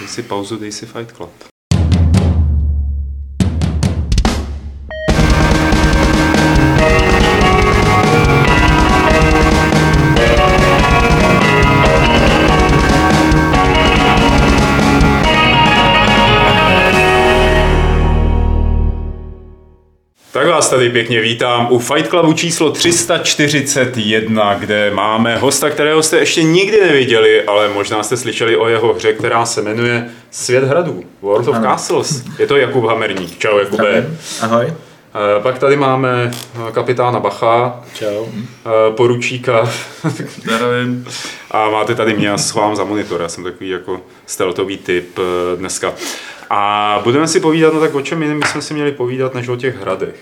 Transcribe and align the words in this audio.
Dej 0.00 0.08
si 0.08 0.22
pauzu, 0.22 0.56
dej 0.56 0.72
si 0.72 0.86
Fight 0.86 1.12
Club. 1.12 1.59
Vás 20.60 20.70
tady 20.70 20.90
pěkně 20.90 21.20
vítám 21.20 21.66
u 21.70 21.78
Fight 21.78 22.08
Clubu 22.08 22.32
číslo 22.32 22.70
341, 22.70 24.54
kde 24.54 24.90
máme 24.90 25.36
hosta, 25.36 25.70
kterého 25.70 26.02
jste 26.02 26.18
ještě 26.18 26.42
nikdy 26.42 26.80
neviděli, 26.80 27.44
ale 27.44 27.68
možná 27.68 28.02
jste 28.02 28.16
slyšeli 28.16 28.56
o 28.56 28.68
jeho 28.68 28.94
hře, 28.94 29.12
která 29.12 29.46
se 29.46 29.62
jmenuje 29.62 30.10
Svět 30.30 30.64
hradů, 30.64 31.04
World 31.22 31.48
of 31.48 31.56
ano. 31.56 31.64
Castles. 31.64 32.24
Je 32.38 32.46
to 32.46 32.56
Jakub 32.56 32.84
Hamerník. 32.84 33.38
Čau 33.38 33.58
Jakube. 33.58 34.10
Ahoj. 34.40 34.66
Eh, 34.66 35.42
pak 35.42 35.58
tady 35.58 35.76
máme 35.76 36.30
eh, 36.68 36.72
kapitána 36.72 37.20
Bacha. 37.20 37.80
Čau. 37.94 38.26
Eh, 38.26 38.92
poručíka. 38.96 39.70
Zdravím. 40.42 41.06
A 41.50 41.70
máte 41.70 41.94
tady 41.94 42.14
mě, 42.14 42.28
já 42.28 42.38
schovám 42.38 42.76
za 42.76 42.84
monitor, 42.84 43.20
já 43.20 43.28
jsem 43.28 43.44
takový 43.44 43.70
jako 43.70 44.00
stealthový 44.26 44.78
typ 44.78 45.18
dneska. 45.56 45.92
A 46.50 47.00
budeme 47.04 47.28
si 47.28 47.40
povídat, 47.40 47.74
no 47.74 47.80
tak 47.80 47.94
o 47.94 48.00
čem 48.00 48.22
jiném 48.22 48.42
jsme 48.42 48.62
si 48.62 48.74
měli 48.74 48.92
povídat, 48.92 49.34
než 49.34 49.48
o 49.48 49.56
těch 49.56 49.80
hradech. 49.80 50.14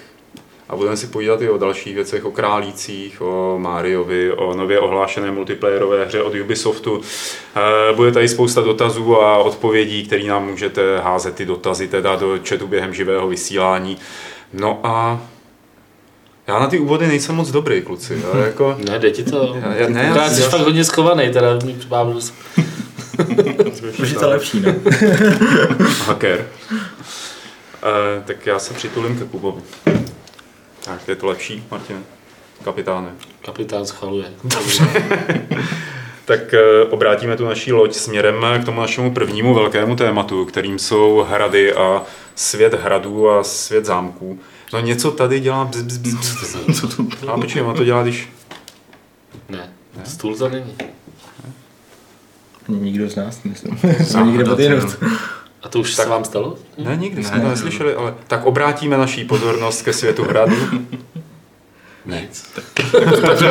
A 0.69 0.77
budeme 0.77 0.97
si 0.97 1.07
povídat 1.07 1.43
i 1.43 1.51
o 1.51 1.59
dalších 1.59 1.95
věcech, 1.95 2.25
o 2.25 2.31
králících, 2.31 3.21
o 3.21 3.59
Mariovi, 3.59 4.33
o 4.33 4.55
nově 4.55 4.81
ohlášené 4.81 5.31
multiplayerové 5.31 6.05
hře 6.05 6.23
od 6.23 6.35
Ubisoftu. 6.35 7.01
Eh, 7.57 7.93
bude 7.93 8.13
tady 8.13 8.29
spousta 8.29 8.61
dotazů 8.61 9.17
a 9.17 9.39
odpovědí, 9.39 10.07
které 10.07 10.25
nám 10.25 10.47
můžete 10.47 10.99
házet 10.99 11.35
ty 11.35 11.47
dotazy 11.47 11.89
teda 11.89 12.17
do 12.17 12.39
chatu 12.49 12.67
během 12.67 12.95
živého 12.95 13.29
vysílání. 13.29 13.97
No 14.53 14.81
a 14.83 15.21
já 16.47 16.59
na 16.59 16.67
ty 16.67 16.79
úvody 16.79 17.07
nejsem 17.07 17.35
moc 17.35 17.51
dobrý, 17.51 17.83
kluci. 17.83 18.23
Já 18.33 18.45
jako... 18.45 18.77
Ne, 18.91 18.99
jde 18.99 19.11
ti 19.11 19.25
to. 19.25 19.57
Já, 19.61 19.75
já, 19.75 19.89
ne, 19.89 20.13
já, 20.17 20.31
jsi 20.31 20.43
já... 20.43 20.49
fakt 20.49 20.61
hodně 20.61 20.85
skovaný, 20.85 21.33
teda 21.33 21.59
že 21.61 21.77
už 24.03 24.11
je 24.11 24.19
to 24.19 24.29
lepší, 24.29 24.61
ne? 24.61 24.77
Hacker. 26.07 26.47
Uh, 26.71 26.77
tak 28.25 28.47
já 28.47 28.59
se 28.59 28.75
přitulím 28.75 29.19
ke 29.19 29.25
Kubovi. 29.25 29.63
Tak, 30.89 31.09
je 31.09 31.17
to 31.17 31.27
lepší, 31.27 31.65
Martin? 31.71 32.05
Kapitáne. 32.65 33.11
Kapitán 33.45 33.87
schvaluje. 33.87 34.25
tak 36.25 36.41
uh, 36.53 36.93
obrátíme 36.93 37.37
tu 37.37 37.45
naší 37.45 37.73
loď 37.73 37.95
směrem 37.95 38.45
k 38.63 38.65
tomu 38.65 38.81
našemu 38.81 39.15
prvnímu 39.15 39.55
velkému 39.55 39.97
tématu, 39.97 40.45
kterým 40.45 40.79
jsou 40.79 41.27
hrady 41.31 41.75
a 41.75 42.03
svět 42.35 42.75
hradů 42.75 43.31
a 43.31 43.45
svět 43.45 43.85
zámků. 43.85 44.39
No 44.73 44.81
něco 44.81 45.11
tady 45.11 45.41
dělá 45.41 45.65
bzz, 45.65 45.99
bzz, 45.99 46.15
bzz. 46.15 46.57
Co 46.81 46.89
to? 46.89 47.33
A 47.33 47.41
počkej, 47.41 47.65
to 47.77 47.85
dělá, 47.85 48.03
když... 48.03 48.29
Ne, 49.49 49.73
ne? 49.97 50.03
stůl 50.05 50.37
to 50.37 50.49
není. 50.49 50.77
Nikdo 52.69 53.11
z 53.11 53.17
nás, 53.17 53.43
myslím. 53.43 53.79
Jsme 54.05 54.23
nikde 54.23 54.45
pod 54.45 54.61
A 55.63 55.69
to 55.69 55.79
už 55.79 55.95
tak, 55.95 56.05
se 56.05 56.11
vám 56.11 56.25
stalo? 56.25 56.57
Ne, 56.79 56.97
nikdy 56.97 57.23
ne, 57.23 57.29
jsme 57.29 57.41
to 57.41 57.49
neslyšeli, 57.49 57.95
ale 57.95 58.15
tak 58.27 58.47
obrátíme 58.47 58.97
naší 58.97 59.25
pozornost 59.25 59.83
ke 59.83 59.93
světu 59.93 60.25
hradu. 60.25 60.57
Ne. 62.07 62.29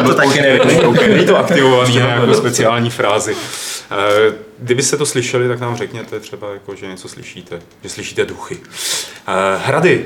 to 0.05 0.16
taky 0.16 0.41
nevím. 0.41 0.95
Není 1.08 1.25
to 1.25 1.38
aktivovaný 1.38 1.95
jako 1.95 2.33
speciální 2.33 2.89
frázi. 2.89 3.35
Eh, 3.91 4.33
kdyby 4.59 4.83
se 4.83 4.97
to 4.97 5.05
slyšeli, 5.05 5.47
tak 5.47 5.59
nám 5.59 5.75
řekněte 5.78 6.19
třeba, 6.19 6.53
jako, 6.53 6.75
že 6.75 6.88
něco 6.88 7.09
slyšíte, 7.09 7.61
že 7.83 7.89
slyšíte 7.89 8.25
duchy. 8.25 8.58
Eh, 9.28 9.58
hrady. 9.66 10.05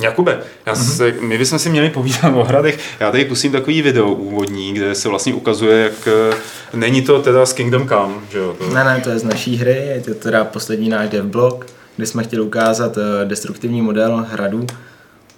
Jakube, 0.00 0.40
já 0.66 0.72
mm-hmm. 0.72 0.96
se, 0.96 1.14
my 1.20 1.38
bychom 1.38 1.58
si 1.58 1.70
měli 1.70 1.90
povídat 1.90 2.34
o 2.34 2.44
hradech. 2.44 2.78
Já 3.00 3.10
tady 3.10 3.24
pustím 3.24 3.52
takový 3.52 3.82
video 3.82 4.12
úvodní, 4.12 4.74
kde 4.74 4.94
se 4.94 5.08
vlastně 5.08 5.34
ukazuje, 5.34 5.82
jak 5.82 6.08
eh, 6.08 6.36
není 6.76 7.02
to 7.02 7.22
teda 7.22 7.46
z 7.46 7.52
Kingdom 7.52 7.88
Come, 7.88 8.14
že 8.30 8.38
jo? 8.38 8.56
To... 8.58 8.74
Ne, 8.74 8.84
ne, 8.84 9.00
to 9.04 9.10
je 9.10 9.18
z 9.18 9.24
naší 9.24 9.56
hry, 9.56 9.72
je 9.94 10.00
to 10.00 10.14
teda 10.14 10.44
poslední 10.44 10.88
náš 10.88 11.08
devblog, 11.08 11.66
kde 11.96 12.06
jsme 12.06 12.22
chtěli 12.24 12.42
ukázat 12.42 12.96
uh, 12.96 13.02
destruktivní 13.28 13.82
model 13.82 14.26
hradu. 14.30 14.66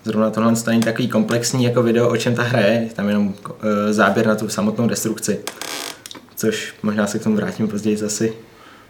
Zrovna 0.05 0.31
tohle 0.31 0.53
není 0.67 0.83
takový 0.83 1.09
komplexní 1.09 1.65
jako 1.65 1.83
video, 1.83 2.09
o 2.09 2.17
čem 2.17 2.35
ta 2.35 2.43
hra 2.43 2.61
je, 2.61 2.89
tam 2.95 3.09
jenom 3.09 3.29
uh, 3.29 3.35
záběr 3.91 4.27
na 4.27 4.35
tu 4.35 4.49
samotnou 4.49 4.87
destrukci. 4.87 5.39
Což 6.37 6.75
možná 6.83 7.07
se 7.07 7.19
k 7.19 7.23
tomu 7.23 7.37
vrátím 7.37 7.69
později 7.69 7.97
zase. 7.97 8.29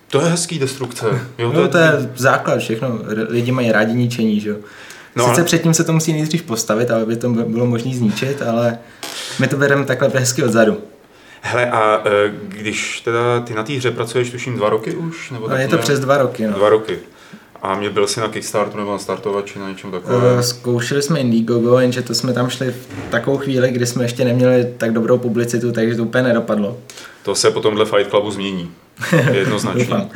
To 0.08 0.20
je 0.20 0.30
hezký 0.30 0.58
destrukce. 0.58 1.06
Jo, 1.38 1.52
to, 1.52 1.60
no, 1.60 1.68
to 1.68 1.78
je 1.78 1.90
základ, 2.16 2.58
všechno. 2.58 2.98
Lidi 3.28 3.52
mají 3.52 3.72
rádi 3.72 3.94
ničení, 3.94 4.40
že 4.40 4.50
jo. 4.50 4.56
No, 5.16 5.28
Sice 5.28 5.44
předtím 5.44 5.74
se 5.74 5.84
to 5.84 5.92
musí 5.92 6.12
nejdřív 6.12 6.42
postavit, 6.42 6.90
aby 6.90 7.16
to 7.16 7.28
bylo 7.28 7.66
možné 7.66 7.94
zničit, 7.94 8.42
ale 8.42 8.78
my 9.38 9.48
to 9.48 9.56
bereme 9.56 9.84
takhle 9.84 10.10
hezky 10.14 10.42
odzadu. 10.42 10.78
Hele, 11.40 11.70
a 11.70 12.02
e, 12.04 12.32
když 12.48 13.00
teda 13.00 13.40
ty 13.40 13.54
na 13.54 13.62
té 13.62 13.72
hře 13.72 13.90
pracuješ, 13.90 14.30
tuším, 14.30 14.56
dva 14.56 14.68
roky 14.68 14.94
už? 14.94 15.30
Nebo 15.30 15.48
no, 15.48 15.56
je 15.56 15.68
to 15.68 15.76
ne? 15.76 15.82
přes 15.82 16.00
dva 16.00 16.18
roky. 16.18 16.46
No. 16.46 16.52
Dva 16.52 16.68
roky. 16.68 16.98
A 17.62 17.74
mě 17.74 17.90
byl 17.90 18.06
si 18.06 18.20
na 18.20 18.28
Kickstarteru 18.28 18.78
nebo 18.78 18.92
na 18.92 18.98
startovači 18.98 19.58
na 19.58 19.68
něčem 19.68 19.90
takovém? 19.90 20.22
Uh, 20.22 20.40
zkoušeli 20.40 21.02
jsme 21.02 21.20
Indiegogo, 21.20 21.78
jenže 21.78 22.02
to 22.02 22.14
jsme 22.14 22.32
tam 22.32 22.50
šli 22.50 22.70
v 22.70 23.10
takovou 23.10 23.38
chvíli, 23.38 23.70
kdy 23.70 23.86
jsme 23.86 24.04
ještě 24.04 24.24
neměli 24.24 24.74
tak 24.78 24.92
dobrou 24.92 25.18
publicitu, 25.18 25.72
takže 25.72 25.96
to 25.96 26.02
úplně 26.02 26.22
nedopadlo. 26.22 26.78
To 27.22 27.34
se 27.34 27.50
potom 27.50 27.74
dle 27.74 27.84
Fight 27.84 28.10
Clubu 28.10 28.30
změní. 28.30 28.70
Jednoznačně. 29.32 29.94
uh, 29.94 30.08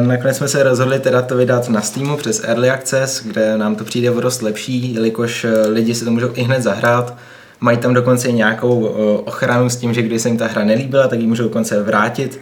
nakonec 0.00 0.36
jsme 0.36 0.48
se 0.48 0.62
rozhodli 0.62 0.98
teda 0.98 1.22
to 1.22 1.36
vydat 1.36 1.68
na 1.68 1.80
Steamu 1.80 2.16
přes 2.16 2.44
Early 2.44 2.70
Access, 2.70 3.22
kde 3.24 3.58
nám 3.58 3.76
to 3.76 3.84
přijde 3.84 4.10
dost 4.10 4.42
lepší, 4.42 4.94
jelikož 4.94 5.46
lidi 5.68 5.94
si 5.94 6.04
to 6.04 6.10
můžou 6.10 6.28
i 6.34 6.42
hned 6.42 6.62
zahrát. 6.62 7.16
Mají 7.60 7.78
tam 7.78 7.94
dokonce 7.94 8.28
i 8.28 8.32
nějakou 8.32 8.78
uh, 8.78 8.88
ochranu 9.24 9.70
s 9.70 9.76
tím, 9.76 9.94
že 9.94 10.02
když 10.02 10.22
se 10.22 10.28
jim 10.28 10.38
ta 10.38 10.46
hra 10.46 10.64
nelíbila, 10.64 11.08
tak 11.08 11.20
ji 11.20 11.26
můžou 11.26 11.44
dokonce 11.44 11.82
vrátit 11.82 12.40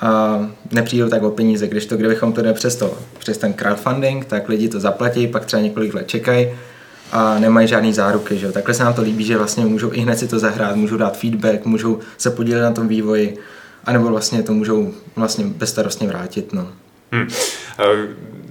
a 0.00 0.40
nepřijdou 0.72 1.08
tak 1.08 1.22
o 1.22 1.30
peníze, 1.30 1.66
když 1.66 1.86
to, 1.86 1.96
kdybychom 1.96 2.32
to 2.32 2.54
přes, 2.54 2.76
to, 2.76 2.98
přes 3.18 3.38
ten 3.38 3.52
crowdfunding, 3.52 4.24
tak 4.24 4.48
lidi 4.48 4.68
to 4.68 4.80
zaplatí, 4.80 5.26
pak 5.26 5.44
třeba 5.44 5.62
několik 5.62 5.94
let 5.94 6.08
čekají 6.08 6.48
a 7.12 7.38
nemají 7.38 7.68
žádný 7.68 7.92
záruky. 7.92 8.38
Že? 8.38 8.52
Takhle 8.52 8.74
se 8.74 8.84
nám 8.84 8.94
to 8.94 9.02
líbí, 9.02 9.24
že 9.24 9.38
vlastně 9.38 9.66
můžou 9.66 9.92
i 9.92 10.00
hned 10.00 10.18
si 10.18 10.28
to 10.28 10.38
zahrát, 10.38 10.76
můžou 10.76 10.96
dát 10.96 11.18
feedback, 11.18 11.64
můžou 11.64 11.98
se 12.18 12.30
podílet 12.30 12.62
na 12.62 12.70
tom 12.70 12.88
vývoji, 12.88 13.38
anebo 13.88 14.08
vlastně 14.08 14.42
to 14.42 14.52
můžou 14.52 14.94
vlastně 15.16 15.44
bezstarostně 15.44 16.08
vrátit. 16.08 16.52
No. 16.52 16.68
Hmm 17.12 17.28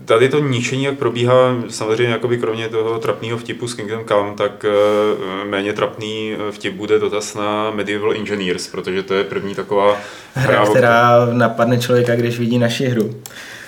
tady 0.07 0.29
to 0.29 0.39
ničení, 0.39 0.83
jak 0.83 0.97
probíhá, 0.97 1.55
samozřejmě 1.69 2.13
jakoby 2.13 2.37
kromě 2.37 2.69
toho 2.69 2.99
trapného 2.99 3.37
vtipu 3.37 3.67
s 3.67 3.73
Kingdom 3.73 4.05
Come, 4.05 4.33
tak 4.37 4.65
eh, 4.65 5.45
méně 5.45 5.73
trapný 5.73 6.33
eh, 6.33 6.51
vtip 6.51 6.73
bude 6.73 6.99
dotaz 6.99 7.35
na 7.35 7.71
Medieval 7.71 8.13
Engineers, 8.13 8.67
protože 8.67 9.03
to 9.03 9.13
je 9.13 9.23
první 9.23 9.55
taková 9.55 9.97
hra, 10.33 10.65
která 10.65 11.25
napadne 11.31 11.77
člověka, 11.77 12.15
když 12.15 12.39
vidí 12.39 12.57
naši 12.57 12.85
hru. 12.85 13.15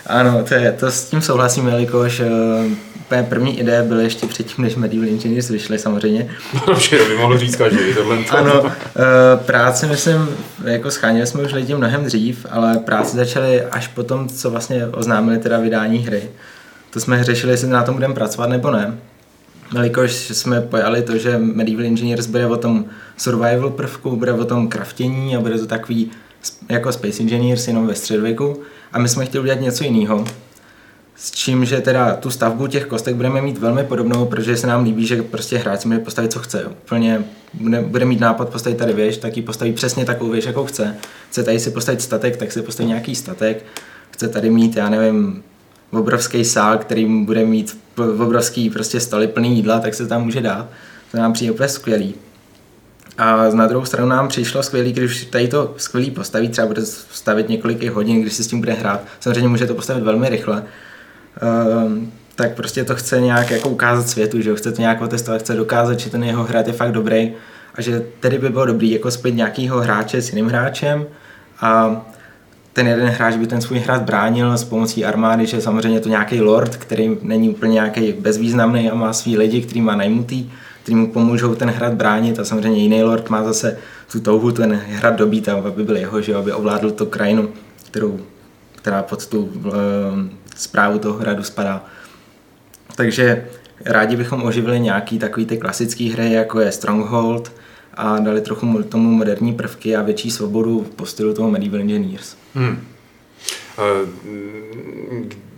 Ano, 0.10 0.44
to, 0.48 0.54
je, 0.54 0.72
to 0.72 0.92
s 0.92 1.10
tím 1.10 1.22
souhlasím, 1.22 1.68
jelikož 1.68 2.20
uh, 2.20 3.26
první 3.30 3.60
ideje 3.60 3.84
byly 3.84 4.04
ještě 4.04 4.28
předtím, 4.28 4.64
než 4.64 4.76
Medieval 4.76 5.10
Engineers 5.10 5.50
vyšly 5.50 5.80
samozřejmě. 5.80 6.30
No, 6.68 6.76
to 6.76 7.06
by 7.08 7.18
mohl 7.18 7.38
říct 7.38 7.56
každý, 7.56 7.94
tohle. 7.94 8.18
Ano, 8.30 8.62
uh, 8.62 8.70
práce, 9.46 9.88
myslím, 9.88 10.30
jako 10.64 10.92
schánili 10.92 11.28
jsme 11.28 11.44
už 11.44 11.54
lidi 11.54 11.76
mnohem 11.76 12.06
dřív, 12.06 12.46
ale 12.50 12.78
práce 12.78 13.18
začaly 13.18 13.62
až 13.62 13.88
potom, 13.88 14.28
co 14.28 14.52
vlastně 14.52 14.88
oznámili 14.88 15.38
teda 15.38 15.60
vydání 15.60 15.98
hry. 15.98 16.30
To 16.90 17.00
jsme 17.00 17.24
řešili, 17.24 17.54
jestli 17.54 17.68
na 17.68 17.84
tom 17.84 17.96
budeme 17.96 18.14
pracovat 18.14 18.50
nebo 18.50 18.72
ne. 18.72 18.98
Jelikož 19.74 20.12
jsme 20.12 20.62
pojali 20.62 21.02
to, 21.02 21.18
že 21.18 21.38
Medieval 21.38 21.86
Engineers 21.86 22.26
bude 22.26 22.48
o 22.48 22.58
tom 22.58 22.86
survival 23.18 23.70
prvku, 23.70 24.16
bude 24.16 24.34
o 24.34 24.46
tom 24.46 24.68
craftění 24.68 25.36
a 25.36 25.40
bude 25.40 25.58
to 25.58 25.66
takový 25.66 26.12
jako 26.70 26.92
Space 26.92 27.20
Engineers 27.20 27.68
jenom 27.68 27.88
ve 27.88 27.96
středověku 27.96 28.62
a 28.92 29.00
my 29.00 29.10
jsme 29.10 29.26
chtěli 29.26 29.42
udělat 29.42 29.62
něco 29.62 29.84
jiného. 29.84 30.26
S 31.16 31.32
čím, 31.32 31.66
že 31.66 31.82
teda 31.82 32.16
tu 32.16 32.32
stavbu 32.32 32.68
těch 32.68 32.86
kostek 32.86 33.16
budeme 33.16 33.42
mít 33.42 33.58
velmi 33.58 33.84
podobnou, 33.84 34.26
protože 34.26 34.58
se 34.58 34.68
nám 34.68 34.84
líbí, 34.84 35.08
že 35.08 35.24
prostě 35.24 35.58
hráč 35.58 35.82
si 35.82 35.88
může 35.88 36.00
postavit, 36.00 36.34
co 36.34 36.40
chce. 36.40 36.66
Úplně 36.66 37.24
bude, 37.54 37.82
bude 37.82 38.06
mít 38.06 38.20
nápad 38.20 38.50
postavit 38.50 38.78
tady 38.78 38.94
věž, 38.94 39.18
tak 39.18 39.38
ji 39.38 39.44
postaví 39.44 39.74
přesně 39.74 40.06
takovou 40.06 40.32
věž, 40.32 40.46
jakou 40.46 40.66
chce. 40.66 40.96
Chce 41.30 41.44
tady 41.44 41.60
si 41.60 41.72
postavit 41.72 42.02
statek, 42.02 42.38
tak 42.38 42.52
si 42.52 42.62
postaví 42.62 42.90
nějaký 42.90 43.16
statek. 43.16 43.66
Chce 44.12 44.28
tady 44.28 44.50
mít, 44.50 44.76
já 44.76 44.90
nevím, 44.90 45.44
obrovský 45.92 46.46
sál, 46.46 46.78
který 46.78 47.06
bude 47.26 47.46
mít 47.46 47.78
obrovský 47.98 48.70
prostě 48.70 49.00
stoly 49.00 49.28
plný 49.28 49.56
jídla, 49.56 49.80
tak 49.80 49.94
se 49.94 50.08
tam 50.08 50.24
může 50.24 50.42
dát. 50.42 50.70
To 51.12 51.18
nám 51.18 51.34
přijde 51.34 51.52
úplně 51.52 51.70
skvělý. 51.70 52.16
A 53.20 53.50
na 53.54 53.68
druhou 53.68 53.86
stranu 53.86 54.10
nám 54.10 54.28
přišlo 54.28 54.64
skvělý, 54.64 54.94
když 54.94 55.26
tady 55.26 55.48
to 55.48 55.74
skvělý 55.78 56.12
postaví, 56.12 56.50
třeba 56.50 56.68
bude 56.68 56.82
stavit 56.86 57.50
několik 57.50 57.90
hodin, 57.90 58.22
když 58.22 58.34
si 58.34 58.44
s 58.44 58.48
tím 58.48 58.60
bude 58.60 58.74
hrát. 58.74 59.02
Samozřejmě 59.20 59.50
může 59.50 59.68
to 59.68 59.76
postavit 59.76 60.04
velmi 60.04 60.30
rychle. 60.30 60.64
Um, 61.86 62.12
tak 62.36 62.56
prostě 62.56 62.84
to 62.84 62.96
chce 62.96 63.22
nějak 63.22 63.52
jako 63.52 63.70
ukázat 63.70 64.10
světu, 64.10 64.42
že 64.42 64.56
chce 64.56 64.72
to 64.72 64.82
nějak 64.82 65.02
otestovat, 65.02 65.42
chce 65.42 65.56
dokázat, 65.56 66.00
že 66.00 66.10
ten 66.10 66.24
jeho 66.24 66.44
hrad 66.44 66.68
je 66.68 66.74
fakt 66.74 66.92
dobrý 66.92 67.32
a 67.76 67.82
že 67.82 68.06
tedy 68.20 68.38
by 68.38 68.50
bylo 68.50 68.66
dobrý 68.66 68.92
jako 68.92 69.12
spět 69.12 69.32
nějakýho 69.32 69.80
hráče 69.80 70.22
s 70.22 70.30
jiným 70.30 70.48
hráčem 70.48 71.06
a 71.62 72.02
ten 72.74 72.88
jeden 72.88 73.08
hráč 73.08 73.36
by 73.36 73.48
ten 73.48 73.62
svůj 73.62 73.80
hrad 73.80 74.02
bránil 74.02 74.58
s 74.58 74.64
pomocí 74.64 75.06
armády, 75.06 75.46
že 75.46 75.62
samozřejmě 75.62 76.00
to 76.00 76.10
nějaký 76.10 76.42
lord, 76.42 76.76
který 76.76 77.18
není 77.22 77.50
úplně 77.50 77.74
nějaký 77.74 78.14
bezvýznamný 78.14 78.92
a 78.92 78.96
má 78.96 79.14
svý 79.14 79.38
lidi, 79.38 79.62
který 79.62 79.82
má 79.82 79.96
najmutý, 79.96 80.52
který 80.90 81.00
mu 81.00 81.12
pomůžou 81.12 81.56
ten 81.56 81.70
hrad 81.70 81.94
bránit 81.94 82.40
a 82.40 82.46
samozřejmě 82.46 82.82
jiný 82.82 83.04
lord 83.04 83.30
má 83.30 83.44
zase 83.44 83.78
tu 84.12 84.20
touhu 84.20 84.52
ten 84.52 84.74
hrad 84.74 85.16
dobít, 85.16 85.50
aby 85.50 85.84
byl 85.84 85.98
jeho, 85.98 86.22
že 86.22 86.36
aby 86.36 86.52
ovládl 86.52 86.92
tu 86.92 87.06
krajinu, 87.06 87.50
kterou, 87.86 88.20
která 88.76 89.04
pod 89.04 89.28
tu 89.28 89.52
zprávu 90.56 91.00
toho 91.00 91.20
hradu 91.20 91.44
spadá. 91.44 91.86
Takže 92.96 93.48
rádi 93.86 94.16
bychom 94.16 94.44
oživili 94.44 94.80
nějaký 94.80 95.20
takový 95.20 95.46
ty 95.46 95.58
klasický 95.58 96.10
hry, 96.10 96.34
jako 96.34 96.60
je 96.60 96.72
Stronghold, 96.72 97.52
a 97.94 98.20
dali 98.20 98.42
trochu 98.42 98.84
tomu 98.84 99.12
moderní 99.12 99.54
prvky 99.54 99.96
a 99.96 100.02
větší 100.02 100.32
svobodu 100.32 100.86
po 100.96 101.06
stylu 101.06 101.34
toho 101.34 101.52
Medieval 101.52 101.82
Engineers. 101.82 102.36
Hmm. 102.56 102.82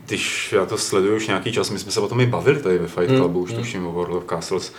Když 0.07 0.53
já 0.53 0.65
to 0.65 0.77
sleduju 0.77 1.15
už 1.15 1.27
nějaký 1.27 1.51
čas, 1.51 1.69
my 1.69 1.79
jsme 1.79 1.91
se 1.91 1.99
o 1.99 2.07
tom 2.07 2.21
i 2.21 2.25
bavili 2.25 2.59
tady 2.59 2.77
ve 2.77 2.87
Fight 2.87 3.15
Clubu, 3.15 3.39
hmm. 3.39 3.43
už 3.43 3.53
tuším 3.53 3.85
o 3.85 3.91
World 3.91 4.15
of 4.15 4.23
Castles, 4.29 4.73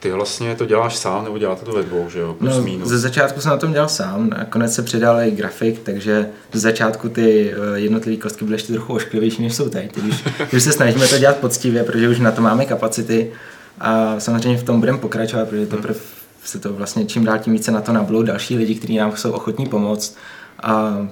ty 0.00 0.12
vlastně 0.12 0.54
to 0.54 0.64
děláš 0.64 0.96
sám, 0.96 1.24
nebo 1.24 1.38
děláte 1.38 1.64
to 1.64 1.72
ve 1.72 1.82
dvou, 1.82 2.08
že 2.10 2.18
jo? 2.18 2.36
Plus 2.38 2.56
no, 2.56 2.62
minus. 2.62 2.88
Ze 2.88 2.98
začátku 2.98 3.40
jsem 3.40 3.50
na 3.50 3.56
tom 3.56 3.72
dělal 3.72 3.88
sám, 3.88 4.30
nakonec 4.30 4.74
se 4.74 4.82
přidal 4.82 5.20
i 5.20 5.30
grafik, 5.30 5.78
takže 5.78 6.28
ze 6.52 6.60
začátku 6.60 7.08
ty 7.08 7.52
eh, 7.52 7.78
jednotlivé 7.78 8.22
kostky 8.22 8.44
byly 8.44 8.54
ještě 8.54 8.72
trochu 8.72 8.94
ošklivější, 8.94 9.42
než 9.42 9.54
jsou 9.54 9.68
teď. 9.68 9.98
Když, 9.98 10.24
když 10.50 10.62
se 10.62 10.72
snažíme 10.72 11.08
to 11.08 11.18
dělat 11.18 11.36
poctivě, 11.36 11.84
protože 11.84 12.08
už 12.08 12.18
na 12.18 12.32
to 12.32 12.42
máme 12.42 12.64
kapacity 12.64 13.32
a 13.80 14.20
samozřejmě 14.20 14.58
v 14.58 14.64
tom 14.64 14.80
budeme 14.80 14.98
pokračovat, 14.98 15.48
protože 15.48 15.66
to 15.66 15.76
prv 15.76 16.00
se 16.44 16.58
to 16.58 16.72
vlastně 16.72 17.04
čím 17.04 17.24
dál 17.24 17.38
tím 17.38 17.52
více 17.52 17.70
na 17.70 17.80
to 17.80 17.92
nablou 17.92 18.22
další 18.22 18.56
lidi, 18.56 18.74
kteří 18.74 18.96
nám 18.96 19.16
jsou 19.16 19.30
ochotní 19.30 19.66
pomoct 19.66 20.16
a 20.62 21.06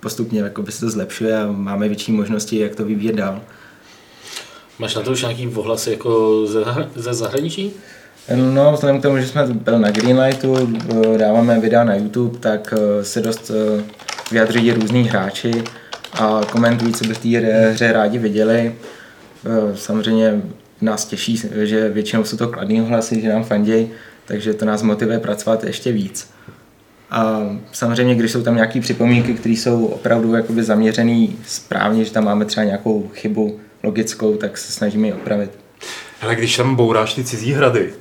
postupně 0.00 0.52
by 0.60 0.72
se 0.72 0.80
to 0.80 0.90
zlepšuje 0.90 1.38
a 1.38 1.52
máme 1.52 1.88
větší 1.88 2.12
možnosti, 2.12 2.58
jak 2.58 2.74
to 2.74 2.84
vyvíjet 2.84 3.16
dál. 3.16 3.40
Máš 4.80 4.94
na 4.94 5.02
to 5.02 5.10
už 5.12 5.22
nějaký 5.22 5.48
ohlasy 5.48 5.90
jako 5.90 6.42
ze, 6.46 6.64
ze 6.94 7.14
zahraničí? 7.14 7.72
No, 8.34 8.72
vzhledem 8.72 9.00
k 9.00 9.02
tomu, 9.02 9.18
že 9.18 9.26
jsme 9.26 9.46
byl 9.46 9.78
na 9.78 9.90
Greenlightu, 9.90 10.56
eh, 10.56 11.18
dáváme 11.18 11.60
videa 11.60 11.84
na 11.84 11.94
YouTube, 11.94 12.38
tak 12.38 12.74
eh, 12.76 13.04
se 13.04 13.20
dost 13.20 13.50
eh, 13.50 13.82
vyjadřují 14.30 14.72
různí 14.72 15.04
hráči 15.04 15.64
a 16.12 16.40
komentují, 16.52 16.92
co 16.92 17.04
by 17.04 17.14
v 17.14 17.18
té 17.18 17.28
hře 17.70 17.92
rádi 17.92 18.18
viděli. 18.18 18.74
Samozřejmě 19.74 20.42
nás 20.80 21.04
těší, 21.04 21.42
že 21.62 21.88
většinou 21.88 22.24
jsou 22.24 22.36
to 22.36 22.48
kladný 22.48 22.80
hlasy, 22.80 23.20
že 23.20 23.28
nám 23.28 23.44
fandějí, 23.44 23.90
takže 24.24 24.54
to 24.54 24.64
nás 24.64 24.82
motivuje 24.82 25.18
pracovat 25.18 25.64
ještě 25.64 25.92
víc. 25.92 26.30
A 27.10 27.50
samozřejmě, 27.72 28.14
když 28.14 28.32
jsou 28.32 28.42
tam 28.42 28.54
nějaké 28.54 28.80
připomínky, 28.80 29.34
které 29.34 29.54
jsou 29.54 29.86
opravdu 29.86 30.34
zaměřené 30.60 31.26
správně, 31.46 32.04
že 32.04 32.12
tam 32.12 32.24
máme 32.24 32.44
třeba 32.44 32.64
nějakou 32.64 33.10
chybu 33.14 33.60
logickou, 33.82 34.36
tak 34.36 34.58
se 34.58 34.72
snažíme 34.72 35.06
ji 35.06 35.12
opravit. 35.12 35.50
Ale 36.22 36.34
když 36.34 36.56
tam 36.56 36.74
bouráš 36.74 37.14
ty 37.14 37.24
cizí 37.24 37.52
hrady, 37.52 37.92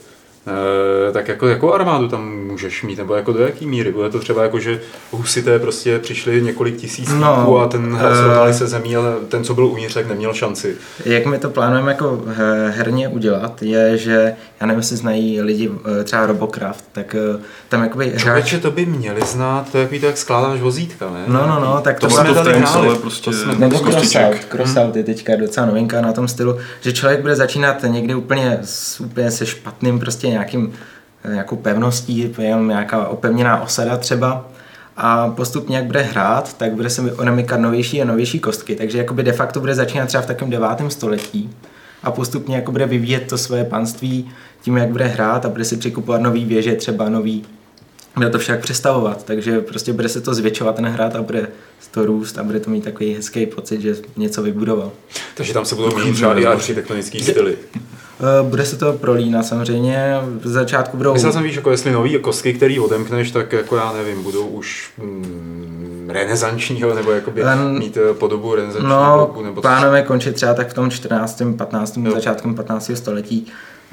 Eh, 0.49 1.11
tak 1.11 1.27
jako, 1.27 1.47
jako 1.47 1.73
armádu 1.73 2.07
tam 2.07 2.38
můžeš 2.49 2.83
mít, 2.83 2.97
nebo 2.97 3.15
jako 3.15 3.33
do 3.33 3.39
jaký 3.39 3.67
míry? 3.67 3.91
Bude 3.91 4.09
to 4.09 4.19
třeba 4.19 4.43
jako, 4.43 4.59
že 4.59 4.81
husité 5.11 5.59
prostě 5.59 5.99
přišli 5.99 6.41
několik 6.41 6.77
tisíc 6.77 7.09
no, 7.09 7.57
a 7.57 7.67
ten 7.67 7.95
hlasovali 7.95 8.51
uh, 8.51 8.57
se 8.57 8.67
zemí, 8.67 8.95
ale 8.95 9.15
ten, 9.27 9.43
co 9.43 9.53
byl 9.53 9.65
uvnitř, 9.65 9.93
tak 9.93 10.07
neměl 10.07 10.33
šanci. 10.33 10.75
Jak 11.05 11.25
my 11.25 11.37
to 11.37 11.49
plánujeme 11.49 11.91
jako 11.91 12.23
herně 12.67 13.07
udělat, 13.07 13.61
je, 13.61 13.97
že 13.97 14.33
já 14.61 14.67
nevím, 14.67 14.79
jestli 14.79 14.97
znají 14.97 15.41
lidi 15.41 15.71
eh, 16.01 16.03
třeba 16.03 16.25
Robocraft, 16.25 16.85
tak 16.91 17.15
tam 17.69 17.83
jakoby 17.83 18.09
hráč... 18.09 18.21
Člověče, 18.21 18.59
to 18.59 18.71
by 18.71 18.85
měli 18.85 19.21
znát, 19.25 19.71
to 19.71 19.77
je 19.77 19.87
jak, 19.91 20.01
to, 20.01 20.05
jak 20.05 20.17
skládáš 20.17 20.59
vozítka, 20.61 21.11
ne? 21.13 21.23
No, 21.27 21.47
no, 21.47 21.59
no, 21.59 21.81
tak 21.81 21.99
to, 21.99 22.07
to 22.07 22.15
jsme 22.15 22.33
tady 22.33 22.53
hráli. 22.53 22.95
Prostě, 22.95 23.25
to 23.25 23.37
jsme 23.37 23.55
nebo 23.55 23.79
crossout, 23.79 24.45
crossout 24.49 24.95
je 24.95 25.03
teďka 25.03 25.35
docela 25.35 25.65
novinka 25.65 26.01
na 26.01 26.13
tom 26.13 26.27
stylu, 26.27 26.57
že 26.81 26.93
člověk 26.93 27.21
bude 27.21 27.35
začínat 27.35 27.83
někdy 27.87 28.15
úplně, 28.15 28.59
úplně 28.99 29.31
se 29.31 29.45
špatným 29.45 29.99
prostě 29.99 30.27
nějakým, 30.27 30.73
eh, 30.73 30.98
nějakou 31.27 31.55
pevností, 31.55 32.35
jenom 32.37 32.67
nějaká 32.67 33.07
opevněná 33.07 33.61
osada 33.61 33.97
třeba 33.97 34.49
a 34.97 35.29
postupně, 35.29 35.77
jak 35.77 35.85
bude 35.85 36.01
hrát, 36.01 36.57
tak 36.57 36.71
bude 36.71 36.89
se 36.89 37.01
odemykat 37.01 37.59
novější 37.59 38.01
a 38.01 38.05
novější 38.05 38.39
kostky, 38.39 38.75
takže 38.75 38.97
jakoby 38.97 39.23
de 39.23 39.33
facto 39.33 39.59
bude 39.59 39.75
začínat 39.75 40.05
třeba 40.05 40.23
v 40.23 40.25
takovém 40.25 40.51
devátém 40.51 40.89
století 40.89 41.49
a 42.03 42.11
postupně 42.11 42.55
jako 42.55 42.71
bude 42.71 42.85
vyvíjet 42.85 43.27
to 43.27 43.37
své 43.37 43.63
panství 43.63 44.31
tím, 44.61 44.77
jak 44.77 44.89
bude 44.89 45.05
hrát 45.05 45.45
a 45.45 45.49
bude 45.49 45.65
si 45.65 45.77
přikupovat 45.77 46.21
nový 46.21 46.45
věže, 46.45 46.75
třeba 46.75 47.09
nový 47.09 47.45
bude 48.15 48.29
to 48.29 48.39
však 48.39 48.59
přestavovat, 48.61 49.25
takže 49.25 49.61
prostě 49.61 49.93
bude 49.93 50.09
se 50.09 50.21
to 50.21 50.33
zvětšovat 50.33 50.75
ten 50.75 50.85
hrát 50.85 51.15
a 51.15 51.21
bude 51.21 51.47
to 51.91 52.05
růst 52.05 52.37
a 52.37 52.43
bude 52.43 52.59
to 52.59 52.69
mít 52.69 52.83
takový 52.83 53.13
hezký 53.13 53.45
pocit, 53.45 53.81
že 53.81 53.95
něco 54.17 54.43
vybudoval. 54.43 54.91
Takže 55.35 55.53
tam 55.53 55.65
se 55.65 55.75
budou 55.75 55.95
měnit 55.95 56.13
třeba 56.13 56.39
i 56.39 56.45
architektonický 56.45 57.23
styly. 57.23 57.57
Eh, 58.21 58.43
bude 58.43 58.65
se 58.65 58.77
to 58.77 58.93
prolínat 58.93 59.45
samozřejmě, 59.45 60.19
v 60.41 60.47
začátku 60.47 60.97
budou... 60.97 61.13
Myslel 61.13 61.33
jsem, 61.33 61.43
víš, 61.43 61.55
jako 61.55 61.71
jestli 61.71 61.91
nový 61.91 62.19
kostky, 62.19 62.53
který 62.53 62.79
odemkneš, 62.79 63.31
tak 63.31 63.53
jako 63.53 63.75
já 63.75 63.93
nevím, 63.93 64.23
budou 64.23 64.47
už 64.47 64.91
mm, 64.97 66.09
renesančního, 66.13 66.93
nebo 66.93 67.11
jakoby 67.11 67.43
um, 67.43 67.79
mít 67.79 67.97
eh, 67.97 68.13
podobu 68.13 68.55
renesančního 68.55 69.03
no, 69.03 69.17
bloku, 69.17 69.43
nebo 69.43 69.61
plánujeme 69.61 70.01
končit 70.01 70.35
třeba 70.35 70.53
tak 70.53 70.69
v 70.69 70.73
tom 70.73 70.91
14. 70.91 71.41
15. 71.57 71.97
Jo. 71.97 72.11
začátkem 72.11 72.55
15. 72.55 72.91
století 72.93 73.47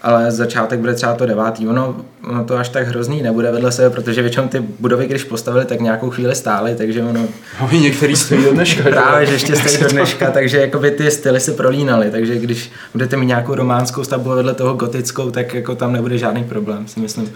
ale 0.06 0.31
začátek 0.31 0.81
bude 0.81 0.94
třeba 0.94 1.14
to 1.14 1.26
devátý. 1.26 1.69
Ono, 1.69 1.97
ono 2.25 2.44
to 2.44 2.56
až 2.56 2.69
tak 2.69 2.88
hrozný 2.88 3.23
nebude 3.23 3.50
vedle 3.50 3.73
sebe, 3.73 3.91
protože 3.91 4.23
většinou 4.23 4.49
ty 4.49 4.61
budovy, 4.61 5.06
když 5.06 5.25
postavili, 5.25 5.64
tak 5.64 5.81
nějakou 5.81 6.11
chvíli 6.11 6.35
stály, 6.35 6.75
takže 6.75 7.03
ono... 7.03 7.26
No, 7.61 7.70
některý 7.73 8.17
stojí 8.17 8.44
do 8.44 8.53
dneška. 8.53 8.82
Právě, 8.82 9.26
že 9.26 9.32
ještě 9.32 9.56
stojí 9.56 9.79
do 9.79 9.88
dneška, 9.93 10.31
takže 10.31 10.61
jakoby 10.61 10.91
ty 10.91 11.11
styly 11.11 11.41
se 11.41 11.53
prolínaly, 11.53 12.11
takže 12.11 12.38
když 12.38 12.70
budete 12.93 13.17
mít 13.17 13.26
nějakou 13.26 13.55
románskou 13.55 14.05
stavbu 14.05 14.31
vedle 14.31 14.55
toho 14.55 14.75
gotickou, 14.75 15.31
tak 15.31 15.55
jako 15.55 15.75
tam 15.75 15.93
nebude 15.93 16.19
žádný 16.19 16.44
problém, 16.44 16.88
si 16.88 17.00
myslím. 17.00 17.32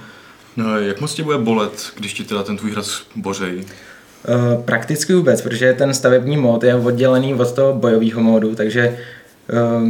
No, 0.57 0.81
jak 0.81 1.01
moc 1.01 1.15
tě 1.15 1.23
bude 1.23 1.39
bolet, 1.39 1.93
když 1.97 2.13
ti 2.13 2.25
teda 2.25 2.43
ten 2.43 2.57
tvůj 2.57 2.73
hrad 2.73 2.87
bořej? 3.17 3.57
Uh, 3.57 4.63
prakticky 4.63 5.15
vůbec, 5.15 5.43
protože 5.43 5.73
ten 5.73 5.95
stavební 5.95 6.37
mod 6.37 6.65
je 6.65 6.75
oddělený 6.75 7.35
od 7.35 7.53
toho 7.53 7.73
bojového 7.73 8.21
módu, 8.21 8.55
takže 8.55 8.99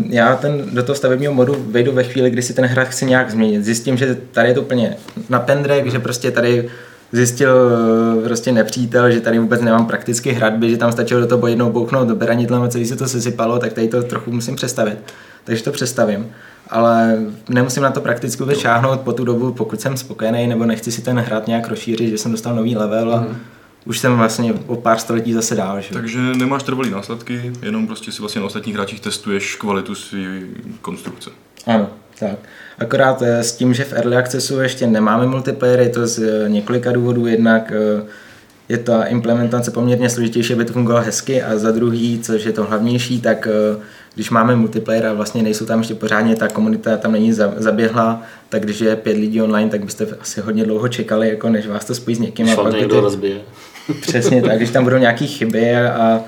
já 0.09 0.37
ten, 0.37 0.63
do 0.73 0.83
toho 0.83 0.97
stavebního 0.97 1.35
modu 1.35 1.57
vejdu 1.71 1.93
ve 1.93 2.05
chvíli, 2.05 2.31
kdy 2.31 2.43
si 2.43 2.55
ten 2.55 2.65
hrad 2.65 2.89
chci 2.89 3.07
nějak 3.07 3.31
změnit. 3.31 3.65
Zjistím, 3.65 3.97
že 3.97 4.19
tady 4.33 4.49
je 4.49 4.55
to 4.55 4.63
úplně 4.63 4.97
na 5.29 5.41
pendrek, 5.41 5.93
že 5.93 5.99
prostě 5.99 6.31
tady 6.31 6.71
zjistil 7.13 7.71
eh, 8.19 8.25
prostě 8.25 8.53
nepřítel, 8.53 9.11
že 9.11 9.21
tady 9.21 9.39
vůbec 9.39 9.61
nemám 9.61 9.87
prakticky 9.87 10.33
hradby, 10.33 10.71
že 10.71 10.77
tam 10.77 10.93
stačilo 10.93 11.21
do 11.21 11.27
toho 11.27 11.47
jednou 11.47 11.71
bouchnout 11.71 12.09
do 12.09 12.17
beranidlem 12.17 12.63
a 12.63 12.69
celý 12.69 12.87
se 12.87 12.97
to 12.97 13.09
sesypalo, 13.09 13.59
tak 13.59 13.73
tady 13.73 13.89
to 13.89 14.03
trochu 14.03 14.33
musím 14.33 14.57
přestavit. 14.57 14.99
Takže 15.45 15.65
to 15.65 15.73
přestavím. 15.73 16.31
Ale 16.69 17.19
nemusím 17.49 17.83
na 17.83 17.91
to 17.91 18.01
prakticky 18.01 18.43
vůbec 18.43 18.59
šáhnout 18.59 19.01
po 19.01 19.13
tu 19.13 19.25
dobu, 19.25 19.53
pokud 19.53 19.81
jsem 19.81 19.97
spokojený 19.97 20.47
nebo 20.47 20.65
nechci 20.65 20.93
si 20.93 21.03
ten 21.03 21.19
hrad 21.19 21.47
nějak 21.47 21.69
rozšířit, 21.69 22.11
že 22.11 22.19
jsem 22.19 22.33
dostal 22.33 22.55
nový 22.55 22.77
level 22.77 23.15
a 23.15 23.21
mm 23.21 23.37
už 23.87 23.99
jsem 23.99 24.17
vlastně 24.17 24.55
o 24.67 24.77
pár 24.77 24.99
století 24.99 25.33
zase 25.33 25.55
dál. 25.55 25.81
Že? 25.81 25.95
Takže 25.95 26.19
nemáš 26.19 26.63
trvalý 26.63 26.91
následky, 26.91 27.53
jenom 27.63 27.87
prostě 27.87 28.13
si 28.13 28.21
vlastně 28.21 28.41
na 28.41 28.47
ostatních 28.47 28.75
hráčích 28.75 29.01
testuješ 29.01 29.57
kvalitu 29.57 29.95
své 29.95 30.21
konstrukce. 30.83 31.31
Ano, 31.67 31.91
tak. 32.19 32.39
Akorát 32.79 33.23
eh, 33.23 33.45
s 33.45 33.57
tím, 33.57 33.75
že 33.75 33.85
v 33.85 33.93
Early 33.93 34.17
Accessu 34.17 34.61
ještě 34.61 34.87
nemáme 34.87 35.27
multiplayer, 35.27 35.81
je 35.81 35.89
to 35.89 36.07
z 36.07 36.19
eh, 36.19 36.49
několika 36.49 36.93
důvodů. 36.93 37.27
Jednak 37.27 37.73
eh, 37.73 38.07
je 38.69 38.79
ta 38.79 39.05
implementace 39.05 39.71
poměrně 39.71 40.11
složitější, 40.11 40.53
aby 40.53 40.65
to 40.65 40.73
fungovalo 40.73 41.05
hezky 41.05 41.43
a 41.43 41.59
za 41.59 41.73
druhý, 41.73 42.21
což 42.23 42.45
je 42.45 42.53
to 42.53 42.65
hlavnější, 42.65 43.21
tak 43.21 43.49
když 44.15 44.31
máme 44.31 44.57
multiplayer 44.57 45.07
a 45.07 45.13
vlastně 45.13 45.43
nejsou 45.43 45.67
tam 45.67 45.79
ještě 45.79 45.95
pořádně, 45.95 46.37
ta 46.37 46.49
komunita 46.49 46.97
tam 46.97 47.13
není 47.13 47.33
zaběhla, 47.57 48.23
tak 48.49 48.63
když 48.63 48.81
je 48.81 48.97
pět 48.97 49.17
lidí 49.17 49.43
online, 49.43 49.71
tak 49.71 49.85
byste 49.85 50.07
asi 50.21 50.41
hodně 50.41 50.65
dlouho 50.65 50.89
čekali, 50.89 51.29
jako 51.29 51.49
než 51.49 51.67
vás 51.67 51.85
to 51.85 51.95
spojí 51.95 52.17
s 52.17 52.19
někým. 52.19 52.47
Když 52.47 52.59
a 52.59 52.63
pak 52.63 52.73
někdo 52.73 52.95
ty... 52.95 53.01
rozbije. 53.01 53.41
Přesně 54.01 54.43
tak, 54.43 54.57
když 54.57 54.71
tam 54.71 54.85
budou 54.85 54.97
nějaké 54.97 55.27
chyby 55.27 55.77
a, 55.77 56.21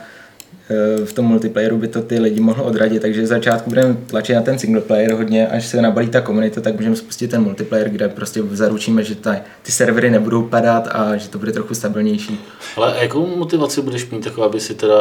v 1.05 1.13
tom 1.13 1.25
multiplayeru 1.25 1.79
by 1.79 1.89
to 1.89 2.03
ty 2.03 2.19
lidi 2.19 2.41
mohlo 2.41 2.65
odradit, 2.65 3.03
takže 3.03 3.23
v 3.23 3.27
začátku 3.27 3.71
budeme 3.71 3.97
tlačit 4.07 4.35
na 4.35 4.43
ten 4.43 4.59
single 4.59 4.81
player 4.83 5.13
hodně, 5.13 5.49
až 5.49 5.67
se 5.67 5.83
nabalí 5.83 6.09
ta 6.09 6.21
komunita, 6.21 6.61
tak 6.61 6.77
můžeme 6.77 6.97
spustit 6.97 7.31
ten 7.31 7.43
multiplayer, 7.43 7.89
kde 7.89 8.09
prostě 8.09 8.43
zaručíme, 8.51 9.05
že 9.05 9.15
ta, 9.15 9.37
ty 9.63 9.73
servery 9.73 10.11
nebudou 10.11 10.43
padat 10.43 10.89
a 10.93 11.17
že 11.17 11.29
to 11.29 11.39
bude 11.39 11.53
trochu 11.53 11.75
stabilnější. 11.75 12.41
Ale 12.77 12.97
jakou 13.01 13.27
motivaci 13.27 13.83
budeš 13.83 14.11
mít 14.11 14.25
taková, 14.25 14.47
aby 14.47 14.61
si 14.61 14.75
teda 14.75 14.97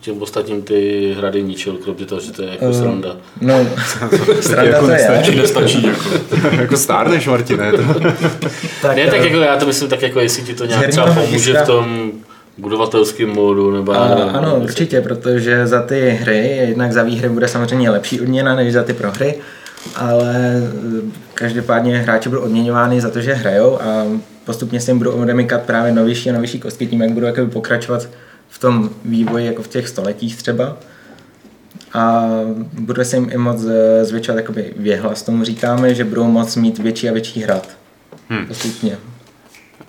těm 0.00 0.22
ostatním 0.22 0.62
ty 0.62 1.12
hrady 1.18 1.42
ničil, 1.42 1.76
kromě 1.76 2.06
toho, 2.06 2.20
že 2.20 2.32
to 2.32 2.42
je 2.42 2.48
jako 2.50 2.64
uh, 2.64 2.72
sranda? 2.72 3.16
No, 3.40 3.66
sranda 4.40 4.70
jako 4.70 4.86
to 4.86 4.92
je. 4.92 5.36
Nestačí, 5.36 5.86
jako. 5.86 6.56
jako 6.60 6.76
stárneš, 6.76 7.26
Martine. 7.26 7.72
To. 7.72 8.00
tak, 8.82 8.96
ne, 8.96 9.06
tak 9.06 9.24
jako 9.24 9.36
já 9.36 9.56
to 9.56 9.66
myslím 9.66 9.88
tak 9.88 10.02
jako, 10.02 10.20
jestli 10.20 10.42
ti 10.42 10.54
to 10.54 10.66
nějak 10.66 10.88
třeba 10.88 11.14
pomůže 11.14 11.54
v 11.54 11.66
tom 11.66 12.12
budovatelském 12.58 13.28
módu, 13.28 13.70
nebo... 13.70 13.92
A, 13.92 14.06
ano, 14.30 14.60
určitě, 14.62 15.00
protože 15.00 15.66
za 15.66 15.82
ty 15.82 16.10
hry, 16.10 16.56
jednak 16.68 16.92
za 16.92 17.02
výhry 17.02 17.28
bude 17.28 17.48
samozřejmě 17.48 17.90
lepší 17.90 18.20
odměna 18.20 18.54
než 18.54 18.72
za 18.72 18.82
ty 18.82 18.92
prohry, 18.92 19.34
ale 19.96 20.34
eh, 20.36 21.10
každopádně 21.34 21.98
hráči 21.98 22.28
budou 22.28 22.40
odměňovány 22.40 23.00
za 23.00 23.10
to, 23.10 23.20
že 23.20 23.34
hrajou 23.34 23.82
a 23.82 24.04
postupně 24.44 24.80
se 24.80 24.90
jim 24.90 24.98
budou 24.98 25.10
odemykat 25.10 25.62
právě 25.62 25.92
novější 25.92 26.30
a 26.30 26.32
novější 26.32 26.60
kostky 26.60 26.86
tím, 26.86 27.02
jak 27.02 27.10
budou 27.12 27.26
jakoby 27.26 27.50
pokračovat 27.50 28.08
v 28.48 28.58
tom 28.58 28.90
vývoji 29.04 29.46
jako 29.46 29.62
v 29.62 29.68
těch 29.68 29.88
stoletích 29.88 30.36
třeba. 30.36 30.76
A 31.94 32.28
bude 32.72 33.04
se 33.04 33.16
jim 33.16 33.30
i 33.32 33.36
moc 33.36 33.64
eh, 33.64 34.04
zvětšovat 34.04 34.36
jakoby 34.36 34.72
věhlas, 34.76 35.22
tomu 35.22 35.44
říkáme, 35.44 35.94
že 35.94 36.04
budou 36.04 36.24
moc 36.24 36.56
mít 36.56 36.78
větší 36.78 37.08
a 37.08 37.12
větší 37.12 37.42
hrad. 37.42 37.68
Hmm. 38.28 38.46
Postupně. 38.46 38.98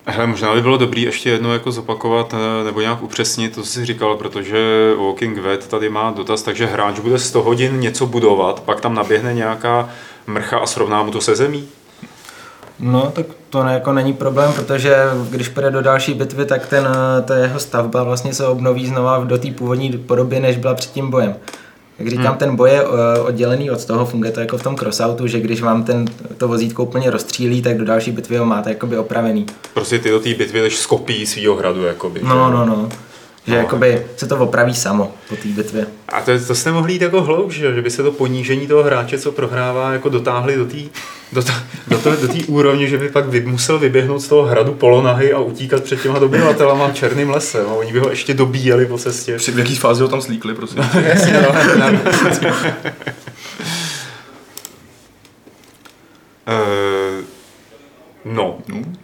Hele, 0.05 0.27
možná 0.27 0.53
by 0.53 0.61
bylo 0.61 0.77
dobré 0.77 1.01
ještě 1.01 1.29
jednou 1.29 1.53
jako 1.53 1.71
zopakovat 1.71 2.33
eh, 2.33 2.63
nebo 2.63 2.81
nějak 2.81 3.03
upřesnit 3.03 3.55
to, 3.55 3.61
co 3.61 3.67
jsi 3.67 3.85
říkal, 3.85 4.15
protože 4.15 4.57
Walking 4.97 5.37
Vet 5.37 5.67
tady 5.67 5.89
má 5.89 6.11
dotaz, 6.11 6.41
takže 6.41 6.65
hráč 6.65 6.99
bude 6.99 7.19
100 7.19 7.43
hodin 7.43 7.79
něco 7.79 8.05
budovat, 8.05 8.59
pak 8.59 8.81
tam 8.81 8.95
naběhne 8.95 9.33
nějaká 9.33 9.89
mrcha 10.27 10.57
a 10.57 10.65
srovná 10.65 11.03
mu 11.03 11.11
to 11.11 11.21
se 11.21 11.35
zemí? 11.35 11.67
No, 12.79 13.11
tak 13.15 13.25
to 13.49 13.63
ne, 13.63 13.73
jako 13.73 13.93
není 13.93 14.13
problém, 14.13 14.53
protože 14.53 14.95
když 15.29 15.49
půjde 15.49 15.71
do 15.71 15.81
další 15.81 16.13
bitvy, 16.13 16.45
tak 16.45 16.67
ten, 16.67 16.87
eh, 16.87 17.21
ta 17.21 17.35
jeho 17.35 17.59
stavba 17.59 18.03
vlastně 18.03 18.33
se 18.33 18.47
obnoví 18.47 18.87
znova 18.87 19.23
do 19.23 19.37
té 19.37 19.51
původní 19.51 19.91
podoby, 19.91 20.39
než 20.39 20.57
byla 20.57 20.73
před 20.73 20.91
tím 20.91 21.09
bojem. 21.09 21.35
Jak 22.03 22.11
říkám, 22.11 22.25
hmm. 22.25 22.37
ten 22.37 22.55
boj 22.55 22.69
je 22.69 22.81
eh, 22.81 23.19
oddělený 23.19 23.71
od 23.71 23.85
toho, 23.85 24.05
funguje 24.05 24.31
to 24.31 24.39
jako 24.39 24.57
v 24.57 24.63
tom 24.63 24.75
crossoutu, 24.75 25.27
že 25.27 25.39
když 25.39 25.61
vám 25.61 25.83
ten, 25.83 26.05
to 26.37 26.47
vozítko 26.47 26.83
úplně 26.83 27.09
rozstřílí, 27.09 27.61
tak 27.61 27.77
do 27.77 27.85
další 27.85 28.11
bitvy 28.11 28.37
ho 28.37 28.45
máte 28.45 28.69
jakoby 28.69 28.97
opravený. 28.97 29.45
Prostě 29.73 29.99
ty 29.99 30.09
do 30.09 30.19
té 30.19 30.33
bitvy 30.33 30.61
jdeš 30.61 30.77
z 30.77 30.85
kopí 30.85 31.25
svýho 31.25 31.55
hradu, 31.55 31.83
jakoby. 31.83 32.19
No, 32.23 32.51
no, 32.51 32.65
no. 32.65 32.89
Že 33.47 33.53
no, 33.53 33.57
jakoby 33.57 34.05
se 34.17 34.27
to 34.27 34.37
opraví 34.37 34.75
samo 34.75 35.11
po 35.29 35.35
té 35.35 35.47
bitvě. 35.47 35.85
A 36.09 36.21
to, 36.21 36.31
to 36.47 36.55
jste 36.55 36.71
mohli 36.71 36.93
jít 36.93 37.01
jako 37.01 37.21
hloub, 37.21 37.51
že? 37.51 37.73
že 37.73 37.81
by 37.81 37.91
se 37.91 38.03
to 38.03 38.11
ponížení 38.11 38.67
toho 38.67 38.83
hráče, 38.83 39.19
co 39.19 39.31
prohrává, 39.31 39.93
jako 39.93 40.09
dotáhli 40.09 40.55
do 40.55 40.65
té 40.65 40.77
do, 41.33 41.41
do, 41.87 41.97
do, 42.03 42.27
do 42.27 42.33
úrovně, 42.47 42.87
že 42.87 42.97
by 42.97 43.09
pak 43.09 43.27
vy, 43.27 43.41
musel 43.41 43.79
vyběhnout 43.79 44.19
z 44.19 44.27
toho 44.27 44.43
hradu 44.43 44.73
polonahy 44.73 45.33
a 45.33 45.39
utíkat 45.39 45.83
před 45.83 46.01
těma 46.01 46.19
dobyvatelama 46.19 46.91
černým 46.91 47.29
lesem. 47.29 47.65
A 47.67 47.73
oni 47.73 47.93
by 47.93 47.99
ho 47.99 48.09
ještě 48.09 48.33
dobíjeli 48.33 48.85
po 48.85 48.97
cestě. 48.97 49.37
Při 49.37 49.51
v 49.51 49.59
jaký 49.59 49.75
fázi 49.75 50.01
ho 50.01 50.07
tam 50.07 50.21
slíkli, 50.21 50.55
prosím. 50.55 50.77
Jasně, 51.03 51.33
no. 51.41 51.49
uh, 51.49 51.55
no. 58.35 58.57
no. 58.67 59.02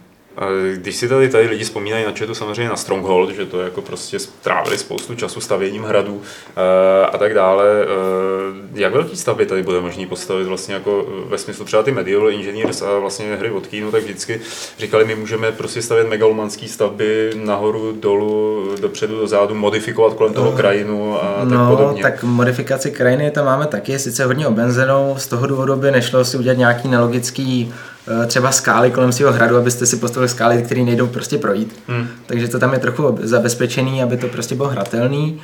Když 0.74 0.96
si 0.96 1.08
tady, 1.08 1.28
tady 1.28 1.46
lidi 1.46 1.64
vzpomínají 1.64 2.04
na 2.04 2.12
četu 2.12 2.34
samozřejmě 2.34 2.68
na 2.68 2.76
Stronghold, 2.76 3.30
že 3.30 3.46
to 3.46 3.60
jako 3.60 3.82
prostě 3.82 4.18
strávili 4.18 4.78
spoustu 4.78 5.14
času 5.14 5.40
stavěním 5.40 5.82
hradů 5.82 6.22
eh, 6.56 7.06
a 7.06 7.18
tak 7.18 7.34
dále. 7.34 7.64
Eh, 7.82 8.70
jak 8.74 8.92
velký 8.92 9.16
stavby 9.16 9.46
tady 9.46 9.62
bude 9.62 9.80
možný 9.80 10.06
postavit 10.06 10.44
vlastně 10.44 10.74
jako 10.74 11.06
ve 11.28 11.38
smyslu 11.38 11.64
třeba 11.64 11.82
ty 11.82 11.92
Medieval 11.92 12.28
Engineers 12.28 12.82
a 12.82 12.98
vlastně 12.98 13.36
hry 13.36 13.50
od 13.50 13.66
Kínu, 13.66 13.90
tak 13.90 14.02
vždycky 14.02 14.40
říkali, 14.78 15.04
my 15.04 15.14
můžeme 15.14 15.52
prostě 15.52 15.82
stavět 15.82 16.08
megalomanské 16.08 16.68
stavby 16.68 17.30
nahoru, 17.34 17.92
dolů, 18.00 18.68
dopředu, 18.80 19.16
dozadu, 19.16 19.54
modifikovat 19.54 20.14
kolem 20.14 20.34
toho 20.34 20.52
krajinu 20.52 21.22
a 21.22 21.36
tak 21.40 21.48
no, 21.48 21.76
podobně. 21.76 22.02
tak 22.02 22.22
modifikaci 22.22 22.90
krajiny 22.90 23.30
tam 23.30 23.44
máme 23.44 23.66
taky, 23.66 23.98
sice 23.98 24.24
hodně 24.24 24.46
obenzenou, 24.46 25.14
z 25.18 25.26
toho 25.26 25.46
důvodu 25.46 25.76
by 25.76 25.90
nešlo 25.90 26.24
si 26.24 26.36
udělat 26.36 26.58
nějaký 26.58 26.88
nelogický 26.88 27.72
Eh, 27.72 27.89
třeba 28.26 28.52
skály 28.52 28.90
kolem 28.90 29.12
svého 29.12 29.32
hradu, 29.32 29.56
abyste 29.56 29.86
si 29.86 29.96
postavili 29.96 30.28
skály, 30.28 30.62
které 30.62 30.82
nejdou 30.82 31.06
prostě 31.06 31.38
projít. 31.38 31.80
Hmm. 31.88 32.06
Takže 32.26 32.48
to 32.48 32.58
tam 32.58 32.72
je 32.72 32.78
trochu 32.78 33.18
zabezpečený, 33.22 34.02
aby 34.02 34.16
to 34.16 34.28
prostě 34.28 34.54
bylo 34.54 34.68
hratelný, 34.68 35.40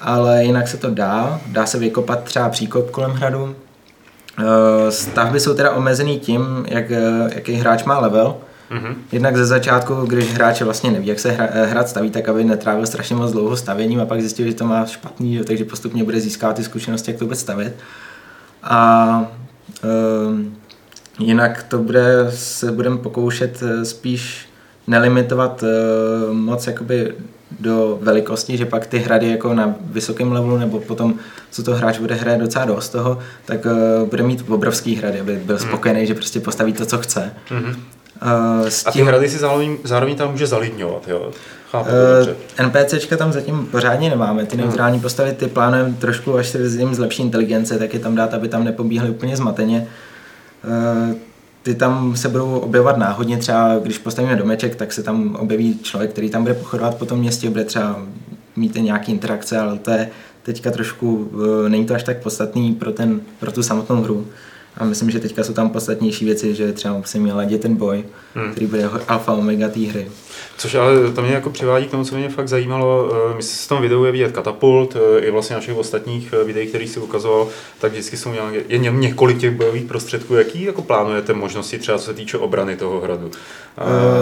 ale 0.00 0.44
jinak 0.44 0.68
se 0.68 0.76
to 0.76 0.90
dá. 0.90 1.40
Dá 1.46 1.66
se 1.66 1.78
vykopat 1.78 2.22
třeba 2.22 2.48
příkop 2.48 2.90
kolem 2.90 3.10
hradu. 3.10 3.54
Eh, 4.38 4.90
stavby 4.90 5.40
jsou 5.40 5.54
teda 5.54 5.70
omezený 5.70 6.20
tím, 6.20 6.66
jak, 6.68 6.90
eh, 6.90 7.30
jaký 7.34 7.52
hráč 7.52 7.84
má 7.84 7.98
level. 7.98 8.36
Mm-hmm. 8.70 8.94
Jednak 9.12 9.36
ze 9.36 9.46
začátku, 9.46 9.94
když 9.94 10.34
hráč 10.34 10.62
vlastně 10.62 10.90
neví, 10.90 11.06
jak 11.06 11.18
se 11.18 11.30
hra, 11.30 11.48
hrad 11.64 11.88
staví, 11.88 12.10
tak 12.10 12.28
aby 12.28 12.44
netrávil 12.44 12.86
strašně 12.86 13.16
moc 13.16 13.32
dlouho 13.32 13.56
stavěním 13.56 14.00
a 14.00 14.06
pak 14.06 14.20
zjistil, 14.20 14.46
že 14.46 14.54
to 14.54 14.64
má 14.64 14.86
špatný, 14.86 15.40
takže 15.46 15.64
postupně 15.64 16.04
bude 16.04 16.20
získávat 16.20 16.56
ty 16.56 16.64
zkušenosti, 16.64 17.10
jak 17.10 17.18
to 17.18 17.24
vůbec 17.24 17.40
stavět. 17.40 17.76
A 18.62 19.30
um, 20.28 20.56
Jinak 21.18 21.62
to 21.62 21.78
bude, 21.78 22.26
se 22.30 22.72
budeme 22.72 22.96
pokoušet 22.96 23.62
eh, 23.62 23.84
spíš 23.84 24.48
nelimitovat 24.88 25.62
uh, 25.62 26.34
moc 26.34 26.66
jakoby 26.66 27.14
do 27.60 27.98
velikosti, 28.02 28.56
že 28.56 28.66
pak 28.66 28.86
ty 28.86 28.98
hrady 28.98 29.30
jako 29.30 29.54
na 29.54 29.74
vysokém 29.80 30.32
levelu 30.32 30.58
nebo 30.58 30.80
potom, 30.80 31.14
co 31.50 31.62
to 31.62 31.74
hráč 31.74 31.98
bude 31.98 32.14
hrát 32.14 32.36
docela 32.36 32.64
dost 32.64 32.88
toho, 32.88 33.18
tak 33.44 33.66
uh, 33.66 34.08
bude 34.08 34.22
mít 34.22 34.44
obrovský 34.48 34.94
hrady, 34.96 35.20
aby 35.20 35.36
byl 35.44 35.56
hmm. 35.56 35.68
spokojený, 35.68 36.06
že 36.06 36.14
prostě 36.14 36.40
postaví 36.40 36.72
to, 36.72 36.86
co 36.86 36.98
chce. 36.98 37.32
Mm-hmm. 37.50 37.76
Uh, 38.60 38.68
s 38.68 38.84
tím, 38.84 38.88
a 38.88 38.92
ty 38.92 39.02
hrady 39.02 39.28
si 39.28 39.38
zároveň, 39.38 39.76
zároveň 39.84 40.16
tam 40.16 40.30
může 40.30 40.46
zalidňovat, 40.46 41.08
jo? 41.08 41.30
Chápu 41.70 41.90
uh, 42.58 42.66
NPCčka 42.66 43.16
tam 43.16 43.32
zatím 43.32 43.66
pořádně 43.66 44.10
nemáme, 44.10 44.46
ty 44.46 44.56
neutrální 44.56 45.00
postavy 45.00 45.32
ty 45.32 45.46
plánujeme 45.46 45.94
trošku, 45.98 46.36
až 46.36 46.48
se 46.48 46.58
jim 46.58 46.94
zlepší 46.94 47.22
inteligence, 47.22 47.78
tak 47.78 47.94
je 47.94 48.00
tam 48.00 48.14
dát, 48.14 48.34
aby 48.34 48.48
tam 48.48 48.64
nepobíhly 48.64 49.10
úplně 49.10 49.36
zmateně. 49.36 49.86
Eh, 49.86 50.07
ty 51.62 51.74
tam 51.74 52.16
se 52.16 52.28
budou 52.28 52.58
objevovat 52.58 52.98
náhodně, 52.98 53.36
třeba 53.36 53.78
když 53.82 53.98
postavíme 53.98 54.36
domeček, 54.36 54.76
tak 54.76 54.92
se 54.92 55.02
tam 55.02 55.36
objeví 55.36 55.78
člověk, 55.78 56.10
který 56.10 56.30
tam 56.30 56.42
bude 56.42 56.54
pochodovat 56.54 56.94
po 56.94 57.06
tom 57.06 57.18
městě, 57.18 57.50
bude 57.50 57.64
třeba 57.64 58.02
mít 58.56 58.74
nějaký 58.74 59.12
interakce, 59.12 59.58
ale 59.58 59.78
to 59.78 59.90
je 59.90 60.10
teďka 60.42 60.70
trošku, 60.70 61.30
eh, 61.66 61.68
není 61.68 61.86
to 61.86 61.94
až 61.94 62.02
tak 62.02 62.22
podstatný 62.22 62.74
pro, 62.74 62.92
ten, 62.92 63.20
pro 63.40 63.52
tu 63.52 63.62
samotnou 63.62 64.02
hru. 64.02 64.26
A 64.76 64.84
myslím, 64.84 65.10
že 65.10 65.18
teďka 65.18 65.44
jsou 65.44 65.52
tam 65.52 65.70
podstatnější 65.70 66.24
věci, 66.24 66.54
že 66.54 66.72
třeba 66.72 66.96
musím 66.96 67.26
ladit 67.34 67.60
ten 67.60 67.76
boj, 67.76 68.04
hmm. 68.34 68.50
který 68.50 68.66
bude 68.66 68.90
alfa 69.08 69.32
omega 69.32 69.68
té 69.68 69.80
hry. 69.80 70.08
Což 70.58 70.74
ale 70.74 71.10
to 71.14 71.22
mě 71.22 71.34
jako 71.34 71.50
přivádí 71.50 71.86
k 71.86 71.90
tomu, 71.90 72.04
co 72.04 72.16
mě 72.16 72.28
fakt 72.28 72.48
zajímalo. 72.48 73.12
Eh, 73.12 73.36
my 73.36 73.42
se 73.42 73.64
v 73.64 73.68
tom 73.68 73.82
videu 73.82 74.04
je 74.04 74.12
vidět 74.12 74.32
katapult, 74.32 74.96
eh, 74.96 75.20
i 75.20 75.30
vlastně 75.30 75.56
našich 75.56 75.76
ostatních 75.76 76.34
eh, 76.40 76.44
videí, 76.44 76.66
který 76.66 76.88
si 76.88 77.00
ukazoval, 77.00 77.48
tak 77.80 77.92
vždycky 77.92 78.16
jsou 78.16 78.32
nějaké, 78.32 78.60
je 78.68 78.78
několik 78.78 79.38
těch 79.38 79.50
bojových 79.50 79.84
prostředků. 79.84 80.34
Jaký 80.34 80.62
jako 80.62 80.82
plánujete 80.82 81.34
možnosti 81.34 81.78
třeba 81.78 81.98
co 81.98 82.04
se 82.04 82.14
týče 82.14 82.38
obrany 82.38 82.76
toho 82.76 83.00
hradu? 83.00 83.30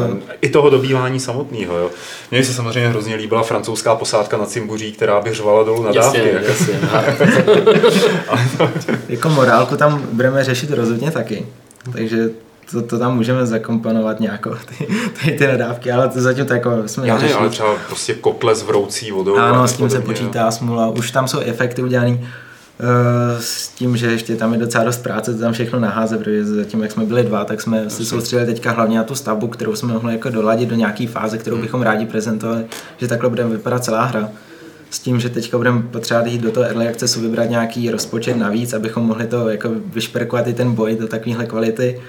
Uh, 0.04 0.18
I 0.40 0.48
toho 0.48 0.70
dobývání 0.70 1.20
samotného. 1.20 1.78
Jo? 1.78 1.90
Mně 2.30 2.44
se 2.44 2.54
samozřejmě 2.54 2.88
hrozně 2.88 3.16
líbila 3.16 3.42
francouzská 3.42 3.94
posádka 3.94 4.36
na 4.36 4.46
Cimbuří, 4.46 4.92
která 4.92 5.20
by 5.20 5.34
řvala 5.34 5.62
dolů 5.62 5.82
na 5.82 5.92
dávky. 5.92 6.18
Jasně, 6.18 6.78
jasně. 6.78 6.80
jako 9.08 9.28
morálku 9.28 9.76
tam 9.76 10.06
budeme 10.12 10.44
řešit 10.46 10.70
rozhodně 10.70 11.10
taky. 11.10 11.46
Takže 11.92 12.30
to, 12.70 12.82
to 12.82 12.98
tam 12.98 13.16
můžeme 13.16 13.46
zakomponovat 13.46 14.20
nějakou 14.20 14.50
ty, 14.78 14.86
ty, 15.24 15.32
ty 15.32 15.46
nadávky, 15.46 15.92
ale 15.92 16.08
to 16.08 16.20
zatím 16.20 16.46
to 16.46 16.54
jako 16.54 16.70
jsme 16.86 17.06
Já 17.06 17.18
ne, 17.18 17.34
ale 17.34 17.48
třeba 17.48 17.74
prostě 17.86 18.14
kotle 18.14 18.54
s 18.54 18.62
vroucí 18.62 19.10
vodou. 19.10 19.36
Ano, 19.36 19.68
s 19.68 19.72
tím 19.72 19.90
se 19.90 20.00
počítá 20.00 20.50
smula. 20.50 20.88
Už 20.88 21.10
tam 21.10 21.28
jsou 21.28 21.38
efekty 21.38 21.82
udělané 21.82 22.10
uh, 22.10 22.18
s 23.40 23.68
tím, 23.68 23.96
že 23.96 24.06
ještě 24.06 24.36
tam 24.36 24.52
je 24.52 24.58
docela 24.58 24.84
dost 24.84 25.02
práce 25.02 25.34
to 25.34 25.40
tam 25.40 25.52
všechno 25.52 25.80
naházet, 25.80 26.18
protože 26.18 26.44
zatím, 26.44 26.82
jak 26.82 26.92
jsme 26.92 27.04
byli 27.04 27.22
dva, 27.22 27.44
tak 27.44 27.60
jsme 27.60 27.90
se 27.90 28.04
soustředili 28.04 28.46
teďka 28.46 28.70
hlavně 28.70 28.98
na 28.98 29.04
tu 29.04 29.14
stavbu, 29.14 29.48
kterou 29.48 29.76
jsme 29.76 29.92
mohli 29.92 30.12
jako 30.12 30.30
doladit 30.30 30.68
do 30.68 30.74
nějaké 30.74 31.06
fáze, 31.06 31.38
kterou 31.38 31.56
hmm. 31.56 31.62
bychom 31.64 31.82
rádi 31.82 32.06
prezentovali, 32.06 32.64
že 32.96 33.08
takhle 33.08 33.28
bude 33.28 33.44
vypadat 33.44 33.84
celá 33.84 34.04
hra 34.04 34.28
s 34.90 34.98
tím, 34.98 35.20
že 35.20 35.28
teďka 35.28 35.56
budeme 35.56 35.82
potřebovat 35.82 36.26
jít 36.26 36.40
do 36.40 36.50
toho 36.50 36.66
early 36.66 36.88
accessu, 36.88 37.20
vybrat 37.20 37.50
nějaký 37.50 37.90
rozpočet 37.90 38.36
navíc, 38.36 38.72
abychom 38.72 39.02
mohli 39.02 39.26
to 39.26 39.48
jako 39.48 39.70
vyšperkovat 39.86 40.46
i 40.46 40.54
ten 40.54 40.72
boj 40.72 40.96
do 40.96 41.08
takovéhle 41.08 41.46
kvality 41.46 42.00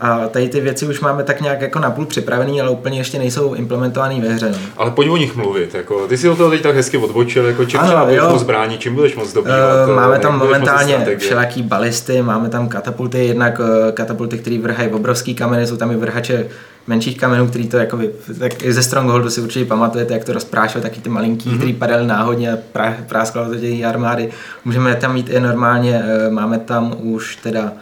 a 0.00 0.28
tady 0.28 0.48
ty 0.48 0.60
věci 0.60 0.86
už 0.86 1.00
máme 1.00 1.22
tak 1.22 1.40
nějak 1.40 1.60
jako 1.60 1.78
napůl 1.78 2.06
připravený, 2.06 2.60
ale 2.60 2.70
úplně 2.70 2.98
ještě 2.98 3.18
nejsou 3.18 3.54
implementovaný 3.54 4.20
ve 4.20 4.28
hře. 4.28 4.50
No. 4.50 4.58
Ale 4.76 4.90
pojď 4.90 5.08
o 5.08 5.16
nich 5.16 5.36
mluvit. 5.36 5.74
Jako, 5.74 6.06
ty 6.06 6.18
si 6.18 6.28
o 6.28 6.36
toho 6.36 6.50
teď 6.50 6.62
tak 6.62 6.74
hezky 6.74 6.96
odbočil, 6.96 7.46
jako 7.46 7.64
čím 7.64 7.80
ano, 7.80 7.88
třeba 7.88 8.04
budeš 8.04 8.22
moc 8.22 8.78
čím 8.78 8.94
budeš 8.94 9.16
moc 9.16 9.32
dobývat. 9.32 9.88
Uh, 9.88 9.94
máme 9.94 10.18
tam 10.18 10.38
momentálně 10.38 11.16
všelaký 11.18 11.62
balisty, 11.62 12.22
máme 12.22 12.48
tam 12.48 12.68
katapulty, 12.68 13.26
jednak 13.26 13.58
uh, 13.58 13.66
katapulty, 13.92 14.38
které 14.38 14.58
vrhají 14.58 14.88
obrovský 14.88 15.34
kameny, 15.34 15.66
jsou 15.66 15.76
tam 15.76 15.90
i 15.90 15.96
vrhače 15.96 16.46
menších 16.90 17.16
kamenů, 17.16 17.48
který 17.48 17.68
to 17.68 17.76
jako, 17.76 17.98
tak 18.38 18.62
i 18.62 18.72
ze 18.72 18.82
Strongholdu 18.82 19.30
si 19.30 19.40
určitě 19.40 19.64
pamatujete, 19.64 20.14
jak 20.14 20.24
to 20.24 20.32
rozprášil, 20.32 20.80
taky 20.80 21.00
ty 21.00 21.08
malinký, 21.08 21.50
mm-hmm. 21.50 21.56
který 21.56 21.72
padaly 21.72 22.06
náhodně 22.06 22.52
a 22.52 22.56
prá, 22.72 22.96
práskalo 23.08 23.48
to 23.48 23.56
těch 23.56 23.84
armády. 23.84 24.30
Můžeme 24.64 24.94
tam 24.96 25.14
mít 25.14 25.28
i 25.28 25.40
normálně, 25.40 26.02
uh, 26.02 26.32
máme 26.34 26.58
tam 26.58 26.94
už 26.98 27.36
teda 27.36 27.72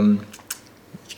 um, 0.00 0.20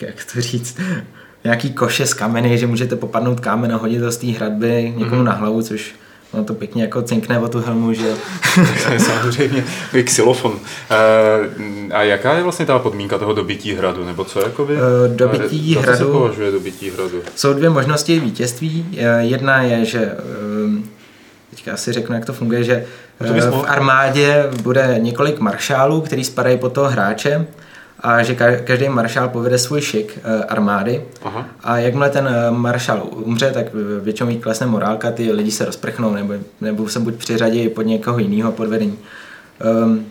jak 0.01 0.15
to 0.33 0.41
říct, 0.41 0.79
nějaký 1.45 1.73
koše 1.73 2.07
z 2.07 2.15
kameny, 2.15 2.59
že 2.59 2.67
můžete 2.67 2.97
popadnout 2.97 3.41
kámen 3.41 3.73
a 3.73 3.77
hodit 3.77 3.99
to 3.99 4.11
z 4.11 4.17
té 4.17 4.27
hradby 4.27 4.95
někomu 4.97 5.21
mm-hmm. 5.21 5.25
na 5.25 5.33
hlavu, 5.33 5.63
což 5.63 5.95
ono 6.33 6.45
to 6.45 6.55
pěkně 6.55 6.83
jako 6.83 7.03
cinkne 7.03 7.39
o 7.39 7.49
tu 7.49 7.61
helmu, 7.61 7.93
že 7.93 8.15
Samozřejmě, 8.99 9.65
je 9.93 10.03
xylofon. 10.03 10.59
E, 10.91 11.95
a 11.95 12.03
jaká 12.03 12.35
je 12.35 12.43
vlastně 12.43 12.67
ta 12.67 12.79
podmínka 12.79 13.19
toho 13.19 13.33
dobytí 13.33 13.75
hradu, 13.75 14.05
nebo 14.05 14.25
co 14.25 14.41
jakoby? 14.41 14.75
E, 14.77 15.09
dobytí 15.09 15.77
e, 15.77 15.81
hradu, 15.81 15.99
se 15.99 16.05
považuje 16.05 16.51
dobytí 16.51 16.91
hradu? 16.91 17.23
Jsou 17.37 17.53
dvě 17.53 17.71
možnosti 17.71 18.21
vítězství. 18.21 18.99
Jedna 19.19 19.63
je, 19.63 19.85
že 19.85 20.13
teďka 21.51 21.73
asi 21.73 21.93
řeknu, 21.93 22.15
jak 22.15 22.25
to 22.25 22.33
funguje, 22.33 22.65
že 22.65 22.87
to 23.19 23.33
v 23.35 23.65
armádě 23.69 24.45
bude 24.63 24.97
několik 24.99 25.41
maršálů, 25.41 26.01
který 26.01 26.25
spadají 26.25 26.59
pod 26.59 26.73
toho 26.73 26.89
hráče 26.89 27.47
a 28.01 28.23
že 28.23 28.35
ka- 28.35 28.65
každý 28.65 28.89
maršál 28.89 29.29
povede 29.29 29.59
svůj 29.59 29.81
šik 29.81 30.19
eh, 30.25 30.45
armády 30.45 31.05
Aha. 31.23 31.47
a 31.63 31.79
jakmile 31.79 32.11
ten 32.11 32.29
eh, 32.29 32.51
maršál 32.51 33.03
umře, 33.11 33.51
tak 33.51 33.67
většinou 34.03 34.31
jí 34.31 34.39
klesne 34.39 34.67
morálka, 34.67 35.11
ty 35.11 35.33
lidi 35.33 35.51
se 35.51 35.65
rozprchnou 35.65 36.15
nebo, 36.15 36.35
nebo 36.61 36.89
se 36.89 37.01
buď 37.01 37.15
přiřadí 37.15 37.69
pod 37.69 37.83
někoho 37.83 38.19
jiného 38.19 38.53
pod 38.53 38.69
vedení. 38.69 38.99
Um, 39.85 40.07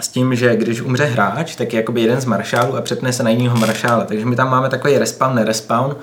s 0.00 0.08
tím, 0.08 0.34
že 0.34 0.56
když 0.56 0.80
umře 0.80 1.04
hráč, 1.04 1.56
tak 1.56 1.72
je 1.72 1.76
jakoby 1.76 2.00
jeden 2.00 2.20
z 2.20 2.24
maršálů 2.24 2.76
a 2.76 2.80
přepne 2.80 3.12
se 3.12 3.22
na 3.22 3.30
jiného 3.30 3.56
maršála. 3.56 4.04
Takže 4.04 4.26
my 4.26 4.36
tam 4.36 4.50
máme 4.50 4.68
takový 4.68 4.98
respawn, 4.98 5.34
nerespawn. 5.34 5.96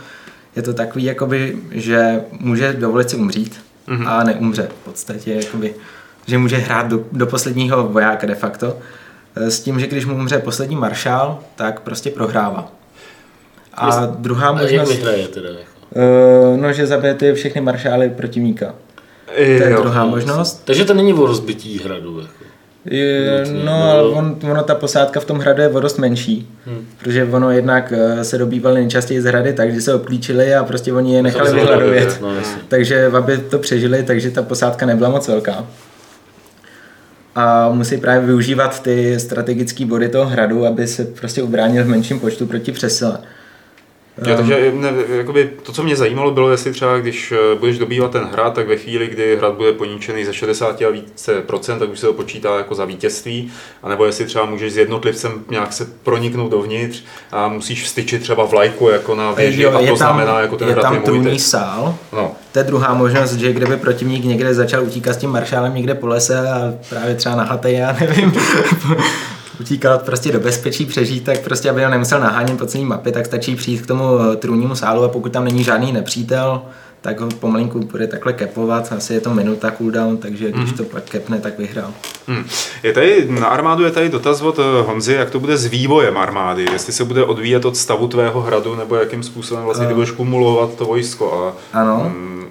Je 0.55 0.61
to 0.61 0.73
takový, 0.73 1.03
jakoby, 1.03 1.57
že 1.71 2.21
může 2.39 2.73
dovolit 2.73 3.09
si 3.09 3.15
umřít 3.15 3.59
mm-hmm. 3.87 4.07
a 4.07 4.23
neumře 4.23 4.69
v 4.81 4.85
podstatě. 4.85 5.33
Jakoby, 5.33 5.73
že 6.27 6.37
může 6.37 6.57
hrát 6.57 6.87
do, 6.87 7.05
do 7.11 7.27
posledního 7.27 7.87
vojáka 7.87 8.27
de 8.27 8.35
facto. 8.35 8.77
Eh, 9.39 9.51
S 9.51 9.59
tím, 9.59 9.79
že 9.79 9.87
když 9.87 10.05
mu 10.05 10.15
umře 10.15 10.39
poslední 10.39 10.75
maršál, 10.75 11.39
tak 11.55 11.79
prostě 11.79 12.09
prohrává. 12.09 12.71
A 13.73 14.05
druhá 14.05 14.47
A 14.49 14.51
jak 14.51 14.61
možnost... 14.61 14.89
vyhraje 14.89 15.27
teda? 15.27 15.49
Jako? 15.49 15.61
Uh, 16.53 16.57
no, 16.61 16.73
že 16.73 16.87
zabijete 16.87 17.33
všechny 17.33 17.61
maršály 17.61 18.09
protivníka. 18.09 18.75
To 19.35 19.41
je 19.41 19.69
Jo. 19.71 19.81
druhá 19.81 20.05
možnost. 20.05 20.61
Takže 20.65 20.85
to 20.85 20.93
není 20.93 21.13
o 21.13 21.25
rozbití 21.25 21.79
hradu. 21.79 22.19
Jako. 22.19 22.31
Je, 22.85 23.45
no, 23.53 23.65
no. 23.65 23.91
ale 23.91 24.03
on, 24.09 24.37
ono, 24.51 24.63
ta 24.63 24.75
posádka 24.75 25.19
v 25.19 25.25
tom 25.25 25.39
hradu 25.39 25.61
je 25.61 25.69
o 25.69 25.79
dost 25.79 25.97
menší, 25.97 26.49
Hmm. 26.65 26.85
protože 26.99 27.25
ono 27.25 27.51
jednak 27.51 27.93
eh, 27.95 28.23
se 28.23 28.37
dobývali 28.37 28.79
nejčastěji 28.79 29.21
z 29.21 29.25
hrady, 29.25 29.53
takže 29.53 29.81
se 29.81 29.93
obklíčili 29.93 30.55
a 30.55 30.63
prostě 30.63 30.93
oni 30.93 31.13
je 31.15 31.23
nechali 31.23 31.53
vyhladovět. 31.53 32.19
No. 32.21 32.29
Takže 32.67 33.05
aby 33.05 33.37
to 33.37 33.59
přežili, 33.59 34.03
takže 34.03 34.31
ta 34.31 34.41
posádka 34.43 34.85
nebyla 34.85 35.09
moc 35.09 35.27
velká. 35.27 35.65
A 37.39 37.69
musí 37.69 37.97
právě 37.97 38.27
využívat 38.27 38.83
ty 38.83 39.19
strategické 39.19 39.85
body 39.85 40.09
toho 40.09 40.25
hradu, 40.25 40.65
aby 40.65 40.87
se 40.87 41.05
prostě 41.05 41.43
ubránil 41.43 41.83
v 41.83 41.87
menším 41.87 42.19
počtu 42.19 42.45
proti 42.45 42.71
přesile. 42.71 43.17
Jo, 44.25 44.35
takže 44.37 44.71
ne, 44.75 44.93
jakoby, 45.09 45.49
to, 45.63 45.71
co 45.71 45.83
mě 45.83 45.95
zajímalo, 45.95 46.31
bylo, 46.31 46.51
jestli 46.51 46.71
třeba, 46.71 46.97
když 46.97 47.31
eh, 47.31 47.55
budeš 47.59 47.77
dobývat 47.77 48.11
ten 48.11 48.23
hrad, 48.23 48.53
tak 48.53 48.67
ve 48.67 48.75
chvíli, 48.75 49.07
kdy 49.07 49.35
hrad 49.37 49.53
bude 49.53 49.71
poničený 49.73 50.25
ze 50.25 50.33
60 50.33 50.81
a 50.81 50.89
více 50.89 51.41
procent, 51.41 51.79
tak 51.79 51.89
už 51.89 51.99
se 51.99 52.05
to 52.05 52.13
počítá 52.13 52.57
jako 52.57 52.75
za 52.75 52.85
vítězství, 52.85 53.51
anebo 53.83 54.05
jestli 54.05 54.25
třeba 54.25 54.45
můžeš 54.45 54.73
s 54.73 54.77
jednotlivcem 54.77 55.31
nějak 55.49 55.73
se 55.73 55.87
proniknout 56.03 56.51
dovnitř 56.51 57.03
a 57.31 57.47
musíš 57.47 57.83
vstyčit 57.83 58.21
třeba 58.21 58.45
vlajku 58.45 58.89
jako 58.89 59.15
na 59.15 59.31
věži 59.31 59.61
Jo, 59.61 59.69
a 59.69 59.79
to 59.79 59.85
tam, 59.85 59.97
znamená, 59.97 60.39
jako 60.39 60.57
ten 60.57 60.67
je 60.67 60.73
hrad 60.73 60.81
tam 60.81 60.93
je 60.93 60.99
můj 60.99 61.05
trůní 61.05 61.39
sál, 61.39 61.95
No, 62.13 62.31
To 62.51 62.59
je 62.59 62.63
druhá 62.63 62.93
možnost, 62.93 63.33
že 63.33 63.53
kdyby 63.53 63.77
protivník 63.77 64.25
někde 64.25 64.53
začal 64.53 64.83
utíkat 64.83 65.13
s 65.13 65.17
tím 65.17 65.29
maršálem 65.29 65.75
někde 65.75 65.95
po 65.95 66.07
lese 66.07 66.49
a 66.49 66.73
právě 66.89 67.15
třeba 67.15 67.35
na 67.35 67.43
hatej, 67.43 67.75
já 67.75 67.97
nevím, 67.99 68.33
utíkal 69.59 69.97
prostě 69.97 70.31
do 70.31 70.39
bezpečí, 70.39 70.85
přežít, 70.85 71.23
tak 71.23 71.39
prostě, 71.39 71.69
aby 71.69 71.83
ho 71.83 71.89
nemusel 71.89 72.19
nahánět 72.19 72.57
po 72.57 72.65
celé 72.65 72.83
mapě, 72.85 73.11
tak 73.11 73.25
stačí 73.25 73.55
přijít 73.55 73.81
k 73.81 73.87
tomu 73.87 74.03
eh, 74.19 74.35
trůnímu 74.35 74.75
sálu 74.75 75.03
a 75.03 75.09
pokud 75.09 75.31
tam 75.31 75.43
není 75.45 75.63
žádný 75.63 75.91
nepřítel, 75.91 76.61
tak 77.01 77.19
ho 77.19 77.27
pomalinku 77.27 77.79
bude 77.79 78.07
takhle 78.07 78.33
kepovat, 78.33 78.93
asi 78.97 79.13
je 79.13 79.19
to 79.21 79.33
minuta 79.33 79.71
cooldown, 79.77 80.17
takže 80.17 80.51
když 80.51 80.71
to 80.73 80.83
pak 80.83 81.03
kepne, 81.03 81.39
tak 81.39 81.57
vyhrál. 81.59 81.93
Hmm. 82.27 82.45
Je 82.83 82.93
tady, 82.93 83.27
na 83.29 83.47
armádu 83.47 83.83
je 83.83 83.91
tady 83.91 84.09
dotaz 84.09 84.41
od 84.41 84.59
eh, 84.59 84.81
Honzy, 84.81 85.13
jak 85.13 85.29
to 85.29 85.39
bude 85.39 85.57
s 85.57 85.65
vývojem 85.65 86.17
armády, 86.17 86.65
jestli 86.73 86.93
se 86.93 87.05
bude 87.05 87.23
odvíjet 87.23 87.65
od 87.65 87.77
stavu 87.77 88.07
tvého 88.07 88.41
hradu, 88.41 88.75
nebo 88.75 88.95
jakým 88.95 89.23
způsobem 89.23 89.63
vlastně 89.63 89.87
ty 89.87 89.93
budeš 89.93 90.11
kumulovat 90.11 90.75
to 90.75 90.85
vojsko 90.85 91.53
a 91.73 91.79
Ano. 91.79 92.11
mm, 92.15 92.47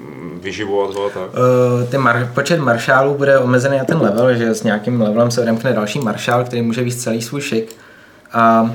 vyživovat 0.47 0.95
ho 0.95 1.07
a 1.07 1.11
tak. 1.11 1.31
Uh, 1.35 1.89
ten 1.91 2.01
mar- 2.01 2.29
počet 2.35 2.61
maršálů 2.61 3.15
bude 3.15 3.39
omezený 3.39 3.79
na 3.79 3.85
ten 3.85 3.99
level, 4.01 4.35
že 4.35 4.55
s 4.55 4.63
nějakým 4.63 5.01
levelem 5.01 5.31
se 5.31 5.41
odemkne 5.41 5.73
další 5.73 5.99
maršál, 5.99 6.45
který 6.45 6.63
může 6.63 6.83
víc 6.83 7.03
celý 7.03 7.23
svůj 7.23 7.41
šik. 7.41 7.77
A 8.33 8.71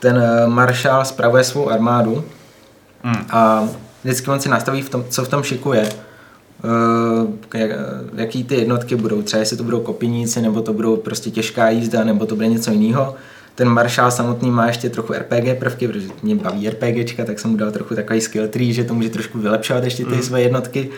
ten 0.00 0.16
uh, 0.16 0.52
maršál 0.52 1.04
spravuje 1.04 1.44
svou 1.44 1.70
armádu 1.70 2.24
Hmm. 3.04 3.26
a 3.30 3.68
vždycky 4.04 4.30
on 4.30 4.40
si 4.40 4.48
nastaví, 4.48 4.82
v 4.82 4.88
tom, 4.88 5.04
co 5.08 5.24
v 5.24 5.28
tom 5.28 5.42
šiku 5.42 5.72
je. 5.72 5.88
Uh, 6.64 7.30
jak, 7.54 7.70
jaký 8.16 8.44
ty 8.44 8.54
jednotky 8.54 8.96
budou, 8.96 9.22
třeba 9.22 9.40
jestli 9.40 9.56
to 9.56 9.64
budou 9.64 9.80
kopiníci, 9.80 10.42
nebo 10.42 10.62
to 10.62 10.72
budou 10.72 10.96
prostě 10.96 11.30
těžká 11.30 11.68
jízda, 11.70 12.04
nebo 12.04 12.26
to 12.26 12.34
bude 12.34 12.48
něco 12.48 12.70
jiného. 12.70 13.14
Ten 13.54 13.68
maršál 13.68 14.10
samotný 14.10 14.50
má 14.50 14.66
ještě 14.66 14.90
trochu 14.90 15.12
RPG 15.12 15.58
prvky, 15.58 15.88
protože 15.88 16.08
mě 16.22 16.34
baví 16.34 16.70
RPGčka, 16.70 17.24
tak 17.24 17.38
jsem 17.38 17.50
mu 17.50 17.56
dal 17.56 17.70
trochu 17.70 17.94
takový 17.94 18.20
skill 18.20 18.48
tree, 18.48 18.72
že 18.72 18.84
to 18.84 18.94
může 18.94 19.10
trošku 19.10 19.38
vylepšovat 19.38 19.84
ještě 19.84 20.04
ty 20.04 20.22
své 20.22 20.42
jednotky. 20.42 20.90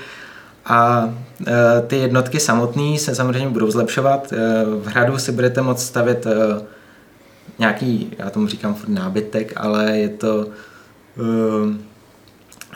A 0.65 1.11
e, 1.47 1.81
ty 1.87 1.97
jednotky 1.97 2.41
samotné 2.41 2.99
se 2.99 3.15
samozřejmě 3.15 3.49
budou 3.49 3.71
zlepšovat. 3.71 4.33
E, 4.33 4.37
v 4.65 4.87
hradu 4.87 5.19
si 5.19 5.33
budete 5.33 5.63
moct 5.63 5.83
stavět 5.83 6.27
e, 6.27 6.31
nějaký, 7.59 8.13
já 8.19 8.31
tomu 8.31 8.47
říkám 8.47 8.75
furt 8.75 8.89
nábytek, 8.89 9.53
ale 9.57 9.99
je 9.99 10.09
to 10.09 10.47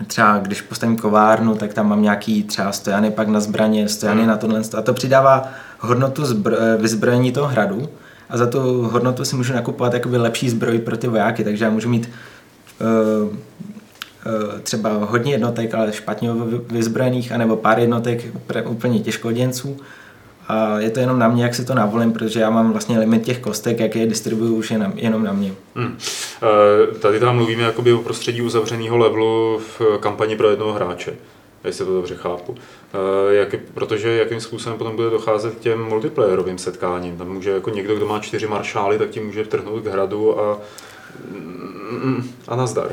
e, 0.00 0.04
třeba 0.06 0.38
když 0.38 0.62
postavím 0.62 0.96
kovárnu, 0.96 1.54
tak 1.54 1.74
tam 1.74 1.88
mám 1.88 2.02
nějaký 2.02 2.42
třeba 2.42 2.72
stojany 2.72 3.10
pak 3.10 3.28
na 3.28 3.40
zbraně, 3.40 3.88
stojany 3.88 4.26
na 4.26 4.36
tohle. 4.36 4.62
A 4.76 4.82
to 4.82 4.94
přidává 4.94 5.48
hodnotu 5.78 6.22
zbr- 6.22 6.56
e, 6.60 6.76
vyzbrojení 6.76 7.32
toho 7.32 7.46
hradu 7.46 7.88
a 8.30 8.36
za 8.36 8.46
tu 8.46 8.82
hodnotu 8.82 9.24
si 9.24 9.36
můžu 9.36 9.52
nakupovat 9.52 9.94
jakoby 9.94 10.16
lepší 10.16 10.50
zbroj 10.50 10.78
pro 10.78 10.96
ty 10.96 11.08
vojáky, 11.08 11.44
takže 11.44 11.64
já 11.64 11.70
můžu 11.70 11.88
mít 11.88 12.10
e, 12.80 14.60
třeba 14.62 14.90
hodně 14.90 15.32
jednotek, 15.32 15.74
ale 15.74 15.92
špatně 15.92 16.32
vy- 16.32 16.60
vyzbrojených, 16.70 17.32
anebo 17.32 17.56
pár 17.56 17.78
jednotek 17.78 18.24
úplně 18.68 19.00
těžkoděnců. 19.00 19.76
A 20.48 20.78
je 20.78 20.90
to 20.90 21.00
jenom 21.00 21.18
na 21.18 21.28
mě, 21.28 21.42
jak 21.42 21.54
si 21.54 21.64
to 21.64 21.74
navolím, 21.74 22.12
protože 22.12 22.40
já 22.40 22.50
mám 22.50 22.72
vlastně 22.72 22.98
limit 22.98 23.22
těch 23.22 23.38
kostek, 23.38 23.80
jak 23.80 23.96
je 23.96 24.06
distribuju 24.06 24.54
už 24.54 24.70
jenom, 24.70 24.92
jenom 24.96 25.24
na 25.24 25.32
mě. 25.32 25.52
Hmm. 25.74 25.96
Eh, 26.42 26.94
Tady 26.98 27.20
tam 27.20 27.36
mluvíme 27.36 27.62
jakoby 27.62 27.92
o 27.92 27.98
prostředí 27.98 28.42
uzavřeného 28.42 28.96
levelu 28.96 29.60
v 29.78 29.98
kampani 30.00 30.36
pro 30.36 30.50
jednoho 30.50 30.72
hráče, 30.72 31.12
jestli 31.64 31.84
to 31.84 31.94
dobře 31.94 32.14
chápu. 32.14 32.54
Eh, 33.30 33.34
Jak, 33.34 33.54
protože 33.74 34.16
jakým 34.16 34.40
způsobem 34.40 34.78
potom 34.78 34.96
bude 34.96 35.10
docházet 35.10 35.54
k 35.54 35.58
těm 35.58 35.84
multiplayerovým 35.84 36.58
setkáním. 36.58 37.16
Tam 37.16 37.28
může 37.28 37.50
jako 37.50 37.70
někdo, 37.70 37.94
kdo 37.96 38.06
má 38.06 38.18
čtyři 38.18 38.46
maršály, 38.46 38.98
tak 38.98 39.10
ti 39.10 39.20
může 39.20 39.44
vtrhnout 39.44 39.82
k 39.82 39.86
hradu 39.86 40.40
a, 40.40 40.58
mm, 41.30 42.30
a 42.48 42.56
nazdar. 42.56 42.88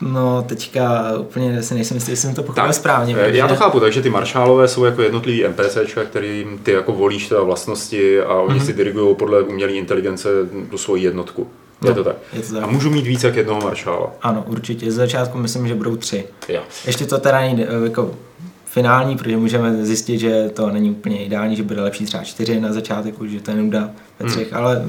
No 0.00 0.42
teďka 0.48 1.12
úplně 1.18 1.62
si 1.62 1.74
nejsem 1.74 1.96
jistý, 1.96 2.12
jestli 2.12 2.22
jsem 2.26 2.34
to 2.34 2.42
pochopil 2.42 2.72
správně. 2.72 3.16
eh, 3.18 3.36
Já 3.36 3.46
to 3.46 3.54
protože- 3.54 3.58
chápu, 3.64 3.80
takže 3.80 4.02
ty 4.02 4.10
maršálové 4.10 4.68
jsou 4.68 4.84
jako 4.84 5.02
jednotlivý 5.02 5.44
NPCčka, 5.44 6.04
kterým 6.04 6.58
ty 6.58 6.72
jako 6.72 6.92
volíš 6.92 7.28
teda 7.28 7.42
vlastnosti 7.42 8.20
a 8.20 8.34
oni 8.34 8.54
Mhm. 8.56 8.66
si 8.66 8.72
dirigují 8.72 9.16
podle 9.16 9.42
umělé 9.42 9.72
inteligence 9.72 10.28
tu 10.70 10.78
svoji 10.78 11.02
jednotku. 11.04 11.48
Je 11.82 11.88
No, 11.90 11.94
to 11.94 12.04
tak. 12.04 12.16
je 12.32 12.42
to 12.42 12.54
tak. 12.54 12.62
A 12.62 12.66
můžu 12.66 12.90
mít 12.90 13.06
víc 13.06 13.24
jak 13.24 13.36
jednoho 13.36 13.60
maršála. 13.60 14.12
Ano, 14.22 14.44
určitě. 14.46 14.92
Z 14.92 14.94
začátku 14.94 15.38
myslím, 15.38 15.68
že 15.68 15.74
budou 15.74 15.96
tři. 15.96 16.24
Jo. 16.48 16.62
Ještě 16.86 17.06
to 17.06 17.18
teda 17.18 17.40
není 17.40 17.62
eh, 17.64 17.68
jako 17.84 18.14
finální, 18.64 19.16
protože 19.16 19.36
můžeme 19.36 19.84
zjistit, 19.86 20.18
že 20.18 20.50
to 20.54 20.70
není 20.70 20.90
úplně 20.90 21.24
ideální, 21.24 21.56
že 21.56 21.62
bude 21.62 21.80
lepší 21.82 22.04
třeba 22.04 22.22
čtyři 22.24 22.60
na 22.60 22.72
začátku, 22.72 23.26
že 23.26 23.40
to 23.40 23.50
je 23.50 23.56
nuda 23.56 23.90
ve 24.20 24.26
třech, 24.30 24.52
Hmm. 24.52 24.64
ale 24.64 24.84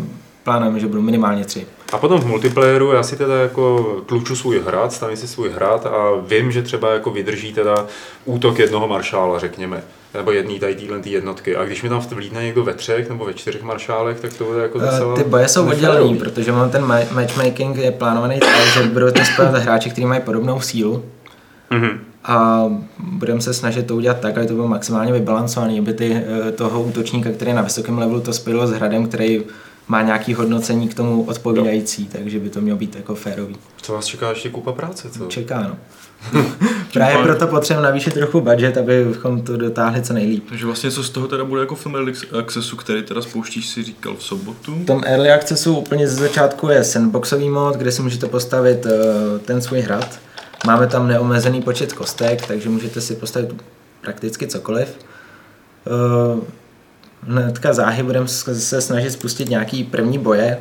plánujeme, 0.46 0.80
že 0.80 0.88
budou 0.88 1.02
minimálně 1.02 1.46
tři. 1.46 1.66
A 1.94 1.98
potom 1.98 2.22
v 2.22 2.26
multiplayeru 2.28 2.92
já 2.92 3.04
si 3.04 3.16
teda 3.16 3.36
jako 3.36 3.84
tluču 4.06 4.36
svůj 4.36 4.62
hrad, 4.68 4.94
stavím 4.94 5.18
si 5.18 5.28
svůj 5.28 5.50
hrad 5.50 5.86
a 5.86 5.92
vím, 6.28 6.52
že 6.52 6.62
třeba 6.62 6.94
jako 6.94 7.12
vydrží 7.12 7.54
teda 7.54 7.86
útok 8.26 8.60
jednoho 8.60 8.88
maršála, 8.88 9.40
řekněme, 9.40 9.84
nebo 10.14 10.32
jedný 10.32 10.60
tady 10.60 10.76
týhle 10.76 11.00
tý 11.00 11.12
jednotky. 11.12 11.56
A 11.56 11.66
když 11.66 11.84
mi 11.84 11.90
tam 11.90 12.00
vlídne 12.16 12.44
někdo 12.44 12.64
ve 12.64 12.74
třech 12.74 13.10
nebo 13.10 13.26
ve 13.26 13.34
čtyřech 13.34 13.64
maršálech, 13.64 14.20
tak 14.20 14.34
to 14.34 14.44
bude 14.44 14.62
jako 14.62 14.80
docela 14.80 15.14
Eh, 15.14 15.24
Ty 15.24 15.30
boje 15.30 15.48
jsou 15.48 15.68
oddělený, 15.68 16.16
protože 16.18 16.52
mám 16.52 16.70
ten 16.70 16.86
ma- 16.86 17.14
matchmaking 17.14 17.78
je 17.78 17.92
plánovaný 17.92 18.40
tak, 18.40 18.66
že 18.74 18.84
budou 18.84 19.12
to 19.12 19.22
spojovat 19.34 19.62
hráči, 19.62 19.90
kteří 19.90 20.06
mají 20.06 20.22
podobnou 20.22 20.60
sílu 20.62 21.06
Mhm. 21.72 22.00
a 22.24 22.64
budeme 23.00 23.42
se 23.42 23.54
snažit 23.54 23.88
to 23.88 23.96
udělat 23.96 24.20
tak, 24.20 24.38
aby 24.38 24.48
to 24.48 24.54
bylo 24.54 24.68
maximálně 24.68 25.14
vybalancované, 25.14 25.80
aby 25.80 25.94
ty, 25.94 26.24
eh, 26.48 26.52
toho 26.52 26.82
útočníka, 26.82 27.30
který 27.32 27.52
je 27.52 27.56
na 27.56 27.62
vysokém 27.62 27.98
levelu, 27.98 28.20
to 28.22 28.34
spojilo 28.34 28.68
s 28.68 28.72
hradem, 28.72 29.08
který 29.08 29.44
má 29.88 30.02
nějaký 30.02 30.34
hodnocení 30.34 30.88
k 30.88 30.94
tomu 30.94 31.24
odpovídající, 31.24 32.06
takže 32.06 32.40
by 32.40 32.50
to 32.50 32.62
mělo 32.62 32.78
být 32.78 32.96
jako 32.96 33.16
férový. 33.16 33.56
Co 33.82 33.94
vás 33.94 34.06
čeká 34.06 34.30
ještě 34.30 34.50
kupa 34.50 34.72
práce, 34.72 35.10
co? 35.10 35.26
Čeká, 35.26 35.62
no. 35.62 35.78
Právě 36.94 37.24
proto 37.24 37.48
potřebujeme 37.48 37.88
navýšit 37.88 38.14
trochu 38.14 38.42
budget, 38.42 38.78
abychom 38.78 39.42
to 39.42 39.58
dotáhli 39.58 40.02
co 40.02 40.14
nejlíp. 40.14 40.44
Takže 40.50 40.66
vlastně 40.66 40.92
co 40.92 41.04
z 41.04 41.10
toho 41.10 41.28
teda 41.28 41.44
bude 41.44 41.62
jako 41.62 41.76
film 41.76 41.96
Early 41.96 42.14
Accessu, 42.40 42.76
který 42.76 43.04
teda 43.04 43.22
spouštíš, 43.22 43.70
si 43.70 43.84
říkal 43.84 44.16
v 44.16 44.24
sobotu. 44.24 44.76
V 44.76 44.86
tom 44.86 45.02
Early 45.06 45.32
Accessu 45.32 45.78
úplně 45.78 46.08
ze 46.08 46.16
začátku 46.16 46.70
je 46.70 46.84
sandboxový 46.84 47.50
mod, 47.50 47.76
kde 47.76 47.92
si 47.92 48.02
můžete 48.02 48.28
postavit 48.28 48.86
eh, 48.86 49.40
ten 49.40 49.62
svůj 49.62 49.80
hrad. 49.80 50.20
Máme 50.66 50.88
tam 50.88 51.08
neomezený 51.08 51.62
počet 51.62 51.94
kostek, 51.94 52.48
takže 52.48 52.70
můžete 52.70 53.02
si 53.02 53.16
postavit 53.16 53.64
prakticky 54.02 54.48
cokoliv. 54.48 54.98
Eh, 55.88 56.42
Hnedka 57.22 57.74
záhy 57.74 58.04
budeme 58.04 58.28
se 58.28 58.82
snažit 58.82 59.12
spustit 59.12 59.50
nějaký 59.50 59.84
první 59.84 60.18
boje, 60.18 60.58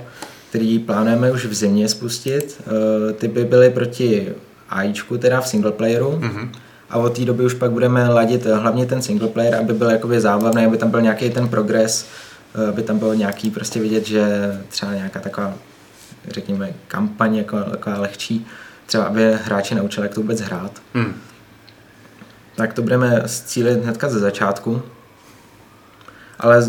který 0.49 0.79
plánujeme 0.79 1.33
už 1.33 1.47
v 1.47 1.55
zimě 1.55 1.88
spustit. 1.88 2.61
Eh, 2.61 3.12
Ty 3.12 3.29
by 3.29 3.45
byly 3.45 3.71
proti 3.71 4.29
AIčku, 4.71 5.19
teda 5.19 5.40
v 5.40 5.49
single 5.49 5.73
playeru. 5.73 6.19
Mhm. 6.21 6.53
A 6.90 6.99
od 6.99 7.17
té 7.17 7.25
doby 7.25 7.45
už 7.45 7.55
pak 7.55 7.71
budeme 7.71 8.09
ladit 8.09 8.47
eh, 8.47 8.55
hlavně 8.55 8.87
ten 8.87 9.03
single 9.03 9.29
player, 9.29 9.55
aby 9.55 9.73
byl 9.73 9.90
jakoby 9.90 10.21
zábavný, 10.21 10.67
aby 10.67 10.77
tam 10.77 10.90
byl 10.90 11.01
nějaký 11.01 11.31
ten 11.31 11.49
progres, 11.49 12.07
eh, 12.55 12.69
aby 12.69 12.83
tam 12.83 12.99
bylo 12.99 13.14
nějaký 13.14 13.51
prostě 13.51 13.81
vidět, 13.81 14.07
že 14.07 14.27
třeba 14.69 14.95
nějaká 14.95 15.21
taková 15.21 15.55
řekněme, 16.29 16.71
kampaň 16.88 17.37
jako, 17.37 17.57
jako 17.57 17.90
lehčí, 17.97 18.47
třeba 18.87 19.05
aby 19.05 19.37
hráči 19.45 19.75
naučili, 19.75 20.05
jak 20.05 20.14
to 20.14 20.21
vůbec 20.21 20.40
hrát. 20.40 20.83
Hmm. 20.95 21.14
Tak 22.55 22.73
to 22.73 22.83
budeme 22.83 23.23
cílit 23.27 23.83
hnedka 23.83 24.09
ze 24.09 24.19
začátku. 24.19 24.83
Ale 26.38 26.62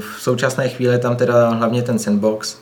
v 0.00 0.16
současné 0.18 0.68
chvíli 0.68 0.92
je 0.92 0.98
tam 0.98 1.16
teda 1.16 1.48
hlavně 1.48 1.82
ten 1.82 1.98
sandbox 1.98 2.58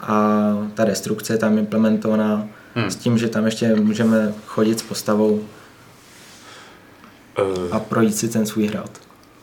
a 0.00 0.38
ta 0.74 0.84
destrukce 0.84 1.32
je 1.32 1.38
tam 1.38 1.58
implementovaná 1.58 2.48
Hmm. 2.74 2.90
s 2.90 2.96
tím, 2.96 3.18
že 3.18 3.28
tam 3.28 3.44
ještě 3.46 3.74
můžeme 3.74 4.34
chodit 4.46 4.78
s 4.78 4.82
postavou 4.82 5.40
Eh, 7.38 7.70
a 7.70 7.80
projít 7.80 8.16
si 8.16 8.28
ten 8.28 8.46
svůj 8.46 8.66
hrad. 8.66 8.90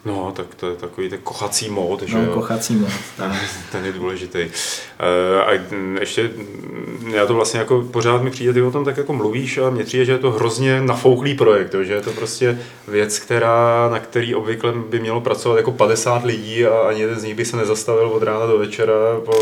No, 0.07 0.31
tak 0.35 0.45
to 0.55 0.69
je 0.69 0.75
takový 0.75 1.09
ten 1.09 1.19
kochací 1.23 1.69
mód, 1.69 2.01
že 2.01 2.17
No, 2.17 2.23
jo? 2.23 2.33
kochací 2.33 2.75
mod. 2.75 2.89
Tak. 3.17 3.31
Ten 3.71 3.85
je 3.85 3.91
důležitý. 3.91 4.39
Eh, 4.39 5.41
A 5.43 5.51
ještě, 5.99 6.23
mm, 6.23 7.11
já 7.13 7.25
to 7.25 7.33
vlastně 7.33 7.59
jako 7.59 7.81
pořád 7.91 8.21
mi 8.21 8.31
přijde, 8.31 8.53
ty 8.53 8.61
o 8.61 8.71
tom 8.71 8.85
tak 8.85 8.97
jako 8.97 9.13
mluvíš 9.13 9.57
a 9.57 9.69
mně 9.69 9.83
přijde, 9.83 10.05
že 10.05 10.11
je 10.11 10.17
to 10.17 10.31
hrozně 10.31 10.81
nafouklý 10.81 11.33
projekt, 11.35 11.73
jo, 11.73 11.83
že 11.83 11.93
je 11.93 12.01
to 12.01 12.11
prostě 12.11 12.59
věc, 12.87 13.19
která, 13.19 13.89
na 13.91 13.99
který 13.99 14.35
obvykle 14.35 14.73
by 14.89 14.99
mělo 14.99 15.21
pracovat 15.21 15.57
jako 15.57 15.71
50 15.71 16.23
lidí 16.23 16.65
a 16.65 16.79
ani 16.79 17.01
jeden 17.01 17.19
z 17.19 17.23
nich 17.23 17.35
by 17.35 17.45
se 17.45 17.57
nezastavil 17.57 18.07
od 18.07 18.23
rána 18.23 18.45
do 18.45 18.57
večera 18.57 18.93
po 19.25 19.33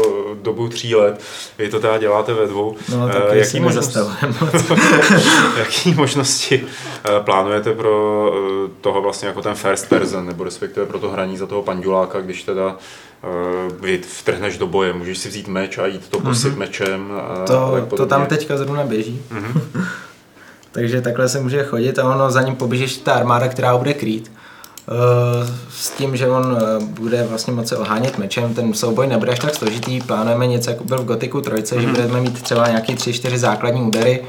dobu 0.42 0.70
tří 0.70 0.96
let. 0.96 1.22
Vy 1.58 1.70
to 1.70 1.80
teda 1.80 1.98
děláte 1.98 2.34
ve 2.34 2.48
dvou. 2.48 2.76
No, 2.92 3.10
Eh, 3.10 3.14
tak 3.14 3.24
jaký 3.34 3.50
si 3.50 3.60
možnost-. 3.60 3.98
Jaký 5.58 5.94
možnosti 5.94 6.64
eh, 7.06 7.10
plánujete 7.24 7.74
pro 7.74 8.32
eh, 8.36 8.70
toho 8.82 9.02
vlastně 9.02 9.28
jako 9.28 9.42
ten 9.42 9.56
first 9.56 9.90
person, 9.90 10.26
nebo 10.28 10.44
respektive 10.56 10.86
pro 10.86 11.00
to 11.00 11.10
hraní 11.10 11.38
za 11.38 11.48
toho 11.48 11.62
panduláka, 11.62 12.22
když 12.22 12.44
teda 12.44 12.78
eh, 13.84 13.98
vtrhneš 13.98 14.58
do 14.58 14.68
boje, 14.68 14.94
můžeš 14.94 15.18
si 15.18 15.30
vzít 15.30 15.48
meč 15.48 15.78
a 15.78 15.86
jít 15.86 16.10
to 16.10 16.20
kosit 16.20 16.54
mm-hmm. 16.54 16.58
mečem 16.58 17.12
a, 17.12 17.20
a 17.20 17.46
To, 17.46 17.72
tak 17.72 17.98
to 17.98 18.06
tam 18.06 18.26
teďka 18.26 18.58
zrovna 18.58 18.84
běží. 18.84 19.22
Mhm. 19.32 19.62
Takže 20.72 21.02
takhle 21.02 21.30
se 21.30 21.40
může 21.40 21.64
chodit 21.64 22.00
a 22.00 22.04
ono 22.04 22.32
za 22.32 22.42
ním 22.42 22.56
poběží 22.56 23.00
ta 23.00 23.14
armáda, 23.14 23.48
která 23.48 23.72
ho 23.72 23.78
bude 23.78 23.94
krýt. 23.94 24.32
Eh, 24.88 25.54
S 25.70 25.90
tím, 25.90 26.18
že 26.18 26.28
on 26.28 26.58
eh, 26.58 26.86
bude 26.86 27.24
vlastně 27.24 27.54
moci 27.54 27.76
ohánět 27.76 28.18
mečem, 28.18 28.54
ten 28.54 28.74
souboj 28.74 29.08
nebude 29.08 29.32
až 29.32 29.40
tak 29.40 29.56
složitý, 29.56 30.02
plánujeme 30.02 30.48
něco 30.48 30.70
jako 30.70 30.84
byl 30.84 30.98
v 30.98 31.06
Gotiku 31.06 31.42
3, 31.42 31.52
mm-hmm. 31.52 31.80
že 31.80 31.88
budeme 31.88 32.22
mít 32.22 32.42
třeba 32.42 32.68
nějaký 32.68 32.96
3-4 32.96 33.38
základní 33.38 33.82
údery 33.82 34.26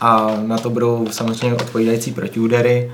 a 0.00 0.36
na 0.46 0.58
to 0.58 0.70
budou 0.70 1.06
samozřejmě 1.10 1.56
odpovídající 1.56 2.12
protiúdery 2.12 2.92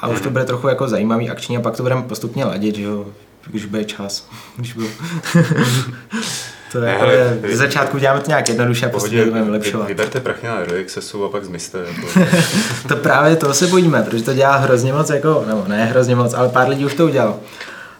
a 0.00 0.08
už 0.08 0.20
to 0.20 0.30
bude 0.30 0.44
trochu 0.44 0.68
jako 0.68 0.88
zajímavý 0.88 1.30
akční 1.30 1.56
a 1.56 1.60
pak 1.60 1.76
to 1.76 1.82
budeme 1.82 2.02
postupně 2.02 2.44
ladit, 2.44 2.76
že 2.76 2.82
jo, 2.82 3.06
když 3.46 3.64
bude 3.64 3.84
čas. 3.84 4.28
Když 4.56 4.72
byl. 4.72 4.86
to 6.72 6.78
je, 6.78 6.90
hele, 6.92 7.38
vy- 7.40 7.48
v 7.52 7.56
začátku 7.56 7.98
děláme 7.98 8.20
to 8.20 8.28
nějak 8.28 8.48
jednoduše 8.48 8.86
a 8.86 8.88
postupně 8.88 9.18
to 9.18 9.24
budeme 9.24 9.40
vy, 9.40 9.46
vylepšovat. 9.50 9.88
vyberte 9.88 10.20
prachy 10.20 10.46
na 10.46 10.54
accessu 10.84 11.24
a 11.24 11.28
pak 11.28 11.44
zmizte. 11.44 11.78
Jako. 11.88 12.20
To 12.88 12.96
právě 12.96 13.36
to 13.36 13.54
se 13.54 13.66
bojíme, 13.66 14.02
protože 14.02 14.22
to 14.24 14.34
dělá 14.34 14.56
hrozně 14.56 14.92
moc, 14.92 15.10
jako, 15.10 15.44
nebo 15.48 15.64
ne 15.68 15.84
hrozně 15.84 16.14
moc, 16.16 16.34
ale 16.34 16.48
pár 16.48 16.68
lidí 16.68 16.84
už 16.86 16.94
to 16.94 17.04
udělalo. 17.06 17.40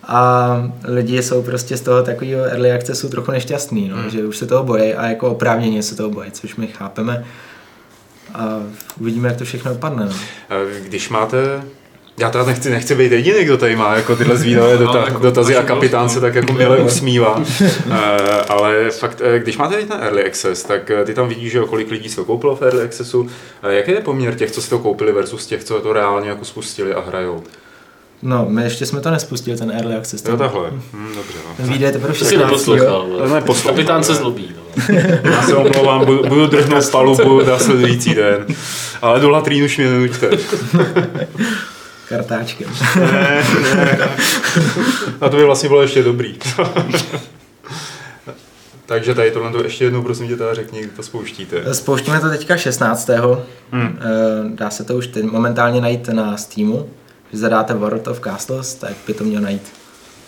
A 0.04 0.48
lidi 0.84 1.22
jsou 1.22 1.42
prostě 1.42 1.76
z 1.76 1.80
toho 1.80 2.02
takového 2.02 2.44
early 2.44 2.72
accessu 2.72 3.08
trochu 3.08 3.30
nešťastný, 3.32 3.88
no, 3.88 3.96
Hmm. 3.96 4.10
že 4.10 4.24
už 4.24 4.36
se 4.36 4.46
toho 4.46 4.64
bojí 4.64 4.94
a 4.94 5.06
jako 5.08 5.30
oprávněně 5.30 5.82
se 5.82 5.96
toho 5.96 6.10
bojí, 6.10 6.30
což 6.30 6.56
my 6.56 6.66
chápeme. 6.66 7.24
A 8.34 8.58
uvidíme, 9.00 9.28
jak 9.28 9.36
to 9.38 9.44
všechno 9.44 9.72
dopadne. 9.72 10.06
No. 10.06 10.12
Když 10.82 11.08
máte 11.08 11.62
já 12.18 12.30
teda 12.30 12.44
nechci, 12.44 12.70
nechci 12.70 12.94
být 12.94 13.12
jediný, 13.12 13.44
kdo 13.44 13.56
tady 13.58 13.76
má 13.76 13.94
jako 13.94 14.16
tyhle 14.16 14.36
zvídavé 14.36 14.72
No, 14.72 14.78
dota, 14.78 14.98
jako 14.98 15.18
dotazy 15.18 15.56
a 15.56 15.62
kapitán 15.62 16.08
se 16.08 16.20
tak 16.20 16.34
jako 16.34 16.52
milé 16.52 16.78
usmívá. 16.78 17.42
Eh, 17.62 18.40
ale 18.48 18.90
fakt, 18.90 19.22
eh, 19.24 19.38
když 19.38 19.56
máte 19.56 19.76
teď 19.76 19.88
ten 19.88 19.98
early 20.02 20.24
access, 20.26 20.62
tak 20.62 20.90
eh, 20.90 21.04
ty 21.04 21.14
tam 21.14 21.28
vidíš, 21.28 21.52
že 21.52 21.58
jo, 21.58 21.66
kolik 21.66 21.90
lidí 21.90 22.08
se 22.08 22.16
to 22.16 22.24
koupilo 22.24 22.56
v 22.56 22.62
early 22.62 22.82
accessu. 22.82 23.28
Jaký 23.68 23.90
je 23.90 24.00
poměr 24.00 24.34
těch, 24.34 24.50
co 24.50 24.62
si 24.62 24.70
to 24.70 24.78
koupili 24.78 25.12
versus 25.12 25.46
těch, 25.46 25.64
co 25.64 25.80
to 25.80 25.92
reálně 25.92 26.28
jako 26.28 26.44
spustili 26.44 26.94
a 26.94 27.00
hrajou? 27.00 27.42
no, 28.22 28.46
my 28.48 28.62
ještě 28.62 28.86
jsme 28.86 29.00
to 29.00 29.10
nespustili, 29.10 29.56
ten 29.56 29.70
early 29.70 29.94
access. 29.94 30.24
Jo, 30.24 30.36
takhle. 30.36 30.70
Hm, 30.70 31.12
dobře, 31.16 31.38
no. 31.58 31.66
Vyjde 31.66 31.92
teprve 31.92 32.12
To 32.18 32.24
si 32.24 32.30
16. 32.30 32.50
neposlouchal. 32.50 33.08
Neposlouchal, 33.34 33.72
Kapitán 33.72 34.04
se 34.04 34.12
ne. 34.12 34.18
zlobí. 34.18 34.54
no. 34.56 34.94
Já 35.30 35.42
se 35.42 35.56
omlouvám, 35.56 36.04
budu, 36.04 36.28
budu 36.28 36.46
drhnout 36.46 36.90
palubu 36.90 37.42
následující 37.44 38.14
den. 38.14 38.46
Ale 39.02 39.20
do 39.20 39.30
latrín 39.30 39.64
už 39.64 39.76
mě 39.76 39.90
nenuďte. 39.90 40.30
Kartáčkem. 42.10 42.70
Ne, 42.96 43.44
ne. 43.74 43.98
A 45.20 45.28
to 45.28 45.36
by 45.36 45.44
vlastně 45.44 45.68
bylo 45.68 45.82
ještě 45.82 46.02
dobrý. 46.02 46.38
Takže 48.86 49.14
tady 49.14 49.30
tohle 49.30 49.52
to 49.52 49.64
ještě 49.64 49.84
jednou 49.84 50.02
prosím 50.02 50.28
tě 50.28 50.36
teda 50.36 50.54
řekni, 50.54 50.80
kdy 50.80 50.90
to 50.90 51.02
spouštíte. 51.02 51.74
Spouštíme 51.74 52.20
to 52.20 52.28
teďka 52.30 52.56
16. 52.56 53.10
Hmm. 53.72 53.98
Eh, 54.00 54.48
Dá 54.54 54.70
se 54.70 54.84
to 54.84 54.96
už 54.96 55.06
teď 55.06 55.24
momentálně 55.24 55.80
najít 55.80 56.08
na 56.08 56.36
Steamu. 56.36 56.90
Když 57.30 57.40
zadáte 57.40 57.74
World 57.74 58.08
of 58.08 58.20
Castles, 58.20 58.74
tak 58.74 58.92
by 59.06 59.14
to 59.14 59.24
mělo 59.24 59.44
najít. 59.44 59.72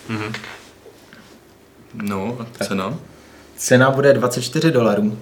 Mhm. 0.09 0.33
No 1.93 2.37
a 2.39 2.63
cena? 2.63 2.93
Cena 3.57 3.91
bude 3.91 4.13
24 4.13 4.71
dolarů. 4.71 5.17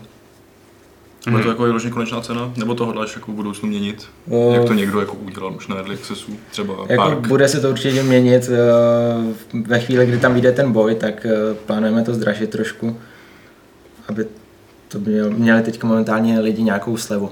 Bude 1.29 1.43
to 1.43 1.49
jako 1.49 1.63
vyloženě 1.63 1.91
konečná 1.93 2.21
cena? 2.21 2.53
Nebo 2.57 2.75
to 2.75 2.85
hodláš 2.85 3.15
jako 3.15 3.31
v 3.31 3.35
budoucnu 3.35 3.69
měnit? 3.69 4.07
O- 4.29 4.53
Jak 4.53 4.65
to 4.65 4.73
někdo 4.73 4.99
jako 4.99 5.13
udělal 5.13 5.53
už 5.55 5.67
na 5.67 5.75
Early 5.75 5.95
Accessu? 5.95 6.31
Třeba 6.51 6.73
Jako 6.89 7.03
Park? 7.03 7.27
bude 7.27 7.47
se 7.47 7.59
to 7.59 7.69
určitě 7.69 8.03
měnit. 8.03 8.49
eh, 8.53 9.59
Ve 9.67 9.79
chvíli, 9.79 10.05
kdy 10.05 10.17
tam 10.17 10.33
vyjde 10.33 10.51
ten 10.51 10.71
boj, 10.71 10.95
tak 10.95 11.25
eh, 11.25 11.53
plánujeme 11.65 12.03
to 12.03 12.13
zdražit 12.13 12.49
trošku, 12.49 12.97
aby 14.07 14.25
to 14.87 14.99
měl, 14.99 15.29
měli 15.31 15.61
teď 15.61 15.83
momentálně 15.83 16.39
lidi 16.39 16.63
nějakou 16.63 16.97
slevu. 16.97 17.31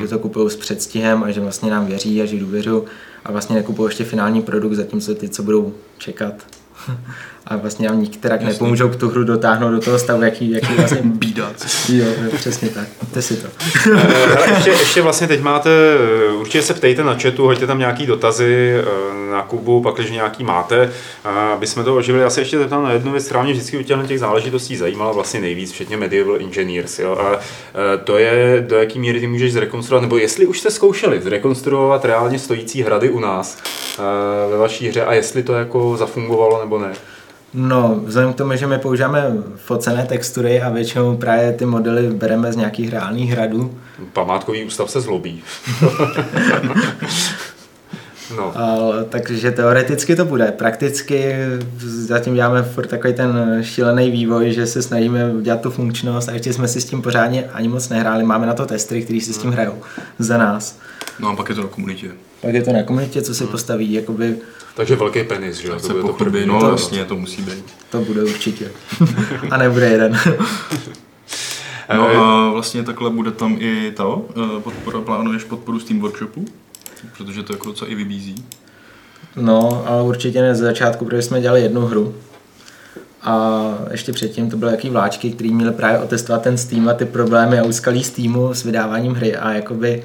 Že 0.00 0.08
to 0.08 0.18
kupují 0.18 0.50
s 0.50 0.56
předstihem 0.56 1.22
a 1.24 1.30
že 1.30 1.40
vlastně 1.40 1.70
nám 1.70 1.86
věří 1.86 2.22
a 2.22 2.26
že 2.26 2.38
důvěřují 2.40 2.82
a 3.24 3.32
vlastně 3.32 3.56
nekupují 3.56 3.88
ještě 3.88 4.04
finální 4.04 4.42
produkt, 4.42 4.72
zatímco 4.74 5.14
ty, 5.14 5.28
co 5.28 5.42
budou 5.42 5.74
čekat. 5.98 6.34
A 7.46 7.56
vlastně 7.56 7.88
nám 7.88 8.00
nikterak 8.00 8.40
Jasně. 8.40 8.52
nepomůžou 8.52 8.88
tu 8.88 9.08
hru 9.08 9.24
dotáhnout 9.24 9.70
do 9.70 9.80
toho 9.80 9.98
stavu, 9.98 10.22
jaký, 10.22 10.50
jaký 10.50 10.74
vlastně 10.76 11.00
Bídáci. 11.04 11.96
Jo, 11.96 12.06
přesně 12.36 12.68
tak. 12.68 12.88
Ty 13.14 13.22
si 13.22 13.36
to. 13.36 13.48
Eh, 13.92 13.96
hele, 13.96 14.48
ještě, 14.54 14.70
ještě 14.70 15.02
vlastně 15.02 15.26
teď 15.26 15.40
máte, 15.40 15.70
eh, 15.70 16.32
určitě 16.32 16.62
se 16.62 16.74
ptejte 16.74 17.04
na 17.04 17.18
chatu, 17.18 17.44
hoďte 17.44 17.66
tam 17.66 17.78
nějaký 17.78 18.06
dotazy 18.06 18.74
eh, 18.78 18.84
na 19.32 19.42
Kubu, 19.42 19.82
pak 19.82 19.94
když 19.94 20.10
nějaký 20.10 20.44
máte, 20.44 20.92
aby 21.52 21.66
jsme 21.66 21.84
to 21.84 21.96
oživili. 21.96 22.24
Já 22.24 22.30
se 22.30 22.40
ještě 22.40 22.58
zeptám 22.58 22.82
na 22.82 22.92
jednu 22.92 23.12
věc, 23.12 23.24
která 23.24 23.42
mě 23.42 23.52
vždycky 23.52 23.78
u 23.78 23.82
těch 23.82 24.20
záležitostí 24.20 24.76
zajímala 24.76 25.12
vlastně 25.12 25.40
nejvíc, 25.40 25.72
včetně 25.72 25.96
Medieval 25.96 26.36
Engineers. 26.36 26.98
Jo? 26.98 27.16
A 27.20 27.32
eh, 27.34 27.98
to 28.04 28.18
je, 28.18 28.64
do 28.68 28.76
jaký 28.76 28.98
míry 28.98 29.20
ty 29.20 29.26
můžeš 29.26 29.52
zrekonstruovat, 29.52 30.02
nebo 30.02 30.16
jestli 30.16 30.46
už 30.46 30.60
jste 30.60 30.70
zkoušeli 30.70 31.20
zrekonstruovat 31.20 32.04
reálně 32.04 32.38
stojící 32.38 32.82
hrady 32.82 33.10
u 33.10 33.20
nás 33.20 33.58
eh, 33.58 34.50
ve 34.50 34.58
vaší 34.58 34.88
hře 34.88 35.04
a 35.04 35.14
jestli 35.14 35.42
to 35.42 35.52
jako 35.52 35.96
zafungovalo 35.96 36.60
nebo 36.60 36.78
ne. 36.78 36.92
No, 37.54 38.00
vzhledem 38.04 38.32
k 38.32 38.36
tomu, 38.36 38.56
že 38.56 38.66
my 38.66 38.78
používáme 38.78 39.32
focené 39.56 40.06
textury 40.06 40.62
a 40.62 40.70
většinou 40.70 41.16
právě 41.16 41.52
ty 41.52 41.66
modely 41.66 42.10
bereme 42.10 42.52
z 42.52 42.56
nějakých 42.56 42.92
reálných 42.92 43.30
hradů, 43.30 43.74
Památkový 44.12 44.64
ústav 44.64 44.90
se 44.90 45.00
zlobí. 45.00 45.42
no. 48.36 48.52
ale, 48.54 49.04
takže 49.04 49.50
teoreticky 49.50 50.16
to 50.16 50.24
bude. 50.24 50.52
Prakticky 50.52 51.34
zatím 51.80 52.34
děláme 52.34 52.62
furt 52.62 52.86
takový 52.86 53.14
ten 53.14 53.58
šílený 53.62 54.10
vývoj, 54.10 54.52
že 54.52 54.66
se 54.66 54.82
snažíme 54.82 55.32
udělat 55.32 55.60
tu 55.60 55.70
funkčnost 55.70 56.28
a 56.28 56.32
ještě 56.32 56.52
jsme 56.52 56.68
si 56.68 56.80
s 56.80 56.84
tím 56.84 57.02
pořádně 57.02 57.44
ani 57.52 57.68
moc 57.68 57.88
nehráli. 57.88 58.24
Máme 58.24 58.46
na 58.46 58.54
to 58.54 58.66
testry, 58.66 59.02
kteří 59.02 59.20
si 59.20 59.32
s 59.32 59.38
tím 59.38 59.50
hrajou 59.50 59.82
za 60.18 60.38
nás. 60.38 60.78
No 61.18 61.28
a 61.28 61.36
pak 61.36 61.48
je 61.48 61.54
to 61.54 61.62
na 61.62 61.68
komunitě. 61.68 62.10
Pak 62.44 62.54
je 62.54 62.62
to 62.62 62.72
na 62.72 62.82
komunitě, 62.82 63.22
co 63.22 63.34
si 63.34 63.46
postaví, 63.46 63.92
jakoby 63.92 64.36
Takže 64.76 64.96
velký 64.96 65.24
penis, 65.24 65.56
že 65.56 65.68
jo? 65.68 65.74
Tak 65.74 65.82
To 65.82 65.88
bude 65.88 66.02
to 66.02 66.08
pochlubí, 66.08 66.30
první. 66.32 66.46
no 66.46 66.60
To- 66.60 66.70
jasně, 66.70 67.04
to 67.04 67.16
musí 67.16 67.42
být. 67.42 67.64
to 67.90 68.00
bude 68.00 68.22
určitě. 68.24 68.70
a 69.50 69.56
nebude 69.56 69.86
jeden. 69.88 70.18
No 71.96 72.08
Eh, 72.10 72.16
a 72.16 72.50
vlastně 72.50 72.82
takhle 72.82 73.10
bude 73.10 73.30
tam 73.30 73.56
i 73.60 73.92
to, 73.96 74.26
eh, 74.30 74.60
podpora, 74.60 75.00
plánuješ 75.00 75.44
podporu 75.44 75.80
Steam 75.80 76.00
Workshopu? 76.00 76.44
Protože 77.18 77.42
to 77.42 77.52
jako 77.52 77.66
docela 77.68 77.90
i 77.90 77.94
vybízí. 77.94 78.44
No, 79.36 79.84
ale 79.86 80.02
určitě 80.02 80.42
ne 80.42 80.54
z 80.54 80.58
začátku, 80.58 81.04
protože 81.04 81.22
jsme 81.22 81.40
dělali 81.40 81.62
jednu 81.62 81.80
hru. 81.80 82.14
A 83.22 83.60
ještě 83.90 84.12
předtím 84.12 84.50
to 84.50 84.56
byly 84.56 84.70
jaký 84.70 84.90
vláčky, 84.90 85.30
který 85.30 85.54
měli 85.54 85.72
právě 85.72 85.98
otestovat 85.98 86.42
ten 86.42 86.58
Steam 86.58 86.88
a 86.88 86.94
ty 86.94 87.04
problémy 87.04 87.58
a 87.58 87.64
úskalí 87.64 88.04
Steamu 88.04 88.54
s 88.54 88.62
vydáváním 88.62 89.12
hry 89.14 89.36
a 89.36 89.52
jakoby 89.52 90.02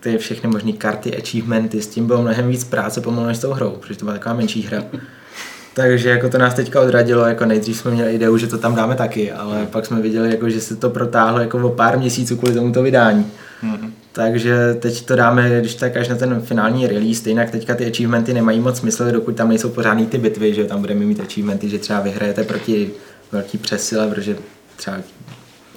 ty 0.00 0.18
všechny 0.18 0.50
možné 0.50 0.72
karty, 0.72 1.16
achievementy, 1.16 1.82
s 1.82 1.86
tím 1.86 2.06
bylo 2.06 2.22
mnohem 2.22 2.48
víc 2.48 2.64
práce 2.64 3.00
pomalu 3.00 3.26
než 3.26 3.36
s 3.36 3.40
tou 3.40 3.50
hrou, 3.50 3.70
protože 3.70 3.98
to 3.98 4.04
byla 4.04 4.16
taková 4.16 4.34
menší 4.34 4.62
hra. 4.62 4.84
Takže 5.74 6.08
jako 6.08 6.28
to 6.28 6.38
nás 6.38 6.54
teďka 6.54 6.80
odradilo, 6.80 7.26
jako 7.26 7.44
nejdřív 7.44 7.76
jsme 7.76 7.90
měli 7.90 8.14
ideu, 8.14 8.36
že 8.36 8.46
to 8.46 8.58
tam 8.58 8.74
dáme 8.74 8.94
taky, 8.94 9.32
ale 9.32 9.66
pak 9.66 9.86
jsme 9.86 10.00
viděli, 10.00 10.30
jako, 10.30 10.50
že 10.50 10.60
se 10.60 10.76
to 10.76 10.90
protáhlo 10.90 11.40
jako 11.40 11.58
o 11.58 11.68
pár 11.68 11.98
měsíců 11.98 12.36
kvůli 12.36 12.54
tomuto 12.54 12.82
vydání. 12.82 13.26
Mhm. 13.62 13.92
Takže 14.12 14.74
teď 14.80 15.06
to 15.06 15.16
dáme, 15.16 15.60
když 15.60 15.74
tak 15.74 15.96
až 15.96 16.08
na 16.08 16.16
ten 16.16 16.40
finální 16.40 16.86
release, 16.86 17.20
stejně 17.20 17.48
teďka 17.52 17.74
ty 17.74 17.86
achievementy 17.86 18.34
nemají 18.34 18.60
moc 18.60 18.78
smysl, 18.78 19.12
dokud 19.12 19.36
tam 19.36 19.48
nejsou 19.48 19.68
pořádný 19.68 20.06
ty 20.06 20.18
bitvy, 20.18 20.54
že 20.54 20.64
tam 20.64 20.80
budeme 20.80 21.04
mít 21.04 21.20
achievementy, 21.20 21.68
že 21.68 21.78
třeba 21.78 22.00
vyhrajete 22.00 22.44
proti 22.44 22.90
velký 23.32 23.58
přesile, 23.58 24.08
protože 24.08 24.36
třeba 24.76 24.96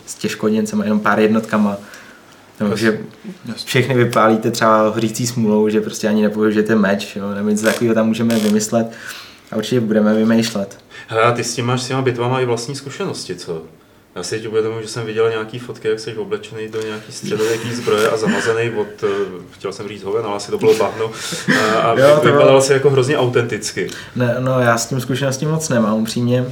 s 0.05 0.15
těžkoděncema, 0.15 0.83
jenom 0.83 0.99
pár 0.99 1.19
jednotkama. 1.19 1.77
Nebo 2.59 2.75
že 2.75 2.99
všechny 3.65 3.95
vypálíte 3.95 4.51
třeba 4.51 4.87
hořící 4.89 5.27
smůlou, 5.27 5.69
že 5.69 5.81
prostě 5.81 6.07
ani 6.07 6.21
nepoužijete 6.21 6.75
meč, 6.75 7.15
jo, 7.15 7.31
nebo 7.35 7.49
něco 7.49 7.65
takového 7.65 7.95
tam 7.95 8.07
můžeme 8.07 8.35
vymyslet 8.39 8.87
a 9.51 9.55
určitě 9.55 9.79
budeme 9.79 10.13
vymýšlet. 10.13 10.77
Hele, 11.07 11.23
a 11.23 11.31
ty 11.31 11.43
s 11.43 11.55
tím 11.55 11.65
máš 11.65 11.81
s 11.81 11.87
těma 11.87 12.01
bitvama 12.01 12.39
i 12.39 12.45
vlastní 12.45 12.75
zkušenosti, 12.75 13.35
co? 13.35 13.61
Já 14.15 14.23
si 14.23 14.35
teď 14.35 14.47
uvědomuji, 14.47 14.81
že 14.81 14.87
jsem 14.87 15.05
viděl 15.05 15.29
nějaký 15.29 15.59
fotky, 15.59 15.87
jak 15.87 15.99
jsi 15.99 16.15
oblečený 16.15 16.67
do 16.69 16.81
nějaký 16.81 17.11
středověký 17.11 17.73
zbroje 17.73 18.09
a 18.09 18.17
zamazaný 18.17 18.69
od, 18.69 18.87
eh, 19.03 19.07
chtěl 19.51 19.73
jsem 19.73 19.87
říct 19.87 20.03
hoven, 20.03 20.25
ale 20.25 20.35
asi 20.35 20.51
to 20.51 20.57
bylo 20.57 20.73
bahno. 20.73 21.11
A, 21.61 21.79
a 21.81 21.99
Jo, 21.99 22.15
to 22.15 22.21
vypadal 22.25 22.47
bylo- 22.47 22.61
si 22.61 22.73
jako 22.73 22.89
hrozně 22.89 23.17
autenticky. 23.17 23.89
Ne, 24.15 24.35
no 24.39 24.59
já 24.59 24.77
s 24.77 24.85
tím 24.87 25.01
zkušeností 25.01 25.45
moc 25.45 25.69
nemám, 25.69 26.01
upřímně. 26.01 26.45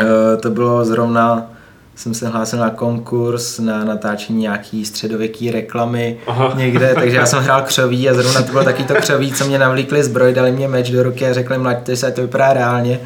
E, 0.00 0.36
to 0.36 0.50
bylo 0.50 0.84
zrovna, 0.84 1.51
jsem 1.96 2.14
se 2.14 2.28
hlásil 2.28 2.58
na 2.58 2.70
konkurs, 2.70 3.58
na 3.58 3.84
natáčení 3.84 4.40
nějaký 4.40 4.84
středověký 4.84 5.50
reklamy 5.50 6.18
Aha. 6.26 6.52
někde, 6.56 6.94
takže 6.94 7.16
já 7.16 7.26
jsem 7.26 7.42
hrál 7.42 7.62
křoví 7.62 8.08
a 8.08 8.14
zrovna 8.14 8.42
to 8.42 8.52
bylo 8.52 8.64
taky 8.64 8.84
to 8.84 8.94
křoví, 8.94 9.32
co 9.32 9.46
mě 9.46 9.58
navlíkli 9.58 10.04
zbroj, 10.04 10.34
dali 10.34 10.52
mě 10.52 10.68
meč 10.68 10.90
do 10.90 11.02
ruky 11.02 11.26
a 11.26 11.32
řekli 11.32 11.58
mlaďte 11.58 11.96
se, 11.96 12.10
to 12.10 12.22
vypadá 12.22 12.52
reálně. 12.52 13.00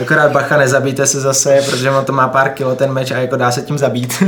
Akorát 0.00 0.32
bacha, 0.32 0.56
nezabijte 0.56 1.06
se 1.06 1.20
zase, 1.20 1.60
protože 1.70 1.90
on 1.90 2.04
to 2.04 2.12
má 2.12 2.28
pár 2.28 2.48
kilo 2.48 2.74
ten 2.74 2.92
meč 2.92 3.10
a 3.10 3.18
jako 3.18 3.36
dá 3.36 3.50
se 3.50 3.62
tím 3.62 3.78
zabít. 3.78 4.22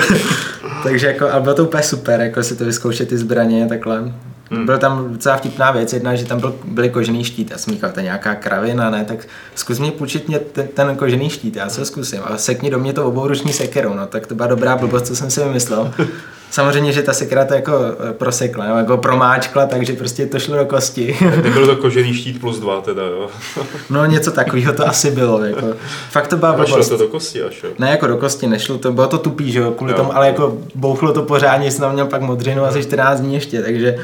takže 0.82 1.06
jako, 1.06 1.30
ale 1.30 1.40
bylo 1.40 1.54
to 1.54 1.64
úplně 1.64 1.82
super, 1.82 2.20
jako 2.20 2.42
si 2.42 2.56
to 2.56 2.64
vyzkoušet 2.64 3.08
ty 3.08 3.18
zbraně 3.18 3.66
takhle. 3.68 4.12
Hmm. 4.50 4.66
Byl 4.66 4.78
tam 4.78 5.12
docela 5.12 5.36
vtipná 5.36 5.70
věc, 5.70 5.92
jedna, 5.92 6.14
že 6.14 6.24
tam 6.24 6.40
byl, 6.40 6.54
byly 6.64 6.90
kožený 6.90 7.24
štít. 7.24 7.50
Já 7.50 7.58
jsem 7.58 7.74
říkal, 7.74 7.90
to 7.90 8.00
je 8.00 8.04
nějaká 8.04 8.34
kravina, 8.34 8.90
ne? 8.90 9.04
Tak 9.04 9.18
zkus 9.54 9.78
mě 9.78 9.90
půjčit 9.92 10.28
mě 10.28 10.38
ten, 10.38 10.68
ten 10.74 10.96
kožený 10.96 11.30
štít, 11.30 11.56
já 11.56 11.68
se 11.68 11.80
ho 11.80 11.86
zkusím. 11.86 12.20
A 12.24 12.36
sekni 12.38 12.70
do 12.70 12.78
mě 12.78 12.92
to 12.92 13.06
obouruční 13.06 13.52
sekerou, 13.52 13.94
no 13.94 14.06
tak 14.06 14.26
to 14.26 14.34
byla 14.34 14.48
dobrá 14.48 14.76
blbost, 14.76 15.06
co 15.06 15.16
jsem 15.16 15.30
si 15.30 15.40
vymyslel. 15.44 15.94
Samozřejmě, 16.50 16.92
že 16.92 17.02
ta 17.02 17.12
sekera 17.12 17.44
to 17.44 17.54
jako 17.54 17.72
eh, 18.08 18.12
prosekla, 18.12 18.64
nebo 18.66 18.78
jako 18.78 18.96
promáčkla, 18.96 19.66
takže 19.66 19.92
prostě 19.92 20.26
to 20.26 20.38
šlo 20.38 20.56
do 20.56 20.64
kosti. 20.66 21.16
Nebyl 21.42 21.66
to 21.66 21.76
kožený 21.76 22.14
štít 22.14 22.40
plus 22.40 22.58
dva 22.60 22.80
teda, 22.80 23.02
jo. 23.02 23.28
no 23.90 24.06
něco 24.06 24.30
takového 24.30 24.72
to 24.72 24.88
asi 24.88 25.10
bylo. 25.10 25.44
Jako. 25.44 25.66
Fakt 26.10 26.28
to 26.28 26.36
byla 26.36 26.50
A 26.50 26.56
šlo 26.56 26.66
blbost. 26.66 26.88
to 26.88 26.96
do 26.96 27.08
kosti 27.08 27.42
až, 27.42 27.62
jo. 27.62 27.70
Ne 27.78 27.90
jako 27.90 28.06
do 28.06 28.16
kosti 28.16 28.46
nešlo, 28.46 28.78
to 28.78 28.92
bylo 28.92 29.06
to 29.06 29.18
tupý, 29.18 29.52
že 29.52 29.58
jo, 29.58 29.70
kvůli 29.70 29.92
Jo. 29.92 29.96
tomu, 29.96 30.16
ale 30.16 30.26
jako 30.26 30.58
bouchlo 30.74 31.12
to 31.12 31.22
pořádně, 31.22 31.70
jsem 31.70 31.80
tam 31.80 31.92
měl 31.92 32.06
pak 32.06 32.20
modřinu 32.22 32.64
asi 32.64 32.82
14 32.82 33.20
dní 33.20 33.34
ještě, 33.34 33.62
takže 33.62 33.96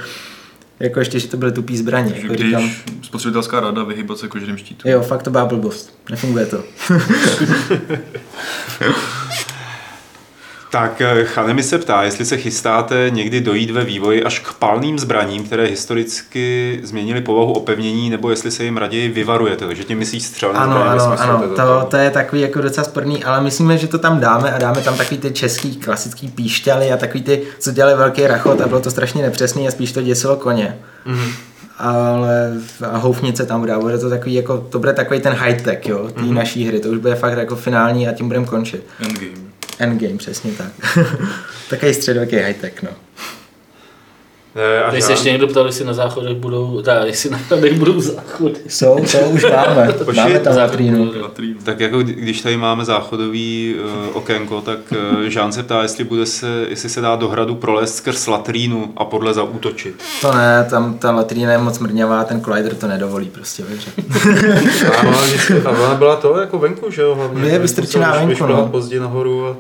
jako 0.81 0.99
ještě, 0.99 1.21
že 1.21 1.29
to 1.29 1.37
byly 1.37 1.53
tupý 1.53 1.77
zbraně. 1.77 2.15
Jako 2.23 2.35
říkám, 2.35 2.63
když 2.63 3.07
spotřebitelská 3.07 3.61
rada 3.61 3.85
vyhybat 3.85 4.19
se 4.19 4.29
koženým 4.29 4.57
štítu. 4.57 4.89
jo, 4.89 5.03
fakt 5.03 5.23
to 5.23 5.31
byla 5.31 5.47
blbost, 5.47 5.99
nefunguje 6.11 6.47
to. 6.47 6.65
Tak 10.75 11.01
eh, 11.01 11.25
Chanemi 11.25 11.63
se 11.63 11.79
ptá, 11.79 12.03
jestli 12.03 12.25
se 12.25 12.37
chystáte 12.37 13.07
někdy 13.11 13.41
dojít 13.41 13.71
ve 13.71 13.85
vývoji 13.85 14.25
až 14.25 14.39
k 14.39 14.53
palným 14.53 14.99
zbraním, 14.99 15.45
které 15.45 15.65
historicky 15.65 16.81
změnily 16.83 17.21
povahu 17.21 17.53
opevnění, 17.53 18.11
nebo 18.11 18.31
jestli 18.31 18.51
se 18.51 18.65
jim 18.65 18.77
raději 18.77 19.09
vyvarujete, 19.09 19.67
takže 19.67 19.85
tím 19.85 19.99
myslíš 19.99 20.23
střelné 20.23 20.59
Ano, 20.59 20.73
zbraně 20.73 20.91
ano, 20.91 21.05
smyslu 21.07 21.31
ano, 21.31 21.39
této- 21.43 21.55
to, 21.57 21.87
to 21.91 21.97
je 21.97 22.11
takový 22.11 22.43
jako 22.43 22.61
docela 22.61 22.85
sporný, 22.85 23.25
ale 23.25 23.41
myslíme, 23.41 23.79
že 23.79 23.87
to 23.89 23.99
tam 23.99 24.21
dáme 24.21 24.53
a 24.53 24.59
dáme 24.59 24.81
tam 24.81 24.97
takový 24.97 25.21
ty 25.21 25.31
český 25.31 25.77
klasický 25.77 26.29
píšťaly 26.29 26.93
a 26.93 26.97
takový 26.97 27.23
ty, 27.23 27.43
co 27.59 27.73
dělali 27.73 27.95
velký 27.97 28.27
rachot 28.27 28.61
a 28.61 28.67
bylo 28.69 28.81
to 28.81 28.91
strašně 28.91 29.23
nepřesný 29.23 29.69
a 29.69 29.71
spíš 29.71 29.93
to 29.93 30.03
děsilo 30.03 30.37
koně. 30.37 30.77
Mhm. 31.07 31.31
Ale 31.79 32.53
a 32.91 32.97
houfnice 32.99 33.47
tam 33.47 33.61
bude, 33.61 33.77
bude 33.79 33.99
to 33.99 34.11
takový 34.11 34.35
jako, 34.35 34.59
to 34.59 34.79
bude 34.79 34.93
takový 34.93 35.21
ten 35.21 35.33
high-tech, 35.33 35.87
jo, 35.89 36.09
té 36.15 36.23
Mhm. 36.23 36.35
naší 36.35 36.65
hry, 36.65 36.81
to 36.81 36.89
už 36.89 36.99
bude 36.99 37.15
fakt 37.15 37.39
jako 37.39 37.57
finální 37.57 38.09
a 38.09 38.13
tím 38.13 38.27
budeme 38.29 38.47
končit. 38.47 38.85
Endgame. 39.01 39.54
Endgame, 39.79 40.19
přesně 40.19 40.53
tak. 40.53 40.73
Takový 41.71 41.95
středověký 41.95 42.37
high-tech, 42.37 42.83
no. 42.83 42.91
Ne, 44.57 44.63
já- 44.97 45.01
se 45.01 45.13
ještě 45.13 45.31
někdo 45.31 45.47
ptal, 45.47 45.67
jestli 45.67 45.85
na 45.85 45.93
záchodech 45.93 46.37
budou, 46.37 46.83
teda, 46.83 47.05
jestli 47.05 47.31
na 47.31 47.39
záchodech 47.39 47.79
budou 47.79 48.01
záchody. 48.01 48.55
Jsou, 48.69 48.97
to 49.13 49.19
už 49.19 49.45
máme. 49.51 49.93
Počkej, 50.05 50.25
máme 50.25 50.39
tam 50.39 50.57
latrínu. 50.57 51.13
Tak 51.65 51.81
jako 51.81 51.99
kdy- 51.99 52.13
když 52.15 52.41
tady 52.43 52.57
máme 52.57 52.85
záchodový 52.85 53.75
uh, 53.85 54.17
okénko, 54.17 54.61
tak 54.61 54.79
uh, 54.93 55.21
Žán 55.23 55.53
se 55.53 55.63
ptá, 55.63 55.83
jestli, 55.83 56.05
bude 56.05 56.27
se, 56.27 56.67
jestli 56.69 56.89
se 56.89 57.01
dá 57.01 57.17
do 57.17 57.29
hradu 57.29 57.55
prolézt 57.55 57.95
skrz 57.97 58.27
latrínu 58.27 58.93
a 58.97 59.05
podle 59.05 59.35
zaútočit. 59.35 59.95
To 60.21 60.33
ne, 60.33 60.67
tam 60.71 60.95
ta 60.99 61.11
latrína 61.11 61.53
je 61.53 61.59
moc 61.59 61.79
mrňavá, 61.79 62.25
ten 62.25 62.41
collider 62.41 62.75
to 62.75 62.87
nedovolí 62.89 63.27
prostě 63.29 63.63
ve 63.63 63.75
hře. 63.77 63.91
Ano, 64.99 65.13
vždycky- 65.25 65.55
a 65.65 65.71
ona 65.71 65.95
byla 65.95 66.17
to 66.17 66.41
jako 66.41 66.59
venku, 66.59 66.91
že 66.91 67.03
jo? 67.03 67.15
Hlavně, 67.15 67.41
Je 67.43 67.49
Venku 67.51 67.63
vystrčená 67.63 68.13
venku, 68.13 68.47
no. 68.47 68.69
pozdě 68.71 69.01
nahoru 69.01 69.47
a 69.49 69.57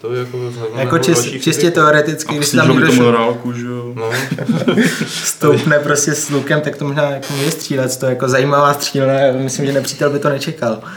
to 0.00 0.12
je 0.12 0.20
jako... 0.20 0.38
Jako 0.74 0.98
čist, 0.98 1.24
čistě 1.40 1.70
teoreticky, 1.70 2.34
když 2.36 2.50
tam 2.50 2.68
někdo 2.68 2.86
tomu 2.86 3.02
morálku, 3.02 3.52
že 3.52 3.66
jo. 3.66 3.92
No, 3.94 4.10
stoupne 5.06 5.78
prostě 5.78 6.14
s 6.14 6.30
lukem, 6.30 6.60
tak 6.60 6.76
to 6.76 6.84
možná 6.84 7.10
jako 7.10 7.32
může 7.32 7.50
střílet, 7.50 7.96
to 7.96 8.06
je 8.06 8.10
jako 8.10 8.28
zajímavá 8.28 8.74
střílna, 8.74 9.14
myslím, 9.32 9.66
že 9.66 9.72
nepřítel 9.72 10.10
by 10.10 10.18
to 10.18 10.28
nečekal. 10.28 10.82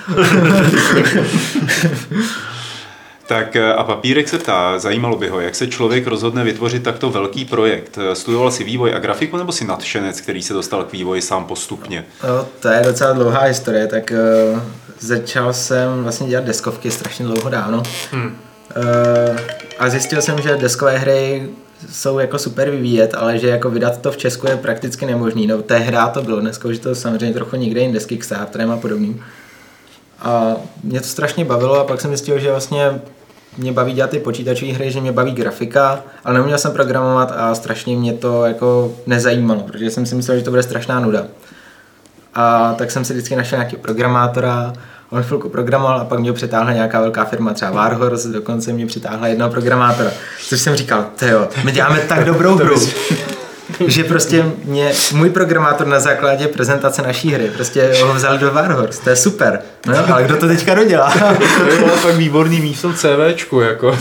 Tak 3.28 3.56
eh, 3.56 3.74
a 3.74 3.84
papírek 3.84 4.30
se 4.30 4.40
ptá, 4.40 4.80
zajímalo 4.80 5.18
by 5.18 5.30
ho, 5.30 5.40
jak 5.40 5.56
se 5.56 5.68
člověk 5.68 6.08
rozhodne 6.08 6.44
vytvořit 6.44 6.84
takto 6.84 7.10
velký 7.10 7.46
projekt. 7.46 7.98
Eh, 8.02 8.16
Studoval 8.16 8.52
si 8.52 8.64
vývoj 8.64 8.96
a 8.96 9.00
grafiku 9.00 9.38
nebo 9.38 9.52
si 9.52 9.66
nadšenec, 9.66 10.22
který 10.22 10.42
se 10.42 10.54
dostal 10.54 10.84
k 10.84 10.92
vývoji 10.92 11.22
sám 11.22 11.46
postupně? 11.46 12.06
No, 12.24 12.48
to 12.60 12.68
je 12.68 12.82
docela 12.86 13.14
dlouhá 13.14 13.42
historie, 13.42 13.88
tak 13.88 14.14
uh, 14.54 14.60
začal 15.00 15.54
jsem 15.54 16.04
vlastně 16.04 16.28
dělat 16.28 16.46
deskovky 16.46 16.92
strašně 16.92 17.26
dlouho 17.26 17.50
dávno. 17.50 17.84
Hmm. 18.12 18.38
Uh, 18.78 19.38
a 19.80 19.90
zjistil 19.90 20.22
jsem, 20.22 20.42
že 20.42 20.58
deskové 20.58 20.98
hry 20.98 21.50
jsou 21.92 22.20
jako 22.20 22.40
super 22.40 22.70
vyvíjet, 22.70 23.14
ale 23.14 23.38
že 23.38 23.48
jako 23.48 23.70
vydat 23.70 24.02
to 24.02 24.12
v 24.12 24.18
Česku 24.18 24.48
je 24.48 24.58
prakticky 24.58 25.06
nemožný. 25.06 25.48
No, 25.48 25.62
tehdy 25.62 25.98
to 26.14 26.22
bylo, 26.22 26.40
dneska 26.40 26.68
už 26.68 26.76
je 26.76 26.82
to 26.82 26.96
samozřejmě 26.96 27.34
trochu 27.34 27.56
někde 27.56 27.82
jinde 27.82 28.00
s 28.00 28.06
Kickstarterem 28.06 28.72
a 28.72 28.78
podobným. 28.78 29.24
A 30.20 30.56
mě 30.84 31.02
to 31.02 31.08
strašně 31.08 31.46
bavilo 31.46 31.80
a 31.80 31.84
pak 31.84 32.02
jsem 32.02 32.12
zjistil, 32.12 32.40
že 32.40 32.52
vlastně 32.52 33.02
mě 33.58 33.72
baví 33.72 33.94
dělat 33.94 34.10
ty 34.10 34.20
počítačové 34.20 34.72
hry, 34.74 34.92
že 34.92 35.02
mě 35.02 35.12
baví 35.12 35.32
grafika, 35.32 36.04
ale 36.24 36.34
neuměl 36.34 36.58
jsem 36.58 36.72
programovat 36.72 37.34
a 37.36 37.56
strašně 37.56 37.96
mě 37.96 38.14
to 38.14 38.46
jako 38.46 38.96
nezajímalo, 39.06 39.62
protože 39.62 39.92
jsem 39.92 40.06
si 40.06 40.16
myslel, 40.16 40.38
že 40.38 40.44
to 40.44 40.50
bude 40.50 40.64
strašná 40.64 41.00
nuda. 41.00 41.28
A 42.34 42.76
tak 42.78 42.92
jsem 42.92 43.06
si 43.06 43.14
vždycky 43.14 43.36
našel 43.36 43.60
nějaký 43.60 43.76
programátora, 43.76 44.74
on 45.14 45.24
chvilku 45.24 45.50
programoval 45.50 46.00
a 46.00 46.06
pak 46.06 46.20
mě 46.20 46.34
přitáhla 46.34 46.74
nějaká 46.74 47.02
velká 47.02 47.26
firma, 47.26 47.54
třeba 47.54 47.72
Warhorse, 47.72 48.30
dokonce 48.30 48.74
mě 48.74 48.88
přitáhla 48.88 49.28
jednoho 49.28 49.52
programátora. 49.52 50.12
Což 50.48 50.62
jsem 50.62 50.76
říkal, 50.76 51.06
jo, 51.30 51.48
my 51.64 51.72
děláme 51.72 52.00
tak 52.00 52.26
dobrou 52.26 52.56
hru, 52.58 52.76
že 53.88 54.04
prostě 54.04 54.46
mě, 54.64 54.92
můj 55.14 55.30
programátor 55.30 55.88
na 55.88 56.00
základě 56.00 56.48
prezentace 56.48 57.02
naší 57.02 57.32
hry, 57.32 57.52
prostě 57.56 57.92
ho 58.04 58.14
vzal 58.14 58.38
do 58.38 58.52
Warhorse, 58.52 59.02
to 59.02 59.10
je 59.10 59.16
super. 59.16 59.60
No 59.88 59.94
jo, 59.94 60.04
ale 60.14 60.24
kdo 60.24 60.38
to 60.38 60.48
teďka 60.48 60.76
dodělá? 60.76 61.14
To 61.58 61.70
je 61.70 61.78
bylo 61.78 61.96
fakt 61.96 62.16
výborný 62.16 62.60
místo 62.60 62.94
CVčku, 62.94 63.62
jako, 63.62 63.98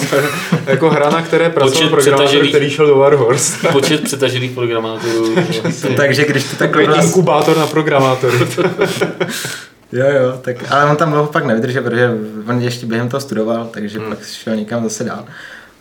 jako 0.67 0.91
hra, 0.91 1.11
na 1.11 1.23
které 1.23 1.51
pracoval 1.51 1.91
programátor, 1.91 2.47
který 2.49 2.71
šel 2.71 2.87
do 2.87 2.97
Warhorse. 2.97 3.69
Počet 3.73 4.05
přetažených 4.05 4.51
programátorů. 4.51 5.35
Vlastně. 5.63 5.91
Takže 5.97 6.25
když 6.25 6.45
to 6.45 6.57
takhle 6.57 6.85
Takový 6.87 7.05
inkubátor 7.05 7.57
na 7.57 7.67
programátory. 7.67 8.39
Jo, 9.93 10.07
jo, 10.07 10.39
tak, 10.43 10.73
ale 10.73 10.91
on 10.91 10.97
tam 10.97 11.11
dlouho 11.11 11.27
pak 11.27 11.45
nevydržel, 11.45 11.83
protože 11.83 12.15
on 12.49 12.61
ještě 12.61 12.87
během 12.87 13.09
toho 13.09 13.21
studoval, 13.21 13.67
takže 13.73 13.99
hmm. 13.99 14.09
pak 14.09 14.25
šel 14.25 14.57
někam 14.57 14.83
zase 14.83 15.05
dál. 15.05 15.25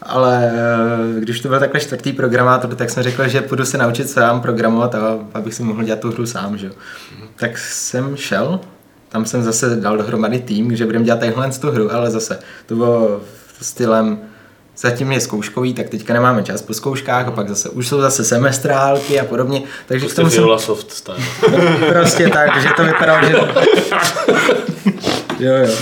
Ale 0.02 0.52
eh, 0.54 1.20
když 1.20 1.40
to 1.40 1.48
byl 1.48 1.60
takhle 1.60 1.80
čtvrtý 1.80 2.14
programátor, 2.14 2.76
tak 2.76 2.90
jsem 2.90 3.04
řekl, 3.04 3.28
že 3.28 3.42
půjdu 3.42 3.66
se 3.66 3.78
naučit 3.78 4.10
sám 4.10 4.42
programovat, 4.42 4.96
abych 5.34 5.54
si 5.54 5.64
mohl 5.64 5.84
dělat 5.84 6.00
tu 6.00 6.12
hru 6.12 6.26
sám. 6.26 6.58
Že? 6.58 6.68
Hmm. 6.68 7.28
Tak 7.36 7.58
jsem 7.58 8.16
šel, 8.16 8.60
tam 9.10 9.26
jsem 9.26 9.44
zase 9.44 9.76
dal 9.76 9.98
dohromady 9.98 10.40
tým, 10.40 10.76
že 10.76 10.86
budeme 10.86 11.06
dělat 11.06 11.20
takhle 11.20 11.52
tu 11.52 11.72
hru, 11.72 11.94
ale 11.94 12.12
zase 12.12 12.40
to 12.66 12.76
bylo 12.76 13.22
stylem 13.62 14.20
zatím 14.78 15.12
je 15.12 15.20
zkouškový, 15.20 15.74
tak 15.74 15.90
teďka 15.90 16.14
nemáme 16.14 16.44
čas 16.44 16.62
po 16.62 16.74
zkouškách 16.74 17.28
a 17.28 17.32
pak 17.32 17.50
zase 17.50 17.70
už 17.70 17.88
jsou 17.88 18.02
zase 18.02 18.24
semestrálky 18.24 19.20
a 19.20 19.26
podobně. 19.26 19.62
Takže 19.88 20.06
k 20.06 20.14
Prostě 20.14 20.22
tomu 20.22 20.58
jsem 20.58 20.60
Soft 20.60 20.92
style. 20.92 21.18
prostě 21.90 22.30
tak, 22.30 22.62
že 22.62 22.70
to 22.76 22.84
vypadalo, 22.84 23.28
že... 23.28 23.34
Jo, 25.40 25.54
jo. 25.56 25.74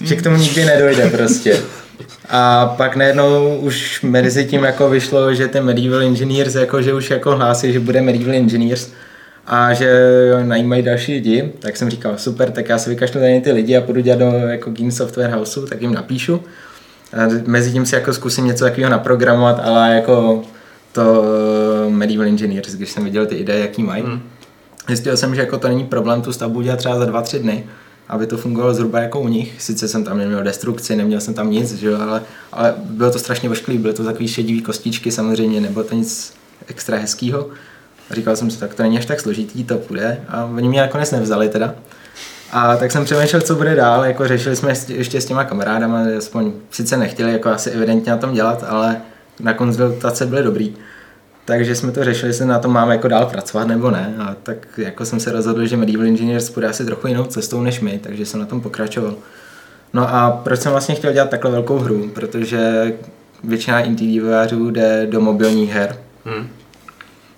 Že 0.00 0.16
k 0.16 0.22
tomu 0.22 0.36
nikdy 0.36 0.64
nedojde 0.64 1.10
prostě. 1.10 1.62
A 2.28 2.66
pak 2.66 2.96
najednou 2.96 3.56
už 3.56 4.02
mezi 4.02 4.44
tím 4.44 4.64
jako 4.64 4.90
vyšlo, 4.90 5.34
že 5.34 5.48
ten 5.48 5.64
Medieval 5.64 6.02
Engineers 6.02 6.54
jako, 6.54 6.82
že 6.82 6.94
už 6.94 7.10
jako 7.10 7.36
hlásí, 7.36 7.72
že 7.72 7.80
bude 7.80 8.02
Medieval 8.02 8.34
Engineers 8.34 8.90
a 9.46 9.74
že 9.74 9.90
najímají 10.42 10.82
další 10.82 11.12
lidi, 11.12 11.52
tak 11.58 11.76
jsem 11.76 11.90
říkal, 11.90 12.18
super, 12.18 12.50
tak 12.50 12.68
já 12.68 12.78
si 12.78 12.90
vykašlu 12.90 13.20
tady 13.20 13.40
ty 13.40 13.52
lidi 13.52 13.76
a 13.76 13.80
půjdu 13.80 14.00
dělat 14.00 14.18
do 14.18 14.26
jako 14.26 14.70
Game 14.70 14.92
Software 14.92 15.30
Houseu, 15.30 15.66
tak 15.66 15.82
jim 15.82 15.94
napíšu. 15.94 16.42
A 17.12 17.42
mezi 17.46 17.72
tím 17.72 17.86
si 17.86 17.94
jako 17.94 18.12
zkusím 18.12 18.46
něco 18.46 18.64
takového 18.64 18.90
naprogramovat, 18.90 19.60
ale 19.64 19.94
jako 19.94 20.42
to 20.92 21.24
eh, 21.86 21.90
Medieval 21.90 22.26
Engineers, 22.26 22.74
když 22.74 22.90
jsem 22.90 23.04
viděl 23.04 23.26
ty 23.26 23.34
ideje, 23.34 23.58
jaký 23.58 23.82
mají. 23.82 24.02
Hmm. 24.02 24.22
Zjistil 24.86 25.16
jsem, 25.16 25.34
že 25.34 25.40
jako 25.40 25.58
to 25.58 25.68
není 25.68 25.84
problém 25.84 26.22
tu 26.22 26.32
stavbu 26.32 26.60
dělat 26.60 26.76
třeba 26.76 26.98
za 26.98 27.04
dva, 27.04 27.22
tři 27.22 27.38
dny, 27.38 27.66
aby 28.08 28.26
to 28.26 28.36
fungovalo 28.36 28.74
zhruba 28.74 29.00
jako 29.00 29.20
u 29.20 29.28
nich. 29.28 29.62
Sice 29.62 29.88
jsem 29.88 30.04
tam 30.04 30.18
neměl 30.18 30.42
destrukci, 30.42 30.96
neměl 30.96 31.20
jsem 31.20 31.34
tam 31.34 31.50
nic, 31.50 31.74
že 31.74 31.86
jo, 31.86 32.00
ale, 32.00 32.22
ale 32.52 32.74
bylo 32.78 33.10
to 33.10 33.18
strašně 33.18 33.50
ošklivý, 33.50 33.78
byly 33.82 33.94
to 33.94 34.04
takový 34.04 34.28
šedivý 34.28 34.62
kostičky 34.62 35.10
samozřejmě, 35.12 35.60
nebo 35.60 35.82
to 35.84 35.94
nic 35.94 36.34
extra 36.66 36.98
hezkýho. 36.98 37.48
A 38.10 38.14
říkal 38.14 38.36
jsem 38.36 38.50
si, 38.50 38.58
tak 38.58 38.74
to 38.74 38.82
není 38.82 38.98
až 38.98 39.06
tak 39.06 39.20
složitý, 39.20 39.64
to 39.64 39.78
půjde. 39.78 40.20
A 40.28 40.44
oni 40.44 40.68
mě 40.68 40.80
nakonec 40.80 41.10
nevzali 41.10 41.48
teda. 41.48 41.74
A 42.52 42.76
tak 42.76 42.92
jsem 42.92 43.04
přemýšlel, 43.04 43.42
co 43.42 43.54
bude 43.54 43.74
dál, 43.74 44.04
jako 44.04 44.28
řešili 44.28 44.56
jsme 44.56 44.72
ještě 44.88 45.20
s 45.20 45.24
těma 45.24 45.44
kamarádama, 45.44 46.02
aspoň 46.18 46.52
sice 46.70 46.96
nechtěli 46.96 47.32
jako 47.32 47.48
asi 47.48 47.70
evidentně 47.70 48.12
na 48.12 48.18
tom 48.18 48.34
dělat, 48.34 48.64
ale 48.68 49.00
na 49.40 49.54
konzultace 49.54 50.26
byly 50.26 50.42
dobrý. 50.42 50.74
Takže 51.44 51.74
jsme 51.74 51.92
to 51.92 52.04
řešili, 52.04 52.30
jestli 52.30 52.46
na 52.46 52.58
tom 52.58 52.72
máme 52.72 52.94
jako 52.94 53.08
dál 53.08 53.26
pracovat 53.26 53.68
nebo 53.68 53.90
ne. 53.90 54.14
A 54.18 54.36
tak 54.42 54.66
jako 54.76 55.04
jsem 55.04 55.20
se 55.20 55.32
rozhodl, 55.32 55.66
že 55.66 55.76
Medieval 55.76 56.06
Engineers 56.06 56.50
půjde 56.50 56.68
asi 56.68 56.84
trochu 56.84 57.06
jinou 57.06 57.24
cestou 57.24 57.62
než 57.62 57.80
my, 57.80 58.00
takže 58.02 58.26
jsem 58.26 58.40
na 58.40 58.46
tom 58.46 58.60
pokračoval. 58.60 59.14
No 59.92 60.14
a 60.14 60.30
proč 60.30 60.60
jsem 60.60 60.72
vlastně 60.72 60.94
chtěl 60.94 61.12
dělat 61.12 61.30
takhle 61.30 61.50
velkou 61.50 61.78
hru? 61.78 62.10
Protože 62.14 62.92
většina 63.44 63.80
indie 63.80 64.10
vývojářů 64.10 64.70
jde 64.70 65.06
do 65.10 65.20
mobilních 65.20 65.72
her. 65.72 65.96
Hmm. 66.24 66.48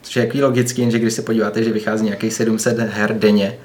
Což 0.03 0.17
je 0.17 0.25
jaký 0.25 0.43
logický, 0.43 0.91
že 0.91 0.99
když 0.99 1.15
se 1.15 1.23
podíváte, 1.23 1.63
že 1.63 1.73
vychází 1.73 2.05
nějakých 2.05 2.35
700 2.35 2.79
her 2.79 3.19
denně, 3.19 3.59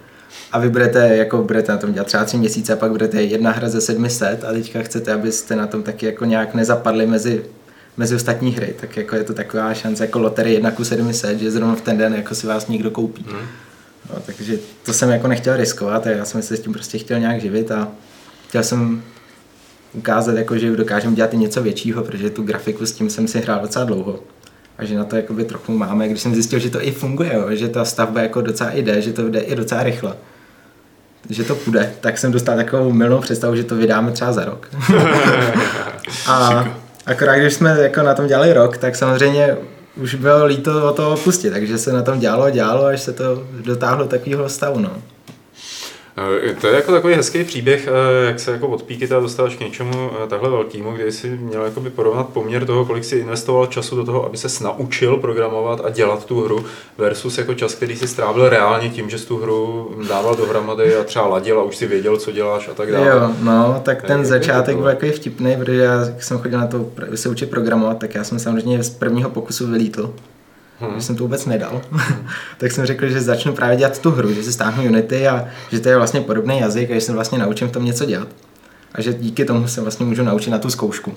a 0.51 0.59
vy 0.59 0.69
budete, 0.69 1.15
jako 1.17 1.43
budete 1.43 1.71
na 1.71 1.77
tom 1.77 1.93
dělat 1.93 2.07
třeba 2.07 2.25
tři 2.25 2.37
měsíce 2.37 2.73
a 2.73 2.75
pak 2.75 2.91
budete 2.91 3.23
jedna 3.23 3.51
hra 3.51 3.69
ze 3.69 3.81
700 3.81 4.43
a 4.43 4.51
teďka 4.51 4.81
chcete, 4.81 5.13
abyste 5.13 5.55
na 5.55 5.67
tom 5.67 5.83
taky 5.83 6.05
jako 6.05 6.25
nějak 6.25 6.53
nezapadli 6.53 7.07
mezi 7.07 7.43
mezi 7.97 8.15
ostatní 8.15 8.51
hry, 8.51 8.75
tak 8.81 8.97
jako 8.97 9.15
je 9.15 9.23
to 9.23 9.33
taková 9.33 9.73
šance 9.73 10.03
jako 10.03 10.19
loterie 10.19 10.53
1 10.53 10.71
ku 10.71 10.83
700, 10.83 11.39
že 11.39 11.51
zrovna 11.51 11.75
v 11.75 11.81
ten 11.81 11.97
den 11.97 12.13
jako 12.13 12.35
si 12.35 12.47
vás 12.47 12.67
někdo 12.67 12.91
koupí. 12.91 13.25
Hmm. 13.29 13.47
No, 14.09 14.21
takže 14.25 14.59
to 14.83 14.93
jsem 14.93 15.09
jako 15.09 15.27
nechtěl 15.27 15.57
riskovat 15.57 16.07
a 16.07 16.09
já 16.09 16.25
jsem 16.25 16.41
se 16.41 16.57
s 16.57 16.59
tím 16.59 16.73
prostě 16.73 16.97
chtěl 16.97 17.19
nějak 17.19 17.41
živit 17.41 17.71
a 17.71 17.87
chtěl 18.47 18.63
jsem 18.63 19.03
ukázat, 19.93 20.37
jako, 20.37 20.57
že 20.57 20.75
dokážeme 20.75 21.15
dělat 21.15 21.33
i 21.33 21.37
něco 21.37 21.63
většího, 21.63 22.03
protože 22.03 22.29
tu 22.29 22.43
grafiku 22.43 22.85
s 22.85 22.91
tím 22.91 23.09
jsem 23.09 23.27
si 23.27 23.39
hrál 23.39 23.59
docela 23.61 23.85
dlouho. 23.85 24.19
A 24.77 24.85
že 24.85 24.97
na 24.97 25.03
to 25.03 25.15
jakoby 25.15 25.43
trochu 25.43 25.77
máme, 25.77 26.07
když 26.07 26.21
jsem 26.21 26.33
zjistil, 26.33 26.59
že 26.59 26.69
to 26.69 26.83
i 26.83 26.91
funguje, 26.91 27.33
jo, 27.33 27.47
že 27.49 27.67
ta 27.67 27.85
stavba 27.85 28.21
jako 28.21 28.41
docela 28.41 28.71
jde, 28.73 29.01
že 29.01 29.13
to 29.13 29.29
jde 29.29 29.39
i 29.39 29.55
docela 29.55 29.83
rychle 29.83 30.15
že 31.29 31.43
to 31.43 31.55
půjde, 31.55 31.93
tak 32.01 32.17
jsem 32.17 32.31
dostal 32.31 32.55
takovou 32.55 32.91
milnou 32.91 33.19
představu, 33.19 33.55
že 33.55 33.63
to 33.63 33.75
vydáme 33.75 34.11
třeba 34.11 34.31
za 34.31 34.45
rok. 34.45 34.69
a 36.27 36.65
Akorát 37.05 37.35
když 37.35 37.53
jsme 37.53 37.81
jako 37.81 38.03
na 38.03 38.13
tom 38.13 38.27
dělali 38.27 38.53
rok, 38.53 38.77
tak 38.77 38.95
samozřejmě 38.95 39.57
už 39.95 40.15
bylo 40.15 40.45
líto 40.45 40.89
o 40.89 40.93
to 40.93 41.11
opustit, 41.11 41.53
takže 41.53 41.77
se 41.77 41.93
na 41.93 42.01
tom 42.01 42.19
dělalo 42.19 42.49
dělalo, 42.49 42.85
až 42.85 43.01
se 43.01 43.13
to 43.13 43.43
dotáhlo 43.65 44.05
takového 44.05 44.49
stavu. 44.49 44.79
No. 44.79 44.91
Eh, 46.17 46.55
to 46.61 46.67
je 46.67 46.75
jako 46.75 46.91
takový 46.91 47.13
hezký 47.13 47.43
příběh, 47.43 47.87
eh, 47.87 48.25
jak 48.25 48.39
se 48.39 48.51
jako 48.51 48.67
od 48.67 48.83
a 49.17 49.19
dostáváš 49.19 49.55
k 49.55 49.59
něčemu 49.59 50.11
eh, 50.23 50.27
takhle 50.27 50.49
velkému, 50.49 50.91
kdy 50.91 51.11
jsi 51.11 51.29
měl 51.29 51.65
jakoby 51.65 51.89
porovnat 51.89 52.29
poměr 52.29 52.65
toho, 52.65 52.85
kolik 52.85 53.03
si 53.03 53.15
investoval 53.15 53.65
času 53.65 53.95
do 53.95 54.05
toho, 54.05 54.25
aby 54.25 54.37
se 54.37 54.63
naučil 54.63 55.17
programovat 55.17 55.81
a 55.85 55.89
dělat 55.89 56.25
tu 56.25 56.41
hru, 56.41 56.65
versus 56.97 57.37
jako 57.37 57.53
čas, 57.53 57.75
který 57.75 57.95
si 57.95 58.07
strávil 58.07 58.49
reálně 58.49 58.89
tím, 58.89 59.09
že 59.09 59.19
jsi 59.19 59.27
tu 59.27 59.37
hru 59.37 59.91
dával 60.09 60.35
dohromady 60.35 60.95
a 60.95 61.03
třeba 61.03 61.27
ladil 61.27 61.59
a 61.59 61.63
už 61.63 61.75
si 61.75 61.87
věděl, 61.87 62.17
co 62.17 62.31
děláš 62.31 62.67
a 62.67 62.73
tak 62.73 62.91
dále. 62.91 63.07
Jo, 63.07 63.31
no, 63.41 63.81
tak 63.85 64.03
ten 64.03 64.19
je, 64.19 64.25
začátek 64.25 64.75
byl 64.75 64.85
takový 64.85 65.11
vtipný, 65.11 65.55
protože 65.57 65.81
já, 65.81 65.99
jsem 66.19 66.37
chodil 66.37 66.59
na 66.59 66.67
to 66.67 66.85
se 67.15 67.29
učit 67.29 67.49
programovat, 67.49 67.99
tak 67.99 68.15
já 68.15 68.23
jsem 68.23 68.39
samozřejmě 68.39 68.83
z 68.83 68.89
prvního 68.89 69.29
pokusu 69.29 69.67
vylítl 69.67 70.13
hmm. 70.79 70.91
že 70.95 71.01
jsem 71.01 71.15
to 71.15 71.23
vůbec 71.23 71.45
nedal, 71.45 71.81
tak 72.57 72.71
jsem 72.71 72.85
řekl, 72.85 73.09
že 73.09 73.21
začnu 73.21 73.53
právě 73.53 73.77
dělat 73.77 73.99
tu 73.99 74.11
hru, 74.11 74.33
že 74.33 74.43
si 74.43 74.53
stáhnu 74.53 74.83
Unity 74.83 75.27
a 75.27 75.47
že 75.71 75.79
to 75.79 75.89
je 75.89 75.97
vlastně 75.97 76.21
podobný 76.21 76.59
jazyk 76.59 76.91
a 76.91 76.93
že 76.93 77.01
se 77.01 77.13
vlastně 77.13 77.37
naučím 77.37 77.67
v 77.67 77.71
tom 77.71 77.85
něco 77.85 78.05
dělat. 78.05 78.27
A 78.93 79.01
že 79.01 79.13
díky 79.13 79.45
tomu 79.45 79.67
se 79.67 79.81
vlastně 79.81 80.05
můžu 80.05 80.23
naučit 80.23 80.49
na 80.49 80.59
tu 80.59 80.69
zkoušku. 80.69 81.13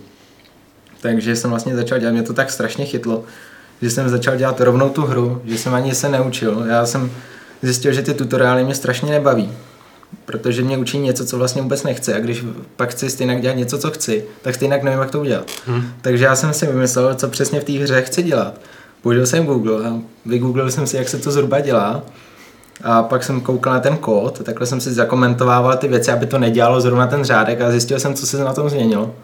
Takže 1.00 1.36
jsem 1.36 1.50
vlastně 1.50 1.76
začal 1.76 1.98
dělat, 1.98 2.12
mě 2.12 2.22
to 2.22 2.32
tak 2.32 2.50
strašně 2.50 2.86
chytlo, 2.86 3.24
že 3.82 3.90
jsem 3.90 4.08
začal 4.08 4.36
dělat 4.36 4.60
rovnou 4.60 4.88
tu 4.88 5.02
hru, 5.02 5.42
že 5.44 5.58
jsem 5.58 5.74
ani 5.74 5.94
se 5.94 6.08
neučil. 6.08 6.64
Já 6.68 6.86
jsem 6.86 7.10
zjistil, 7.62 7.92
že 7.92 8.02
ty 8.02 8.14
tutoriály 8.14 8.64
mě 8.64 8.74
strašně 8.74 9.10
nebaví, 9.10 9.52
protože 10.24 10.62
mě 10.62 10.78
učí 10.78 10.98
něco, 10.98 11.26
co 11.26 11.38
vlastně 11.38 11.62
vůbec 11.62 11.82
nechci 11.82 12.14
a 12.14 12.18
když 12.18 12.44
pak 12.76 12.90
chci 12.90 13.10
stejně 13.10 13.40
dělat 13.40 13.56
něco, 13.56 13.78
co 13.78 13.90
chci, 13.90 14.24
tak 14.42 14.54
stejně 14.54 14.80
nevím, 14.82 15.00
jak 15.00 15.10
to 15.10 15.20
udělat. 15.20 15.50
Hmm. 15.66 15.92
Takže 16.00 16.24
já 16.24 16.36
jsem 16.36 16.54
si 16.54 16.66
vymyslel, 16.66 17.14
co 17.14 17.28
přesně 17.28 17.60
v 17.60 17.64
té 17.64 17.72
hře 17.72 18.02
chci 18.02 18.22
dělat 18.22 18.60
použil 19.02 19.26
jsem 19.26 19.46
Google 19.46 19.88
a 19.88 19.92
vygooglil 20.26 20.70
jsem 20.70 20.86
si, 20.86 20.96
jak 20.96 21.08
se 21.08 21.18
to 21.18 21.30
zhruba 21.30 21.60
dělá. 21.60 22.02
A 22.82 23.02
pak 23.02 23.24
jsem 23.24 23.40
koukal 23.40 23.72
na 23.72 23.80
ten 23.80 23.96
kód, 23.96 24.42
takhle 24.42 24.66
jsem 24.66 24.80
si 24.80 24.92
zakomentovával 24.92 25.76
ty 25.76 25.88
věci, 25.88 26.10
aby 26.10 26.26
to 26.26 26.38
nedělalo 26.38 26.80
zrovna 26.80 27.06
ten 27.06 27.24
řádek 27.24 27.60
a 27.60 27.70
zjistil 27.70 28.00
jsem, 28.00 28.14
co 28.14 28.26
se 28.26 28.44
na 28.44 28.52
tom 28.52 28.70
změnilo. 28.70 29.14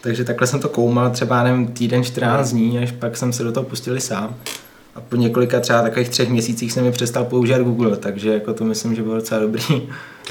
Takže 0.00 0.24
takhle 0.24 0.46
jsem 0.46 0.60
to 0.60 0.68
koumal 0.68 1.10
třeba 1.10 1.42
nevím, 1.42 1.66
týden, 1.66 2.04
14 2.04 2.50
dní, 2.50 2.78
až 2.78 2.92
pak 2.92 3.16
jsem 3.16 3.32
se 3.32 3.44
do 3.44 3.52
toho 3.52 3.64
pustil 3.64 4.00
sám. 4.00 4.34
A 4.94 5.00
po 5.00 5.16
několika 5.16 5.60
třeba 5.60 5.82
takových 5.82 6.08
třech 6.08 6.28
měsících 6.28 6.72
jsem 6.72 6.84
mi 6.84 6.92
přestal 6.92 7.24
používat 7.24 7.62
Google, 7.62 7.96
takže 7.96 8.34
jako 8.34 8.54
to 8.54 8.64
myslím, 8.64 8.94
že 8.94 9.02
bylo 9.02 9.14
docela 9.14 9.40
dobrý. 9.40 9.62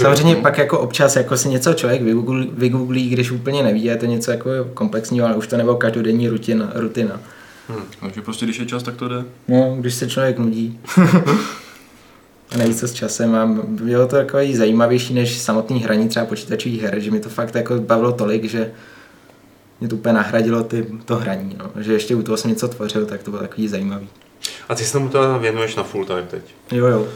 Samozřejmě 0.01 0.35
pak 0.35 0.57
jako 0.57 0.79
občas 0.79 1.15
jako 1.15 1.37
si 1.37 1.49
něco 1.49 1.73
člověk 1.73 2.01
vygooglí, 2.01 2.51
vygooglí, 2.57 3.09
když 3.09 3.31
úplně 3.31 3.63
neví, 3.63 3.83
je 3.83 3.95
to 3.95 4.05
něco 4.05 4.31
jako 4.31 4.49
komplexního, 4.73 5.27
ale 5.27 5.35
už 5.35 5.47
to 5.47 5.57
nebylo 5.57 5.75
každodenní 5.75 6.29
rutina. 6.29 6.71
rutina. 6.75 7.19
Hmm. 7.67 7.83
Takže 7.99 8.21
prostě 8.21 8.45
když 8.45 8.59
je 8.59 8.65
čas, 8.65 8.83
tak 8.83 8.95
to 8.95 9.07
jde. 9.07 9.25
No, 9.47 9.77
když 9.79 9.93
se 9.93 10.09
člověk 10.09 10.37
nudí. 10.37 10.79
a 12.51 12.57
neví 12.57 12.75
co 12.75 12.87
s 12.87 12.93
časem 12.93 13.35
a 13.35 13.45
bylo 13.67 14.07
to 14.07 14.15
takový 14.15 14.55
zajímavější 14.55 15.13
než 15.13 15.37
samotný 15.37 15.83
hraní 15.83 16.09
třeba 16.09 16.25
počítačových 16.25 16.81
her, 16.81 16.99
že 16.99 17.11
mi 17.11 17.19
to 17.19 17.29
fakt 17.29 17.55
jako 17.55 17.75
bavilo 17.75 18.11
tolik, 18.11 18.43
že 18.43 18.71
mě 19.79 19.89
to 19.89 19.95
úplně 19.95 20.13
nahradilo 20.13 20.63
ty, 20.63 20.87
to 21.05 21.15
hraní, 21.15 21.55
no. 21.59 21.83
že 21.83 21.93
ještě 21.93 22.15
u 22.15 22.23
toho 22.23 22.37
jsem 22.37 22.51
něco 22.51 22.67
tvořil, 22.67 23.05
tak 23.05 23.23
to 23.23 23.31
bylo 23.31 23.43
takový 23.43 23.67
zajímavý. 23.67 24.09
A 24.69 24.75
ty 24.75 24.85
se 24.85 24.99
mu 24.99 25.09
to 25.09 25.39
věnuješ 25.39 25.75
na 25.75 25.83
full 25.83 26.05
time 26.05 26.27
teď? 26.27 26.55
Jo, 26.71 26.87
jo. 26.87 27.07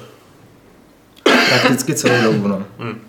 Prakticky 1.49 1.95
celou 1.95 2.31
dobu, 2.31 2.47
no. 2.47 2.65
Hmm. 2.79 3.01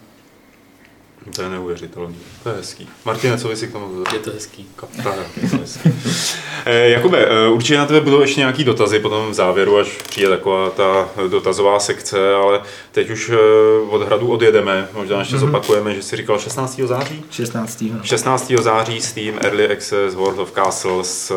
To 1.36 1.42
je 1.42 1.48
neuvěřitelné. 1.48 2.14
To 2.42 2.48
je 2.48 2.54
hezký. 2.54 2.88
Martina, 3.04 3.36
co 3.36 3.48
bys 3.48 3.58
si 3.58 3.68
k 3.68 3.72
tomu 3.72 4.04
Je 4.12 4.18
to 4.18 4.30
hezký. 4.30 4.68
Tak, 5.04 5.14
je 5.42 5.50
to 5.50 5.56
hezký. 5.56 5.92
Eh, 6.66 6.88
Jakube, 6.88 7.26
eh, 7.26 7.48
určitě 7.48 7.78
na 7.78 7.86
tebe 7.86 8.00
budou 8.00 8.20
ještě 8.20 8.40
nějaký 8.40 8.64
dotazy 8.64 8.98
potom 8.98 9.30
v 9.30 9.34
závěru, 9.34 9.78
až 9.78 9.88
přijde 9.88 10.28
taková 10.28 10.70
ta 10.70 11.08
dotazová 11.28 11.80
sekce, 11.80 12.34
ale 12.34 12.60
teď 12.92 13.10
už 13.10 13.30
eh, 13.30 13.36
od 13.88 14.02
hradu 14.02 14.28
odjedeme. 14.28 14.88
Možná 14.92 15.18
ještě 15.18 15.36
mm-hmm. 15.36 15.38
zopakujeme, 15.38 15.94
že 15.94 16.02
jsi 16.02 16.16
říkal 16.16 16.38
16. 16.38 16.80
září? 16.84 17.24
16. 17.30 17.84
16. 18.02 18.52
září 18.60 19.00
Steam 19.00 19.38
Early 19.40 19.68
Access 19.72 20.14
World 20.14 20.38
of 20.38 20.52
Castles, 20.52 21.32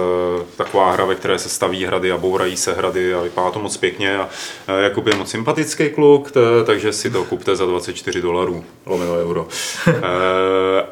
taková 0.56 0.92
hra, 0.92 1.06
ve 1.06 1.16
které 1.16 1.40
se 1.40 1.50
staví 1.50 1.86
hrady 1.86 2.12
a 2.12 2.18
bourají 2.18 2.58
se 2.58 2.74
hrady 2.74 3.14
a 3.14 3.22
vypadá 3.22 3.52
to 3.52 3.60
moc 3.60 3.78
pěkně. 3.78 4.18
A 4.18 4.30
Jakub 4.68 5.08
je 5.08 5.16
moc 5.16 5.30
sympatický 5.30 5.90
kluk, 5.90 6.32
takže 6.66 6.94
si 6.94 7.10
to 7.12 7.24
kupte 7.24 7.56
za 7.56 7.66
24 7.66 8.22
dolarů, 8.22 8.64
lomeno 8.86 9.14
euro. 9.14 9.48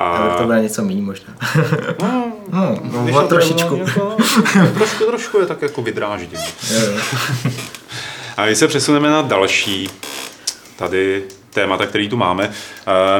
A... 0.04 0.38
to 0.38 0.44
bude 0.44 0.62
něco 0.62 0.84
méně 0.84 1.02
možná. 1.02 1.34
no, 2.02 2.32
no, 2.52 2.78
no, 2.84 3.08
no 3.12 3.28
trošičku. 3.28 3.76
Něco, 3.76 4.18
trošku, 4.74 5.06
trošku 5.06 5.40
je 5.40 5.46
tak 5.46 5.62
jako 5.62 5.82
vydráždím. 5.82 6.40
a 8.38 8.46
když 8.46 8.58
se 8.58 8.68
přesuneme 8.68 9.10
na 9.10 9.22
další 9.22 9.90
tady 10.76 11.24
témata, 11.50 11.86
který 11.86 12.10
tu 12.10 12.18
máme. 12.18 12.52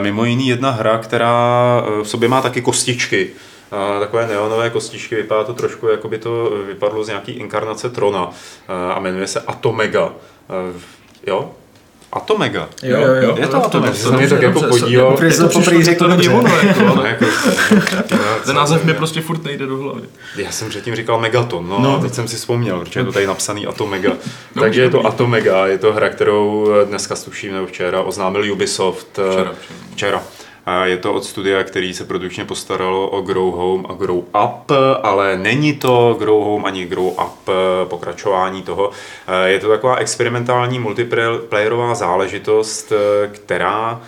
Mimo 0.02 0.26
jiný 0.26 0.48
jedna 0.48 0.72
hra, 0.72 0.98
která 0.98 1.34
v 2.04 2.10
sobě 2.10 2.30
má 2.30 2.42
taky 2.42 2.62
kostičky. 2.62 3.30
Takové 4.00 4.28
neonové 4.28 4.70
kostičky, 4.70 5.16
vypadá 5.16 5.44
to 5.44 5.54
trošku, 5.54 5.88
jako 5.88 6.08
by 6.08 6.18
to 6.18 6.50
vypadlo 6.68 7.04
z 7.04 7.08
nějaký 7.08 7.32
inkarnace 7.32 7.90
Trona 7.90 8.30
a 8.96 9.00
jmenuje 9.00 9.28
se 9.28 9.40
Atomega. 9.40 10.12
Jo? 11.28 11.52
Atomega. 12.14 12.70
Jo, 12.84 12.98
jo, 13.00 13.14
jo. 13.14 13.36
Je 13.40 13.48
to 13.48 13.66
Atomega. 13.66 13.94
Jsem 13.94 14.16
mě 14.16 14.30
tak 14.30 14.42
jako 14.42 14.62
podíval. 14.62 15.18
Protože 15.18 15.38
to 15.38 15.50
poprvé 15.50 15.84
řekl 15.84 16.04
to 16.04 16.08
není 16.08 16.30
ono, 16.30 16.56
jako, 17.06 17.26
Ten 18.46 18.56
název 18.56 18.84
mi 18.84 18.94
prostě 18.94 19.22
furt 19.22 19.44
nejde 19.44 19.66
do 19.66 19.78
hlavy. 19.78 20.02
Já 20.36 20.52
jsem 20.52 20.70
předtím 20.70 20.96
říkal 20.96 21.20
Megaton, 21.20 21.70
no, 21.70 21.80
no. 21.80 22.00
teď 22.00 22.14
jsem 22.14 22.28
si 22.28 22.36
vzpomněl, 22.36 22.80
protože 22.80 23.00
je 23.00 23.04
to 23.04 23.12
tady 23.12 23.28
napsaný 23.28 23.68
Atomega. 23.68 24.10
No, 24.56 24.62
Takže 24.62 24.82
je 24.82 24.90
to 24.90 25.08
Atomega, 25.08 25.68
je 25.68 25.78
to 25.78 25.94
hra, 25.94 26.10
kterou 26.10 26.70
dneska 26.86 27.16
stuším, 27.16 27.54
nebo 27.54 27.68
včera 27.68 28.02
oznámil 28.02 28.54
Ubisoft. 28.54 29.20
Včera. 29.32 29.54
včera. 29.94 30.24
A 30.66 30.86
je 30.86 30.98
to 30.98 31.14
od 31.14 31.26
studia, 31.26 31.64
který 31.64 31.94
se 31.94 32.06
produkčně 32.06 32.46
postaralo 32.46 33.10
o 33.10 33.22
Grow 33.22 33.54
Home 33.54 33.86
a 33.90 33.94
Grow 33.94 34.18
Up, 34.18 34.72
ale 35.04 35.38
není 35.38 35.74
to 35.74 36.16
Grow 36.20 36.44
Home 36.44 36.66
ani 36.66 36.86
Grow 36.86 37.08
Up 37.08 37.50
pokračování 37.84 38.62
toho. 38.62 38.92
Je 39.46 39.60
to 39.60 39.68
taková 39.68 39.96
experimentální 39.96 40.80
multiplayerová 40.80 41.96
záležitost, 41.96 42.94
která 43.32 44.02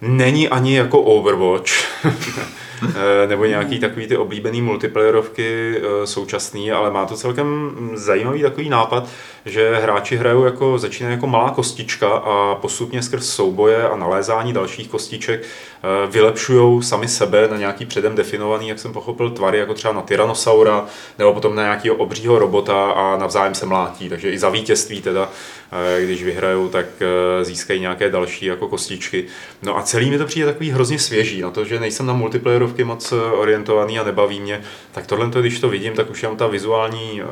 není 0.00 0.48
ani 0.48 0.76
jako 0.76 1.00
Overwatch. 1.00 1.70
eh, 2.88 3.26
nebo 3.26 3.44
nějaký 3.44 3.78
takový 3.78 4.06
ty 4.06 4.16
oblíbený 4.16 4.62
multiplayerovky 4.62 5.76
eh, 5.76 6.06
současný, 6.06 6.72
ale 6.72 6.90
má 6.90 7.06
to 7.06 7.16
celkem 7.16 7.70
zajímavý 7.94 8.42
takový 8.42 8.68
nápad, 8.68 9.08
že 9.46 9.76
hráči 9.76 10.16
hrajou 10.16 10.44
jako, 10.44 10.78
začínají 10.78 11.14
jako 11.14 11.26
malá 11.26 11.50
kostička 11.50 12.08
a 12.08 12.54
postupně 12.54 13.02
skrz 13.02 13.28
souboje 13.28 13.88
a 13.88 13.96
nalézání 13.96 14.52
dalších 14.52 14.88
kostiček 14.88 15.42
eh, 15.42 16.06
vylepšují 16.10 16.82
sami 16.82 17.08
sebe 17.08 17.48
na 17.50 17.56
nějaký 17.56 17.86
předem 17.86 18.14
definovaný, 18.14 18.68
jak 18.68 18.78
jsem 18.78 18.92
pochopil, 18.92 19.30
tvary, 19.30 19.58
jako 19.58 19.74
třeba 19.74 19.94
na 19.94 20.02
Tyrannosaura, 20.02 20.84
nebo 21.18 21.32
potom 21.34 21.54
na 21.54 21.62
nějakého 21.62 21.96
obřího 21.96 22.38
robota 22.38 22.90
a 22.90 23.16
navzájem 23.16 23.54
se 23.54 23.66
mlátí. 23.66 24.08
Takže 24.08 24.30
i 24.30 24.38
za 24.38 24.48
vítězství 24.48 25.02
teda, 25.02 25.30
eh, 25.72 26.04
když 26.04 26.24
vyhrajou, 26.24 26.68
tak 26.68 26.86
eh, 27.00 27.44
získají 27.44 27.80
nějaké 27.80 28.10
další 28.10 28.46
jako 28.46 28.68
kostičky. 28.68 29.24
No 29.62 29.78
a 29.78 29.82
celý 29.82 30.10
mi 30.10 30.18
to 30.18 30.24
přijde 30.24 30.46
takový 30.46 30.70
hrozně 30.70 30.98
svěží, 30.98 31.40
na 31.40 31.50
to, 31.50 31.64
že 31.64 31.80
nejsem 31.80 32.06
na 32.06 32.12
multiplayerovky 32.12 32.84
moc 32.84 33.12
orientovaný 33.12 33.98
a 33.98 34.04
nebaví 34.04 34.40
mě, 34.40 34.62
tak 34.92 35.06
tohle, 35.06 35.30
když 35.40 35.60
to 35.60 35.68
vidím, 35.68 35.94
tak 35.94 36.10
už 36.10 36.22
jenom 36.22 36.36
ta 36.36 36.46
vizuální 36.46 37.22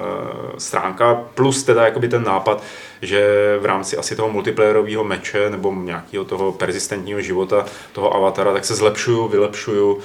stránka 0.59 1.15
plus 1.35 1.63
teda 1.63 1.85
jako 1.85 2.01
jakoby 2.05 2.09
ten 2.09 2.25
nápad, 2.25 2.63
že 3.03 3.21
v 3.61 3.65
rámci 3.67 3.97
asi 3.97 4.17
toho 4.17 4.29
multiplayerového 4.29 5.05
meče 5.05 5.51
nebo 5.51 5.73
nějakého 5.73 6.25
toho 6.25 6.53
persistentního 6.53 7.21
života 7.21 7.67
toho 7.93 8.15
avatara, 8.15 8.53
tak 8.53 8.65
se 8.65 8.75
zlepšuju, 8.75 9.29
vylepšuju, 9.29 10.01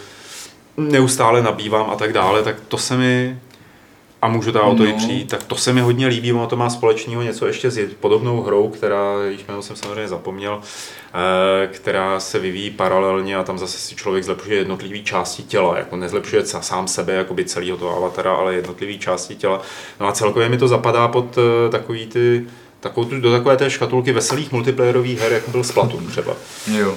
neustále 0.77 1.41
nabývám 1.41 1.89
a 1.89 1.95
tak 1.95 2.13
dále, 2.13 2.43
tak 2.43 2.55
to 2.67 2.77
se 2.77 2.97
mi 2.97 3.39
a 4.21 4.27
můžu 4.27 4.51
ta 4.51 4.61
auto 4.61 4.83
no. 4.83 4.89
i 4.89 4.93
přijít, 4.93 5.29
tak 5.29 5.43
to 5.43 5.55
se 5.55 5.73
mi 5.73 5.81
hodně 5.81 6.07
líbí, 6.07 6.33
ono 6.33 6.47
to 6.47 6.55
má 6.55 6.69
společného 6.69 7.21
něco 7.21 7.47
ještě 7.47 7.71
s 7.71 7.79
podobnou 7.99 8.41
hrou, 8.41 8.69
která, 8.69 9.13
již 9.29 9.45
jméno 9.47 9.61
jsem 9.61 9.75
samozřejmě 9.75 10.07
zapomněl, 10.07 10.61
eh, 11.13 11.67
která 11.67 12.19
se 12.19 12.39
vyvíjí 12.39 12.69
paralelně 12.69 13.37
a 13.37 13.43
tam 13.43 13.57
zase 13.57 13.77
si 13.77 13.95
člověk 13.95 14.23
zlepšuje 14.23 14.57
jednotlivé 14.57 14.99
části 14.99 15.43
těla, 15.43 15.77
jako 15.77 15.95
nezlepšuje 15.95 16.45
sám 16.45 16.87
sebe, 16.87 17.13
jako 17.13 17.33
by 17.33 17.45
celého 17.45 17.77
toho 17.77 17.97
avatara, 17.97 18.33
ale 18.33 18.55
jednotlivé 18.55 18.97
části 18.97 19.35
těla. 19.35 19.61
No 19.99 20.07
a 20.07 20.11
celkově 20.11 20.49
mi 20.49 20.57
to 20.57 20.67
zapadá 20.67 21.07
pod 21.07 21.37
eh, 21.37 21.69
takový 21.69 22.07
ty 22.07 22.45
takovou, 22.79 23.09
do 23.19 23.31
takové 23.31 23.57
té 23.57 23.69
škatulky 23.69 24.11
veselých 24.11 24.51
multiplayerových 24.51 25.19
her, 25.19 25.31
jako 25.31 25.51
byl 25.51 25.63
Splatoon 25.63 26.07
třeba. 26.07 26.33
Jo. 26.71 26.95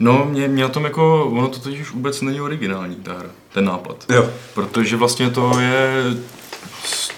No, 0.00 0.26
mě, 0.30 0.48
mě 0.48 0.62
na 0.62 0.68
tom 0.68 0.84
jako, 0.84 1.24
ono 1.24 1.48
to 1.48 1.58
totiž 1.58 1.90
vůbec 1.90 2.22
není 2.22 2.40
originální, 2.40 2.96
ta 2.96 3.12
hra, 3.12 3.30
ten 3.52 3.64
nápad. 3.64 4.04
Jo. 4.08 4.30
Protože 4.54 4.96
vlastně 4.96 5.30
to 5.30 5.60
je 5.60 6.04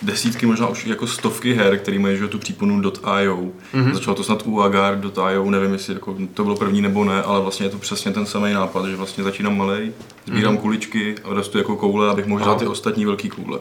desítky, 0.02 0.46
možná 0.46 0.66
už 0.66 0.86
jako 0.86 1.06
stovky 1.06 1.54
her, 1.54 1.78
který 1.78 1.98
mají 1.98 2.18
tu 2.28 2.38
příponu 2.38 2.82
.io. 3.20 3.36
Mm-hmm. 3.74 3.92
Začalo 3.92 4.14
to 4.14 4.24
snad 4.24 4.42
u 4.46 4.60
Agar.io, 4.60 5.50
nevím, 5.50 5.72
jestli 5.72 5.94
jako 5.94 6.16
to 6.34 6.44
bylo 6.44 6.56
první 6.56 6.80
nebo 6.80 7.04
ne, 7.04 7.22
ale 7.22 7.40
vlastně 7.40 7.66
je 7.66 7.70
to 7.70 7.78
přesně 7.78 8.12
ten 8.12 8.26
samý 8.26 8.52
nápad, 8.52 8.86
že 8.86 8.96
vlastně 8.96 9.24
začínám 9.24 9.56
malej, 9.56 9.92
sbírám 10.26 10.54
mm-hmm. 10.54 10.60
kuličky 10.60 11.14
a 11.24 11.34
rostu 11.34 11.58
jako 11.58 11.76
koule, 11.76 12.10
abych 12.10 12.26
mohl 12.26 12.54
ty 12.54 12.66
ostatní 12.66 13.04
velké 13.04 13.28
koule 13.28 13.58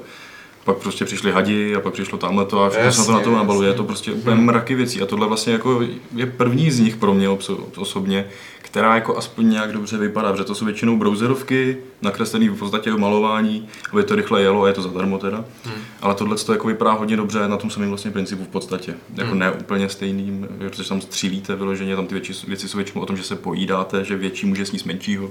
pak 0.68 0.78
prostě 0.78 1.06
přišli 1.06 1.32
hadi 1.32 1.76
a 1.76 1.80
pak 1.80 1.94
přišlo 1.94 2.18
tamhle 2.18 2.46
to 2.46 2.64
a 2.64 2.70
všechno 2.70 2.92
se 2.92 3.06
to 3.06 3.12
na 3.12 3.20
to 3.20 3.32
nabaluje. 3.32 3.70
Je 3.70 3.74
to 3.74 3.84
prostě 3.84 4.12
úplně 4.12 4.36
mraky 4.36 4.76
věcí 4.76 5.02
a 5.02 5.06
tohle 5.06 5.28
vlastně 5.28 5.54
jako 5.54 5.82
je 6.16 6.26
první 6.26 6.72
z 6.72 6.80
nich 6.80 6.96
pro 6.96 7.14
mě 7.14 7.30
osobně, 7.76 8.26
která 8.68 8.96
jako 8.96 9.18
aspoň 9.18 9.50
nějak 9.50 9.72
dobře 9.72 9.98
vypadá, 9.98 10.32
protože 10.32 10.44
to 10.44 10.56
jsou 10.56 10.66
většinou 10.66 10.98
browserovky, 10.98 11.78
nakreslený 12.02 12.50
v 12.50 12.60
podstatě 12.60 12.94
o 12.94 12.98
malování, 12.98 13.68
aby 13.94 14.04
to 14.04 14.16
rychle 14.16 14.42
jelo 14.42 14.64
a 14.64 14.68
je 14.68 14.74
to 14.74 14.82
zadarmo 14.82 15.18
teda. 15.18 15.46
Hmm. 15.64 15.76
Ale 16.02 16.16
tohle 16.16 16.38
to 16.38 16.52
jako 16.52 16.68
vypadá 16.68 16.92
hodně 16.92 17.18
dobře 17.18 17.48
na 17.48 17.58
tom 17.58 17.70
samém 17.70 17.90
vlastně 17.90 18.12
principu 18.12 18.44
v 18.44 18.48
podstatě. 18.48 18.94
Jako 19.16 19.30
hmm. 19.30 19.40
ne 19.40 19.52
úplně 19.52 19.90
stejným, 19.90 20.48
protože 20.60 20.90
tam 20.90 21.02
střílíte 21.02 21.56
vyloženě, 21.56 21.96
tam 21.96 22.08
ty 22.08 22.16
větší, 22.16 22.34
věci 22.48 22.68
jsou 22.68 22.78
většinou 22.78 23.02
o 23.02 23.06
tom, 23.06 23.18
že 23.18 23.24
se 23.24 23.36
pojídáte, 23.36 24.04
že 24.04 24.16
větší 24.16 24.46
může 24.46 24.66
sníst 24.66 24.86
menšího. 24.86 25.30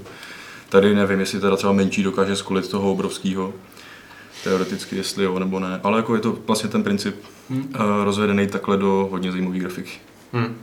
Tady 0.69 0.95
nevím, 0.95 1.19
jestli 1.19 1.39
teda 1.39 1.55
třeba 1.55 1.73
menší 1.73 2.03
dokáže 2.03 2.35
skolit 2.35 2.69
toho 2.69 2.91
obrovského 2.91 3.53
teoreticky, 4.43 4.95
jestli 4.95 5.23
jo 5.23 5.39
nebo 5.39 5.59
ne, 5.59 5.79
ale 5.83 5.97
jako 5.97 6.15
je 6.15 6.21
to 6.21 6.37
vlastně 6.47 6.69
ten 6.69 6.83
princip 6.83 7.15
hmm. 7.49 7.59
uh, 7.59 8.03
rozvedený 8.03 8.47
takhle 8.47 8.77
do 8.77 9.07
hodně 9.11 9.31
zajímavé 9.31 9.59
grafiky. 9.59 9.91
Hmm. 10.33 10.55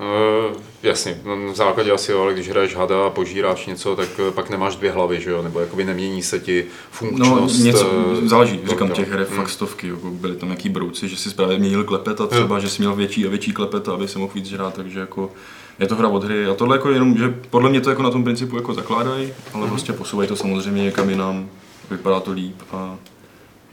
Uh, 0.00 0.56
jasně, 0.82 1.20
no, 1.24 1.52
v 1.52 1.56
základě 1.56 1.92
asi 1.92 2.12
jo, 2.12 2.22
ale 2.22 2.32
když 2.34 2.48
hraješ 2.48 2.76
hada 2.76 3.06
a 3.06 3.10
požíráš 3.10 3.66
něco, 3.66 3.96
tak 3.96 4.08
uh, 4.18 4.30
pak 4.30 4.50
nemáš 4.50 4.76
dvě 4.76 4.90
hlavy, 4.90 5.20
že 5.20 5.30
jo, 5.30 5.42
nebo 5.42 5.60
jakoby 5.60 5.84
nemění 5.84 6.22
se 6.22 6.40
ti 6.40 6.66
funkčnost. 6.90 7.58
No, 7.58 7.64
něco, 7.64 7.90
záleží, 8.22 8.60
říkám, 8.68 8.90
těch 8.90 9.10
her 9.10 9.26
hmm. 9.28 9.36
fakt 9.36 9.48
stovky, 9.48 9.88
jako 9.88 10.10
byly 10.10 10.36
tam 10.36 10.48
nějaký 10.48 10.68
brouci, 10.68 11.08
že 11.08 11.16
si 11.16 11.30
právě 11.30 11.58
měnil 11.58 11.84
klepet 11.84 12.20
a 12.20 12.26
třeba, 12.26 12.56
hmm. 12.56 12.60
že 12.60 12.68
si 12.68 12.82
měl 12.82 12.94
větší 12.94 13.26
a 13.26 13.30
větší 13.30 13.52
klepet, 13.52 13.88
aby 13.88 14.08
se 14.08 14.18
mohl 14.18 14.32
víc 14.34 14.46
žrát, 14.46 14.74
takže 14.74 15.00
jako 15.00 15.32
je 15.78 15.86
to 15.86 15.96
hra 15.96 16.08
od 16.08 16.24
hry 16.24 16.46
a 16.46 16.54
tohle 16.54 16.76
jako 16.76 16.90
jenom, 16.90 17.18
že 17.18 17.34
podle 17.50 17.70
mě 17.70 17.80
to 17.80 17.90
jako 17.90 18.02
na 18.02 18.10
tom 18.10 18.24
principu 18.24 18.56
jako 18.56 18.74
zakládají, 18.74 19.32
ale 19.52 19.62
hmm. 19.62 19.70
prostě 19.70 19.92
posouvají 19.92 20.28
to 20.28 20.36
samozřejmě 20.36 20.82
někam 20.84 21.10
jinam, 21.10 21.48
vypadá 21.90 22.20
to 22.20 22.32
líp 22.32 22.56
a 22.72 22.96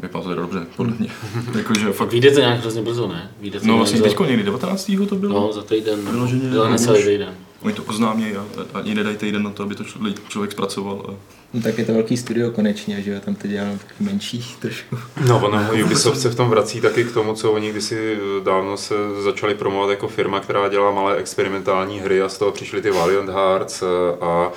Vypadá 0.03 0.23
to 0.23 0.35
dobře, 0.35 0.65
podle 0.75 0.93
mě. 0.99 1.09
jako, 1.57 1.73
že 1.79 1.91
fakt... 1.91 2.11
Vyjde 2.11 2.31
to 2.31 2.39
nějak 2.39 2.59
hrozně 2.59 2.81
brzo, 2.81 3.07
ne? 3.07 3.31
Vyjde 3.41 3.59
to 3.59 3.67
no 3.67 3.77
vlastně 3.77 3.97
za... 3.97 4.03
teďko 4.03 4.25
někdy 4.25 4.43
19. 4.43 4.91
to 5.09 5.15
bylo? 5.15 5.41
No, 5.41 5.53
za 5.53 5.61
týden. 5.61 5.99
Vyloženě. 6.11 6.49
No, 6.49 6.69
na 6.69 6.77
celý 6.77 7.03
týden. 7.03 7.35
Oni 7.61 7.73
to 7.73 7.83
oznámí 7.83 8.35
a 8.35 8.45
ani 8.73 8.95
nedají 8.95 9.17
týden 9.17 9.43
na 9.43 9.49
to, 9.49 9.63
aby 9.63 9.75
to 9.75 9.83
člověk 10.29 10.51
zpracoval. 10.51 11.05
A... 11.09 11.13
No, 11.53 11.61
tak 11.61 11.77
je 11.77 11.85
to 11.85 11.93
velký 11.93 12.17
studio 12.17 12.51
konečně, 12.51 13.01
že 13.01 13.11
jo, 13.11 13.19
tam 13.25 13.35
to 13.35 13.47
dělám 13.47 13.77
taky 13.77 14.03
menší 14.03 14.45
trošku. 14.59 14.97
No, 15.27 15.45
ono, 15.45 15.59
Ubisoft 15.85 16.21
se 16.21 16.29
v 16.29 16.35
tom 16.35 16.49
vrací 16.49 16.81
taky 16.81 17.03
k 17.03 17.11
tomu, 17.11 17.33
co 17.33 17.51
oni 17.51 17.71
kdysi 17.71 18.17
dávno 18.43 18.77
se 18.77 18.95
začali 19.23 19.55
promovat 19.55 19.89
jako 19.89 20.07
firma, 20.07 20.39
která 20.39 20.69
dělá 20.69 20.91
malé 20.91 21.15
experimentální 21.15 21.99
hry 21.99 22.21
a 22.21 22.29
z 22.29 22.37
toho 22.37 22.51
přišly 22.51 22.81
ty 22.81 22.91
Valiant 22.91 23.29
Hearts 23.29 23.83
a 24.21 24.51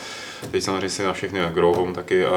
Teď 0.50 0.62
samozřejmě 0.62 0.88
si 0.88 1.02
na 1.02 1.12
všechny, 1.12 1.38
jak 1.38 1.54
Grow 1.54 1.76
Home 1.76 1.94
taky, 1.94 2.24
uh, 2.24 2.32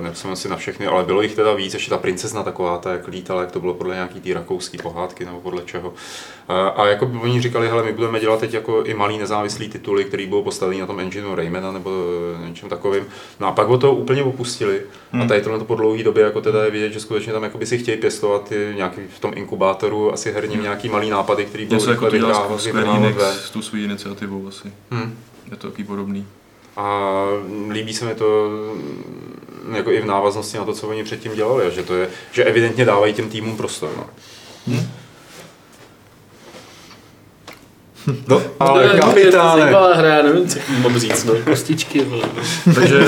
nepsal 0.00 0.36
si 0.36 0.48
na 0.48 0.56
všechny, 0.56 0.86
ale 0.86 1.04
bylo 1.04 1.22
jich 1.22 1.34
teda 1.34 1.54
víc, 1.54 1.74
ještě 1.74 1.90
ta 1.90 1.98
princezna 1.98 2.42
taková, 2.42 2.78
ta 2.78 2.92
jak 2.92 3.08
lítala, 3.08 3.40
jak 3.40 3.52
to 3.52 3.60
bylo 3.60 3.74
podle 3.74 3.94
nějaký 3.94 4.20
té 4.20 4.34
rakouský 4.34 4.78
pohádky 4.78 5.24
nebo 5.24 5.40
podle 5.40 5.62
čeho. 5.62 5.88
Uh, 5.88 5.94
a 6.76 6.86
jako 6.86 7.06
by 7.06 7.18
oni 7.18 7.40
říkali, 7.40 7.68
hele, 7.68 7.82
my 7.82 7.92
budeme 7.92 8.20
dělat 8.20 8.40
teď 8.40 8.54
jako 8.54 8.82
i 8.84 8.94
malý 8.94 9.18
nezávislý 9.18 9.68
tituly, 9.68 10.04
který 10.04 10.26
budou 10.26 10.42
postavení 10.42 10.80
na 10.80 10.86
tom 10.86 11.00
engineu 11.00 11.34
Raymana 11.34 11.72
nebo 11.72 11.90
něčem 12.46 12.68
takovým. 12.68 13.06
No 13.40 13.46
a 13.46 13.52
pak 13.52 13.68
o 13.68 13.78
to 13.78 13.94
úplně 13.94 14.22
opustili. 14.22 14.82
Hmm. 15.12 15.22
A 15.22 15.26
tady 15.26 15.40
tohle 15.40 15.58
to 15.58 15.64
po 15.64 15.74
dlouhé 15.74 16.02
době 16.02 16.24
jako 16.24 16.40
teda 16.40 16.64
je 16.64 16.70
vidět, 16.70 16.92
že 16.92 17.00
skutečně 17.00 17.32
tam 17.32 17.50
by 17.58 17.66
si 17.66 17.78
chtějí 17.78 17.98
pěstovat 17.98 18.52
nějaký 18.74 19.00
v 19.16 19.20
tom 19.20 19.32
inkubátoru 19.34 20.12
asi 20.12 20.32
herním 20.32 20.54
hmm. 20.54 20.62
nějaký 20.62 20.88
malý 20.88 21.10
nápady, 21.10 21.44
který 21.44 21.66
budou 21.66 21.90
jako 21.90 22.10
vyhrávat, 22.10 22.64
vyhrávat 22.64 23.14
s 23.18 23.50
tou 23.50 23.62
svou 23.62 23.78
iniciativou 23.78 24.48
asi. 24.48 24.72
Hmm. 24.90 25.18
Je 25.50 25.56
to 25.56 25.70
taky 25.70 25.84
podobný. 25.84 26.26
A 26.80 27.26
líbí 27.70 27.94
se 27.94 28.04
mi 28.04 28.14
to 28.14 28.50
mm, 28.74 29.74
jako 29.76 29.90
i 29.90 30.00
v 30.00 30.06
návaznosti 30.06 30.58
na 30.58 30.64
to, 30.64 30.72
co 30.72 30.88
oni 30.88 31.04
předtím 31.04 31.34
dělali, 31.34 31.74
že 31.74 31.82
to 31.82 31.94
je, 31.94 32.08
že 32.32 32.44
evidentně 32.44 32.84
dávají 32.84 33.14
těm 33.14 33.28
týmům 33.28 33.56
prostor. 33.56 33.90
No. 33.96 34.06
Hmm? 34.66 34.88
No, 38.28 38.42
ale 38.60 38.86
no, 38.94 39.00
kapitáne. 39.00 39.62
Zajímavá 39.62 39.94
hra, 39.94 40.08
já 40.08 40.22
nevím, 40.22 40.48
co 40.48 40.58
mám 40.82 40.98
říct, 40.98 41.24
no, 41.24 41.34
kostičky. 41.44 42.06
Takže 42.74 43.00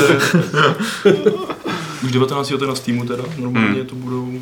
už 2.04 2.12
19. 2.12 2.50
na 2.50 2.74
Steamu 2.74 3.04
teda, 3.04 3.24
normálně 3.36 3.68
hmm. 3.68 3.86
to 3.86 3.94
budou 3.94 4.32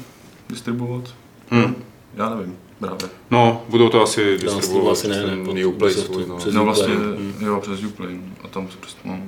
distribuovat. 0.49 1.05
Hmm. 1.51 1.74
Já 2.16 2.28
nevím 2.28 2.57
právě. 2.81 3.09
No, 3.31 3.62
budou 3.68 3.89
to 3.89 4.03
asi 4.03 4.39
distribuovat 4.39 4.93
asi 4.93 5.09
ne, 5.09 5.16
ne, 5.16 5.47
ten 5.47 5.66
Uplay 5.66 5.93
svůj. 5.93 6.24
No. 6.28 6.39
no 6.53 6.64
vlastně, 6.64 6.95
mm. 6.95 7.35
jo, 7.41 7.61
přes 7.61 7.83
Uplay. 7.85 8.18
A 8.45 8.49
tam 8.49 8.68
se 8.68 8.76
prostě, 8.76 9.01
no. 9.05 9.18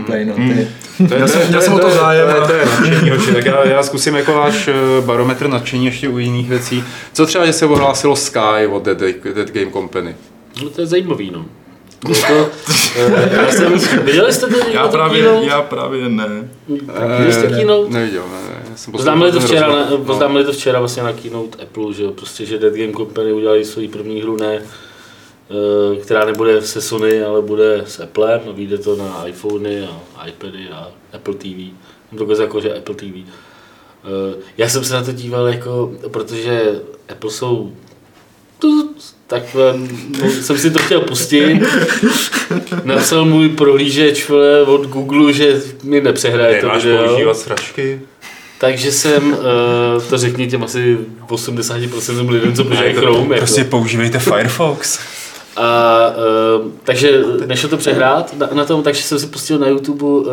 Uplay, 0.00 0.24
no, 0.24 0.34
ty. 0.34 0.68
Já 1.50 1.60
jsem 1.60 1.74
o 1.74 1.78
to 1.78 1.90
zájem. 1.90 2.28
To 2.46 2.52
je 2.52 2.66
nadšení, 2.66 3.10
hoči. 3.10 3.32
Tak 3.34 3.44
já, 3.44 3.64
já 3.64 3.82
zkusím 3.82 4.14
jako 4.14 4.32
váš 4.32 4.68
eh, 4.68 4.72
barometr 5.00 5.48
nadšení 5.48 5.84
ještě 5.84 6.08
u 6.08 6.18
jiných 6.18 6.48
věcí. 6.48 6.84
Co 7.12 7.26
třeba, 7.26 7.46
že 7.46 7.52
se 7.52 7.66
ohlásilo 7.66 8.16
Sky 8.16 8.66
od 8.70 8.84
Dead, 8.84 8.98
Dead 9.34 9.50
Game 9.50 9.70
Company? 9.72 10.16
No 10.62 10.70
to 10.70 10.80
je 10.80 10.86
zajímavý, 10.86 11.30
no. 11.30 11.44
To, 11.98 12.12
eh, 12.96 13.30
já 13.32 13.52
jsem, 13.52 13.78
viděli 14.04 14.32
jste 14.32 14.46
to 14.46 14.68
já 14.70 14.88
právě, 14.88 15.24
já 15.42 15.62
právě 15.62 16.08
ne. 16.08 16.48
Viděli 16.68 17.32
jste 17.32 17.48
keynote? 17.48 17.92
Neviděl, 17.92 18.24
ne. 18.32 18.40
ne. 18.48 18.76
Oznámili 18.92 19.32
to, 19.32 19.40
včera, 19.40 19.68
na, 19.68 19.90
no. 20.28 20.44
to 20.44 20.52
včera 20.52 20.78
vlastně 20.78 21.02
na 21.02 21.12
keynote 21.12 21.62
Apple, 21.62 21.92
že 21.92 22.02
jo, 22.02 22.12
prostě, 22.12 22.46
že 22.46 22.58
Dead 22.58 22.74
Game 22.74 22.92
Company 22.92 23.32
udělali 23.32 23.64
svou 23.64 23.88
první 23.88 24.22
hru, 24.22 24.36
ne, 24.36 24.62
eh, 24.62 25.96
která 25.96 26.24
nebude 26.24 26.62
se 26.62 26.80
Sony, 26.80 27.22
ale 27.22 27.42
bude 27.42 27.82
s 27.86 28.00
Applem 28.00 28.40
a 28.48 28.52
vyjde 28.52 28.78
to 28.78 28.96
na 28.96 29.26
iPhony 29.26 29.88
a 30.16 30.26
iPady 30.26 30.68
a 30.72 30.88
Apple 31.12 31.34
TV. 31.34 31.72
Dokonce 32.12 32.42
jako, 32.42 32.60
že 32.60 32.74
Apple 32.74 32.94
TV. 32.94 33.24
Eh, 34.06 34.36
já 34.58 34.68
jsem 34.68 34.84
se 34.84 34.94
na 34.94 35.02
to 35.02 35.12
díval 35.12 35.48
jako, 35.48 35.92
protože 36.10 36.80
Apple 37.08 37.30
jsou 37.30 37.72
tak 39.26 39.42
no, 40.22 40.30
jsem 40.30 40.58
si 40.58 40.70
to 40.70 40.78
chtěl 40.78 41.00
pustit. 41.00 41.60
Napsal 42.84 43.24
můj 43.24 43.48
prohlížeč 43.48 44.30
od 44.66 44.86
Google, 44.86 45.32
že 45.32 45.62
mi 45.82 46.00
nepřehraje 46.00 46.60
to 46.60 46.70
video. 46.78 47.34
sračky? 47.34 48.00
Takže 48.58 48.92
jsem, 48.92 49.32
uh, 49.32 50.02
to 50.10 50.18
řekni 50.18 50.46
těm 50.46 50.62
asi 50.62 50.98
80% 51.28 52.30
lidem, 52.30 52.54
co 52.54 52.64
používají 52.64 52.94
Chrome. 52.94 53.36
Prostě 53.36 53.60
jako. 53.60 53.70
používejte 53.70 54.18
Firefox. 54.18 54.98
A, 55.56 56.06
uh, 56.60 56.70
takže 56.84 57.22
nešlo 57.46 57.68
to 57.68 57.76
přehrát 57.76 58.38
na, 58.38 58.48
na 58.52 58.64
tom, 58.64 58.82
takže 58.82 59.02
jsem 59.02 59.18
si 59.18 59.26
pustil 59.26 59.58
na 59.58 59.66
YouTube 59.66 60.04
uh, 60.04 60.24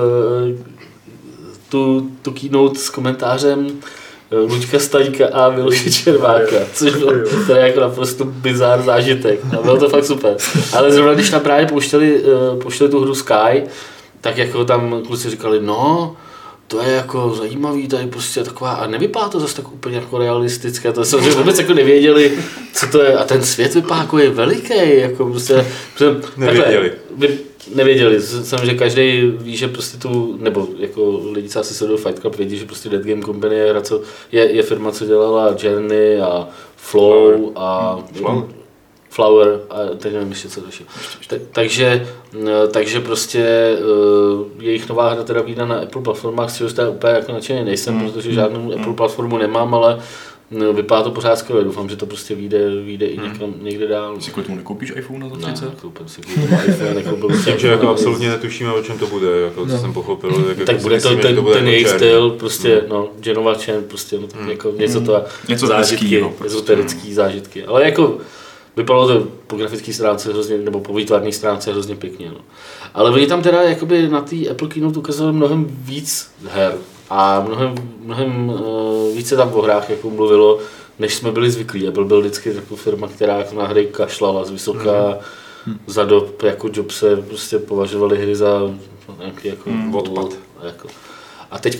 tu, 1.70 2.10
tu 2.22 2.32
keynote 2.32 2.80
s 2.80 2.90
komentářem 2.90 3.68
eh, 3.68 4.03
Luďka 4.42 4.80
Staňka 4.80 5.28
a 5.28 5.50
Miloše 5.50 5.92
Červáka, 5.92 6.56
což 6.74 6.96
byl 6.96 7.24
to 7.48 7.56
je 7.56 7.68
jako 7.68 7.80
naprosto 7.80 8.26
bizár 8.26 8.82
zážitek. 8.82 9.40
A 9.60 9.62
bylo 9.62 9.78
to 9.78 9.90
fakt 9.90 10.06
super. 10.06 10.38
Ale 10.74 10.92
zrovna 10.92 11.14
když 11.14 11.32
nám 11.32 11.42
právě 11.42 11.66
pouštěli, 11.66 12.22
uh, 12.22 12.62
pouštěli 12.62 12.90
tu 12.90 13.00
hru 13.00 13.16
Sky, 13.16 13.64
tak 14.22 14.38
jako 14.38 14.66
tam 14.66 15.02
kluci 15.08 15.30
říkali, 15.30 15.60
no, 15.62 16.16
to 16.68 16.82
je 16.82 16.92
jako 16.92 17.36
zajímavý, 17.38 17.88
tady 17.88 18.08
prostě 18.08 18.44
taková, 18.44 18.72
a 18.72 18.88
nevypadá 18.88 19.30
to 19.30 19.40
zase 19.40 19.56
tak 19.56 19.74
úplně 19.74 19.96
jako 19.96 20.18
realistické, 20.18 20.94
to 20.94 21.06
jsme 21.06 21.20
vůbec 21.20 21.60
jako 21.60 21.74
nevěděli, 21.74 22.32
co 22.74 22.88
to 22.88 23.02
je, 23.02 23.18
a 23.18 23.24
ten 23.24 23.44
svět 23.44 23.76
vypadá 23.76 24.02
jako 24.02 24.18
je 24.18 24.30
veliký, 24.30 25.00
jako 25.00 25.26
prostě, 25.26 25.66
prostě 25.98 26.30
Nevěděli. 26.38 26.90
Takhle, 26.90 27.28
vy, 27.28 27.40
nevěděli, 27.76 28.22
jsem, 28.22 28.60
že 28.66 28.74
každý 28.74 29.22
ví, 29.22 29.58
že 29.58 29.68
prostě 29.68 29.98
tu, 29.98 30.38
nebo 30.42 30.68
jako 30.78 31.22
lidi, 31.32 31.50
co 31.50 31.60
asi 31.60 31.74
sledují 31.74 32.00
Fight 32.00 32.20
Club, 32.20 32.36
vědí, 32.36 32.58
že 32.58 32.66
prostě 32.66 32.90
Dead 32.90 33.04
Game 33.04 33.22
Company 33.22 33.56
je, 33.56 33.70
hra, 33.70 33.82
co, 33.82 34.02
je, 34.32 34.52
je 34.52 34.64
firma, 34.64 34.92
co 34.92 35.06
dělala 35.06 35.56
Journey 35.64 36.22
a 36.22 36.48
Flow 36.76 37.52
a 37.56 38.00
Flower. 38.14 38.44
Flower 39.10 39.62
a 39.70 39.78
teď 39.98 40.14
nevím 40.14 40.30
ještě 40.30 40.50
co 40.50 40.62
další. 40.62 40.86
Ta, 41.28 41.36
takže, 41.52 42.08
takže 42.72 43.00
prostě 43.00 43.76
uh, 43.80 44.46
jejich 44.64 44.90
nová 44.90 45.10
hra 45.10 45.24
teda 45.24 45.42
vyjde 45.42 45.66
na 45.66 45.76
Apple 45.76 46.02
platformách, 46.02 46.50
z 46.52 46.58
čehož 46.58 46.74
teda 46.74 46.90
úplně 46.90 47.14
jako 47.14 47.32
nadšený 47.32 47.64
nejsem, 47.66 48.00
Hmm. 48.00 48.12
protože 48.12 48.34
žádnou 48.34 48.74
Apple 48.74 48.94
platformu 48.94 49.38
nemám, 49.38 49.76
ale 49.76 50.00
no, 50.54 50.74
vypadá 50.74 51.04
to 51.04 51.12
pořád 51.12 51.36
skvěle. 51.40 51.64
Doufám, 51.64 51.90
že 51.90 51.96
to 51.96 52.06
prostě 52.06 52.36
vyjde, 52.36 52.70
vyjde 52.82 53.06
i 53.06 53.18
někam, 53.18 53.54
někde 53.62 53.88
dál. 53.88 54.22
Si 54.22 54.32
kvůli 54.32 54.46
tomu 54.46 54.58
nekoupíš 54.58 54.94
iPhone 54.96 55.30
za 55.30 55.48
Ne, 55.48 55.54
30? 55.54 55.80
koupím 55.82 56.08
si 56.08 56.22
kvůli 56.22 56.48
tomu 56.48 56.62
iPhone, 56.68 56.94
nekoupil 56.94 57.30
Tím, 57.46 57.58
že 57.58 57.68
jako 57.68 57.90
absolutně 57.90 58.30
netušíme, 58.30 58.74
o 58.74 58.84
čem 58.84 59.00
to 59.00 59.08
bude, 59.08 59.40
jako 59.40 59.66
co 59.66 59.78
jsem 59.78 59.94
pochopil. 59.94 60.46
jako 60.50 60.66
Tak 60.66 60.78
si 60.78 60.82
bude 60.84 61.02
to 61.02 61.10
myslíme, 61.10 61.22
že 61.30 61.36
ten, 61.36 61.44
bude 61.44 61.56
ten 61.56 61.64
jako 61.66 61.72
jejich 61.72 61.88
styl, 61.90 62.30
prostě, 62.30 62.84
no, 62.90 63.10
Genova 63.20 63.54
Chen, 63.54 63.84
prostě, 63.88 64.20
no, 64.20 64.28
tak 64.28 64.48
jako 64.48 64.72
něco 64.78 65.02
to, 65.02 65.24
Něco 65.50 65.68
zážitky, 65.68 66.06
hezkýho 66.06 66.30
prostě. 66.30 66.46
ezoterický 66.46 67.14
zážitky, 67.14 67.64
ale 67.66 67.86
jako 67.86 68.18
vypadalo 68.78 69.08
to 69.08 69.28
po 69.48 69.56
grafické 69.56 69.94
stránce 69.94 70.30
hrozně, 70.34 70.58
nebo 70.58 70.80
po 70.80 70.94
výtvarné 70.94 71.32
stránce 71.32 71.72
hrozně 71.72 71.96
pěkně, 71.96 72.30
no. 72.30 72.38
Ale 72.94 73.12
oni 73.12 73.28
tam 73.28 73.42
teda 73.42 73.62
jakoby 73.62 74.08
na 74.10 74.22
té 74.22 74.36
Apple 74.52 74.68
Keynote 74.68 75.00
ukazovali 75.00 75.36
mnohem 75.36 75.66
víc 75.70 76.32
her 76.50 76.74
a 77.10 77.42
mnohem, 77.48 77.76
mnohem 78.04 78.50
uh, 78.50 79.16
více 79.16 79.36
tam 79.38 79.54
o 79.54 79.62
hrách 79.62 79.90
jako 79.90 80.10
mluvilo, 80.10 80.60
než 81.00 81.16
jsme 81.16 81.32
byli 81.32 81.52
zvyklí. 81.52 81.88
Apple 81.88 82.06
byl 82.06 82.20
vždycky 82.20 82.54
taková 82.54 82.82
firma, 82.82 83.08
která 83.08 83.38
jako 83.38 83.56
na 83.56 83.68
hry 83.68 83.86
kašlala 83.92 84.46
z 84.46 84.52
vysoká, 84.52 85.18
za 85.88 86.04
dob 86.04 86.44
jako 86.44 86.70
Jobse 86.74 87.16
prostě 87.16 87.60
považovali 87.60 88.18
hry 88.22 88.36
za 88.36 88.62
nějaký 89.20 89.48
jako 89.48 89.70
Hmm, 89.70 89.96
odpad. 89.96 90.34
Jako. 90.64 90.88
A 91.52 91.60
teď 91.60 91.80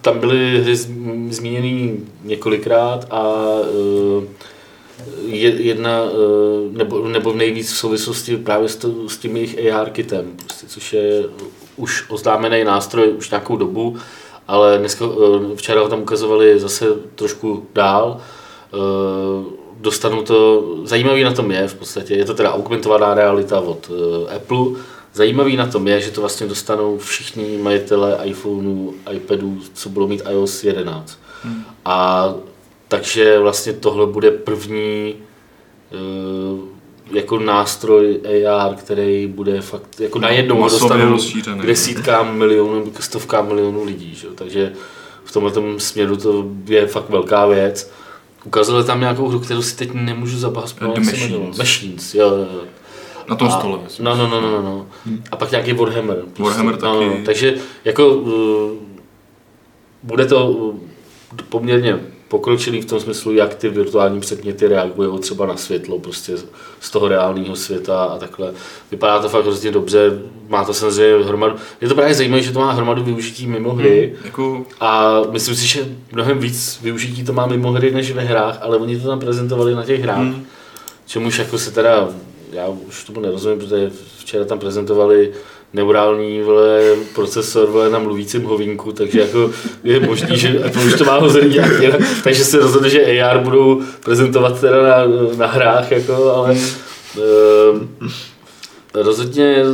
tam 0.00 0.18
byly 0.18 0.60
hry 0.62 0.74
zm- 0.74 1.30
zmíněny 1.30 1.96
několikrát 2.24 3.06
a 3.10 3.34
uh, 4.16 4.24
je- 5.26 5.62
jedna, 5.62 6.02
uh, 6.04 6.72
nebo, 6.76 7.08
nebo 7.08 7.32
nejvíc 7.32 7.72
v 7.72 7.76
souvislosti 7.76 8.36
právě 8.36 8.68
s, 8.68 8.76
to, 8.76 9.08
s 9.08 9.16
tím 9.18 9.36
jejich 9.36 9.72
AR 9.72 9.90
kitem, 9.90 10.32
prostě, 10.44 10.66
což 10.66 10.92
je 10.92 11.24
už 11.76 12.04
oznámený 12.08 12.64
nástroj 12.64 13.08
už 13.18 13.30
nějakou 13.30 13.56
dobu, 13.56 13.96
ale 14.48 14.78
dneska, 14.78 15.06
uh, 15.06 15.56
včera 15.56 15.80
ho 15.80 15.88
tam 15.88 16.02
ukazovali 16.02 16.60
zase 16.60 16.86
trošku 17.14 17.66
dál. 17.74 18.20
Uh, 18.72 19.44
dostanou 19.80 20.22
to, 20.22 20.64
zajímavý 20.84 21.24
na 21.24 21.32
tom 21.32 21.50
je 21.50 21.68
v 21.68 21.74
podstatě, 21.74 22.14
je 22.14 22.24
to 22.24 22.34
teda 22.34 22.54
augmentovaná 22.54 23.14
realita 23.14 23.60
od 23.60 23.90
uh, 23.90 24.34
Apple, 24.36 24.66
Zajímavý 25.12 25.56
na 25.56 25.66
tom 25.66 25.88
je, 25.88 26.00
že 26.00 26.10
to 26.10 26.20
vlastně 26.20 26.46
dostanou 26.46 26.98
všichni 26.98 27.58
majitelé 27.58 28.18
iPhoneů, 28.24 28.94
iPadů, 29.12 29.58
co 29.74 29.88
budou 29.88 30.08
mít 30.08 30.22
iOS 30.30 30.64
11. 30.64 31.18
Hmm. 31.42 31.64
A 31.84 32.34
takže 32.88 33.38
vlastně 33.38 33.72
tohle 33.72 34.06
bude 34.06 34.30
první 34.30 35.14
jako 37.10 37.38
nástroj 37.38 38.20
AR, 38.48 38.74
který 38.74 39.26
bude 39.26 39.60
fakt 39.60 40.00
jako 40.00 40.18
najednou 40.18 40.56
ho 40.56 40.68
dostanou 40.68 41.18
k 41.60 41.66
desítkám 41.66 42.38
milionů, 42.38 42.90
k 42.90 43.02
stovkám 43.02 43.48
milionů 43.48 43.84
lidí. 43.84 44.14
Že? 44.14 44.26
Takže 44.34 44.72
v 45.24 45.32
tomhle 45.32 45.52
směru 45.80 46.16
to 46.16 46.50
je 46.66 46.86
fakt 46.86 47.10
velká 47.10 47.46
věc. 47.46 47.90
Ukázali 48.44 48.84
tam 48.84 49.00
nějakou 49.00 49.28
hru, 49.28 49.40
kterou 49.40 49.62
si 49.62 49.76
teď 49.76 49.92
nemůžu 49.92 50.38
zabahnout. 50.38 50.98
The 50.98 51.04
Machines. 51.04 51.58
Machines, 51.58 52.14
jo. 52.14 52.30
Na 53.28 53.36
tom 53.36 53.48
A- 53.48 53.58
stole. 53.58 53.78
No, 54.00 54.16
no, 54.16 54.28
no, 54.28 54.40
no, 54.40 54.50
no, 54.50 54.62
no. 54.62 54.86
A 55.30 55.36
pak 55.36 55.50
nějaký 55.50 55.72
Warhammer. 55.72 56.16
Prostě. 56.16 56.42
Warhammer 56.42 56.82
no, 56.82 57.00
no, 57.00 57.10
taky. 57.10 57.22
takže 57.24 57.54
jako 57.84 58.08
uh, 58.08 58.70
bude 60.02 60.26
to 60.26 60.50
uh, 60.50 60.74
poměrně 61.48 62.00
pokročilý 62.28 62.80
v 62.80 62.84
tom 62.84 63.00
smyslu, 63.00 63.32
jak 63.32 63.54
ty 63.54 63.68
virtuální 63.68 64.20
předměty 64.20 64.68
reagují 64.68 65.18
třeba 65.18 65.46
na 65.46 65.56
světlo 65.56 65.98
prostě 65.98 66.36
z- 66.80 66.90
toho 66.90 67.08
reálného 67.08 67.56
světa 67.56 68.04
a 68.04 68.18
takhle. 68.18 68.52
Vypadá 68.90 69.18
to 69.22 69.28
fakt 69.28 69.42
hrozně 69.42 69.70
dobře, 69.70 70.10
má 70.48 70.64
to 70.64 70.74
samozřejmě 70.74 71.24
hromadu, 71.24 71.56
je 71.80 71.88
to 71.88 71.94
právě 71.94 72.14
zajímavé, 72.14 72.42
že 72.42 72.52
to 72.52 72.58
má 72.58 72.72
hromadu 72.72 73.04
využití 73.04 73.46
mimo 73.46 73.72
hry, 73.74 74.14
Jako, 74.24 74.64
a 74.80 75.20
myslím 75.30 75.54
si, 75.54 75.66
že 75.66 75.88
mnohem 76.12 76.38
víc 76.38 76.78
využití 76.82 77.24
to 77.24 77.32
má 77.32 77.46
mimo 77.46 77.72
hry 77.72 77.90
než 77.90 78.12
ve 78.12 78.22
hrách, 78.22 78.58
ale 78.62 78.76
oni 78.76 79.00
to 79.00 79.08
tam 79.08 79.20
prezentovali 79.20 79.74
na 79.74 79.84
těch 79.84 80.00
hrách. 80.02 80.18
Hmm. 80.18 80.44
Čemuž 81.06 81.38
jako 81.38 81.58
se 81.58 81.70
teda, 81.70 82.08
já 82.52 82.66
už 82.68 83.04
tomu 83.04 83.20
nerozumím, 83.20 83.58
protože 83.58 83.90
včera 84.18 84.44
tam 84.44 84.58
prezentovali 84.58 85.32
neurální 85.72 86.42
vole, 86.42 86.82
procesor 87.14 87.70
vole, 87.70 87.90
na 87.90 87.98
mluvícím 87.98 88.44
hovínku, 88.44 88.92
takže 88.92 89.20
jako 89.20 89.50
je 89.84 90.00
možný, 90.00 90.38
že 90.38 90.64
Apple 90.64 90.84
už 90.84 90.94
to 90.94 91.04
má 91.04 91.18
hozený 91.18 91.54
nějak 91.54 91.82
jinak, 91.82 92.00
takže 92.24 92.44
se 92.44 92.58
rozhodne, 92.58 92.90
že 92.90 93.22
AR 93.22 93.38
budou 93.38 93.82
prezentovat 94.04 94.60
teda 94.60 94.82
na, 94.82 94.96
na 95.36 95.46
hrách, 95.46 95.90
jako, 95.90 96.32
ale 96.32 96.56
hmm. 97.14 97.88
rozhodně 98.94 99.64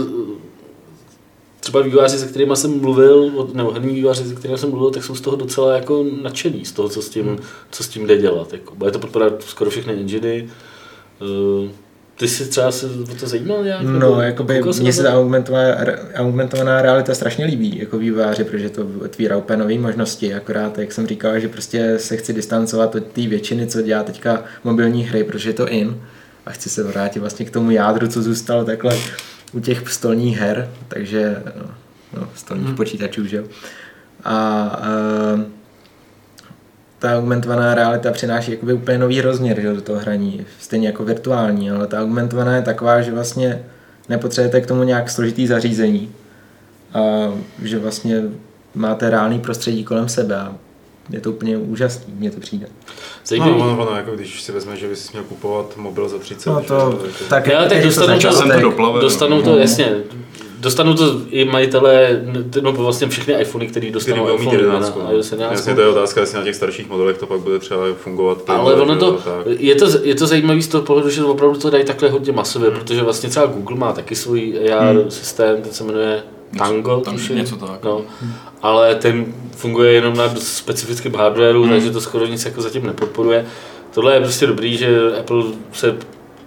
třeba 1.61 1.81
vývojáři, 1.81 2.19
se 2.19 2.27
kterými 2.27 2.57
jsem 2.57 2.81
mluvil, 2.81 3.47
nebo 3.53 3.71
herní 3.71 3.95
vývojáři, 3.95 4.25
se 4.25 4.35
kterými 4.35 4.59
jsem 4.59 4.71
mluvil, 4.71 4.91
tak 4.91 5.05
jsou 5.05 5.15
z 5.15 5.21
toho 5.21 5.37
docela 5.37 5.75
jako 5.75 6.05
nadšený, 6.23 6.65
z 6.65 6.73
toho, 6.73 6.89
co 6.89 7.03
s 7.03 7.09
tím, 7.09 7.39
co 7.71 7.83
s 7.83 7.89
tím 7.89 8.07
jde 8.07 8.17
dělat. 8.17 8.53
Jako. 8.53 8.75
Bude 8.75 8.91
to 8.91 8.99
podporovat 8.99 9.43
skoro 9.43 9.71
všechny 9.71 9.93
enginy. 9.93 10.51
Uh, 11.21 11.71
ty 12.17 12.29
jsi 12.29 12.47
třeba 12.47 12.73
se 12.73 12.87
o 12.87 13.15
to 13.21 13.27
zajímal 13.27 13.65
nějak? 13.65 13.83
No, 13.83 14.21
jakoby 14.21 14.63
mně 14.81 14.93
se 14.93 15.03
ta 15.03 15.15
augmentovaná, 15.15 15.77
augmentovaná 16.15 16.83
realita 16.83 17.15
strašně 17.15 17.45
líbí 17.45 17.79
jako 17.79 17.99
vývojáři, 17.99 18.45
protože 18.45 18.71
to 18.71 18.87
otvírá 19.05 19.37
úplně 19.37 19.57
nové 19.57 19.79
možnosti, 19.79 20.35
akorát, 20.35 20.79
jak 20.79 20.93
jsem 20.93 21.07
říkal, 21.07 21.41
že 21.41 21.49
prostě 21.49 21.99
se 21.99 22.17
chci 22.17 22.33
distancovat 22.33 22.95
od 22.95 23.05
té 23.05 23.27
většiny, 23.27 23.67
co 23.67 23.83
dělá 23.83 24.03
teďka 24.03 24.45
mobilní 24.65 25.05
hry, 25.05 25.25
protože 25.25 25.51
je 25.51 25.55
to 25.55 25.69
in 25.69 26.01
a 26.47 26.51
chci 26.51 26.71
se 26.71 26.83
vrátit 26.83 27.21
vlastně 27.21 27.47
k 27.47 27.51
tomu 27.51 27.71
jádru, 27.71 28.09
co 28.09 28.23
zůstalo 28.23 28.65
takhle 28.65 28.97
u 29.53 29.61
těch 29.61 29.89
stolních 29.89 30.39
her, 30.39 30.71
takže 30.89 31.43
no, 31.57 31.71
no 32.21 32.29
stolních 32.35 32.67
hmm. 32.67 32.77
počítačů, 32.77 33.27
že 33.27 33.37
jo. 33.37 33.45
A 34.25 34.83
uh, 35.35 35.41
ta 37.05 37.19
augmentovaná 37.19 37.75
realita 37.75 38.13
přináší 38.13 38.51
jakoby 38.51 38.73
úplně 38.73 38.99
nový 38.99 39.21
rozměr 39.21 39.61
že, 39.61 39.67
jo, 39.67 39.75
do 39.75 39.81
toho 39.81 39.99
hraní, 39.99 40.47
stejně 40.61 40.87
jako 40.87 41.05
virtuální, 41.05 41.71
ale 41.71 41.87
ta 41.87 42.01
augmentovaná 42.03 42.57
je 42.57 42.63
taková, 42.63 43.03
že 43.03 43.13
vlastně 43.13 43.63
nepotřebujete 44.09 44.61
k 44.61 44.67
tomu 44.67 44.83
nějak 44.83 45.11
složitý 45.11 45.47
zařízení 45.47 46.11
a 46.95 47.01
že 47.63 47.79
vlastně 47.79 48.23
máte 48.75 49.11
reálný 49.11 49.41
prostředí 49.41 49.85
kolem 49.85 50.09
sebe 50.09 50.37
a 50.37 50.53
je 51.11 51.21
to 51.21 51.31
úplně 51.31 51.57
úžasný, 51.57 52.15
mně 52.19 52.31
to 52.31 52.41
přijde. 52.41 52.67
Zajímavý. 53.27 53.53
No, 53.53 53.59
ono, 53.59 53.87
ono, 53.87 53.97
jako 53.97 54.11
když 54.15 54.43
si 54.43 54.53
vezme, 54.53 54.77
že 54.77 54.89
bys 54.89 55.13
měl 55.13 55.25
kupovat 55.25 55.77
mobil 55.77 56.09
za 56.09 56.19
30, 56.19 56.51
No 56.51 56.61
to, 56.63 56.75
jo, 56.75 56.99
tak, 57.29 57.47
Já, 57.47 57.65
tak 57.69 57.79
to 57.79 57.85
dostanou 57.85 58.07
to- 58.07 58.15
začátek. 58.15 58.37
Časem 58.39 58.51
to 58.51 58.61
doplave. 58.61 59.01
Dostanou 59.01 59.43
to, 59.43 59.59
jasně, 59.59 59.93
dostanou 60.65 60.95
to 60.95 61.21
i 61.31 61.45
majitelé, 61.45 62.23
no 62.63 62.73
vlastně 62.73 63.09
všechny 63.09 63.35
iPhony, 63.35 63.67
který 63.67 63.85
který 63.87 63.93
dostanou 63.93 64.25
mít 64.27 64.41
iPhone 64.41 64.59
11. 64.59 64.97
na 64.97 65.05
no. 65.05 65.13
iOS 65.13 65.33
11. 65.33 65.53
Jasně, 65.53 65.75
to 65.75 65.81
je 65.81 65.87
otázka, 65.89 66.21
jestli 66.21 66.39
na 66.39 66.45
těch 66.45 66.57
starších 66.57 66.89
modelech 66.89 67.19
to 67.19 67.27
pak 67.27 67.41
bude 67.41 67.59
třeba 67.59 67.81
fungovat. 67.97 68.39
Ale 68.47 68.59
takhle, 68.59 68.75
ono 68.75 68.97
to, 68.97 69.07
jo, 69.07 69.19
tak. 69.25 69.47
je 69.59 69.75
to, 69.75 69.87
je 70.03 70.15
to 70.15 70.27
zajímavé 70.27 70.63
z 70.63 70.69
toho 70.69 70.85
pohledu, 70.85 71.11
že 71.11 71.25
opravdu 71.25 71.59
to 71.61 71.71
dají 71.71 71.85
takhle 71.85 72.09
hodně 72.09 72.33
masově, 72.33 72.71
Hmm. 72.71 72.79
protože 72.79 73.03
vlastně 73.03 73.29
třeba 73.31 73.47
Google 73.47 73.77
má 73.77 73.93
taky 73.93 74.15
svůj 74.15 74.71
AR 74.73 74.97
systém, 75.09 75.63
ten 75.63 75.73
se 75.73 75.85
jmenuje 75.85 76.23
Tango, 76.59 77.01
tam 77.01 77.15
tuším. 77.15 77.37
něco 77.37 77.57
tak. 77.57 77.85
No, 77.85 78.03
ale 78.63 78.95
ten 78.95 79.27
funguje 79.57 79.93
jenom 79.93 80.17
na 80.17 80.35
specifickém 80.37 81.15
hardwareu, 81.15 81.63
Hmm. 81.63 81.73
takže 81.73 81.91
to 81.91 82.01
skoro 82.01 82.27
nic 82.27 82.45
jako 82.45 82.63
zatím 82.63 82.87
nepodporuje. 82.87 83.47
Tohle 83.95 84.15
je 84.15 84.21
prostě 84.21 84.47
dobrý, 84.47 84.77
že 84.77 84.99
Apple 85.21 85.43
se 85.73 85.97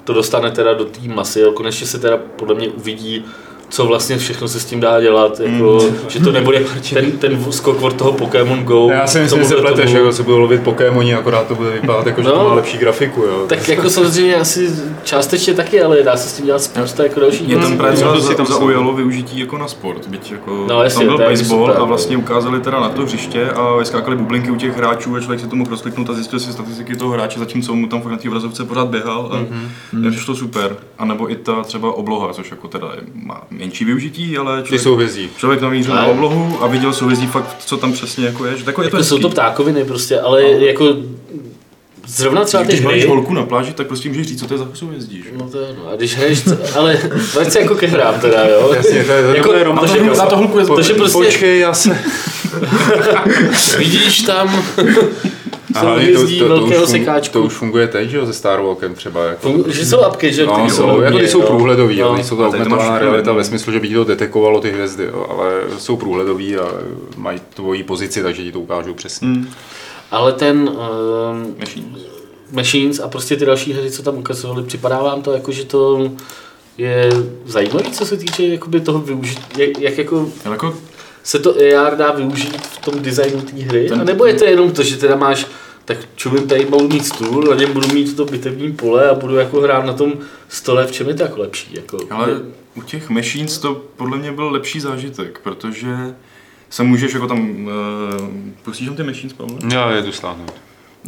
to 0.04 0.14
dostane 0.14 0.52
teda 0.52 0.74
do 0.74 0.86
té 0.86 1.00
masy, 1.08 1.40
jo. 1.40 1.52
konečně 1.52 1.88
se 1.88 2.00
teda 2.00 2.18
podle 2.36 2.56
mě 2.56 2.68
uvidí 2.70 3.26
co 3.70 3.86
vlastně 3.86 4.18
všechno 4.18 4.48
se 4.48 4.60
s 4.60 4.66
tím 4.66 4.80
dá 4.80 5.02
dělat, 5.02 5.40
jako, 5.40 5.80
Hmm. 5.80 5.96
že 6.08 6.20
to 6.20 6.32
nebude 6.32 6.60
ten, 6.94 7.12
ten 7.12 7.46
skok 7.52 7.82
od 7.82 7.94
toho 7.94 8.12
Pokémon 8.12 8.64
Go. 8.64 8.90
Já 8.92 9.08
si 9.08 9.20
myslím, 9.20 9.42
že 9.42 9.48
se 9.50 9.56
pleteš, 9.56 9.86
tomu. 9.86 9.98
jako 9.98 10.12
se 10.14 10.24
budou 10.24 10.38
lovit 10.40 10.64
Pokémoni, 10.64 11.16
akorát 11.16 11.48
to 11.48 11.56
bude 11.56 11.70
vypadat 11.70 12.06
jako, 12.08 12.22
že 12.22 12.28
No. 12.28 12.34
to 12.36 12.44
má 12.50 12.54
lepší 12.54 12.78
grafiku, 12.78 13.22
jo. 13.22 13.46
Tak 13.50 13.68
jako 13.70 13.90
samozřejmě 13.90 14.36
asi 14.36 14.70
částečně 15.04 15.54
taky, 15.54 15.82
ale 15.82 16.04
dá 16.04 16.18
se 16.18 16.30
s 16.30 16.34
tím 16.34 16.46
dělat 16.46 16.62
spousta 16.62 17.04
jako 17.04 17.20
dalších 17.20 17.48
Mě 17.48 17.58
tam 17.58 17.78
právě 17.78 18.04
to 18.04 18.22
si 18.22 18.36
tam 18.36 18.46
zaujalo 18.46 18.94
využití 18.94 19.40
jako 19.40 19.58
na 19.58 19.68
sport, 19.68 20.08
byť 20.08 20.32
jako 20.32 20.66
No, 20.70 20.84
jasně, 20.84 21.06
tam 21.06 21.16
byl 21.18 21.26
to 21.26 21.32
baseball 21.32 21.72
a 21.78 21.84
vlastně 21.84 22.18
ukázali 22.18 22.60
teda 22.60 22.80
na 22.80 22.90
to 22.90 23.02
hřiště 23.02 23.50
a 23.50 23.76
vyskákali 23.76 24.16
bublinky 24.18 24.52
u 24.52 24.56
těch 24.56 24.78
hráčů 24.78 25.16
a 25.16 25.20
člověk 25.20 25.40
si 25.40 25.48
tomu 25.48 25.66
proskliknul 25.66 26.06
a 26.10 26.14
zjistil 26.14 26.40
si 26.40 26.52
statistiky 26.54 26.96
toho 26.96 27.12
hráče, 27.12 27.40
zatímco 27.40 27.76
mu 27.76 27.88
tam 27.88 28.02
fakt 28.02 28.12
na 28.12 28.18
té 28.18 28.28
obrazovce 28.30 28.66
pořád 28.66 28.88
běhal 28.88 29.30
a 29.32 29.36
mm-hmm. 29.96 30.12
přišlo 30.12 30.36
super. 30.36 30.76
A 30.98 31.06
nebo 31.06 31.32
i 31.32 31.36
ta 31.36 31.64
třeba 31.64 31.94
obloha, 31.98 32.34
což 32.34 32.52
jako 32.52 32.68
teda 32.68 32.88
je- 32.96 33.02
má 33.14 33.42
menší 33.58 33.86
využití, 33.86 34.38
ale 34.38 34.62
Ty 34.62 34.68
člověk, 34.68 34.82
souvězdí. 34.84 35.30
člověk 35.38 35.62
namířil 35.62 35.96
na 35.96 36.06
oblohu 36.06 36.58
a 36.64 36.68
viděl 36.68 36.94
souvězdí 36.94 37.28
fakt, 37.28 37.56
co 37.66 37.78
tam 37.78 37.94
přesně 37.94 38.26
jako 38.26 38.46
je. 38.46 38.58
Že 38.58 38.64
jako 38.68 38.84
je 38.84 38.90
to 38.90 38.96
Jako 38.98 39.04
jsou 39.04 39.18
to 39.20 39.30
ptákoviny 39.30 39.84
prostě, 39.86 40.20
ale 40.20 40.44
jako 40.44 40.96
zrovna 42.08 42.46
třeba 42.46 42.64
ty 42.64 42.70
Když 42.70 42.82
máš 42.82 42.94
hry, 42.94 43.08
holku 43.08 43.34
na 43.34 43.44
pláži, 43.44 43.74
tak 43.74 43.88
prostě 43.88 44.10
můžeš 44.10 44.28
říct, 44.28 44.40
co 44.40 44.48
to 44.48 44.54
je 44.54 44.58
za 44.58 44.68
souvězdí. 44.74 45.18
Že? 45.24 45.30
No 45.38 45.50
to 45.50 45.60
je 45.62 45.68
jedno. 45.68 45.90
A 45.92 45.96
když 45.96 46.16
hraješ, 46.16 46.44
ale 46.76 46.98
vrať 47.34 47.52
se 47.52 47.60
jako 47.60 47.76
ke 47.76 47.88
hrám 47.88 48.20
teda, 48.20 48.48
jo? 48.48 48.72
Jasně, 48.76 49.04
to 49.04 49.12
je, 49.12 49.22
to 49.24 49.36
Jako- 49.36 49.54
je 49.54 49.66
to, 49.66 49.88
že- 49.88 50.00
to, 50.10 50.16
za 50.16 50.26
to 50.26 50.38
holku 50.38 50.60
je 50.60 50.66
to, 50.66 50.74
prostě 50.76 50.94
Počkej, 51.14 51.60
já 51.60 51.74
se... 51.74 51.98
vidíš 53.78 54.22
tam 54.22 54.64
To, 55.82 56.28
to, 56.28 56.38
to, 56.40 56.48
velkého 56.48 56.84
už 56.84 56.90
fun, 56.90 57.00
sekáčku. 57.00 57.34
to 57.34 57.42
už 57.42 57.54
funguje 57.54 57.88
teď, 57.88 58.10
že 58.10 58.18
jo, 58.18 58.26
se 58.26 58.34
Star 58.34 58.62
Walkem 58.62 58.96
třeba. 58.96 59.24
Jako. 59.26 59.50
Fun- 59.50 59.68
že 59.70 59.86
jsou 59.86 60.00
apky, 60.02 60.34
že? 60.34 60.46
No, 60.46 60.70
jsou, 60.70 60.88
hodně, 60.88 61.06
jako 61.06 61.18
ty 61.18 61.28
jsou 61.28 61.42
průhledový, 61.42 62.00
No. 62.00 62.08
no. 62.10 62.16
nejsou 62.16 62.36
to 62.36 62.42
to 62.42 62.48
augmentovaná 62.48 63.00
realita 63.00 63.34
ve 63.34 63.44
smyslu, 63.44 63.72
že 63.74 63.80
by 63.80 63.88
ti 63.88 63.94
to 63.94 64.04
detekovalo 64.04 64.62
ty 64.62 64.72
hvězdy, 64.72 65.04
jo, 65.04 65.26
ale 65.30 65.54
jsou 65.78 65.98
průhledový 65.98 66.58
a 66.58 66.66
mají 67.18 67.40
tvoji 67.54 67.84
pozici, 67.84 68.24
takže 68.24 68.44
ti 68.44 68.52
to 68.52 68.60
ukážou 68.60 68.94
přesně. 68.94 69.28
Hmm. 69.28 69.50
Ale 70.12 70.34
ten 70.34 70.58
um, 70.70 71.56
Machines. 71.60 72.02
Machines 72.52 73.00
a 73.00 73.08
prostě 73.08 73.36
ty 73.36 73.46
další 73.46 73.74
hry, 73.74 73.92
co 73.92 74.04
tam 74.04 74.18
ukazovali, 74.18 74.64
připadá 74.64 75.02
vám 75.04 75.22
to 75.22 75.32
jako, 75.34 75.52
že 75.52 75.66
to 75.66 76.12
je 76.78 77.10
zajímavé, 77.46 77.84
co 77.92 78.06
se 78.06 78.18
týče 78.18 78.44
jakoby 78.44 78.80
toho 78.82 79.00
využít, 79.00 79.40
jak, 79.58 79.80
jak 79.80 79.98
jako 79.98 80.30
Ale 80.46 80.54
jako 80.54 80.76
se 81.24 81.40
to 81.40 81.56
AR 81.80 81.96
dá 81.98 82.12
využít 82.12 82.58
v 82.62 82.78
tom 82.78 83.02
designu 83.02 83.42
té 83.42 83.58
hry, 83.64 83.86
Ten- 83.90 84.02
a 84.02 84.04
nebo 84.04 84.26
je 84.26 84.34
to 84.34 84.46
jenom 84.46 84.72
to, 84.72 84.84
že 84.84 84.98
teda 84.98 85.16
máš 85.16 85.46
tak 85.88 85.98
čumím 86.16 86.48
tady 86.48 86.66
budu 86.66 86.88
mít 86.88 87.06
stůl, 87.06 87.44
na 87.44 87.56
něm 87.56 87.74
budu 87.74 87.88
mít 87.88 88.16
to 88.16 88.26
bitevní 88.26 88.72
pole 88.72 89.10
a 89.10 89.14
budu 89.14 89.36
jako 89.36 89.62
hrát 89.62 89.86
na 89.86 89.94
tom 89.94 90.14
stole, 90.50 90.88
v 90.88 90.92
čem 90.92 91.08
je 91.08 91.14
to 91.14 91.24
jako 91.24 91.42
lepší. 91.42 91.76
Jako, 91.76 91.98
Ale 92.10 92.42
u 92.76 92.82
těch 92.82 93.10
machines 93.10 93.58
to 93.58 93.82
podle 93.96 94.18
mě 94.18 94.32
byl 94.32 94.50
lepší 94.50 94.80
zážitek, 94.80 95.40
protože 95.44 96.16
se 96.70 96.84
můžeš 96.84 97.14
jako 97.14 97.28
tam, 97.28 97.66
uh, 97.66 97.72
pustíš 98.64 98.88
tam 98.88 98.96
ty 98.96 99.04
machines, 99.04 99.34
Pavle? 99.34 99.58
Já 99.74 99.92
jedu 99.92 100.12
stáhnout. 100.12 100.54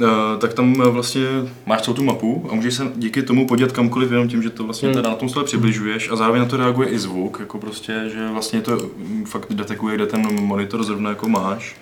Uh, 0.02 0.08
tak 0.38 0.54
tam 0.54 0.82
eh, 0.82 0.90
vlastně 0.90 1.26
máš 1.66 1.82
celou 1.82 1.96
tu 1.96 2.04
mapu 2.04 2.48
a 2.52 2.56
můžeš 2.56 2.74
se 2.74 2.92
díky 2.96 3.22
tomu 3.22 3.48
podívat 3.48 3.72
kamkoliv 3.72 4.12
jenom 4.12 4.28
tím, 4.28 4.44
že 4.44 4.50
to 4.50 4.64
vlastně 4.64 4.88
Hmm. 4.88 4.96
teda 4.96 5.10
na 5.10 5.16
tom 5.16 5.30
stole 5.30 5.46
přibližuješ 5.46 6.10
a 6.12 6.16
zároveň 6.16 6.42
na 6.42 6.48
to 6.48 6.58
reaguje 6.58 6.90
i 6.90 7.00
zvuk, 7.00 7.38
jako 7.40 7.58
prostě, 7.58 8.10
že 8.14 8.28
vlastně 8.28 8.62
to 8.62 8.72
mm, 8.98 9.26
fakt 9.26 9.46
detekuje, 9.50 9.96
kde 9.96 10.06
ten 10.06 10.46
monitor 10.46 10.84
zrovna 10.84 11.10
jako 11.10 11.30
máš. 11.30 11.76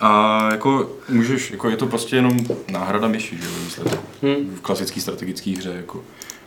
A 0.00 0.48
jako 0.50 0.90
můžeš, 1.08 1.50
jako 1.50 1.68
je 1.68 1.76
to 1.76 1.86
prostě 1.86 2.16
jenom 2.16 2.38
náhrada 2.70 3.08
myši, 3.08 3.36
že 3.36 3.44
jo. 3.44 3.98
Hmm. 4.22 4.56
v 4.56 4.60
klasické 4.60 5.00
strategické 5.00 5.50
hře. 5.50 5.72
Jako. 5.76 6.00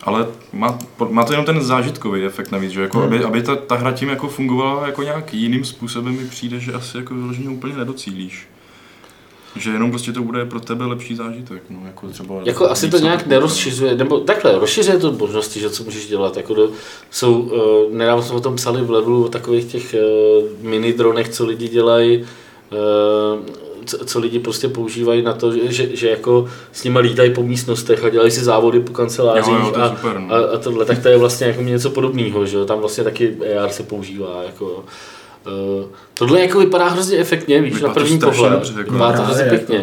Ale 0.04 0.28
má, 0.54 0.80
má, 1.10 1.24
to 1.24 1.34
jenom 1.34 1.46
ten 1.46 1.62
zážitkový 1.62 2.26
efekt 2.26 2.52
navíc, 2.52 2.72
že 2.72 2.82
jako, 2.82 3.04
aby, 3.04 3.24
aby 3.24 3.44
ta, 3.44 3.56
ta 3.56 3.76
hra 3.76 3.92
tím 3.92 4.10
jako 4.10 4.28
fungovala 4.28 4.86
jako 4.86 5.04
nějak 5.04 5.34
jiným 5.34 5.66
způsobem 5.66 6.18
mi 6.18 6.28
přijde, 6.28 6.60
že 6.60 6.74
asi 6.74 6.98
jako 6.98 7.14
vyloženě 7.14 7.50
úplně 7.50 7.76
nedocílíš. 7.76 8.48
Že 9.56 9.70
jenom 9.72 9.90
prostě 9.90 10.12
to 10.12 10.22
bude 10.22 10.46
pro 10.46 10.60
tebe 10.60 10.86
lepší 10.86 11.16
zážitek, 11.16 11.64
no, 11.70 11.80
jako 11.86 12.08
třeba... 12.08 12.36
Jako 12.44 12.70
asi 12.70 12.90
to 12.90 12.98
nějak 12.98 13.28
nerozšiřuje, 13.28 13.96
nebo 13.96 14.20
takhle, 14.20 14.60
rozšiřuje 14.60 14.98
to 14.98 15.12
možnosti, 15.12 15.60
že 15.60 15.70
co 15.70 15.84
můžeš 15.84 16.08
dělat. 16.08 16.38
Jako 16.38 16.54
do, 16.54 16.72
jsou, 17.12 17.40
uh, 17.40 17.94
nedávno 17.94 18.24
jsme 18.24 18.36
o 18.36 18.40
tom 18.40 18.56
psali 18.56 18.82
v 18.82 18.92
levelu 18.92 19.26
o 19.26 19.30
takových 19.30 19.66
těch 19.66 19.96
uh, 19.96 20.68
mini 20.70 20.94
dronech, 20.94 21.30
co 21.30 21.46
lidi 21.46 21.68
dělají, 21.68 22.26
co, 23.86 24.06
co, 24.06 24.20
lidi 24.20 24.40
prostě 24.40 24.68
používají 24.68 25.22
na 25.22 25.34
to, 25.34 25.52
že, 25.52 25.72
že, 25.72 25.96
že 25.96 26.10
jako 26.10 26.48
s 26.72 26.84
nimi 26.84 27.00
lítají 27.00 27.34
po 27.34 27.44
místnostech 27.44 28.04
a 28.04 28.10
dělají 28.10 28.32
si 28.32 28.44
závody 28.44 28.80
po 28.80 28.94
kancelářích 28.94 29.54
Jo, 29.54 29.60
jo, 29.60 29.72
to 29.72 29.82
a, 29.82 29.90
super, 29.90 30.20
no. 30.20 30.34
a, 30.36 30.38
a, 30.38 30.58
tohle, 30.58 30.86
tak 30.86 31.00
to 31.00 31.08
je 31.08 31.18
vlastně 31.18 31.48
jako 31.48 31.62
něco 31.62 31.90
podobného, 31.90 32.46
že 32.46 32.58
jo? 32.58 32.66
tam 32.66 32.80
vlastně 32.80 33.04
taky 33.04 33.38
AR 33.64 33.70
se 33.70 33.84
používá. 33.84 34.44
Jako, 34.46 34.84
Uh, 35.48 35.86
tohle 36.14 36.42
jako 36.42 36.60
vypadá 36.60 36.88
hrozně 36.88 37.18
efektně, 37.18 37.62
víš, 37.62 37.74
Vypadá 37.74 37.88
na 37.88 37.94
první 37.94 38.20
pohled. 38.20 38.52
dobře, 38.54 38.74
jako. 38.78 38.92
Vypadá 38.92 39.18
to 39.18 39.24
hrozně 39.24 39.44
jako. 39.44 39.74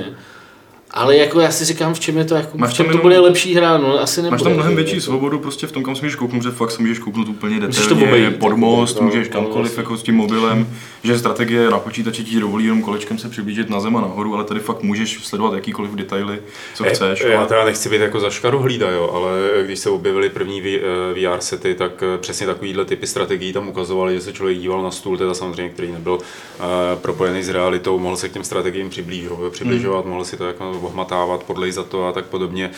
Ale 0.90 1.16
jako 1.16 1.40
já 1.40 1.50
si 1.50 1.64
říkám, 1.64 1.94
v 1.94 2.00
čem 2.00 2.18
je 2.18 2.24
to 2.24 2.34
jako, 2.34 2.58
Máš 2.58 2.70
v 2.70 2.74
čem 2.74 2.86
to 2.86 2.90
jenom- 2.90 3.02
bude 3.02 3.18
lepší 3.18 3.54
hra, 3.54 3.78
no 3.78 4.00
asi 4.00 4.22
nebude. 4.22 4.30
Máš 4.30 4.42
tam 4.42 4.52
mnohem 4.52 4.76
větší 4.76 5.00
svobodu 5.00 5.38
prostě 5.38 5.66
v 5.66 5.72
tom, 5.72 5.82
kam 5.82 5.96
si 5.96 6.02
můžeš 6.02 6.16
kouknout, 6.16 6.42
že 6.42 6.50
fakt 6.50 6.70
si 6.70 6.82
můžeš 6.82 6.98
kouknout 6.98 7.28
úplně 7.28 7.56
Můžeš 7.56 7.86
to 7.86 7.94
detailně, 7.94 8.06
obejít, 8.06 8.36
pod 8.38 8.46
jako, 8.46 8.56
most, 8.56 9.00
no, 9.00 9.06
můžeš 9.06 9.28
kamkoliv 9.28 9.66
jasně. 9.70 9.80
jako 9.82 9.96
s 9.96 10.02
tím 10.02 10.14
mobilem, 10.14 10.68
že 11.02 11.18
strategie 11.18 11.70
na 11.70 11.78
počítači 11.78 12.24
ti 12.24 12.40
dovolí 12.40 12.64
jenom 12.64 12.82
kolečkem 12.82 13.18
se 13.18 13.28
přiblížit 13.28 13.70
na 13.70 13.80
zem 13.80 13.96
a 13.96 14.00
nahoru, 14.00 14.34
ale 14.34 14.44
tady 14.44 14.60
fakt 14.60 14.82
můžeš 14.82 15.18
sledovat 15.24 15.54
jakýkoliv 15.54 15.90
detaily, 15.94 16.38
co 16.74 16.84
chceš. 16.84 17.24
Já 17.28 17.38
ale- 17.38 17.48
teda 17.48 17.64
nechci 17.64 17.88
být 17.88 18.00
jako 18.00 18.20
za 18.20 18.30
škaru 18.30 18.58
hlída, 18.58 18.90
jo, 18.90 19.10
ale 19.14 19.30
když 19.64 19.78
se 19.78 19.90
objevily 19.90 20.28
první 20.30 20.60
V- 20.60 20.80
eh, 20.80 21.14
VR 21.34 21.40
sety, 21.40 21.74
tak 21.74 22.02
eh, 22.02 22.18
přesně 22.18 22.46
takovýhle 22.46 22.84
typy 22.84 23.06
strategií 23.06 23.52
tam 23.52 23.68
ukazovali, 23.68 24.14
že 24.14 24.20
se 24.20 24.32
člověk 24.32 24.58
díval 24.58 24.82
na 24.82 24.90
stůl, 24.90 25.18
teda 25.18 25.34
samozřejmě, 25.34 25.70
který 25.72 25.92
nebyl 25.92 26.12
uh, 26.12 26.20
propojený 26.94 27.42
s 27.42 27.48
realitou, 27.48 27.98
mohl 27.98 28.16
se 28.16 28.28
k 28.28 28.32
těm 28.32 28.44
strategiím 28.44 28.90
přiblížovat, 28.90 29.52
přibližovat, 29.52 30.06
mohl 30.06 30.24
si 30.24 30.36
to 30.36 30.46
jako 30.46 30.79
ohmatávat, 30.84 31.42
podlejzat 31.42 31.86
to 31.88 32.06
a 32.06 32.12
tak 32.12 32.24
podobně, 32.24 32.70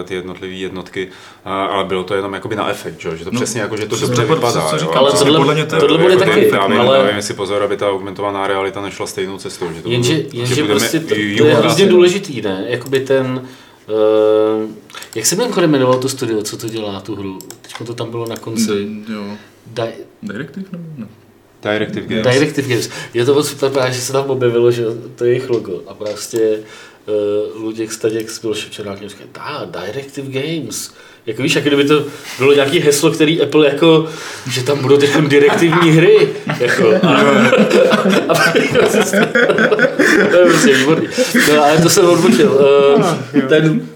uh, 0.00 0.06
ty 0.06 0.14
jednotlivé 0.14 0.54
jednotky, 0.54 1.08
uh, 1.46 1.52
ale 1.52 1.84
bylo 1.84 2.04
to 2.04 2.14
jenom 2.14 2.34
jakoby 2.34 2.56
na 2.56 2.68
efekt, 2.70 3.00
že, 3.00 3.08
jo, 3.08 3.16
že 3.16 3.24
to 3.24 3.30
No, 3.30 3.40
přesně 3.40 3.60
jako, 3.60 3.76
že 3.76 3.86
to 3.86 3.96
dobře 3.96 4.14
co- 4.26 4.34
vypadá. 4.34 4.52
co 4.52 4.58
jo, 4.76 4.78
říkám, 4.80 4.98
Ale 4.98 5.12
tohle- 5.12 5.38
podle 5.38 5.54
mě 5.54 5.66
to 5.66 5.76
tohle 5.80 5.98
bude 5.98 6.12
jako 6.14 6.24
taky, 6.24 6.48
Já 6.52 6.58
ale- 6.58 6.78
ale... 6.78 6.98
nevím, 6.98 7.16
jestli 7.16 7.34
pozor, 7.34 7.62
aby 7.62 7.76
ta 7.76 7.90
augmentovaná 7.90 8.46
realita 8.46 8.80
nešla 8.80 9.06
stejnou 9.06 9.38
cestou. 9.38 9.72
Že 9.72 9.82
to 9.82 9.88
Jenže, 9.90 10.22
jenže 10.32 10.54
že 10.54 10.64
prostě 10.64 11.00
to, 11.00 11.08
to 11.08 11.14
je 11.44 11.54
hrozně 11.54 11.86
důležitý, 11.86 12.42
ne? 12.42 12.64
Jakoby 12.68 13.00
ten, 13.00 13.48
uh, 13.88 14.70
jak 15.14 15.26
se 15.26 15.36
mimochodem 15.36 15.70
jmenovalo 15.70 15.98
to 16.00 16.08
studio, 16.08 16.42
co 16.42 16.56
to 16.56 16.68
dělá, 16.68 17.00
tu 17.00 17.16
hru? 17.16 17.38
Teď 17.62 17.86
to 17.86 17.94
tam 17.94 18.10
bylo 18.10 18.26
na 18.28 18.36
konci. 18.36 18.70
Mm, 18.72 19.04
Jo. 19.08 19.24
Di- 19.66 19.92
Directive 20.22 20.66
nebo 20.72 20.84
ne? 20.98 21.06
Directive 21.62 22.06
Games. 22.06 22.34
Directive 22.34 22.68
Games. 22.68 22.90
Je 23.14 23.24
to 23.24 23.34
moc 23.34 23.48
super, 23.48 23.70
právě, 23.70 23.92
že 23.92 24.00
se 24.00 24.12
tam 24.12 24.30
objevilo, 24.30 24.70
že 24.70 24.84
to 25.16 25.24
je 25.24 25.30
jejich 25.30 25.50
logo. 25.50 25.80
A 25.86 25.94
prostě 25.94 26.38
uh, 26.58 26.64
Luděk 27.54 27.92
Staděk 27.92 28.42
Milošem 28.42 28.70
Černákem 28.70 29.08
říká, 29.08 29.24
dá, 29.34 29.80
Directive 29.80 30.28
Games. 30.40 30.94
Jako 31.26 31.42
víš, 31.42 31.54
jak 31.54 31.64
kdyby 31.64 31.84
to 31.84 32.04
bylo 32.38 32.52
nějaký 32.52 32.80
heslo, 32.80 33.10
který 33.10 33.42
Apple 33.42 33.66
jako, 33.66 34.08
že 34.50 34.62
tam 34.62 34.78
budou 34.78 34.96
teď 34.96 35.16
direktivní 35.16 35.90
hry. 35.90 36.28
Jako, 36.60 36.94
a, 37.02 37.08
a, 38.28 38.52
to 40.30 40.36
je 40.36 40.44
prostě 40.44 40.74
výborný. 40.74 41.08
No, 41.48 41.64
ale 41.64 41.78
to 41.82 41.90
jsem 41.90 42.06
odbočil. 42.06 42.52
Uh, 42.52 43.40
ten, 43.48 43.88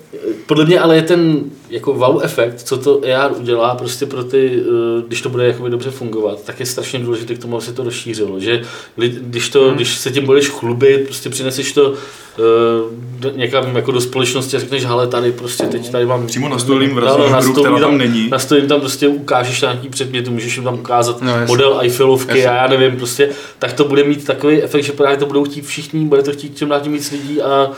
podle 0.46 0.64
mě 0.64 0.80
ale 0.80 0.96
je 0.96 1.02
ten 1.02 1.40
jako 1.70 1.92
wow 1.94 2.20
efekt, 2.22 2.62
co 2.62 2.76
to 2.76 3.00
AR 3.16 3.32
udělá 3.36 3.74
prostě 3.74 4.06
pro 4.06 4.24
ty, 4.24 4.60
eh, 4.60 5.02
když 5.06 5.20
to 5.22 5.28
bude 5.28 5.46
jakoby 5.46 5.70
dobře 5.70 5.90
fungovat, 5.90 6.42
tak 6.44 6.60
je 6.60 6.66
strašně 6.66 6.98
důležité 6.98 7.34
k 7.34 7.38
tomu, 7.38 7.56
aby 7.56 7.64
se 7.64 7.72
to 7.72 7.84
rozšířilo, 7.84 8.40
že 8.40 8.62
když, 8.96 9.48
to, 9.48 9.64
Hmm. 9.64 9.74
když 9.74 9.98
se 9.98 10.10
tím 10.10 10.26
budeš 10.26 10.48
chlubit, 10.48 11.04
prostě 11.04 11.30
přineseš 11.30 11.72
to 11.72 11.90
uh, 11.90 13.36
někam 13.36 13.76
jako 13.76 13.92
do 13.92 14.00
společnosti 14.00 14.56
a 14.56 14.60
řekneš, 14.60 14.84
hele 14.84 15.06
tady 15.06 15.32
prostě 15.32 15.66
teď 15.66 15.90
tady 15.90 16.06
mám... 16.06 16.26
Přímo 16.26 16.48
nastolím 16.48 16.90
No, 16.90 16.94
vrazím 16.94 17.20
hru, 17.20 17.32
nastolím 17.32 17.74
která 17.74 17.78
tam 17.78 17.98
není. 17.98 18.28
Nastolím 18.28 18.68
tam 18.68 18.80
prostě 18.80 19.08
ukážeš 19.08 19.60
nějaký 19.60 19.88
předmět, 19.88 20.28
můžeš 20.28 20.56
jim 20.56 20.64
tam 20.64 20.74
ukázat 20.74 21.22
No, 21.22 21.32
model 21.46 21.78
Eiffelovky 21.80 22.46
a 22.46 22.54
já 22.54 22.66
nevím, 22.66 22.96
prostě, 22.96 23.28
tak 23.58 23.72
to 23.72 23.84
bude 23.84 24.04
mít 24.04 24.24
takový 24.24 24.62
efekt, 24.62 24.84
že 24.84 24.92
právě 24.92 25.16
to 25.16 25.26
budou 25.26 25.44
chtít 25.44 25.66
všichni, 25.66 26.04
bude 26.04 26.22
to 26.22 26.32
chtít 26.32 26.58
čím 26.58 26.68
dál 26.68 26.80
tím 26.80 26.92
víc 26.92 27.10
lidí 27.10 27.42
a 27.42 27.70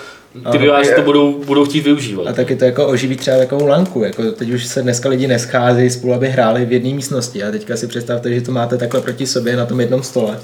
ty 0.53 0.59
vývojáři 0.59 0.95
to 0.97 1.03
budou, 1.03 1.45
budou 1.45 1.65
chtít 1.65 1.81
využívat. 1.81 2.27
A 2.27 2.33
taky 2.33 2.57
to 2.57 2.65
jako 2.65 2.87
oživí 2.87 3.17
třeba 3.17 3.39
takovou 3.39 3.67
lanku. 3.67 4.03
Jako 4.03 4.23
teď 4.23 4.51
už 4.51 4.67
se 4.67 4.83
dneska 4.83 5.09
lidi 5.09 5.27
nescházejí 5.27 5.91
spolu, 5.91 6.15
aby 6.15 6.29
hráli 6.29 6.67
v 6.67 6.73
jedné 6.73 6.95
místnosti. 6.95 7.43
A 7.43 7.51
teďka 7.51 7.77
si 7.77 7.87
představte, 7.87 8.35
že 8.35 8.41
to 8.41 8.53
máte 8.53 8.77
takhle 8.79 9.01
proti 9.01 9.27
sobě 9.27 9.57
na 9.57 9.67
tom 9.67 9.81
jednom 9.81 10.03
stole. 10.03 10.39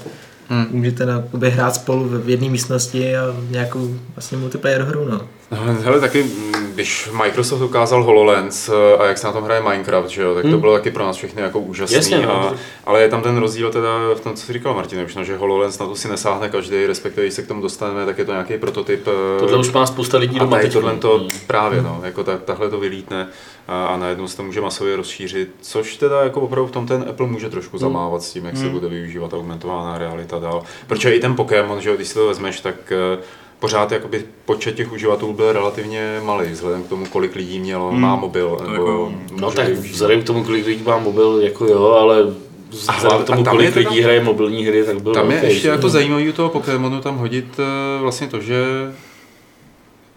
Hmm. 0.49 0.65
Můžete 0.71 1.05
na, 1.05 1.23
hrát 1.41 1.75
spolu 1.75 2.09
v 2.09 2.29
jedné 2.29 2.49
místnosti 2.49 3.15
a 3.15 3.35
nějakou 3.49 3.95
vlastně 4.15 4.37
multiplayer 4.37 4.81
hru. 4.81 5.05
No. 5.09 5.21
No, 5.51 5.77
hele, 5.83 5.99
taky, 5.99 6.25
když 6.73 7.09
Microsoft 7.23 7.61
ukázal 7.61 8.03
HoloLens 8.03 8.69
eh, 8.69 8.97
a 8.97 9.05
jak 9.05 9.17
se 9.17 9.27
na 9.27 9.33
tom 9.33 9.43
hraje 9.43 9.61
Minecraft, 9.61 10.09
že 10.09 10.21
jo, 10.21 10.33
tak 10.33 10.41
to 10.43 10.47
Hmm. 10.49 10.59
bylo 10.59 10.73
taky 10.73 10.91
pro 10.91 11.03
nás 11.05 11.15
všechny 11.15 11.41
jako 11.41 11.59
úžasný. 11.59 11.95
Jasně, 11.95 12.21
no. 12.21 12.31
a, 12.47 12.53
ale 12.85 13.01
je 13.01 13.09
tam 13.09 13.21
ten 13.21 13.37
rozdíl 13.37 13.71
teda 13.71 13.89
v 14.15 14.19
tom, 14.19 14.33
co 14.33 14.45
jsi 14.45 14.53
říkal 14.53 14.73
Martin, 14.73 14.99
už, 15.05 15.15
no, 15.15 15.23
že 15.23 15.37
HoloLens 15.37 15.79
na 15.79 15.85
to 15.87 15.95
si 15.95 16.07
nesáhne 16.07 16.49
každý, 16.49 16.85
respektive 16.85 17.25
když 17.25 17.33
se 17.33 17.41
k 17.43 17.47
tomu 17.47 17.61
dostaneme, 17.61 18.05
tak 18.05 18.17
je 18.17 18.25
to 18.25 18.31
nějaký 18.31 18.57
prototyp. 18.57 19.07
eh, 19.07 19.39
Tohle 19.39 19.57
už 19.57 19.71
má 19.71 19.85
spousta 19.85 20.17
lidí 20.17 20.39
a 20.39 20.43
doma 20.43 20.57
teď. 20.57 20.73
tohle 20.73 20.95
to 20.95 21.17
Hmm. 21.17 21.27
právě, 21.47 21.81
no, 21.81 21.99
jako 22.03 22.23
ta, 22.23 22.37
tahle 22.37 22.69
to 22.69 22.79
vylítne 22.79 23.27
a, 23.67 23.85
a 23.85 23.97
najednou 23.97 24.27
se 24.27 24.37
to 24.37 24.43
může 24.43 24.61
masově 24.61 24.95
rozšířit, 24.95 25.49
což 25.61 25.97
teda 25.97 26.23
jako 26.23 26.41
opravdu 26.41 26.67
v 26.67 26.71
tom 26.71 26.87
ten 26.87 27.05
Apple 27.09 27.27
může 27.27 27.49
trošku 27.49 27.77
zamávat 27.77 28.23
s 28.23 28.33
tím, 28.33 28.45
jak 28.45 28.57
se 28.57 28.69
bude 28.69 28.87
využívat 28.87 29.33
augmentovaná 29.33 29.97
realita 29.97 30.39
dál. 30.39 30.63
Protože 30.87 31.15
i 31.15 31.19
ten 31.19 31.35
Pokémon, 31.35 31.81
že 31.81 31.89
jo, 31.89 31.95
když 31.95 32.07
si 32.07 32.13
to 32.13 32.27
vezmeš, 32.27 32.59
tak 32.59 32.75
eh, 32.91 33.17
pořád 33.63 33.91
jakoby 33.91 34.25
počet 34.45 34.75
těch 34.75 34.91
uživatelů 34.91 35.33
byl 35.33 35.53
relativně 35.53 36.19
malý, 36.23 36.51
vzhledem 36.51 36.83
k 36.83 36.87
tomu, 36.87 37.05
kolik 37.05 37.35
lidí 37.35 37.59
mělo, 37.59 37.91
má 37.91 38.15
mobil, 38.15 38.57
nebo 38.61 38.73
jako- 38.73 39.13
No 39.39 39.47
může 39.47 39.55
tak 39.55 39.69
vzhledem 39.69 40.21
k 40.21 40.25
tomu, 40.25 40.43
kolik 40.43 40.65
lidí 40.65 40.83
má 40.83 40.97
mobil, 40.97 41.39
jako 41.43 41.65
jo, 41.65 41.91
ale 41.91 42.25
vzhledem 42.69 43.23
k 43.23 43.25
tomu, 43.25 43.43
kolik 43.43 43.75
je 43.75 43.87
lidí 43.87 44.01
hraje 44.01 44.23
mobilní 44.23 44.65
hry, 44.65 44.83
tak 44.83 45.01
byl 45.01 45.13
Tam 45.13 45.31
je 45.31 45.37
ještě 45.43 45.61
že? 45.61 45.67
jako 45.69 45.89
zajímavý 45.89 46.29
u 46.29 46.31
toho 46.31 46.49
Pokémonu 46.49 47.01
tam 47.01 47.17
hodit 47.17 47.45
eh, 47.59 48.01
vlastně 48.01 48.27
to, 48.27 48.39
že 48.41 48.63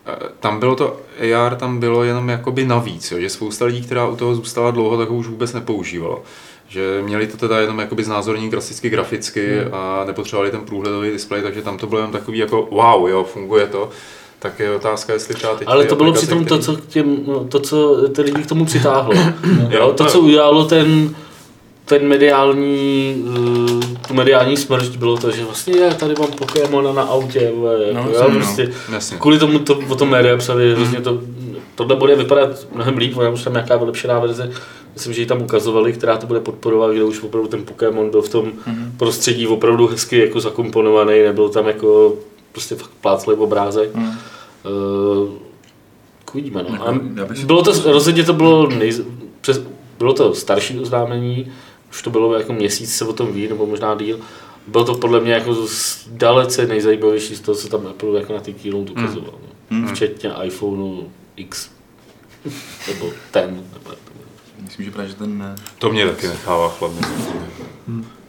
eh, 0.06 0.16
tam 0.40 0.60
bylo 0.60 0.76
to 0.76 0.96
AR, 1.36 1.54
tam 1.56 1.78
bylo 1.80 2.04
jenom 2.04 2.28
jakoby 2.28 2.64
navíc, 2.64 3.10
jo, 3.12 3.20
že 3.20 3.30
spousta 3.30 3.64
lidí, 3.64 3.82
která 3.82 4.06
u 4.06 4.16
toho 4.16 4.34
zůstala 4.34 4.70
dlouho, 4.70 4.98
tak 4.98 5.08
ho 5.08 5.16
už 5.16 5.26
vůbec 5.26 5.52
nepoužívala. 5.52 6.18
Že 6.68 7.02
měli 7.04 7.26
to 7.26 7.36
teda 7.36 7.60
jenom 7.60 7.78
jakoby 7.78 8.04
znázornění 8.04 8.50
klasicky 8.50 8.90
graficky 8.90 9.58
Hmm. 9.62 9.74
a 9.74 10.04
nepotřebovali 10.06 10.50
ten 10.50 10.60
průhledový 10.60 11.10
displej, 11.10 11.42
takže 11.42 11.62
tam 11.62 11.78
to 11.78 11.86
bylo 11.86 11.98
jenom 12.00 12.12
takový 12.12 12.38
jako 12.38 12.68
wow, 12.70 13.08
jo, 13.08 13.24
funguje 13.24 13.66
to. 13.66 13.90
Tak 14.38 14.60
je 14.60 14.74
otázka, 14.76 15.12
jestli 15.12 15.34
třeba 15.34 15.54
teď 15.54 15.68
Ale 15.70 15.84
to 15.84 15.96
bylo 15.96 16.12
přitom 16.12 16.38
to, 16.44 16.58
který- 16.58 16.62
co, 16.62 16.76
k 16.76 16.86
těm, 16.86 17.16
no, 17.26 17.44
to, 17.44 17.60
co 17.60 18.08
ty 18.08 18.22
lidi 18.22 18.42
k 18.42 18.46
tomu 18.46 18.64
přitáhlo. 18.64 19.12
jo, 19.60 19.68
Jo, 19.70 19.86
to, 19.92 20.04
to 20.04 20.10
co 20.10 20.20
udělalo 20.20 20.64
ten, 20.64 21.14
ten 21.84 22.08
mediální, 22.08 23.24
eh, 23.94 24.08
tu 24.08 24.14
mediální 24.14 24.56
smršť 24.56 24.96
bylo 24.96 25.16
to, 25.16 25.30
že 25.30 25.44
vlastně 25.44 25.76
je, 25.76 25.94
tady 25.94 26.14
mám 26.18 26.32
Pokémona 26.32 26.92
na 26.92 27.02
autě, 27.02 27.52
vole, 27.56 27.74
jako, 27.86 27.94
No, 27.94 28.02
jo, 28.10 28.14
jasně, 28.18 28.34
no. 28.34 28.40
prostě, 28.40 28.70
Jasně. 28.92 29.16
kvůli 29.18 29.38
tomu 29.38 29.58
to, 29.58 29.78
o 29.88 29.94
tom 29.94 30.08
média 30.10 30.36
psali, 30.36 30.74
hrozně 30.74 31.00
to, 31.00 31.18
tohle 31.76 31.96
bude 31.96 32.16
vypadat 32.16 32.66
mnohem 32.74 32.96
líp, 32.96 33.16
ona 33.16 33.28
už 33.30 33.42
tam 33.44 33.52
nějaká 33.52 33.76
vylepšená 33.76 34.18
verze, 34.18 34.52
myslím, 34.94 35.12
že 35.14 35.20
ji 35.20 35.26
tam 35.26 35.42
ukazovali, 35.42 35.92
která 35.92 36.16
to 36.16 36.26
bude 36.26 36.40
podporovat, 36.40 36.92
kde 36.92 37.04
už 37.04 37.22
opravdu 37.22 37.48
ten 37.48 37.64
Pokémon 37.64 38.10
byl 38.10 38.22
v 38.22 38.28
tom 38.28 38.52
prostředí 38.96 39.46
opravdu 39.46 39.86
hezky 39.86 40.18
jako 40.18 40.40
zakomponovaný, 40.40 41.22
nebyl 41.22 41.48
tam 41.48 41.66
jako 41.66 42.14
prostě 42.52 42.74
fakt 42.74 42.90
pláclej 43.00 43.36
obrázek. 43.40 43.94
Hmm. 43.94 44.08
Uh, 44.08 45.28
uvidíme, 46.32 46.62
no. 46.68 46.74
Jako, 46.74 47.32
A 47.32 47.34
si- 47.34 47.46
bylo 47.46 47.62
to, 47.62 47.92
rozhodně 47.92 48.24
to 48.24 48.32
bylo, 48.32 48.66
nej, 48.68 48.92
přes, 49.40 49.62
bylo 49.98 50.12
to 50.12 50.34
starší 50.34 50.78
oznámení, 50.80 51.52
už 51.90 52.02
to 52.02 52.10
bylo 52.10 52.34
jako 52.34 52.52
měsíc 52.52 52.96
se 52.96 53.04
o 53.04 53.12
tom 53.12 53.32
ví, 53.32 53.48
nebo 53.48 53.66
možná 53.66 53.94
díl. 53.94 54.18
Bylo 54.66 54.84
to 54.84 54.94
podle 54.94 55.20
mě 55.20 55.32
jako 55.32 55.56
dalece 56.10 56.66
nejzajímavější 56.66 57.36
z 57.36 57.40
toho, 57.40 57.54
co 57.56 57.68
tam 57.68 57.86
Apple 57.86 58.18
jako 58.18 58.32
na 58.32 58.40
ty 58.40 58.52
keynote 58.52 58.92
ukazoval. 58.92 59.34
No. 59.42 59.76
Hmm. 59.78 59.88
Včetně 59.88 60.30
iPhoneu 60.42 61.02
X. 61.36 61.70
nebo 62.88 63.12
ten. 63.30 63.64
Nebo, 63.72 63.90
Myslím, 64.60 64.84
že 64.84 64.90
právě, 64.90 65.10
že 65.10 65.16
ten 65.16 65.38
ne. 65.38 65.54
To 65.78 65.90
mě 65.90 66.06
taky 66.06 66.28
nechává 66.28 66.68
chladně. 66.68 67.00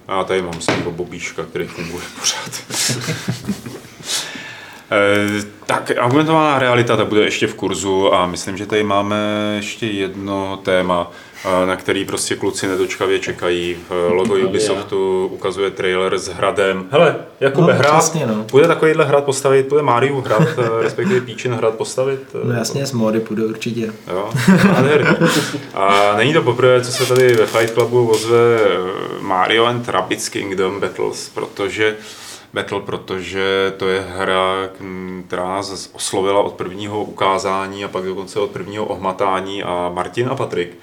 A 0.08 0.18
já 0.18 0.24
tady 0.24 0.42
mám 0.42 0.62
svého 0.62 0.92
bobíška, 0.92 1.44
který 1.46 1.68
funguje 1.68 2.04
pořád. 2.20 2.52
Eh, 4.92 5.44
tak, 5.66 5.92
augmentovaná 5.98 6.60
realita 6.60 6.98
ta 6.98 7.06
bude 7.06 7.22
ještě 7.22 7.48
v 7.48 7.56
kurzu 7.56 8.14
a 8.14 8.28
myslím, 8.28 8.58
že 8.58 8.66
tady 8.66 8.84
máme 8.84 9.18
ještě 9.56 9.88
jedno 9.88 10.58
téma, 10.58 11.12
eh, 11.12 11.27
na 11.66 11.76
který 11.76 12.06
prostě 12.06 12.36
kluci 12.36 12.68
nedočkavě 12.68 13.20
čekají. 13.20 13.78
Logo 14.10 14.36
Ubisoftu 14.48 15.28
ukazuje 15.34 15.72
trailer 15.72 16.18
s 16.18 16.28
hradem. 16.28 16.86
Hele, 16.92 17.16
Jakube, 17.40 17.74
No, 17.74 17.80
hrad, 17.80 17.98
přesně, 17.98 18.26
no. 18.28 18.46
bude 18.52 18.68
takovýhle 18.68 19.06
hrad 19.06 19.24
postavit, 19.24 19.68
bude 19.70 19.82
Mario 19.82 20.22
hrad, 20.22 20.42
eh, 20.58 20.70
respektive 20.84 21.22
Píčin 21.22 21.54
hrad 21.54 21.76
postavit? 21.76 22.20
eh, 22.36 22.48
No 22.48 22.54
jasně, 22.54 22.86
z 22.86 22.92
mody 22.92 23.20
půjde 23.20 23.46
určitě. 23.46 23.94
Jo. 24.08 24.30
A 25.74 26.14
není 26.18 26.34
to 26.34 26.42
poprvé, 26.42 26.82
co 26.82 26.92
se 26.92 27.06
tady 27.06 27.34
ve 27.34 27.46
Fight 27.46 27.74
Clubu 27.74 28.10
ozve 28.10 28.38
eh, 28.62 28.68
Mario 29.22 29.66
and 29.66 29.90
Rabbids 29.90 30.30
Kingdom 30.30 30.80
Battles, 30.80 31.30
protože 31.30 31.96
Battle, 32.54 32.80
protože 32.82 33.74
to 33.78 33.88
je 33.88 34.06
hra, 34.18 34.70
která 35.28 35.44
nás 35.44 35.90
oslovila 35.94 36.40
od 36.42 36.54
prvního 36.54 37.04
ukázání 37.04 37.86
a 37.86 37.88
pak 37.88 38.04
dokonce 38.04 38.40
od 38.40 38.52
prvního 38.52 38.86
ohmatání 38.86 39.64
a 39.64 39.92
Martin 39.94 40.28
a 40.32 40.36
Patrik 40.36 40.78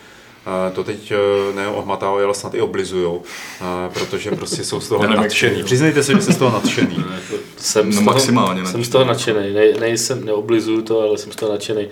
to 0.74 0.84
teď 0.84 1.10
eh, 1.12 1.54
ne 1.54 1.68
ohmatávají, 1.68 2.24
ale 2.24 2.34
snad 2.34 2.54
i 2.54 2.60
oblizujou, 2.60 3.22
eh, 3.60 3.64
protože 3.94 4.30
prostě 4.30 4.64
jsou 4.64 4.80
z 4.80 4.88
toho 4.88 5.06
nadšený. 5.16 5.64
Přiznejte 5.64 6.02
se, 6.02 6.12
že 6.12 6.22
jste 6.22 6.32
z 6.32 6.36
toho 6.36 6.50
nadšený. 6.52 7.04
jsem 7.56 7.86
No, 7.86 7.92
z 7.92 7.94
toho, 7.94 8.04
maximálně 8.04 8.56
Jsem 8.58 8.64
nadšený. 8.64 8.84
z 8.84 8.88
toho 8.88 9.04
nadšený. 9.04 9.52
Ne, 9.54 9.72
nejsem, 9.80 10.24
neoblizuju 10.24 10.82
to, 10.82 11.00
ale 11.00 11.18
jsem 11.18 11.32
z 11.32 11.36
toho 11.36 11.52
nadšený. 11.52 11.88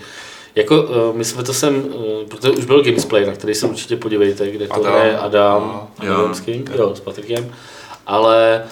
Jako, 0.55 0.82
uh, 0.82 1.16
my 1.16 1.24
jsme 1.24 1.42
to 1.42 1.55
sem, 1.55 1.76
uh, 1.84 2.03
protože 2.28 2.50
už 2.50 2.64
byl 2.64 2.82
Gamesplay, 2.84 3.26
na 3.26 3.32
který 3.32 3.55
se 3.55 3.66
určitě 3.66 3.96
podívejte, 3.96 4.50
kde 4.50 4.66
to 4.68 4.74
Adam. 4.74 4.92
hraje 4.92 5.18
Adam, 5.18 5.62
A- 5.98 6.03
Adam 6.03 6.20
Jo. 6.20 6.34
King, 6.44 6.70
jo, 6.76 6.94
s 6.94 7.00
Patrikem. 7.00 7.53
Ale, 8.07 8.64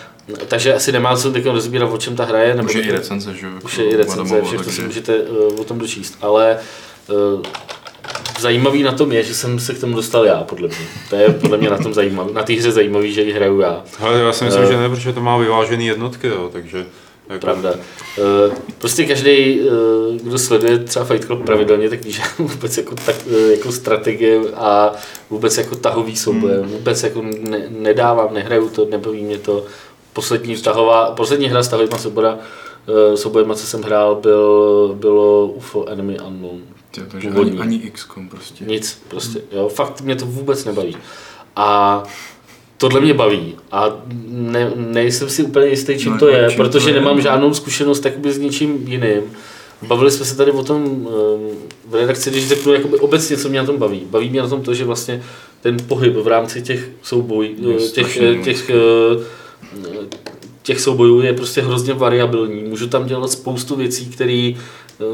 takže 0.48 0.74
asi 0.74 0.92
nemá 0.92 1.16
co 1.16 1.32
teď 1.32 1.46
rozbírat, 1.46 1.90
o 1.92 1.98
čem 1.98 2.16
ta 2.16 2.24
hraje. 2.24 2.54
Nebo 2.54 2.68
Už 2.68 2.74
je 2.74 2.82
i 2.82 2.92
recenze, 2.92 3.34
že 3.34 3.46
jo? 3.46 3.52
už 3.64 3.78
jako 3.78 3.82
je 3.82 3.90
i 3.94 3.96
recenze, 3.96 4.42
všechno 4.42 4.72
si 4.72 4.82
můžete 4.82 5.16
uh, 5.16 5.60
o 5.60 5.64
tom 5.64 5.78
dočíst. 5.78 6.18
Ale 6.22 6.58
uh, 7.08 7.42
zajímavý 8.40 8.82
na 8.82 8.92
tom 8.92 9.12
je, 9.12 9.22
že 9.22 9.34
jsem 9.34 9.58
se 9.58 9.74
k 9.74 9.80
tomu 9.80 9.96
dostal 9.96 10.24
já, 10.24 10.36
podle 10.44 10.68
mě. 10.68 10.76
To 11.10 11.16
je 11.16 11.28
podle 11.28 11.58
mě 11.58 11.70
na 11.70 11.78
tom 11.78 11.94
zajímavý, 11.94 12.32
na 12.32 12.42
té 12.42 12.52
hře 12.52 12.72
zajímavý, 12.72 13.12
že 13.12 13.22
ji 13.22 13.32
hraju 13.32 13.60
já. 13.60 13.82
Ale 14.00 14.18
já 14.20 14.32
si 14.32 14.44
myslím, 14.44 14.62
Eh. 14.64 14.66
že 14.66 14.76
ne, 14.76 14.88
protože 14.88 15.12
to 15.12 15.20
má 15.20 15.36
vyvážený 15.38 15.86
jednotky, 15.86 16.26
jo, 16.28 16.50
takže... 16.52 16.86
Jako, 17.28 17.40
Pravda. 17.40 17.74
Eh, 18.18 18.54
Prostě 18.78 19.04
každý, 19.04 19.60
kdo 20.22 20.38
sleduje 20.38 20.78
třeba 20.78 21.04
Fight 21.04 21.24
Club 21.24 21.44
pravidelně, 21.44 21.90
tak 21.90 22.04
ví, 22.04 22.12
že 22.12 22.22
vůbec 22.38 22.76
jako, 22.76 22.94
tak, 23.06 23.16
eh, 23.30 23.52
jako 23.52 23.72
strategie 23.72 24.40
a 24.54 24.92
vůbec 25.30 25.58
jako 25.58 25.76
tahový 25.76 26.16
souboj, 26.16 26.50
Hmm. 26.52 26.68
vůbec 26.70 27.02
jako 27.02 27.22
ne, 27.22 27.66
nedávám, 27.68 28.34
nehraju 28.34 28.68
to, 28.68 28.86
nebaví 28.90 29.22
mě 29.24 29.38
to. 29.38 29.64
Poslední, 30.12 30.56
tahová, 30.56 31.10
poslední 31.10 31.46
hra 31.48 31.62
s 31.62 31.68
tahovýma 31.68 31.98
soubora, 31.98 32.38
eh, 33.12 33.16
soubojema, 33.16 33.54
co 33.54 33.66
jsem 33.66 33.82
hrál, 33.82 34.14
byl, 34.14 34.94
bylo 34.98 35.46
UFO 35.46 35.86
Enemy 35.88 36.18
Unknown. 36.26 36.60
Takže 36.90 37.28
Původní. 37.28 37.52
ani, 37.52 37.60
ani 37.60 37.90
XCOM 37.90 38.28
prostě. 38.28 38.64
Nic, 38.64 39.02
prostě, 39.08 39.40
jo, 39.52 39.68
fakt 39.68 40.00
mě 40.00 40.16
to 40.16 40.26
vůbec 40.26 40.64
nebaví. 40.64 40.96
A 41.56 42.02
tohle 42.76 43.00
mě 43.00 43.14
baví 43.14 43.56
a 43.72 43.88
ne, 44.28 44.72
nejsem 44.76 45.28
si 45.28 45.42
úplně 45.42 45.66
jistý, 45.66 45.98
čím 45.98 46.12
No, 46.12 46.18
to 46.18 46.28
je, 46.28 46.46
čím 46.48 46.56
protože 46.56 46.84
to 46.84 46.88
je, 46.90 46.94
nemám 46.94 47.16
no. 47.16 47.22
žádnou 47.22 47.54
zkušenost 47.54 48.04
jakoby 48.04 48.32
s 48.32 48.38
něčím 48.38 48.84
jiným. 48.88 49.22
Bavili 49.82 50.10
jsme 50.10 50.24
se 50.24 50.36
tady 50.36 50.52
o 50.52 50.64
tom 50.64 50.82
um, 50.84 51.06
v 51.88 51.94
redakci, 51.94 52.30
když 52.30 52.48
řeknu 52.48 52.72
jakoby 52.72 52.98
obecně, 52.98 53.36
co 53.36 53.48
mě 53.48 53.58
na 53.58 53.66
tom 53.66 53.78
baví. 53.78 54.06
Baví 54.10 54.30
mě 54.30 54.42
na 54.42 54.48
tom 54.48 54.62
to, 54.62 54.74
že 54.74 54.84
vlastně 54.84 55.22
ten 55.60 55.76
pohyb 55.88 56.14
v 56.16 56.26
rámci 56.26 56.62
těch 56.62 56.88
soubojů, 57.02 57.70
Je 57.70 57.74
těch, 57.76 57.88
strašně 57.88 58.38
těch, 58.44 58.70
eh, 58.70 59.24
těch 60.62 60.80
soubojů 60.80 61.20
je 61.20 61.32
prostě 61.32 61.62
hrozně 61.62 61.94
variabilní. 61.94 62.62
Můžu 62.62 62.88
tam 62.88 63.06
dělat 63.06 63.32
spoustu 63.32 63.76
věcí, 63.76 64.06
které 64.06 64.52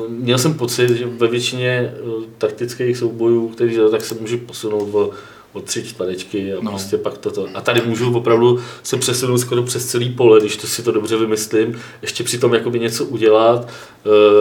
Měl 0.09 0.39
jsem 0.39 0.55
pocit, 0.55 0.91
že 0.91 1.07
ve 1.07 1.27
většině 1.29 1.93
eh, 1.97 2.01
taktických 2.39 2.97
soubojů, 2.97 3.49
který 3.49 3.73
dělal, 3.75 3.91
tak 3.91 4.05
se 4.05 4.15
můžu 4.21 4.39
posunout 4.39 4.89
o, 4.95 5.11
o 5.53 5.61
tři 5.61 5.83
čtverečky 5.85 6.53
a 6.55 6.57
no. 6.63 6.71
Prostě 6.71 6.97
pak 6.97 7.19
toto. 7.19 7.47
A 7.55 7.61
tady 7.61 7.83
můžu 7.87 8.15
opravdu 8.17 8.59
se 8.83 8.97
přesunout 8.97 9.39
skoro 9.39 9.63
přes 9.63 9.87
celý 9.87 10.11
pole, 10.11 10.41
když 10.41 10.57
to 10.57 10.67
si 10.67 10.83
to 10.83 10.93
dobře 10.93 11.17
vymyslím, 11.17 11.79
ještě 12.03 12.25
přitom 12.25 12.55
jakoby 12.55 12.81
něco 12.81 13.05
udělat, 13.05 13.69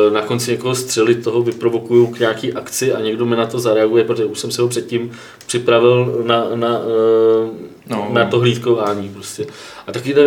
eh, 0.08 0.12
na 0.14 0.22
konci 0.22 0.52
někoho 0.52 0.76
střelit, 0.76 1.24
toho 1.24 1.42
vyprovokuju 1.44 2.08
k 2.08 2.20
nějaký 2.20 2.54
akci 2.54 2.94
a 2.94 3.02
někdo 3.02 3.26
mi 3.26 3.36
na 3.36 3.46
to 3.46 3.60
zareaguje, 3.60 4.04
protože 4.04 4.26
už 4.26 4.40
jsem 4.40 4.52
se 4.52 4.62
ho 4.62 4.68
předtím 4.68 5.12
připravil 5.48 6.24
na, 6.26 6.46
na, 6.56 6.80
eh, 6.80 7.76
No. 7.90 8.10
na 8.14 8.26
to 8.26 8.40
hlídkování 8.40 9.10
prostě. 9.10 9.46
A 9.88 9.92
taky 9.92 10.14
to 10.14 10.22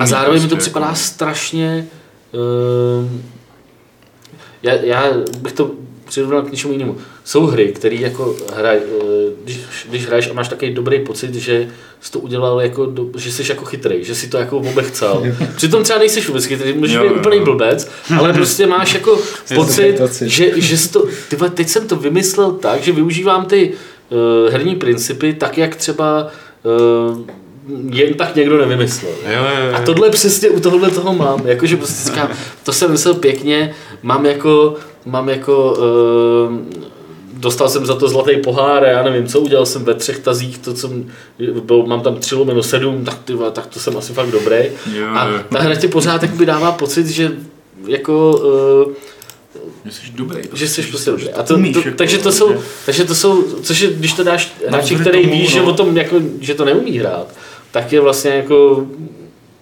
a 0.00 0.06
zároveň 0.06 0.42
mi 0.42 0.48
to 0.48 0.54
prostě, 0.54 0.70
připadá 0.70 0.86
jako- 0.86 0.96
strašně 0.98 1.88
eh, 2.34 3.08
já, 4.64 4.74
já 4.74 5.12
bych 5.42 5.52
to 5.52 5.70
přirovnal 6.04 6.42
k 6.42 6.50
něčemu 6.50 6.72
jinému. 6.72 6.96
Jsou 7.24 7.46
hry, 7.46 7.72
které 7.72 7.96
jako 7.96 8.36
hraj, 8.56 8.76
eh, 8.76 9.04
když, 9.44 9.58
když 9.88 10.06
hraješ 10.06 10.30
a 10.30 10.32
máš 10.32 10.48
takový 10.48 10.74
dobrý 10.74 11.00
pocit, 11.00 11.34
že 11.34 11.68
jsi 12.00 12.12
to 12.12 12.18
udělal 12.18 12.60
jako, 12.60 12.86
do, 12.86 13.06
že 13.16 13.32
jsi 13.32 13.42
jako 13.48 13.64
chytrý, 13.64 14.04
že 14.04 14.14
si 14.14 14.28
to 14.28 14.36
jako 14.36 14.58
obechcel. 14.58 15.22
Přitom 15.56 15.82
třeba 15.82 15.98
nejsi 15.98 16.20
vůbec 16.20 16.44
chytrý, 16.44 16.72
můžeš 16.72 16.96
být 16.96 17.10
úplný 17.10 17.40
blbec, 17.40 17.90
ale 18.18 18.32
prostě 18.32 18.66
máš 18.66 18.94
jako 18.94 19.18
pocit, 19.54 19.98
pocit. 19.98 20.28
že, 20.28 20.60
že 20.60 20.78
jsi 20.78 20.88
to, 20.88 21.06
ty 21.28 21.36
vole, 21.36 21.50
teď 21.50 21.68
jsem 21.68 21.88
to 21.88 21.96
vymyslel 21.96 22.52
tak, 22.52 22.82
že 22.82 22.92
využívám 22.92 23.46
ty 23.46 23.72
uh, 24.10 24.52
herní 24.52 24.76
principy 24.76 25.32
tak, 25.32 25.58
jak 25.58 25.76
třeba 25.76 26.30
uh, 27.10 27.20
jen 27.90 28.14
tak 28.14 28.36
někdo 28.36 28.58
nevymyslel. 28.58 29.12
Jo, 29.26 29.32
jo, 29.32 29.66
jo. 29.68 29.74
A 29.74 29.80
tohle 29.80 30.10
přesně 30.10 30.50
u 30.50 30.60
tohohle 30.60 30.90
toho 30.90 31.14
mám, 31.14 31.46
jakože 31.46 31.76
prostě 31.76 32.10
říkám, 32.10 32.28
to 32.64 32.72
jsem 32.72 32.90
myslel 32.90 33.14
pěkně, 33.14 33.74
mám 34.04 34.26
jako, 34.26 34.74
mám 35.06 35.28
jako, 35.28 35.72
uh, 35.72 36.56
dostal 37.32 37.68
jsem 37.68 37.86
za 37.86 37.94
to 37.94 38.08
zlatý 38.08 38.36
pohár 38.36 38.84
a 38.84 38.88
já 38.88 39.02
nevím 39.02 39.26
co, 39.26 39.40
udělal 39.40 39.66
jsem 39.66 39.84
ve 39.84 39.94
třech 39.94 40.18
tazích 40.18 40.58
to, 40.58 40.74
co 40.74 40.90
byl, 41.64 41.86
mám 41.86 42.00
tam 42.00 42.16
3 42.16 42.34
lomeno 42.34 42.62
7, 42.62 43.04
tak, 43.04 43.18
ty, 43.24 43.32
tak 43.52 43.66
to 43.66 43.80
jsem 43.80 43.96
asi 43.96 44.12
fakt 44.12 44.30
dobrý. 44.30 44.56
Jo, 44.92 45.06
A 45.14 45.28
jo. 45.28 45.38
ta 45.52 45.60
hra 45.60 45.74
tě 45.74 45.88
pořád 45.88 46.22
jakoby 46.22 46.46
dává 46.46 46.72
pocit, 46.72 47.06
že 47.06 47.32
jako 47.86 48.30
uh, 48.86 48.92
Že 49.84 49.92
jsi 49.92 50.00
dobrý. 50.14 50.42
že 50.54 50.68
jsi 50.68 50.82
prostě 50.82 51.10
dobrý. 51.10 51.30
A 51.30 51.42
to, 51.42 51.54
umíš, 51.54 51.72
to, 51.72 51.78
jako, 51.78 51.96
takže 51.96 52.18
to 52.18 52.32
jsou, 52.32 52.54
takže 52.86 53.04
to 53.04 53.14
jsou, 53.14 53.42
což 53.42 53.80
je, 53.80 53.92
když 53.92 54.12
to 54.12 54.24
dáš 54.24 54.54
hráči, 54.68 54.96
který 54.96 55.22
tomu, 55.22 55.32
ví, 55.32 55.46
že 55.46 55.60
no. 55.60 55.70
o 55.70 55.72
tom, 55.72 55.96
jako, 55.96 56.16
že 56.40 56.54
to 56.54 56.64
neumí 56.64 56.98
hrát, 56.98 57.26
tak 57.70 57.92
je 57.92 58.00
vlastně 58.00 58.30
jako, 58.30 58.86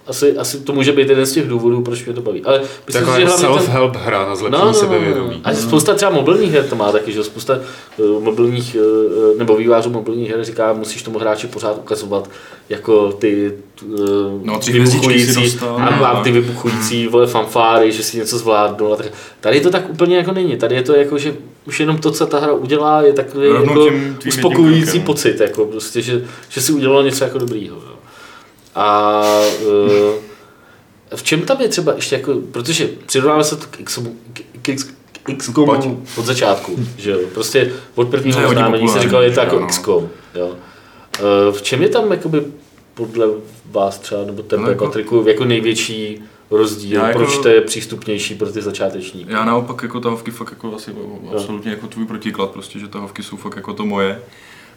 asi, 0.07 0.36
asi 0.36 0.61
to 0.61 0.72
může 0.72 0.92
být 0.92 1.09
jeden 1.09 1.26
z 1.26 1.32
těch 1.32 1.48
důvodů, 1.48 1.82
proč 1.82 2.05
mě 2.05 2.14
to 2.14 2.20
baví. 2.22 2.42
Ale 2.44 2.59
myslím, 2.86 3.00
Taková 3.05 3.14
si, 3.16 3.20
že 3.20 3.26
hlavně 3.26 3.46
ten- 3.46 3.57
self-help 3.57 3.96
hra 3.96 4.26
na 4.28 4.36
zlepšení 4.36 4.53
No, 4.53 4.59
no, 4.59 4.72
no, 4.72 4.74
sebevědomí. 4.74 5.40
A 5.44 5.55
spousta 5.55 5.94
třeba 5.94 6.11
mobilních 6.11 6.53
her 6.53 6.64
to 6.68 6.76
má 6.76 6.92
taky, 6.92 7.12
že 7.12 7.24
spousta 7.24 7.59
uh, 7.96 8.22
mobilních, 8.22 8.76
uh, 9.32 9.38
nebo 9.38 9.57
vývářů 9.57 9.90
mobilních 9.90 10.30
her 10.30 10.44
říká, 10.44 10.72
musíš 10.72 11.03
tomu 11.03 11.18
hráči 11.18 11.46
pořád 11.46 11.76
ukazovat 11.78 12.30
jako 12.68 13.12
ty 13.12 13.53
uh, 13.88 13.96
No, 14.42 14.59
tři 14.59 14.72
vybuchující, 14.72 15.42
dostal. 15.42 15.76
a, 15.76 15.96
No, 15.96 16.07
a 16.07 16.22
ty 16.22 16.30
vybuchující 16.32 17.07
vole 17.09 17.26
fanfáry, 17.26 17.92
že 17.92 18.03
si 18.03 18.16
něco 18.16 18.38
zvládnul. 18.38 18.92
A 18.92 18.96
tak. 18.96 19.07
Tady 19.40 19.61
to 19.61 19.70
tak 19.70 19.90
úplně 19.90 20.16
jako 20.16 20.32
není. 20.32 20.57
Tady 20.57 20.74
je 20.74 20.82
to 20.82 20.94
jako, 20.94 21.18
že 21.18 21.34
už 21.66 21.80
jenom 21.80 21.98
to, 21.98 22.11
co 22.11 22.26
ta 22.26 22.38
hra 22.40 22.53
udělá, 22.53 23.03
je 23.03 23.12
takový 23.12 23.48
Rovnou 23.48 23.86
jako 23.86 23.96
tím 24.18 24.28
uspokojující 24.28 25.00
pocit, 25.00 25.40
jako 25.40 25.64
prostě, 25.66 26.03
že, 26.03 26.22
že 26.48 26.61
si 26.61 26.72
udělal 26.72 27.03
něco 27.05 27.24
jako 27.24 27.38
dobrýho. 27.38 27.76
Jo. 27.76 27.91
A 28.74 29.22
uh, 29.66 30.14
v 31.16 31.22
čem 31.22 31.42
tam 31.42 31.60
je 31.60 31.68
třeba 31.68 31.94
ještě 31.94 32.14
jako, 32.14 32.34
protože 32.52 32.88
přirovnáme 33.06 33.44
se 33.44 33.56
to 33.56 33.66
k 33.70 33.76
XCOMu, 33.84 34.16
k, 34.32 34.40
k, 34.62 34.68
X- 34.68 34.90
k 35.22 35.36
XCOMu 35.36 36.04
od 36.16 36.24
začátku, 36.24 36.76
že 36.96 37.10
jo, 37.10 37.18
prostě 37.34 37.72
od 37.94 38.08
prvního 38.08 38.48
oznámení 38.48 38.88
se 38.88 39.00
říkalo, 39.02 39.22
je 39.22 39.30
to 39.30 39.40
jako. 39.40 39.66
XCOM, 39.66 40.08
jo. 40.34 40.46
Uh, 40.46 41.54
v 41.56 41.62
čem 41.62 41.82
je 41.82 41.88
tam 41.88 42.10
jakoby 42.10 42.42
podle 42.94 43.26
vás 43.70 43.98
třeba, 43.98 44.24
nebo 44.24 44.42
tebe, 44.42 44.62
No, 44.62 44.68
jako- 44.68 44.84
Patriku, 44.84 45.24
jako 45.26 45.44
největší 45.44 46.22
rozdíl, 46.50 47.00
Já 47.00 47.06
jako- 47.08 47.18
proč 47.18 47.38
to 47.38 47.48
je 47.48 47.60
přístupnější 47.60 48.34
pro 48.34 48.52
ty 48.52 48.62
začátečníky? 48.62 49.32
Já 49.32 49.44
naopak 49.44 49.82
jako 49.82 50.00
tahovky 50.00 50.30
fakt 50.30 50.50
jako 50.50 50.74
asi 50.76 50.94
absolutně 51.34 51.70
jako 51.70 51.86
tvůj 51.86 52.06
protiklad, 52.06 52.50
prostě, 52.50 52.78
že 52.78 52.88
tahovky 52.88 53.22
jsou 53.22 53.36
fakt 53.36 53.56
jako 53.56 53.72
to 53.74 53.86
moje. 53.86 54.22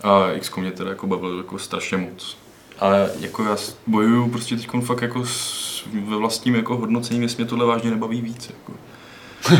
A 0.03 0.29
XCOM 0.39 0.63
mě 0.63 0.71
teda 0.71 0.89
jako 0.89 1.07
bavilo 1.07 1.37
jako 1.37 1.59
strašně 1.59 1.97
moc. 1.97 2.37
Ale 2.79 3.11
jako 3.19 3.43
já 3.43 3.57
bojuju 3.87 4.29
prostě 4.29 4.55
teď 4.55 4.67
fakt 4.81 5.01
jako 5.01 5.25
s, 5.25 5.83
ve 5.93 6.17
vlastním 6.17 6.55
jako 6.55 6.77
hodnocení, 6.77 7.21
jestli 7.21 7.43
mě 7.43 7.49
tohle 7.49 7.65
vážně 7.65 7.89
nebaví 7.89 8.21
víc. 8.21 8.49
Jako. 8.49 8.73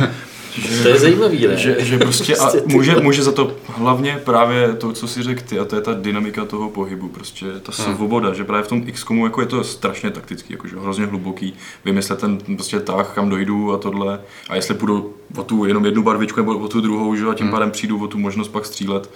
že, 0.56 0.84
To 0.84 0.90
je 0.90 1.00
zajímavý, 1.00 1.48
ne? 1.48 1.58
že, 1.58 1.76
že 1.80 1.98
prostě 1.98 2.36
a 2.36 2.50
Prostě 2.50 2.62
může, 2.66 2.96
může 2.96 3.24
za 3.24 3.32
to 3.32 3.56
hlavně 3.68 4.22
právě 4.24 4.74
to, 4.74 4.94
co 4.94 5.08
si 5.08 5.24
řekl 5.24 5.42
ty, 5.50 5.60
a 5.60 5.66
to 5.66 5.76
je 5.76 5.82
ta 5.82 5.94
dynamika 5.94 6.46
toho 6.46 6.70
pohybu, 6.70 7.10
prostě 7.10 7.46
ta 7.62 7.72
svoboda, 7.72 8.34
že 8.34 8.44
právě 8.44 8.64
v 8.64 8.68
tom 8.68 8.86
XCOMu 8.86 9.26
jako 9.26 9.42
je 9.42 9.48
to 9.48 9.64
strašně 9.64 10.12
taktický, 10.12 10.54
jakože 10.54 10.76
hrozně 10.80 11.06
hluboký, 11.06 11.54
vymyslet 11.86 12.20
ten 12.20 12.38
prostě 12.38 12.80
tah, 12.80 13.16
kam 13.16 13.30
dojdu 13.30 13.74
a 13.74 13.78
tohle, 13.78 14.20
a 14.50 14.56
jestli 14.56 14.76
půjdu 14.76 15.14
o 15.38 15.44
tu 15.44 15.66
jenom 15.66 15.86
jednu 15.86 16.04
barvičku 16.04 16.40
nebo 16.40 16.58
o 16.58 16.68
tu 16.68 16.82
druhou, 16.82 17.16
že, 17.16 17.24
jo, 17.24 17.30
a 17.30 17.34
tím 17.34 17.50
pádem 17.50 17.72
přijdu 17.72 18.04
o 18.04 18.08
tu 18.08 18.18
možnost 18.18 18.48
pak 18.48 18.66
střílet. 18.66 19.10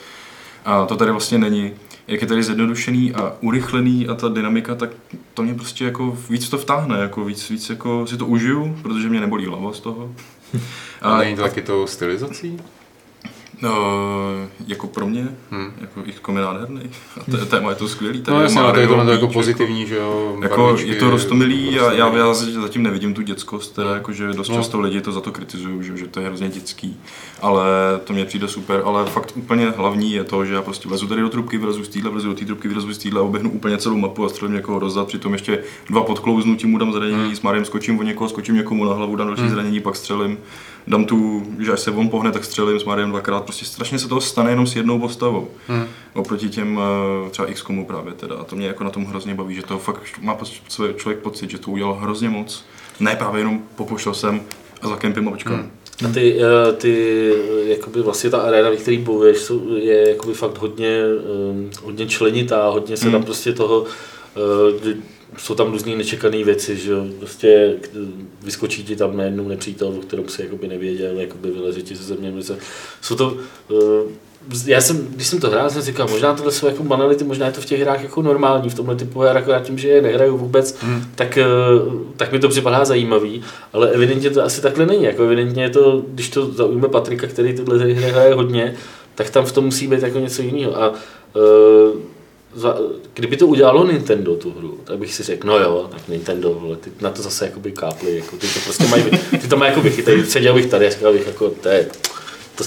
A 0.65 0.85
to 0.85 0.95
tady 0.95 1.11
vlastně 1.11 1.37
není. 1.37 1.73
Jak 2.09 2.21
je 2.21 2.27
tady 2.27 2.43
zjednodušený 2.43 3.13
a 3.13 3.33
urychlený 3.41 4.07
a 4.07 4.15
ta 4.15 4.29
dynamika, 4.29 4.75
tak 4.75 4.89
to 5.33 5.43
mě 5.43 5.53
prostě 5.53 5.85
jako 5.85 6.17
víc 6.29 6.49
to 6.49 6.57
vtáhne, 6.57 6.99
jako 6.99 7.25
víc, 7.25 7.49
víc 7.49 7.69
jako 7.69 8.07
si 8.07 8.17
to 8.17 8.25
užiju, 8.25 8.77
protože 8.81 9.09
mě 9.09 9.19
nebolí 9.19 9.45
hlava 9.45 9.73
z 9.73 9.79
toho. 9.79 10.11
A 11.01 11.17
není 11.17 11.35
to 11.35 11.41
taky 11.41 11.61
tou 11.61 11.87
stylizací? 11.87 12.59
No, 13.61 13.71
jako 14.67 14.87
pro 14.87 15.07
mě, 15.07 15.27
hmm. 15.51 15.71
jako 15.81 16.03
XCOM 16.11 16.37
je 16.37 16.43
nádherný. 16.43 16.81
A 17.21 17.31
to, 17.31 17.45
téma 17.45 17.69
je 17.69 17.75
to 17.75 17.87
skvělý. 17.87 18.21
Tady 18.21 18.37
No 18.37 18.43
jasně, 18.43 18.59
ale 18.61 18.73
to 18.73 18.79
je 18.79 18.87
Mario, 18.87 19.05
to 19.05 19.11
jako 19.11 19.25
míč, 19.25 19.33
pozitivní, 19.33 19.87
že 19.87 19.95
jo? 19.95 20.37
Jako, 20.43 20.61
barvičky, 20.63 20.89
je 20.89 20.95
to 20.95 21.09
rostomilý 21.09 21.79
a 21.79 21.83
prostě- 21.83 21.99
já, 21.99 22.17
já 22.17 22.33
zatím 22.33 22.83
nevidím 22.83 23.13
tu 23.13 23.21
dětskost, 23.21 23.75
teda 23.75 23.87
Hmm. 23.87 23.97
jako, 23.97 24.11
že 24.13 24.27
dost 24.33 24.49
No. 24.49 24.55
často 24.55 24.79
lidi 24.79 25.01
to 25.01 25.11
za 25.11 25.21
to 25.21 25.31
kritizují, 25.31 25.83
že, 25.83 25.97
že 25.97 26.07
to 26.07 26.19
je 26.19 26.27
hrozně 26.27 26.49
dětský, 26.49 26.99
ale 27.41 27.65
to 28.03 28.13
mě 28.13 28.25
přijde 28.25 28.47
super, 28.47 28.81
ale 28.85 29.05
fakt 29.05 29.33
úplně 29.35 29.69
hlavní 29.69 30.11
je 30.13 30.23
to, 30.23 30.45
že 30.45 30.53
já 30.53 30.61
prostě 30.61 30.87
vlezu 30.89 31.07
tady 31.07 31.21
do 31.21 31.29
trubky, 31.29 31.57
vlezu 31.57 31.83
z 31.83 31.89
týdle, 31.89 32.11
vlezu 32.11 32.27
do 32.27 32.33
té 32.35 32.45
trubky, 32.45 32.67
vlezu 32.67 32.93
z 32.93 32.97
týdle 32.97 33.19
a 33.21 33.23
oběhnu 33.23 33.51
úplně 33.51 33.77
celou 33.77 33.97
mapu 33.97 34.25
a 34.25 34.29
střelím 34.29 34.55
někoho 34.55 34.79
rozzad, 34.79 35.07
přitom 35.07 35.33
ještě 35.33 35.63
dva 35.89 36.03
podklouznutí 36.03 36.67
mu 36.67 36.77
dám 36.77 36.93
zranění, 36.93 37.23
Hmm. 37.23 37.35
s 37.35 37.41
Mariem 37.41 37.65
skočím 37.65 37.99
o 37.99 38.03
někoho, 38.03 38.29
skočím 38.29 38.55
někomu 38.55 38.85
na 38.85 38.93
hlavu, 38.93 39.15
dám 39.15 39.27
další 39.27 39.49
zranění, 39.49 39.79
pak 39.79 39.95
střelím, 39.95 40.37
dám 40.87 41.05
tu, 41.05 41.43
že 41.59 41.71
až 41.71 41.79
se 41.79 41.91
on 41.91 42.09
pohne, 42.09 42.31
tak 42.31 42.45
střelím 42.45 42.79
s 42.79 42.83
Mariem 42.85 43.09
dvakrát, 43.09 43.43
prostě 43.43 43.65
strašně 43.65 43.99
se 43.99 44.07
toho 44.07 44.21
stane 44.21 44.49
jenom 44.49 44.67
s 44.67 44.75
jednou 44.75 44.99
postavou. 44.99 45.47
Hmm. 45.67 45.85
Oproti 46.13 46.49
těm 46.49 46.79
eh, 47.27 47.29
třeba 47.29 47.47
XCOMu 47.47 47.85
právě 47.85 48.13
teda. 48.13 48.35
A 48.35 48.43
to 48.43 48.55
mě 48.55 48.67
jako 48.67 48.83
na 48.83 48.89
tom 48.89 49.05
hrozně 49.05 49.35
baví, 49.35 49.55
že 49.55 49.63
to 49.63 49.77
fakt 49.79 50.01
má 50.21 50.37
člověk 50.95 51.19
pocit, 51.19 51.49
že 51.49 51.57
to 51.57 51.71
udělal 51.71 51.93
hrozně 51.93 52.29
moc. 52.29 52.65
Ne 52.99 53.15
právě 53.15 53.41
jenom 53.41 53.59
popošel 53.75 54.13
jsem 54.13 54.41
a 54.81 54.87
za 54.87 54.95
kempem 54.95 55.27
a 55.27 55.31
počkám. 55.31 55.53
Hmm. 55.55 55.71
A 56.05 56.09
ty, 56.13 56.37
eh, 56.41 56.73
ty, 56.73 56.93
eh, 57.33 57.69
jakoby 57.69 58.01
vlastně 58.01 58.29
ta 58.29 58.37
arena, 58.37 58.69
ve 58.69 58.77
který 58.77 58.97
bojuješ, 58.97 59.51
je 59.75 60.09
jakoby 60.09 60.33
fakt 60.33 60.57
hodně, 60.57 60.99
eh, 60.99 61.69
hodně 61.83 62.07
členitá, 62.07 62.67
hodně 62.67 62.97
se 62.97 63.03
tam 63.03 63.13
Hmm. 63.13 63.23
prostě 63.23 63.53
toho, 63.53 63.85
jsou 65.37 65.55
tam 65.55 65.71
různé 65.71 65.95
nečekané 65.95 66.43
věci, 66.43 66.77
že 66.77 66.93
prostě 67.19 67.75
vyskočí 68.41 68.83
ti 68.83 68.95
tam 68.95 69.17
najednou 69.17 69.47
nepřítel, 69.47 69.87
o 69.87 70.01
kterém 70.01 70.29
si 70.29 70.41
jakoby 70.41 70.67
nevěděl, 70.67 71.19
jakoby 71.19 71.51
vyleze 71.51 71.81
ti 71.81 71.95
ze 71.95 72.03
země, 72.03 72.33
jsou 73.01 73.15
to, 73.15 73.37
já 74.65 74.81
jsem, 74.81 75.07
když 75.07 75.27
jsem 75.27 75.39
to 75.39 75.49
hrál, 75.49 75.69
jsem 75.69 75.81
říkal, 75.81 76.07
možná 76.07 76.33
tohle 76.33 76.51
jsou 76.51 76.67
jako 76.67 76.83
banality, 76.83 77.23
možná 77.23 77.45
je 77.45 77.51
to 77.51 77.61
v 77.61 77.65
těch 77.65 77.81
hrách 77.81 78.03
jako 78.03 78.21
normální, 78.21 78.69
v 78.69 78.73
tomhle 78.73 78.95
typu 78.95 79.19
her, 79.19 79.37
akorát 79.37 79.63
tím, 79.63 79.77
že 79.77 79.87
je 79.87 80.01
nehraju 80.01 80.37
vůbec, 80.37 80.75
hmm. 80.81 81.03
tak, 81.15 81.37
eh, 81.37 81.45
tak 82.17 82.31
mi 82.31 82.39
to 82.39 82.49
připadá 82.49 82.85
zajímavý, 82.85 83.43
ale 83.73 83.89
evidentně 83.89 84.29
to 84.29 84.43
asi 84.43 84.61
takhle 84.61 84.85
není, 84.85 85.03
jako 85.03 85.23
evidentně 85.23 85.63
je 85.63 85.69
to, 85.69 86.03
když 86.07 86.29
to 86.29 86.51
zaujme 86.51 86.87
Patrika, 86.87 87.27
který 87.27 87.53
tyhle 87.53 87.77
hry 87.77 87.93
hraje 87.93 88.33
hodně, 88.33 88.75
tak 89.15 89.29
tam 89.29 89.45
v 89.45 89.51
tom 89.51 89.65
musí 89.65 89.87
být 89.87 90.03
jako 90.03 90.19
něco 90.19 90.41
jiného. 90.41 90.83
A 90.83 90.93
eh, 91.35 92.19
za, 92.55 92.77
kdyby 93.13 93.37
to 93.37 93.47
udělalo 93.47 93.87
Nintendo 93.87 94.35
tu 94.35 94.53
hru, 94.57 94.79
tak 94.83 94.97
bych 94.97 95.13
si 95.13 95.23
řekl, 95.23 95.47
no 95.47 95.59
jo, 95.59 95.87
tak 95.91 96.07
Nintendo, 96.07 96.53
vole, 96.53 96.75
ty 96.75 96.91
na 97.01 97.09
to 97.09 97.21
zase 97.21 97.45
jakoby 97.45 97.71
kápli, 97.71 98.15
jako, 98.15 98.37
ty 98.37 98.47
to 98.47 98.59
prostě 98.63 98.83
mají, 98.87 99.03
ty 99.41 99.47
to 99.47 99.57
mají 99.57 99.71
jako 99.71 99.81
vychytají, 99.81 100.25
seděl 100.25 100.53
bych 100.53 100.65
tady 100.65 100.87
a 100.87 100.89
říkal 100.89 101.13
bych, 101.13 101.27
jako, 101.27 101.49
to 101.49 101.69
je, 101.69 101.87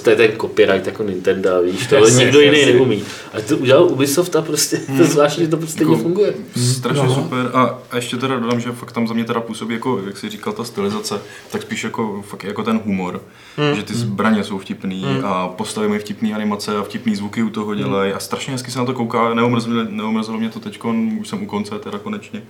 to 0.01 0.11
je 0.11 0.17
ten 0.17 0.31
copyright 0.41 0.87
jako 0.87 1.03
Nintendo, 1.03 1.63
víš, 1.63 1.87
to 1.87 1.95
Jasně, 1.95 2.25
nikdo 2.25 2.41
jiný 2.41 2.59
jasně. 2.59 2.73
neumí. 2.75 3.05
A 3.35 3.41
to 3.41 3.57
udělal 3.57 3.85
Ubisoft 3.85 4.37
a 4.37 4.43
prostě 4.43 4.81
to 4.99 5.05
zvláštní, 5.05 5.45
že 5.45 5.51
to 5.51 5.57
prostě 5.57 5.83
Jako- 5.83 5.97
nefunguje. 5.97 6.35
Strašně 6.77 7.09
super 7.09 7.51
a, 7.55 7.79
a 7.91 7.97
ještě 7.97 8.17
teda 8.17 8.39
dodám, 8.39 8.61
že 8.61 8.73
fakt 8.73 8.93
tam 8.93 9.09
za 9.09 9.15
mě 9.15 9.25
teda 9.25 9.41
působí 9.41 9.75
jako, 9.75 10.01
jak 10.07 10.17
jsi 10.17 10.29
říkal, 10.29 10.53
ta 10.53 10.65
stylizace, 10.65 11.21
tak 11.51 11.63
spíš 11.63 11.85
jako, 11.85 12.23
fakt 12.29 12.45
jako 12.45 12.63
ten 12.63 12.81
humor, 12.85 13.23
Hmm. 13.57 13.75
že 13.77 13.83
ty 13.83 13.95
zbraně 13.95 14.45
jsou 14.45 14.59
vtipný 14.59 15.05
a 15.25 15.49
postavy 15.49 15.89
mají 15.89 16.01
vtipný 16.01 16.35
animace 16.35 16.77
a 16.77 16.83
vtipný 16.83 17.17
zvuky 17.17 17.43
u 17.43 17.51
toho 17.51 17.67
Hmm. 17.67 17.79
dělají 17.79 18.13
a 18.13 18.19
strašně 18.19 18.53
hezky 18.53 18.71
se 18.71 18.79
na 18.79 18.85
to 18.85 18.93
kouká, 18.93 19.35
neomrzelo, 19.35 19.85
neomrzelo 19.89 20.39
mě 20.39 20.49
to 20.49 20.61
teď, 20.61 20.81
už 21.21 21.29
jsem 21.29 21.43
u 21.43 21.47
konce 21.47 21.79
teda 21.79 21.99
konečně. 21.99 22.43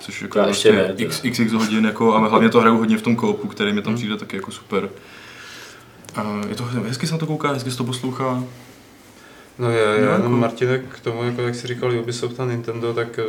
Což 0.00 0.22
jako 0.22 0.38
vlastně 0.38 0.72
ne, 0.72 0.82
teda. 0.84 0.94
x, 0.96 1.20
xx 1.30 1.52
hodin, 1.52 1.84
jako, 1.84 2.14
ale 2.14 2.28
hlavně 2.28 2.48
to 2.48 2.60
hraju 2.60 2.76
hodně 2.78 2.98
v 2.98 3.02
tom 3.02 3.16
koopu, 3.16 3.48
který 3.48 3.70
mi 3.70 3.74
Hmm. 3.74 3.82
tam 3.84 3.94
přijde 3.94 4.16
taky 4.16 4.36
jako 4.36 4.50
super. 4.50 4.88
A 6.14 6.40
je 6.48 6.54
to 6.54 6.64
hezky 6.64 7.06
se 7.06 7.12
na 7.12 7.18
to 7.18 7.26
kouká, 7.26 7.52
hezky 7.52 7.70
se 7.70 7.76
to 7.76 7.84
poslouchá. 7.84 8.44
No 9.58 9.70
je, 9.70 9.86
No, 9.86 9.92
já 9.92 10.10
jako- 10.10 10.22
jenom 10.22 10.40
Martine, 10.40 10.78
k 10.78 11.00
tomu, 11.00 11.22
jako 11.24 11.42
jak 11.42 11.54
jsi 11.54 11.66
říkal 11.66 11.92
Ubisoft 12.00 12.40
a 12.40 12.44
Nintendo, 12.46 12.92
tak 12.94 13.18
eh, 13.18 13.24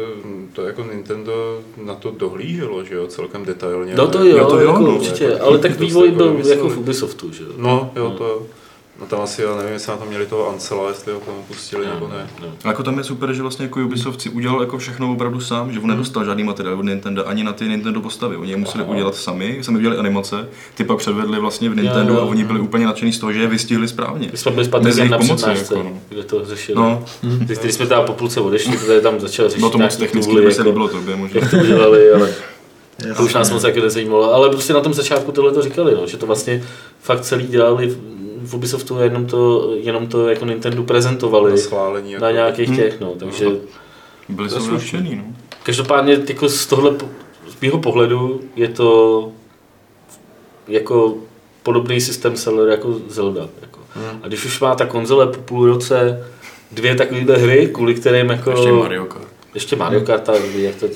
to 0.53 0.61
jako 0.67 0.83
Nintendo 0.83 1.61
na 1.85 1.95
to 1.95 2.11
dohlíželo, 2.11 2.83
že 2.85 2.95
jo, 2.95 3.07
celkem 3.07 3.45
detailně. 3.45 3.95
No 3.95 4.07
to 4.07 4.19
Ale- 4.19 4.29
jo, 4.29 4.37
Jo, 4.37 4.45
to 4.45 4.59
jo, 4.59 4.67
jako 4.67 4.79
no, 4.79 4.95
určitě, 4.95 5.23
jako- 5.23 5.45
ale 5.45 5.57
tak 5.59 5.79
vývoj 5.79 6.05
jako 6.05 6.17
byl 6.17 6.31
vymysleli. 6.31 6.57
jako 6.57 6.69
v 6.69 6.77
Ubisoftu, 6.77 7.31
že 7.33 7.43
jo. 7.43 7.49
No, 7.57 7.91
jo, 7.95 8.09
to 8.17 8.23
jo. 8.27 8.41
No 8.99 9.05
tam 9.05 9.21
asi, 9.21 9.41
já 9.41 9.55
nevím, 9.55 9.73
jestli 9.73 9.91
na 9.91 9.97
to 9.97 10.05
měli 10.05 10.25
toho 10.25 10.49
Ancela, 10.49 10.89
jestli 10.89 11.13
ho 11.13 11.19
k 11.19 11.25
tomu 11.25 11.43
pustili 11.47 11.85
nebo 11.87 12.07
ne. 12.07 12.29
No. 12.41 12.47
A 12.63 12.67
jako 12.67 12.83
tam 12.83 12.97
je 12.97 13.03
super, 13.03 13.33
že 13.33 13.41
vlastně 13.41 13.65
jako 13.65 13.79
Ubisoft 13.79 14.21
si 14.21 14.29
udělal 14.29 14.61
jako 14.61 14.77
všechno 14.77 15.11
opravdu 15.11 15.39
sám, 15.39 15.73
že 15.73 15.79
on 15.79 15.89
nedostal 15.89 16.25
žádný 16.25 16.43
materiál 16.43 16.79
od 16.79 16.85
Nintendo 16.85 17.27
ani 17.27 17.43
na 17.43 17.53
ty 17.53 17.69
Nintendo 17.69 18.01
postavy. 18.01 18.37
Oni 18.37 18.51
je 18.51 18.57
museli 18.57 18.83
udělat 18.83 19.15
sami, 19.15 19.59
sami 19.61 19.77
udělali 19.77 19.99
animace, 19.99 20.49
ty 20.75 20.83
pak 20.83 20.97
předvedli 20.97 21.39
vlastně 21.39 21.69
v 21.69 21.75
Nintendo 21.75 22.13
Jo, 22.13 22.19
jo. 22.19 22.25
a 22.25 22.29
oni 22.29 22.43
byli 22.43 22.59
úplně 22.59 22.85
nadšení 22.85 23.13
z 23.13 23.19
toho, 23.19 23.33
že 23.33 23.39
je 23.41 23.47
vystihli 23.47 23.87
správně. 23.87 24.29
My 24.31 24.37
jsme 24.37 24.51
byli 24.51 24.65
s 24.65 24.67
Bez 24.67 24.71
Patrikem 24.71 24.97
jejich 24.99 25.11
na 25.11 25.17
pomoci, 25.17 25.49
jako, 25.49 25.83
no. 25.83 25.99
kde 26.09 26.23
to 26.23 26.45
řešili. 26.45 26.75
No, 26.75 27.05
Ty, 27.47 27.55
když 27.61 27.73
jsme 27.75 27.87
tam 27.87 28.05
po 28.05 28.13
půlce 28.13 28.41
odešli, 28.41 28.77
protože 28.77 29.01
tam 29.01 29.19
začal 29.19 29.49
řešit 29.49 29.59
bylo 29.59 29.71
to 29.71 29.77
moc 29.77 29.95
technicky, 29.97 30.29
tooly, 30.29 30.41
kdyby 30.41 30.53
se 30.53 30.61
jako, 30.61 30.69
líbilo 30.69 30.87
tobě 30.87 31.15
možná. 31.15 31.39
jak 31.41 31.51
to 31.51 31.57
udělali, 31.57 32.11
ale 32.11 32.33
Jasně. 32.99 33.13
to 33.13 33.23
už 33.23 33.33
nás 33.33 33.51
moc 33.51 33.63
jako 33.63 33.79
nezajímalo. 33.79 34.33
Ale 34.33 34.49
prostě 34.49 34.73
na 34.73 34.81
tom 34.81 34.93
začátku 34.93 35.31
tohle 35.31 35.51
to 35.51 35.61
říkali, 35.61 35.95
no, 35.95 36.07
že 36.07 36.17
to 36.17 36.25
vlastně 36.25 36.63
fakt 37.01 37.21
celý 37.21 37.47
dělali 37.47 37.97
v, 38.43 38.49
v 38.49 38.53
Ubisoftu 38.53 38.99
jenom 38.99 39.25
to, 39.25 39.73
jenom 39.75 40.07
to 40.07 40.29
jako 40.29 40.45
Nintendo 40.45 40.83
prezentovali 40.83 41.51
Na 41.51 41.57
schválení. 41.57 42.11
Jako, 42.11 42.25
na 42.25 42.31
nějakých 42.31 42.75
těch, 42.75 42.99
no, 42.99 43.15
takže 43.19 43.45
Byli 44.29 44.49
jsou 44.49 44.71
nadšený, 44.71 45.15
no. 45.15 45.23
Každopádně 45.63 46.19
jako 46.27 46.49
z 46.49 46.65
tohle, 46.65 46.91
z 47.47 47.61
mého 47.61 47.79
pohledu 47.79 48.41
je 48.55 48.67
to 48.67 49.31
jako 50.67 51.15
podobný 51.63 52.01
systém 52.01 52.37
seller 52.37 52.69
jako 52.69 52.99
Zelda. 53.07 53.49
Jako. 53.61 53.79
Hmm. 53.93 54.19
A 54.23 54.27
když 54.27 54.45
už 54.45 54.59
má 54.59 54.75
ta 54.75 54.85
konzole 54.85 55.27
po 55.27 55.41
půl 55.41 55.65
roce 55.65 56.27
dvě 56.71 56.95
takovéhle 56.95 57.37
hry, 57.37 57.69
kvůli 57.73 57.95
kterým 57.95 58.29
jako... 58.29 58.51
Ještě 58.51 58.71
Mario 58.71 59.05
Kart. 59.05 59.27
Ještě 59.53 59.75
Mario 59.75 60.01
Kart, 60.01 60.29
a 60.29 60.33
jak 60.55 60.75
to, 60.75 60.87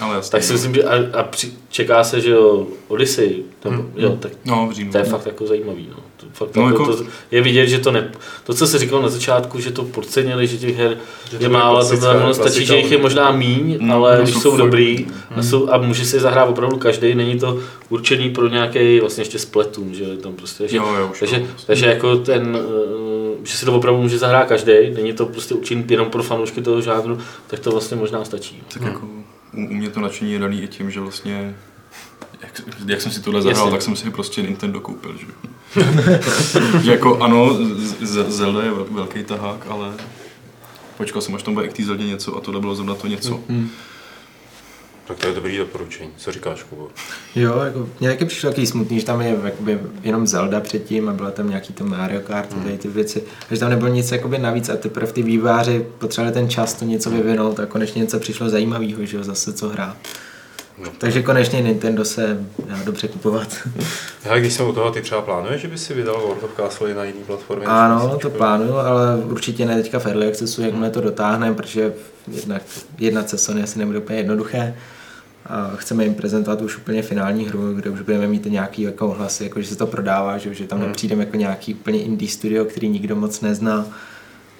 Ale 0.00 0.14
jasně. 0.16 0.30
tak 0.30 0.42
si 0.42 0.52
myslím, 0.52 0.74
že 0.74 0.84
a, 0.84 1.18
a 1.18 1.22
při, 1.22 1.52
čeká 1.70 2.04
se, 2.04 2.20
že 2.20 2.30
jo, 2.30 2.66
Odyssey, 2.88 3.42
nebo, 3.64 3.76
Hmm. 3.76 3.92
jo, 3.96 4.16
tak 4.20 4.32
No, 4.44 4.70
v 4.74 4.92
to 4.92 4.98
je 4.98 5.04
fakt 5.04 5.26
jako 5.26 5.46
zajímavý. 5.46 5.88
No. 5.90 5.96
To, 6.16 6.26
fakt, 6.32 6.56
No, 6.56 6.62
no, 6.62 6.68
jako- 6.68 6.82
jako... 6.82 6.96
to, 6.96 7.04
je 7.30 7.42
vidět, 7.42 7.66
že 7.66 7.78
to 7.78 7.92
ne... 7.92 8.12
To, 8.44 8.54
co 8.54 8.66
jsi 8.66 8.78
říkal 8.78 9.02
na 9.02 9.08
začátku, 9.08 9.60
že 9.60 9.70
to 9.70 9.84
podcenili, 9.84 10.46
že 10.46 10.56
těch 10.58 10.76
her 10.76 10.96
Že 11.30 11.38
to 11.38 11.44
je 11.44 11.48
málo, 11.48 11.78
to 11.88 11.96
znamená, 11.96 12.34
stačí, 12.34 12.66
že 12.66 12.76
jich 12.76 12.90
je 12.92 12.98
možná 12.98 13.32
míň, 13.32 13.78
Mm, 13.80 13.92
ale 13.92 14.16
no, 14.18 14.22
když 14.24 14.34
jsou 14.34 14.50
furt- 14.50 14.58
dobrý 14.58 15.06
a, 15.36 15.42
jsou, 15.42 15.68
a 15.72 15.78
může 15.78 16.04
si 16.04 16.20
zahrát 16.20 16.48
opravdu 16.48 16.76
každý, 16.76 17.14
není 17.14 17.38
to 17.38 17.58
určený 17.88 18.30
pro 18.30 18.48
nějaký 18.48 19.00
vlastně 19.00 19.20
ještě 19.20 19.38
Splatoon, 19.38 19.94
že 19.94 20.04
tam 20.16 20.32
prostě, 20.32 20.68
že, 20.68 20.76
Jo, 20.76 20.94
jo, 20.98 21.08
už 21.12 21.20
takže, 21.20 21.36
jo. 21.40 21.46
takže 21.66 21.86
jako 21.86 22.16
ten, 22.16 22.58
eh, 22.60 23.46
že 23.46 23.56
si 23.56 23.64
to 23.66 23.72
opravdu 23.76 24.02
může 24.02 24.18
zahrát 24.18 24.48
každý, 24.48 24.72
není 24.94 25.12
to 25.12 25.26
prostě 25.26 25.54
určený 25.54 25.84
jenom 25.88 26.10
pro 26.10 26.22
fanoušky 26.22 26.62
toho 26.62 26.80
žánru, 26.80 27.18
tak 27.46 27.60
to 27.60 27.70
vlastně 27.70 27.96
možná 27.96 28.24
stačí. 28.24 28.62
Tak 28.74 28.82
jako 28.82 29.00
u, 29.52 29.64
u 29.64 29.74
mě 29.74 29.90
to 29.90 30.00
nadšení 30.00 30.32
je 30.32 30.38
daný 30.38 30.62
i 30.62 30.68
tím, 30.68 30.90
že 30.90 31.00
vlastně 31.00 31.54
jak, 32.42 32.62
jak 32.86 33.00
jsem 33.00 33.12
si 33.12 33.20
tohle 33.22 33.42
zahrál, 33.42 33.60
Jasně. 33.64 33.70
tak 33.72 33.82
jsem 33.82 33.96
si 33.96 34.10
prostě 34.10 34.42
Nintendo 34.42 34.80
koupil, 34.80 35.16
že 35.18 35.26
jako 36.92 37.18
ano, 37.22 37.54
Z- 38.00 38.28
Zelda 38.28 38.62
je 38.62 38.70
vel- 38.70 38.86
velký 38.90 39.24
tahák, 39.24 39.66
ale 39.70 39.92
počkal 40.96 41.22
jsem, 41.22 41.34
až 41.34 41.42
tam 41.42 41.54
bude 41.54 41.66
i 41.66 41.68
k 41.68 41.72
té 41.72 41.84
Zeldě 41.84 42.04
něco 42.04 42.36
a 42.36 42.40
tohle 42.40 42.60
bylo 42.60 42.74
zrovna 42.74 42.94
to 42.94 43.06
něco. 43.06 43.40
Hmm. 43.48 43.70
Tak 45.06 45.16
to 45.18 45.26
je 45.26 45.34
dobrý 45.34 45.56
doporučení. 45.56 46.10
Co 46.16 46.32
říkáš, 46.32 46.62
Kubo? 46.62 46.88
Jo, 47.34 47.58
jako, 47.58 47.88
mně 48.00 48.08
taky 48.08 48.24
přišlo 48.24 48.50
takový 48.50 48.66
smutný, 48.66 49.00
že 49.00 49.06
tam 49.06 49.20
je 49.20 49.36
jakoby, 49.44 49.78
jenom 50.02 50.26
Zelda 50.26 50.60
předtím 50.60 51.08
a 51.08 51.12
byla 51.12 51.30
tam 51.30 51.48
nějaký 51.48 51.72
to 51.72 51.84
Mario 51.84 52.20
Kart 52.20 52.52
a 52.52 52.62
tady 52.62 52.78
ty 52.78 52.88
věci. 52.88 53.22
A 53.50 53.54
že 53.54 53.60
tam 53.60 53.70
nebylo 53.70 53.88
nic 53.90 54.12
jakoby 54.12 54.38
navíc 54.38 54.68
a 54.68 54.76
teprve 54.76 55.12
ty 55.12 55.22
výváři 55.22 55.86
potřebovali 55.98 56.34
ten 56.34 56.48
čas 56.48 56.74
to 56.74 56.84
něco 56.84 57.10
vyvinout 57.10 57.60
a 57.60 57.66
konečně 57.66 58.00
něco 58.02 58.18
přišlo 58.18 58.48
zajímavého, 58.48 59.04
že 59.06 59.16
jo, 59.16 59.24
zase 59.24 59.52
co 59.52 59.68
hrát. 59.68 59.96
No. 60.82 60.88
Takže 60.98 61.22
konečně 61.22 61.60
Nintendo 61.60 62.04
se 62.04 62.46
dá 62.68 62.76
dobře 62.84 63.08
kupovat. 63.08 63.48
Já, 64.24 64.38
když 64.38 64.52
jsem 64.52 64.66
u 64.68 64.72
toho, 64.72 64.90
ty 64.90 65.00
třeba 65.02 65.22
plánuješ, 65.22 65.60
že 65.62 65.68
by 65.68 65.78
si 65.78 65.94
vydal 65.94 66.20
World 66.20 66.42
of 66.42 66.50
Castle 66.56 66.94
na 66.94 67.04
jiný 67.04 67.24
platformě? 67.26 67.66
Ano, 67.66 68.18
to 68.22 68.30
plánuju, 68.30 68.74
ale 68.74 69.16
určitě 69.16 69.66
ne 69.66 69.82
teďka 69.82 69.98
v 69.98 70.06
Early 70.06 70.28
Accessu, 70.28 70.62
jakmile 70.62 70.90
to 70.90 71.00
dotáhneme, 71.00 71.54
protože 71.54 71.92
jednak 72.32 72.62
jednat 72.98 73.28
se 73.28 73.38
Sony 73.38 73.62
asi 73.62 73.78
nebude 73.78 73.98
úplně 73.98 74.18
jednoduché. 74.18 74.74
A 75.46 75.70
chceme 75.76 76.04
jim 76.04 76.14
prezentovat 76.14 76.60
už 76.62 76.76
úplně 76.78 77.02
finální 77.02 77.48
hru, 77.48 77.72
kde 77.74 77.90
už 77.90 78.00
budeme 78.00 78.26
mít 78.26 78.44
nějaký 78.44 78.82
jako 78.82 79.08
hlasy, 79.10 79.44
jako 79.44 79.60
že 79.62 79.68
se 79.68 79.76
to 79.76 79.86
prodává, 79.86 80.38
že, 80.38 80.54
že 80.54 80.66
tam 80.66 80.78
Hmm. 80.78 80.88
nepřijdeme 80.88 81.24
jako 81.24 81.36
nějaký 81.36 81.74
úplně 81.74 82.02
indie 82.02 82.28
studio, 82.30 82.64
který 82.64 82.88
nikdo 82.88 83.16
moc 83.16 83.40
nezná. 83.40 83.86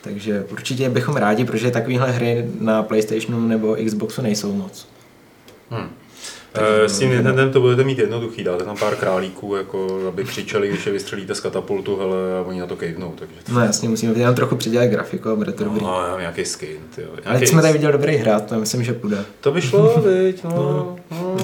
Takže 0.00 0.46
určitě 0.50 0.88
bychom 0.88 1.16
rádi, 1.16 1.44
protože 1.44 1.70
takovéhle 1.70 2.10
hry 2.10 2.50
na 2.60 2.82
PlayStationu 2.82 3.48
nebo 3.48 3.76
Xboxu 3.86 4.22
nejsou 4.22 4.52
moc. 4.52 4.88
Hmm. 5.70 5.88
Eh, 6.55 6.88
S 6.88 6.98
tím 6.98 7.11
Nintendem 7.11 7.53
to 7.53 7.61
budete 7.61 7.84
mít 7.84 7.98
jednoduchý, 7.98 8.44
dáte 8.44 8.64
tam 8.64 8.76
pár 8.76 8.96
králíků, 8.96 9.57
jako 9.57 10.00
aby 10.09 10.24
křičeli, 10.24 10.68
když 10.68 10.86
je 10.86 10.92
vystřelíte 10.92 11.34
z 11.34 11.40
katapultu, 11.40 11.96
hele, 11.96 12.16
a 12.38 12.40
oni 12.48 12.61
na 12.61 12.66
to 12.66 12.76
kejvnou, 12.76 13.14
takže 13.18 13.34
to... 13.46 13.53
No 13.53 13.61
jasně, 13.61 13.88
musíme 13.88 14.12
jenom 14.18 14.34
trochu 14.34 14.57
přidělat 14.57 14.86
grafiku 14.88 15.30
a 15.30 15.34
bude 15.34 15.53
to 15.53 15.64
dobrý. 15.64 15.80
No, 15.82 16.07
jo, 16.11 16.18
nějaký 16.18 16.44
skin. 16.44 16.68
Ale 16.96 17.07
nějaký- 17.24 17.40
teď 17.40 17.48
jsme 17.48 17.62
tady 17.62 17.72
viděli 17.72 17.92
dobrý 17.92 18.16
hrát, 18.16 18.46
to 18.46 18.55
myslím, 18.61 18.84
že 18.84 18.92
půjde. 18.92 19.24
To 19.40 19.53
by 19.53 19.62
šlo, 19.62 20.00
viď, 20.07 20.44
no. 20.44 20.96
no. 21.11 21.36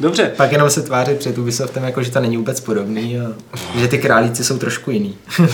Dobře, 0.00 0.32
Pak 0.36 0.52
jenom 0.52 0.70
se 0.70 0.82
tvářit 0.82 1.18
před 1.18 1.38
Ubisoftem, 1.38 1.84
jako 1.84 2.02
že 2.02 2.10
to 2.10 2.20
není 2.20 2.36
vůbec 2.36 2.60
podobný 2.60 3.20
a 3.20 3.24
že 3.78 3.88
ty 3.88 3.98
králíci 3.98 4.44
jsou 4.44 4.58
trošku 4.58 4.90
jiný. 4.90 5.18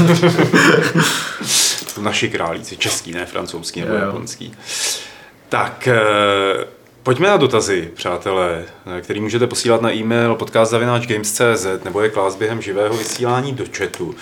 naši 2.00 2.30
králíci, 2.30 2.76
český, 2.76 3.12
ne 3.12 3.26
francouzský 3.26 3.80
nebo 3.80 3.92
Jo, 3.92 3.98
jo. 4.00 4.06
japonský. 4.06 4.52
Tak, 5.48 5.88
eh, 5.88 6.64
pojďme 7.02 7.28
na 7.28 7.36
dotazy, 7.36 7.90
přátelé, 7.94 8.64
který 9.00 9.20
můžete 9.20 9.46
posílat 9.46 9.82
na 9.82 9.94
e-mail 9.94 10.34
podcast.games.cz 10.34 11.84
nebo 11.84 12.00
je 12.00 12.08
klást 12.08 12.36
během 12.36 12.62
živého 12.62 12.96
vysílání 12.96 13.52
do 13.52 13.64
chatu. 13.78 14.14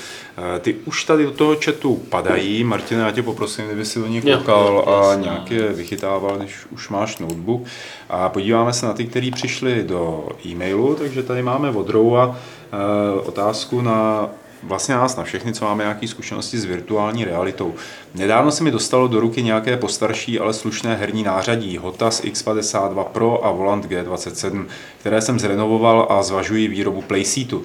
Eh, 0.56 0.58
Ty 0.58 0.74
už 0.84 1.04
tady 1.04 1.24
do 1.24 1.30
toho 1.30 1.56
chatu 1.64 1.96
padají. 1.96 2.64
Martine, 2.64 3.02
já 3.02 3.10
tě 3.10 3.22
poprosím, 3.22 3.66
kdyby 3.66 3.84
si 3.84 3.98
do 3.98 4.06
nich 4.06 4.24
koukal 4.24 4.84
a 4.88 5.14
nějak 5.14 5.50
je 5.50 5.72
vychytával, 5.72 6.38
než 6.38 6.66
už 6.70 6.88
máš 6.88 7.18
notebook. 7.18 7.62
A 8.08 8.28
podíváme 8.28 8.72
se 8.72 8.86
na 8.86 8.92
ty, 8.92 9.04
kteří 9.04 9.30
přišli 9.30 9.82
do 9.82 10.28
e-mailu, 10.46 10.94
takže 10.94 11.22
tady 11.22 11.42
máme 11.42 11.70
od 11.70 11.88
Roua 11.88 12.36
eh, 12.36 13.20
otázku 13.20 13.80
na 13.80 14.28
vlastně 14.62 14.94
nás 14.94 15.16
na 15.16 15.24
všechny, 15.24 15.52
co 15.52 15.64
máme 15.64 15.84
nějaké 15.84 16.08
zkušenosti 16.08 16.58
s 16.58 16.64
virtuální 16.64 17.24
realitou. 17.24 17.74
Nedávno 18.14 18.50
se 18.50 18.64
mi 18.64 18.70
dostalo 18.70 19.08
do 19.08 19.20
ruky 19.20 19.42
nějaké 19.42 19.76
postarší, 19.76 20.38
ale 20.38 20.54
slušné 20.54 20.96
herní 20.96 21.22
nářadí 21.22 21.76
Hotas 21.76 22.22
X52 22.22 23.04
Pro 23.04 23.46
a 23.46 23.50
Volant 23.50 23.86
G27, 23.86 24.66
které 25.00 25.20
jsem 25.20 25.38
zrenovoval 25.38 26.06
a 26.10 26.22
zvažuji 26.22 26.68
výrobu 26.68 27.02
playseatu. 27.02 27.64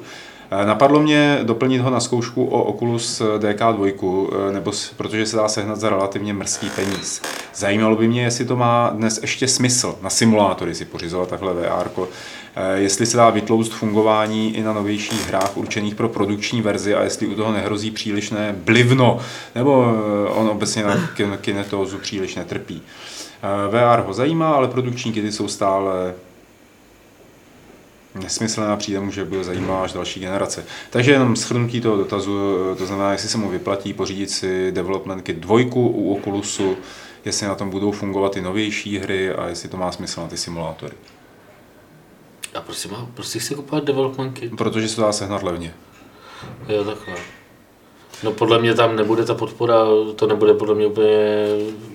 Eh, 0.52 0.66
Napadlo 0.66 1.00
mě 1.00 1.39
doplnit 1.44 1.80
ho 1.80 1.89
na 1.89 2.00
zkoušku 2.00 2.46
o 2.46 2.64
Oculus 2.64 3.22
DK2, 3.38 4.30
eh, 4.50 4.54
nebo 4.54 4.72
protože 4.98 5.26
se 5.26 5.36
dá 5.36 5.48
sehnat 5.48 5.80
za 5.80 5.89
relativně 5.89 6.34
mrzký 6.34 6.70
peníz. 6.70 7.22
Zajímalo 7.56 7.95
by 7.95 8.08
mě, 8.08 8.24
jestli 8.24 8.45
to 8.45 8.56
má 8.56 8.89
dnes 8.89 9.20
ještě 9.22 9.47
smysl 9.47 9.95
na 10.01 10.10
simulátory 10.10 10.76
si 10.76 10.86
pořizovat 10.86 11.30
takhle 11.30 11.54
VR, 11.54 11.89
eh, 11.97 12.80
jestli 12.80 13.06
se 13.06 13.18
dá 13.18 13.30
vytlouct 13.30 13.74
fungování 13.74 14.56
i 14.58 14.64
na 14.64 14.74
novějších 14.74 15.28
hrách 15.28 15.58
určených 15.58 15.95
pro 15.95 16.10
produkční 16.10 16.62
verzi 16.62 16.95
a 16.95 17.04
jestli 17.04 17.28
u 17.28 17.36
toho 17.36 17.51
nehrozí 17.51 17.91
přílišné 17.91 18.56
blivno, 18.58 19.20
nebo 19.56 19.86
eh, 19.86 20.30
on 20.30 20.47
obecně 20.49 20.84
na 20.84 20.95
kin- 20.95 21.38
kinetózu 21.38 21.97
příliš 21.97 22.36
netrpí. 22.36 22.82
Eh, 23.43 23.68
VR 23.68 24.08
ho 24.08 24.14
zajímá, 24.14 24.54
ale 24.54 24.68
produkční 24.68 25.14
kity 25.14 25.32
jsou 25.32 25.47
stále 25.47 26.14
nesmyslné 28.22 28.68
a 28.68 28.76
přijde 28.76 28.99
mu, 28.99 29.12
že 29.12 29.26
bude 29.26 29.43
zajímavá 29.43 29.84
až 29.84 29.93
další 29.93 30.20
generace. 30.20 30.66
Takže 30.89 31.12
jenom 31.12 31.36
shrnutí 31.36 31.82
toho 31.82 31.97
dotazu, 31.97 32.58
to 32.78 32.86
znamená, 32.86 33.12
jestli 33.12 33.30
se 33.30 33.38
mu 33.38 33.49
vyplatí 33.49 33.93
pořídit 33.93 34.30
si 34.30 34.72
Development 34.72 35.22
Kit 35.22 35.38
2 35.38 35.56
u 35.74 36.14
Oculusu, 36.14 36.78
jestli 37.26 37.47
na 37.47 37.55
tom 37.55 37.69
budou 37.69 37.91
fungovat 37.91 38.38
i 38.38 38.41
novější 38.41 38.99
hry 38.99 39.32
a 39.32 39.47
jestli 39.47 39.69
to 39.69 39.78
má 39.78 39.91
smysl 39.91 40.21
na 40.21 40.28
ty 40.28 40.38
simulátory. 40.38 40.93
A 42.55 42.61
prostě 42.61 42.89
má, 42.89 43.07
prostě 43.13 43.39
chci 43.39 43.55
kupovat 43.55 43.84
development 43.84 44.39
kit. 44.39 44.55
Protože 44.57 44.88
se 44.89 44.95
to 44.95 45.01
dá 45.01 45.11
sehnat 45.11 45.43
levně. 45.43 45.74
Jo, 46.69 46.84
takhle. 46.84 47.15
No 48.24 48.32
podle 48.32 48.59
mě 48.59 48.74
tam 48.74 48.95
nebude 48.95 49.26
ta 49.26 49.34
podpora, 49.34 49.78
to 50.15 50.28
nebude 50.28 50.53
podle 50.53 50.76
mě 50.76 50.88
úplně 50.88 51.45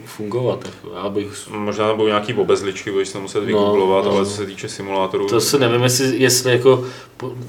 fungovat. 0.04 0.64
Jako. 0.64 0.96
Já 0.96 1.08
bych, 1.08 1.48
Možná 1.50 1.86
tam 1.88 1.96
budou 1.96 2.08
nějaký 2.08 2.34
obezličky, 2.34 2.90
budeš 2.90 3.08
se 3.08 3.18
muset 3.18 3.40
No, 3.40 3.46
vygooglovat, 3.46 4.04
no. 4.04 4.10
ale 4.10 4.26
co 4.26 4.30
se 4.32 4.46
týče 4.46 4.68
simulátorů, 4.68 5.26
to 5.26 5.40
si 5.40 5.58
nevím, 5.58 5.82
jestli, 5.82 6.16
jestli 6.18 6.52
jako 6.52 6.84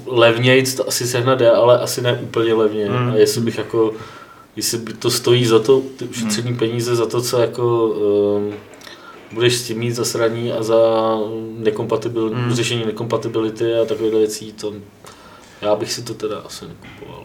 levnějc 0.06 0.74
to 0.74 0.88
asi 0.88 1.06
sehnat 1.06 1.38
jde, 1.38 1.50
ale 1.50 1.78
asi 1.80 2.02
ne 2.02 2.20
úplně 2.22 2.54
levně. 2.54 2.86
Hmm. 2.90 3.10
A 3.10 3.14
jestli 3.14 3.40
bych 3.40 3.58
jako, 3.58 3.92
jestli 4.56 4.78
by 4.78 4.92
to 4.92 5.10
stojí 5.10 5.46
za 5.46 5.58
to, 5.58 5.82
ty 5.96 6.04
ušetřený 6.04 6.56
peníze 6.56 6.96
za 6.96 7.06
to, 7.06 7.22
co 7.22 7.38
jako 7.40 7.86
um, 7.86 8.52
budeš 9.32 9.56
s 9.56 9.62
tím 9.62 9.78
mít 9.78 9.90
zasraní 9.90 10.52
a 10.52 10.62
za 10.62 10.76
nekompatibil, 11.58 12.30
Hmm. 12.34 12.54
řešení 12.54 12.84
nekompatibility 12.86 13.74
a 13.74 13.84
takovéhle 13.84 14.18
věcí, 14.18 14.52
to 14.52 14.74
já 15.62 15.76
bych 15.76 15.92
si 15.92 16.02
to 16.02 16.14
teda 16.14 16.38
asi 16.38 16.64
nekupoval. 16.68 17.24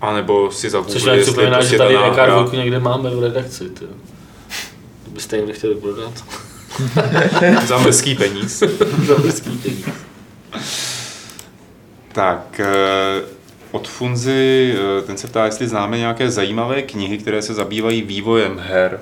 a 0.00 0.12
nebo 0.14 0.50
si 0.50 0.56
Což 0.56 0.72
zagooglili, 0.72 1.06
nám 1.06 1.16
jestli 1.16 1.32
připomíná, 1.32 1.56
prostě 1.56 1.74
že 1.74 1.78
tady 1.78 1.96
EK2 1.96 2.56
někde 2.56 2.80
máme 2.80 3.10
v 3.10 3.20
redakci. 3.22 3.70
Ty. 3.70 3.84
Kdybyste 5.04 5.36
někde 5.36 5.52
chtěli 5.52 5.74
prodat. 5.74 6.24
za 7.66 7.78
mrzký 7.78 8.14
peníz. 8.14 8.58
Za 9.06 9.14
brzký 9.18 9.50
peníz. 9.58 9.86
Tak, 12.12 12.60
eh, 12.60 13.22
od 13.70 13.88
Funzy, 13.88 14.74
eh, 14.78 15.02
ten 15.02 15.16
se 15.16 15.26
ptá, 15.26 15.44
jestli 15.44 15.68
známe 15.68 15.98
nějaké 15.98 16.30
zajímavé 16.30 16.82
knihy, 16.82 17.18
které 17.18 17.42
se 17.42 17.54
zabývají 17.54 18.02
vývojem 18.02 18.58
her. 18.58 19.00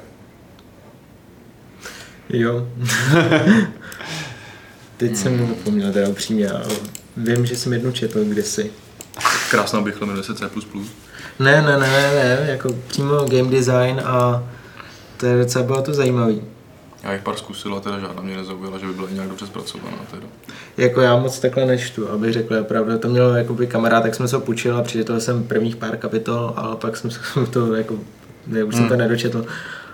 Jo. 2.28 2.68
Teď 4.96 5.16
jsem 5.16 5.48
zapomněl 5.48 5.92
teda 5.92 6.08
upřímně, 6.08 6.50
ale 6.50 6.66
vím, 7.16 7.46
že 7.46 7.56
jsem 7.56 7.72
jednu 7.72 7.92
četl 7.92 8.24
kdysi. 8.24 8.70
Krásná 9.50 9.80
bychle, 9.80 10.06
jmenuje 10.06 10.24
se 10.24 10.34
C++. 10.34 10.44
Ne, 11.38 11.62
ne, 11.62 11.78
ne, 11.78 11.88
ne, 11.88 12.12
ne, 12.12 12.46
jako 12.50 12.74
přímo 12.88 13.24
game 13.24 13.50
design 13.50 14.00
a 14.04 14.44
to 15.16 15.26
je 15.26 15.38
docela 15.38 15.64
bylo 15.64 15.82
to 15.82 15.94
zajímavý. 15.94 16.42
Já 17.02 17.12
jich 17.12 17.22
pár 17.22 17.36
zkusil 17.36 17.74
a 17.74 17.80
teda 17.80 17.98
žádná 17.98 18.22
mě 18.22 18.36
nezaujala, 18.36 18.78
že 18.78 18.86
by 18.86 18.92
byla 18.92 19.08
nějak 19.10 19.28
dobře 19.28 19.46
zpracovaná. 19.46 19.96
Teda. 20.10 20.26
Jako 20.76 21.00
já 21.00 21.16
moc 21.16 21.38
takhle 21.38 21.66
nečtu, 21.66 22.08
abych 22.08 22.32
řekl 22.32 22.54
opravdu. 22.54 22.98
To 22.98 23.08
měl 23.08 23.36
jakoby 23.36 23.66
kamarád, 23.66 24.02
tak 24.02 24.14
jsem 24.14 24.28
se 24.28 24.36
ho 24.36 24.42
půjčil 24.42 24.76
a 24.76 24.82
přečetl 24.82 25.20
jsem 25.20 25.44
prvních 25.44 25.76
pár 25.76 25.96
kapitol, 25.96 26.52
ale 26.56 26.76
pak 26.76 26.96
jsem 26.96 27.10
se 27.10 27.20
to 27.50 27.74
jako, 27.74 27.98
ne, 28.46 28.64
už 28.64 28.74
jsem 28.74 28.88
to 28.88 28.96
nedočetl. 28.96 29.46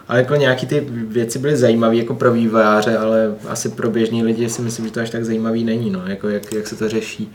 Ale 0.09 0.19
jako 0.19 0.35
nějaký 0.35 0.67
ty 0.67 0.87
věci 0.91 1.39
byly 1.39 1.57
zajímavé 1.57 1.97
jako 1.97 2.15
pro 2.15 2.33
vývojáře, 2.33 2.99
ale 2.99 3.35
asi 3.49 3.69
pro 3.69 3.91
běžní 3.91 4.23
lidi 4.23 4.49
si 4.49 4.63
myslím, 4.63 4.87
že 4.87 4.93
to 4.93 5.01
až 5.01 5.11
tak 5.11 5.25
zajímavý 5.25 5.65
není, 5.65 5.91
no, 5.91 6.03
jako 6.07 6.29
jak, 6.29 6.53
jak 6.53 6.67
se 6.67 6.77
to 6.77 6.89
řeší. 6.89 7.33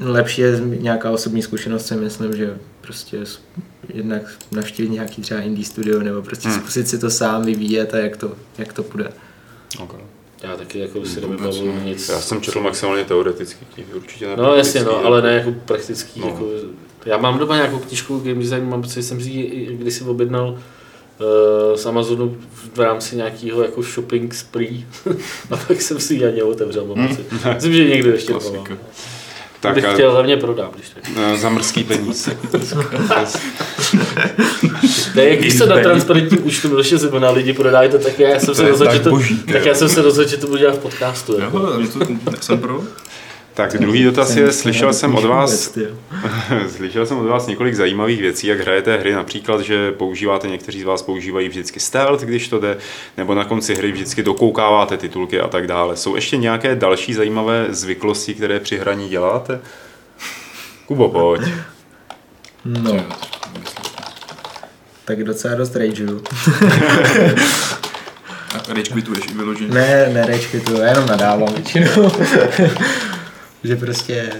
Lepší 0.00 0.42
je 0.42 0.60
nějaká 0.60 1.10
osobní 1.10 1.42
zkušenost, 1.42 1.86
si 1.86 1.94
myslím, 1.94 2.36
že 2.36 2.58
prostě 2.86 3.18
jednak 3.94 4.22
navštívit 4.52 4.88
nějaký 4.90 5.22
třeba 5.22 5.40
indie 5.40 5.64
studio 5.64 6.02
nebo 6.02 6.22
prostě 6.22 6.48
Hmm. 6.48 6.58
zkusit 6.60 6.88
si 6.88 6.98
to 6.98 7.10
sám 7.10 7.44
vyvíjet 7.44 7.94
a 7.94 7.98
jak 7.98 8.16
to, 8.16 8.32
jak 8.58 8.72
to 8.72 8.82
půjde. 8.82 9.12
Okay. 9.82 10.00
Já 10.42 10.56
taky 10.56 10.78
jako 10.78 11.04
si 11.04 11.20
nevybavuju 11.20 11.80
nic. 11.84 12.08
Já 12.08 12.20
jsem 12.20 12.40
četl 12.40 12.60
maximálně 12.60 13.04
teoretický 13.04 13.66
knihy, 13.74 13.94
určitě 13.94 14.26
ne 14.26 14.36
No 14.36 14.54
jasně, 14.54 14.84
no, 14.84 15.04
ale 15.04 15.22
ne 15.22 15.32
jako 15.32 15.52
praktický. 15.64 16.20
No. 16.20 16.26
Jako, 16.26 16.50
já 17.06 17.16
mám 17.18 17.38
doma 17.38 17.56
nějakou 17.56 17.78
knižku 17.78 18.18
game 18.18 18.34
design, 18.34 18.68
mám 18.68 18.82
pocit, 18.82 18.94
že 18.94 19.02
jsem 19.02 19.20
si 19.20 19.30
ji 19.30 19.76
kdysi 19.80 20.04
objednal 20.04 20.48
uh, 20.50 21.76
z 21.76 21.86
Amazonu 21.86 22.36
v 22.74 22.80
rámci 22.80 23.16
nějakého 23.16 23.62
jako 23.62 23.82
shopping 23.82 24.34
spree 24.34 24.86
a 25.50 25.56
pak 25.56 25.82
jsem 25.82 26.00
si 26.00 26.14
ji 26.14 26.26
ani 26.26 26.42
otevřel, 26.42 26.84
mám 26.84 27.08
pocit. 27.08 27.26
Myslím, 27.54 27.72
že 27.72 27.84
někdo 27.88 28.10
ještě 28.10 28.32
mám. 28.54 28.78
Tak 29.60 29.74
Bych 29.74 29.84
a, 29.84 29.92
chtěl, 29.92 30.12
hlavně 30.12 30.36
prodám, 30.36 30.70
když 30.74 30.88
tak. 30.88 31.04
eh, 31.16 31.36
za 31.38 31.48
mrzký 31.48 31.84
peníz. 31.84 32.28
Ne, 35.14 35.24
jak 35.24 35.38
když 35.38 35.54
se 35.54 35.66
na 35.66 35.76
transparentním 35.76 36.46
účtu 36.46 36.68
Miloše 36.68 36.98
Zemana 36.98 37.30
lidi 37.30 37.52
prodají 37.52 37.90
to, 37.90 37.98
tak 37.98 38.18
já 38.18 38.40
jsem 38.40 38.54
se 38.54 38.68
rozhodl, 38.68 38.90
tak 38.90 38.94
že 38.94 39.10
to, 39.10 39.18
tak 39.52 39.64
já 39.66 39.74
jsem 39.74 39.88
se 39.88 40.02
rozhodl, 40.02 40.28
že 40.28 40.36
to 40.36 40.46
budu 40.46 40.58
dělat 40.58 40.76
v 40.76 40.78
podcastu. 40.78 41.40
Jako. 41.40 41.58
Jo, 41.58 41.78
mě 41.78 41.88
to, 41.88 42.00
jsem 42.40 42.58
pro. 42.58 42.80
Tak 43.56 43.78
druhý 43.78 44.04
dotaz 44.04 44.36
je, 44.36 44.52
slyšel 44.52 44.92
jsem 44.92 45.14
od 45.14 45.24
vás. 45.24 45.78
Slyšel 46.76 47.06
jsem 47.06 47.18
od 47.18 47.26
vás 47.26 47.46
několik 47.46 47.74
zajímavých 47.74 48.20
věcí, 48.20 48.46
jak 48.46 48.60
hrajete 48.60 48.96
hry, 48.96 49.12
například, 49.12 49.60
že 49.60 49.92
používáte, 49.92 50.48
někteří 50.48 50.80
z 50.80 50.84
vás 50.84 51.02
používají 51.02 51.48
vždycky 51.48 51.80
stealth, 51.80 52.22
když 52.22 52.48
to 52.48 52.58
jde, 52.58 52.76
nebo 53.16 53.34
na 53.34 53.44
konci 53.44 53.74
hry 53.74 53.92
vždycky 53.92 54.22
dokoukáváte 54.22 54.96
titulky 54.96 55.40
a 55.40 55.48
tak 55.48 55.66
dále. 55.66 55.96
Jsou 55.96 56.14
ještě 56.14 56.36
nějaké 56.36 56.76
další 56.76 57.14
zajímavé 57.14 57.66
zvyklosti, 57.70 58.34
které 58.34 58.60
při 58.60 58.78
hraní 58.78 59.08
děláte? 59.08 59.60
Kubo, 60.86 61.08
pojď. 61.08 61.42
No, 62.64 63.06
tak 65.04 65.24
docela 65.24 65.54
dost 65.54 65.76
rageu. 65.76 66.20
A 68.70 68.74
rage 68.74 68.90
quituješ 68.92 69.24
i 69.30 69.34
vyloženě. 69.34 69.74
Ne, 69.74 70.10
ne, 70.12 70.26
rage 70.26 70.60
to 70.60 70.80
já 70.80 70.88
jenom 70.88 71.06
nadávám 71.06 71.54
většinou. 71.54 72.12
že 73.66 73.76
prostě 73.76 74.32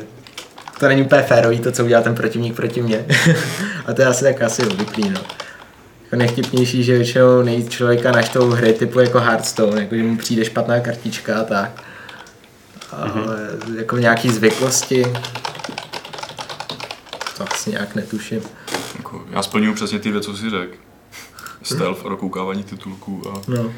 to 0.81 0.89
není 0.89 1.03
úplně 1.03 1.23
férový 1.23 1.61
to, 1.61 1.73
co 1.73 1.85
udělá 1.85 2.03
ten 2.03 2.15
protivník 2.15 2.57
proti 2.57 2.83
mně. 2.83 3.07
a 3.87 3.93
to 3.93 4.03
je 4.03 4.09
asi 4.09 4.25
tak 4.25 4.43
asi 4.43 4.67
obvyklý, 4.67 5.11
no. 5.11 5.21
Jako 6.05 6.17
nejvtipnější, 6.17 6.85
že 6.85 6.97
většinou 6.97 7.43
nejvíc 7.43 7.69
člověka 7.71 8.13
naštou 8.13 8.51
hry 8.51 8.73
typu 8.73 9.01
jako 9.01 9.21
Hearthstone, 9.21 9.81
jako 9.83 9.95
že 9.97 10.03
mu 10.03 10.17
přijde 10.17 10.45
špatná 10.45 10.81
kartička 10.81 11.41
a 11.41 11.45
tak. 11.45 11.83
Ale 12.93 13.39
jako 13.77 13.97
nějaký 13.99 14.31
zvyklosti, 14.31 15.05
to 17.37 17.45
asi 17.53 17.71
nějak 17.71 17.95
netuším. 17.95 18.41
Jako, 18.97 19.25
já 19.31 19.43
splňuju 19.43 19.75
přesně 19.75 19.99
ty 19.99 20.11
věci, 20.11 20.27
co 20.27 20.37
jsi 20.37 20.51
řekl. 20.51 20.77
Stealth 21.63 22.07
a 22.07 22.09
dokoukávání 22.09 22.65
titulků 22.65 23.23
a 23.31 23.43
No. 23.49 23.73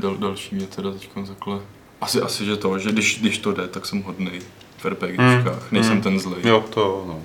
dal, 0.00 0.16
další 0.16 0.54
mě 0.54 0.66
teda 0.66 0.90
teď 0.90 1.10
takhle. 1.14 1.58
Asi, 2.00 2.20
asi, 2.20 2.44
že 2.44 2.56
to, 2.56 2.78
že 2.78 2.92
když, 2.92 3.20
když 3.20 3.38
to 3.38 3.52
jde, 3.52 3.68
tak 3.68 3.86
jsem 3.86 4.02
hodnej 4.02 4.40
v 4.78 4.84
RPGčkách, 4.84 5.72
nejsem 5.72 5.92
Hmm. 5.92 6.02
ten 6.02 6.20
zlej. 6.20 6.40
Jo, 6.44 6.64
to 6.70 7.04
no. 7.08 7.20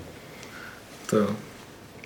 To, 1.10 1.16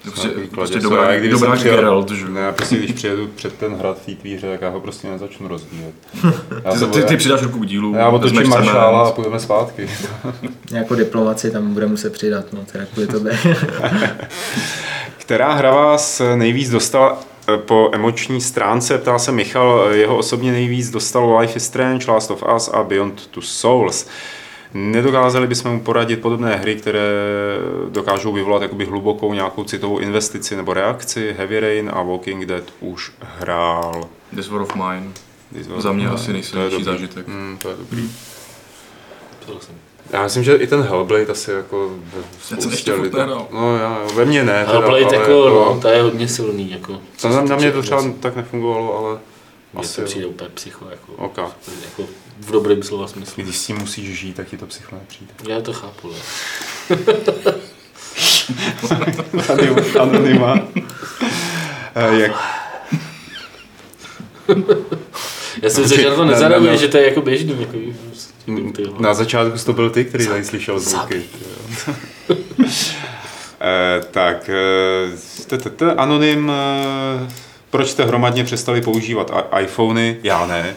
To 0.04 0.10
prostě, 0.10 0.28
prostě 0.50 0.80
dobrá, 0.80 1.12
Já, 1.12 1.18
kdyby 1.18 1.32
dobrá 1.32 1.50
jsem 1.50 1.58
přijel- 1.58 1.76
Geralt, 1.76 2.10
že 2.10 2.24
jo. 2.24 2.30
Ne, 2.30 2.40
já 2.40 2.52
prostě 2.52 2.76
když 2.76 2.92
přijedu 2.92 3.26
před 3.36 3.54
ten 3.54 3.74
hrad 3.74 3.98
v 4.02 4.06
té 4.06 4.14
tvíře, 4.14 4.50
tak 4.50 4.60
já 4.62 4.68
ho 4.68 4.80
prostě 4.80 5.08
nezačnu 5.08 5.48
rozdílet. 5.48 5.94
Ty, 6.72 6.78
to 6.78 6.86
ty, 6.86 7.02
ty 7.02 7.16
přidáš 7.16 7.42
ruku 7.42 7.58
k 7.58 7.66
dílu, 7.66 7.94
já 7.94 8.08
otočím 8.08 8.48
maršála 8.48 9.08
a 9.08 9.12
půjdeme 9.12 9.40
zpátky. 9.40 9.88
nějakou 10.70 10.94
diplomaci 10.94 11.50
tam 11.50 11.74
bude 11.74 11.86
muset 11.86 12.12
přidat, 12.12 12.52
no, 12.52 12.64
teda 12.72 12.84
kvůli 12.92 13.06
tobě. 13.06 13.38
Která 15.18 15.52
hra 15.52 15.70
vás 15.70 16.22
nejvíc 16.36 16.70
dostala 16.70 17.18
eh, 17.48 17.56
po 17.58 17.90
emoční 17.92 18.40
stránce, 18.40 18.98
ptá 18.98 19.18
se 19.18 19.32
Michal, 19.32 19.88
eh, 19.90 19.96
jeho 19.96 20.16
osobně 20.16 20.52
nejvíc 20.52 20.90
dostal 20.90 21.38
Life 21.38 21.56
is 21.56 21.64
Strange, 21.64 22.10
Last 22.10 22.30
of 22.30 22.42
Us 22.56 22.68
a 22.68 22.82
Beyond 22.82 23.26
Two 23.26 23.42
Souls. 23.42 24.06
Nedokázali 24.74 25.46
bychom 25.46 25.72
mu 25.72 25.80
poradit 25.80 26.16
podobné 26.20 26.56
hry, 26.56 26.76
které 26.76 27.10
dokážou 27.88 28.32
vyvolat 28.32 28.62
jakoby 28.62 28.84
hlubokou 28.84 29.34
nějakou 29.34 29.64
citovou 29.64 29.98
investici 29.98 30.56
nebo 30.56 30.74
reakci. 30.74 31.34
Heavy 31.38 31.60
Rain 31.60 31.90
a 31.94 32.02
Walking 32.02 32.44
Dead 32.46 32.64
už 32.80 33.12
hrál. 33.20 34.08
This 34.34 34.48
War 34.48 34.60
of 34.60 34.74
Mine. 34.74 35.06
This 35.52 35.66
was- 35.66 35.82
Za 35.82 35.92
mě 35.92 36.06
no, 36.06 36.12
asi 36.14 36.32
nejsilnější 36.32 36.84
zážitek. 36.84 37.28
Hmm, 37.28 37.58
to 37.62 37.68
je 37.70 37.76
dobrý. 37.76 38.10
Souhlasím. 39.46 39.74
Já 40.12 40.22
myslím, 40.22 40.44
že 40.44 40.54
i 40.56 40.66
ten 40.66 40.82
Hellblade 40.82 41.26
asi 41.26 41.50
jako 41.50 41.88
ve 42.04 42.22
jsem 42.42 42.60
spoustě 42.60 42.68
ještě 42.70 42.92
furt 42.92 43.02
lidí-. 43.02 43.16
No 43.52 43.76
já, 43.76 43.98
jo, 44.02 44.08
ve 44.14 44.24
mně 44.24 44.44
ne. 44.44 44.64
teda, 44.66 44.72
Hellblade 44.72 45.04
ale 45.04 45.14
jako, 45.16 45.30
no, 45.48 45.78
to 45.82 45.88
je 45.88 46.02
hodně 46.02 46.28
silný. 46.28 46.70
Jako, 46.70 47.00
to 47.20 47.28
na, 47.28 47.42
na 47.42 47.56
mě 47.56 47.72
to 47.72 47.82
třeba 47.82 48.04
tak 48.20 48.36
nefungovalo, 48.36 48.98
ale 48.98 49.18
asi 49.76 50.00
to 50.00 50.06
přijde 50.06 50.26
úplně 50.26 50.50
psycho. 50.54 50.86
Jako, 50.90 51.12
Ok. 51.12 51.36
jako 51.84 52.02
v 52.40 52.50
dobrém 52.50 52.82
slova 52.82 53.08
smyslu. 53.08 53.42
Když 53.42 53.56
s 53.56 53.66
tím 53.66 53.76
musíš 53.78 54.18
žít, 54.18 54.36
tak 54.36 54.48
ti 54.48 54.56
to 54.56 54.66
psycho 54.66 54.94
nepřijde. 54.96 55.32
Já 55.48 55.60
to 55.60 55.72
chápu. 55.72 56.10
Ne? 56.10 56.16
Tady 59.46 59.68
anonyma. 60.00 60.58
Eh, 61.94 62.18
Jak, 62.18 62.32
Já 65.62 65.70
jsem 65.70 65.88
si 65.88 65.96
že 66.02 66.10
na 66.10 66.16
to 66.16 66.24
Ne, 66.24 66.30
ne, 66.30 66.32
nezareaguje, 66.32 66.72
ne. 66.72 66.78
že 66.78 66.88
to 66.88 66.96
je 66.96 67.04
jako 67.08 67.20
běžný. 67.22 67.56
Jako, 67.60 67.78
na 69.02 69.14
začátku 69.14 69.58
to 69.64 69.72
byl 69.72 69.90
ty, 69.90 70.04
který 70.04 70.26
tady 70.26 70.44
slyšel 70.44 70.78
zvuky. 70.80 71.22
Eh, 73.60 74.00
tak, 74.10 74.50
eh, 75.82 75.92
anonym, 75.96 76.52
proč 77.70 77.88
jste 77.90 78.04
hromadně 78.04 78.44
přestali 78.44 78.80
používat 78.80 79.30
iPhony? 79.60 80.16
Já 80.22 80.46
ne. 80.46 80.76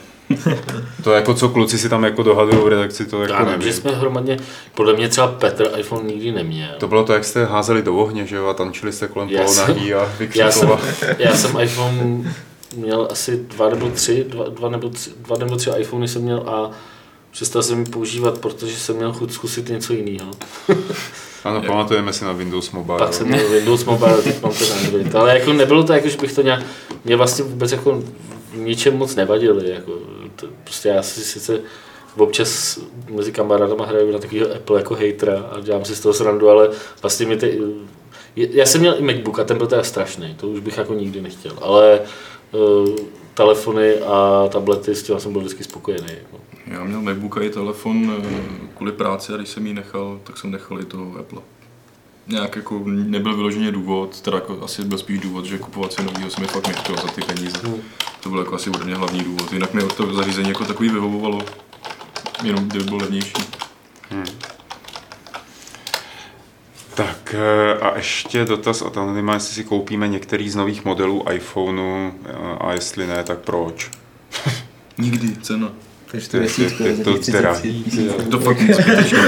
To 1.04 1.12
jako 1.12 1.34
co 1.34 1.50
kluci 1.50 1.78
si 1.78 1.90
tam 1.90 2.04
jako 2.04 2.24
dohadují 2.24 2.64
v 2.64 2.68
redakci, 2.68 3.06
to 3.06 3.22
jako 3.22 3.34
já 3.34 3.46
nevím, 3.46 3.62
že 3.62 3.74
jsme 3.74 3.92
hromadně, 3.92 4.38
podle 4.76 4.94
mě 4.94 5.10
třeba 5.10 5.28
Petr 5.28 5.70
iPhone 5.78 6.04
nikdy 6.04 6.32
neměl. 6.32 6.70
To 6.78 6.88
bylo 6.88 7.04
to, 7.04 7.14
jak 7.14 7.26
jste 7.26 7.46
házeli 7.46 7.82
do 7.82 7.96
ohně, 7.96 8.26
že 8.26 8.36
jo, 8.36 8.48
a 8.48 8.54
tančili 8.54 8.92
jste 8.92 9.08
kolem 9.08 9.30
Já 9.30 9.44
polonahý 9.44 9.94
a 9.94 10.10
Já 10.36 10.52
jsem, 10.52 10.70
já 11.18 11.36
jsem 11.36 11.60
iPhone 11.60 12.34
měl 12.76 13.08
asi 13.12 13.38
dva 13.38 13.70
nebo 13.70 13.90
tři, 13.90 14.26
dva, 14.28 14.50
dva, 14.50 14.70
nebo, 14.70 14.90
tři, 14.90 15.10
dva 15.18 15.38
nebo 15.38 15.56
tři 15.56 15.70
iPhony 15.78 16.08
jsem 16.08 16.22
měl 16.22 16.44
a 16.48 16.72
přestal 17.32 17.64
jsem 17.64 17.80
ji 17.80 17.86
používat, 17.86 18.38
protože 18.38 18.76
jsem 18.76 18.96
měl 18.96 19.14
chuť 19.14 19.32
zkusit 19.32 19.70
něco 19.70 19.94
jiného. 19.94 20.32
Ano, 21.44 21.62
pamatujeme 21.62 22.14
si 22.14 22.26
na 22.26 22.32
Windows 22.32 22.72
Mobile. 22.72 22.98
Pak 22.98 23.14
jsem 23.14 23.28
měl 23.28 23.50
Windows 23.50 23.86
Mobile, 23.86 24.22
teď 24.22 24.42
mám 24.42 24.52
ten 24.52 24.68
Android. 24.78 25.16
Ale 25.16 25.40
jako 25.40 25.54
nebylo 25.54 25.84
to 25.84 25.94
jako, 25.94 26.10
že 26.10 26.18
bych 26.18 26.34
to 26.34 26.42
nějak, 26.42 26.64
mě 27.06 27.16
vlastně 27.16 27.44
vůbec 27.44 27.72
jako 27.72 28.02
v 28.54 28.58
ničem 28.58 28.98
moc 28.98 29.16
nevadili. 29.16 29.70
Jako, 29.70 29.92
to, 30.36 30.48
prostě 30.64 30.90
já 30.90 31.04
si 31.04 31.22
sice 31.22 31.62
občas 32.18 32.80
mezi 33.10 33.32
kamarádama 33.32 33.86
hraju 33.86 34.12
na 34.12 34.20
takového 34.20 34.56
Apple 34.56 34.80
jako 34.80 34.96
hejtra 34.96 35.40
a 35.40 35.60
dělám 35.60 35.86
si 35.86 35.96
z 35.96 36.00
toho 36.00 36.14
srandu, 36.14 36.50
ale 36.50 36.70
vlastně 37.02 37.26
mi 37.26 37.38
ty, 37.38 37.60
já 38.36 38.66
jsem 38.66 38.82
měl 38.82 38.96
i 39.00 39.02
MacBook 39.02 39.40
a 39.40 39.44
ten 39.44 39.58
byl 39.58 39.68
teda 39.68 39.84
strašný, 39.84 40.36
to 40.36 40.48
už 40.48 40.60
bych 40.60 40.78
jako 40.78 40.94
nikdy 40.94 41.22
nechtěl, 41.22 41.58
ale 41.62 42.00
uh, 42.52 42.96
telefony 43.34 44.00
a 44.00 44.48
tablety, 44.52 44.96
s 44.96 45.04
tím 45.04 45.20
jsem 45.20 45.32
byl 45.32 45.42
vždycky 45.42 45.64
spokojený. 45.64 46.08
Jako. 46.08 46.40
Já 46.68 46.84
měl 46.84 47.02
MacBook 47.02 47.38
a 47.38 47.42
i 47.42 47.50
telefon 47.50 48.12
eh, 48.18 48.30
kvůli 48.76 48.92
práci 48.92 49.34
a 49.34 49.38
když 49.38 49.50
jsem 49.50 49.68
ji 49.68 49.74
nechal, 49.74 50.20
tak 50.24 50.38
jsem 50.38 50.52
nechal 50.52 50.82
i 50.82 50.86
toho 50.86 51.20
Apple. 51.20 51.42
Nějak 52.32 52.56
jako 52.56 52.82
nebyl 52.86 53.36
vyloženě 53.36 53.72
důvod, 53.72 54.22
teda 54.22 54.38
jako 54.38 54.64
asi 54.64 54.84
byl 54.84 54.98
spíš 54.98 55.20
důvod, 55.20 55.46
že 55.46 55.58
kupovat 55.58 55.94
si 55.94 56.04
novýho 56.04 56.30
jsem 56.30 56.42
mi 56.42 56.48
fakt 56.48 56.68
nechtěl 56.68 56.96
za 56.96 57.08
ty 57.08 57.22
peníze. 57.22 57.58
To 58.24 58.30
byl 58.30 58.40
jako 58.40 58.56
asi 58.56 58.70
ode 58.70 58.86
mě 58.86 58.96
hlavní 58.96 59.24
důvod. 59.24 59.54
Jinak 59.54 59.74
mi 59.74 59.82
to 59.98 60.14
zařízení 60.14 60.50
jako 60.50 60.66
takový 60.66 60.90
vyhovovalo, 60.90 61.42
jenom 62.44 62.68
kdyby 62.68 62.86
bylo 62.86 62.98
levnější. 62.98 63.34
Tak 66.94 67.36
eh, 67.38 67.74
a 67.74 67.98
ještě 67.98 68.46
dotaz 68.46 68.82
od 68.82 68.98
Anonyma, 68.98 69.34
jestli 69.34 69.54
si 69.54 69.64
koupíme 69.64 70.08
některý 70.08 70.50
z 70.50 70.56
nových 70.56 70.86
modelů 70.86 71.26
iPhoneu 71.32 72.12
eh, 72.26 72.34
a 72.60 72.74
jestli 72.74 73.08
ne, 73.08 73.24
tak 73.24 73.40
proč? 73.40 73.92
Nikdy 74.98 75.36
cena. 75.36 75.72
Takže 76.12 76.28
To 76.28 76.32
to 76.32 76.38
je- 76.38 76.44
desítku, 76.44 76.84
to 77.04 77.32
teda- 77.32 77.54
30. 77.54 78.30
To 78.32 78.40
fakt. 78.40 78.58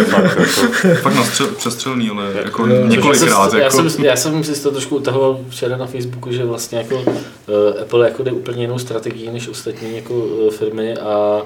Fakt, 0.09 0.23
jako, 0.23 0.95
Fakt 1.01 1.15
nastřel, 1.15 1.47
přestřelný, 1.47 2.09
ale 2.09 2.31
jako 2.45 2.67
jo. 2.67 2.87
několikrát. 2.87 3.53
Já, 3.53 3.59
Jako, 3.59 3.71
jsem, 3.75 3.85
já, 3.85 3.89
jsem, 3.89 4.05
já 4.05 4.15
jsem 4.15 4.43
si 4.43 4.63
to 4.63 4.71
trošku 4.71 4.95
utahoval 4.95 5.39
včera 5.49 5.77
na 5.77 5.85
Facebooku, 5.85 6.31
že 6.31 6.45
vlastně 6.45 6.77
jako 6.77 6.95
uh, 6.95 7.81
Apple 7.81 8.05
jako 8.07 8.23
jde 8.23 8.31
úplně 8.31 8.61
jinou 8.61 8.79
strategií 8.79 9.29
než 9.31 9.47
ostatní 9.47 9.95
jako 9.95 10.13
uh, 10.13 10.51
firmy 10.51 10.97
a 10.97 11.41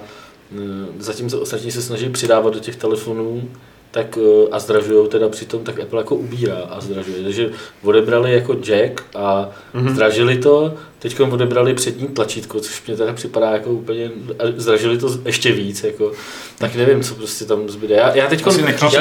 uh, 0.52 0.60
zatímco 1.00 1.40
ostatní 1.40 1.72
se 1.72 1.82
snaží 1.82 2.10
přidávat 2.10 2.54
do 2.54 2.60
těch 2.60 2.76
telefonů, 2.76 3.50
tak 3.98 4.18
eh, 4.18 4.48
a 4.52 4.60
zdražují 4.60 5.10
teda 5.10 5.30
přitom, 5.30 5.64
tak 5.64 5.80
Apple 5.80 6.00
jako 6.00 6.16
ubírá 6.16 6.58
a 6.70 6.82
zdražuje. 6.82 7.24
Takže 7.24 7.50
odebrali 7.84 8.34
jako 8.34 8.54
jack 8.54 9.04
a 9.16 9.50
mm-hmm. 9.76 9.94
zdražili 9.94 10.38
to, 10.38 10.74
teď 11.00 11.20
odebrali 11.20 11.74
přední 11.74 12.08
tlačítko, 12.08 12.60
což 12.60 12.86
mě 12.88 12.98
teda 12.98 13.14
připadá 13.14 13.52
jako 13.52 13.70
úplně, 13.70 14.12
a 14.40 14.44
zdražili 14.58 14.98
to 14.98 15.10
ještě 15.26 15.52
víc, 15.52 15.84
jako, 15.84 16.12
tak 16.58 16.76
nevím, 16.76 17.04
co 17.04 17.16
prostě 17.16 17.46
tam 17.46 17.70
zbyde. 17.70 17.96
Já, 17.96 18.16
já 18.16 18.28
teď, 18.28 18.44
já, 18.46 18.52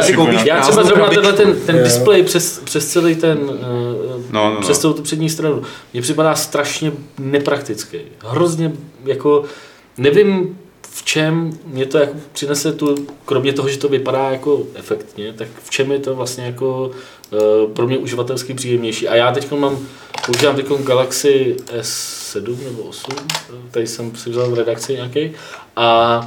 si 0.03 0.13
já, 0.13 0.17
koupit 0.17 0.47
já 0.47 0.61
třeba 0.61 0.85
zrovna 0.85 1.09
tenhle 1.09 1.33
ten, 1.33 1.61
ten 1.67 1.77
Jo. 1.77 1.85
displej 1.85 2.23
přes, 2.23 2.59
přes 2.65 2.93
celý 2.93 3.15
ten, 3.15 3.39
uh, 3.39 4.23
No, 4.31 4.55
no, 4.55 4.61
přes 4.61 4.77
no. 4.77 4.81
celou 4.81 4.93
tu 4.93 5.03
přední 5.03 5.31
stranu, 5.31 5.63
mně 5.93 6.03
připadá 6.03 6.35
strašně 6.35 6.93
nepraktický. 7.19 7.99
Hrozně 8.19 8.73
jako, 9.05 9.45
nevím 9.99 10.59
v 10.97 11.05
čem 11.05 11.59
mě 11.67 11.87
to 11.87 11.99
jako 11.99 12.15
přinese 12.33 12.73
tu, 12.73 12.95
kromě 13.25 13.53
toho, 13.53 13.69
že 13.69 13.79
to 13.79 13.89
vypadá 13.89 14.31
jako 14.31 14.63
efektně, 14.75 15.33
tak 15.33 15.49
v 15.65 15.71
čem 15.71 15.93
je 15.93 15.99
to 15.99 16.15
vlastně 16.15 16.45
jako 16.45 16.91
uh, 17.31 17.71
pro 17.73 17.87
mě 17.87 17.99
uživatelsky 17.99 18.55
příjemnější. 18.55 19.09
A 19.09 19.15
já 19.15 19.33
teď 19.33 19.53
mám, 19.53 19.79
používám 20.27 20.57
teď 20.57 20.67
Galaxy 20.85 21.57
S7 21.81 22.65
nebo 22.65 22.83
8, 22.83 23.15
tady 23.71 23.87
jsem 23.87 24.17
si 24.17 24.31
vzal 24.31 24.51
v 24.51 24.55
redakci 24.55 24.93
nějaký, 24.93 25.33
a 25.77 26.21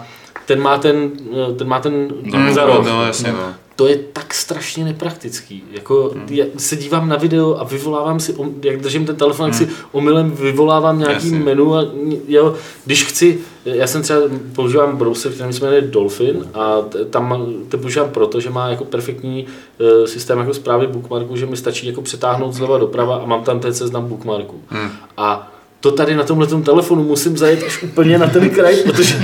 ten 0.46 0.62
má 0.62 0.78
ten, 0.78 1.12
eh, 1.52 1.54
ten 1.54 1.68
má 1.68 1.80
ten 1.80 1.94
Mm, 2.24 2.54
za 2.54 2.62
no, 2.66 2.68
roh. 2.68 2.86
no, 2.86 3.06
jasně, 3.06 3.32
no. 3.32 3.54
To 3.80 3.88
je 3.88 3.98
tak 4.14 4.34
strašně 4.34 4.86
nepraktický. 4.86 5.64
Jako, 5.72 6.12
já 6.30 6.46
se 6.58 6.76
dívám 6.76 7.10
na 7.10 7.16
video 7.16 7.56
a 7.60 7.64
vyvolávám 7.64 8.20
si, 8.20 8.34
om- 8.34 8.54
jak 8.64 8.82
držím 8.82 9.06
ten 9.06 9.16
telefon, 9.16 9.46
jak 9.46 9.56
si 9.56 9.70
omylem 9.92 10.32
vyvolávám 10.32 11.00
nějaký 11.00 11.14
Jasně. 11.28 11.40
menu 11.40 11.76
a 11.76 11.86
jo, 12.28 12.56
když 12.86 13.04
chci, 13.06 13.40
já 13.66 13.88
jsem 13.88 14.02
třeba 14.02 14.20
používám 14.56 14.98
browser, 14.98 15.32
který 15.32 15.54
se 15.54 15.64
jmenuje 15.66 15.82
Dolphin 15.82 16.46
a 16.54 16.82
t- 16.82 17.06
tam 17.06 17.54
to 17.70 17.78
používám 17.78 18.10
proto, 18.10 18.40
že 18.40 18.50
má 18.50 18.70
jako 18.70 18.86
perfektní 18.86 19.46
uh, 19.46 20.06
systém 20.06 20.40
jako 20.40 20.54
zprávy 20.54 20.88
bookmarku, 20.88 21.36
že 21.36 21.46
mi 21.46 21.58
stačí 21.58 21.88
jako 21.88 22.02
přetáhnout 22.02 22.54
zleva 22.54 22.78
doprava 22.78 23.16
a 23.16 23.26
mám 23.26 23.44
tam 23.44 23.60
ten 23.60 23.74
seznam 23.74 24.06
bookmarků. 24.08 24.62
Hmm. 24.68 24.90
A 25.18 25.52
to 25.80 25.92
tady 25.92 26.16
na 26.16 26.24
tomhle 26.24 26.48
telefonu 26.48 27.04
musím 27.04 27.38
zajet 27.38 27.64
až 27.64 27.84
úplně 27.84 28.18
na 28.18 28.28
ten 28.28 28.50
kraj, 28.50 28.76
protože 28.84 29.16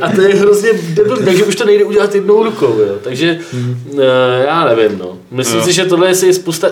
a 0.00 0.10
to 0.10 0.20
je 0.20 0.34
hrozně 0.34 0.70
debilní, 0.72 1.24
takže 1.24 1.44
už 1.44 1.56
to 1.56 1.64
nejde 1.64 1.84
udělat 1.84 2.14
jednou 2.14 2.44
rukou, 2.44 2.78
jo. 2.78 2.94
Takže 3.02 3.38
uh, 3.52 4.00
já 4.44 4.64
nevím, 4.64 4.98
no. 4.98 5.18
Myslím 5.30 5.58
Jo. 5.58 5.64
si, 5.64 5.72
že 5.72 5.84
tohle 5.84 6.08
je 6.08 6.34
spousta, 6.34 6.68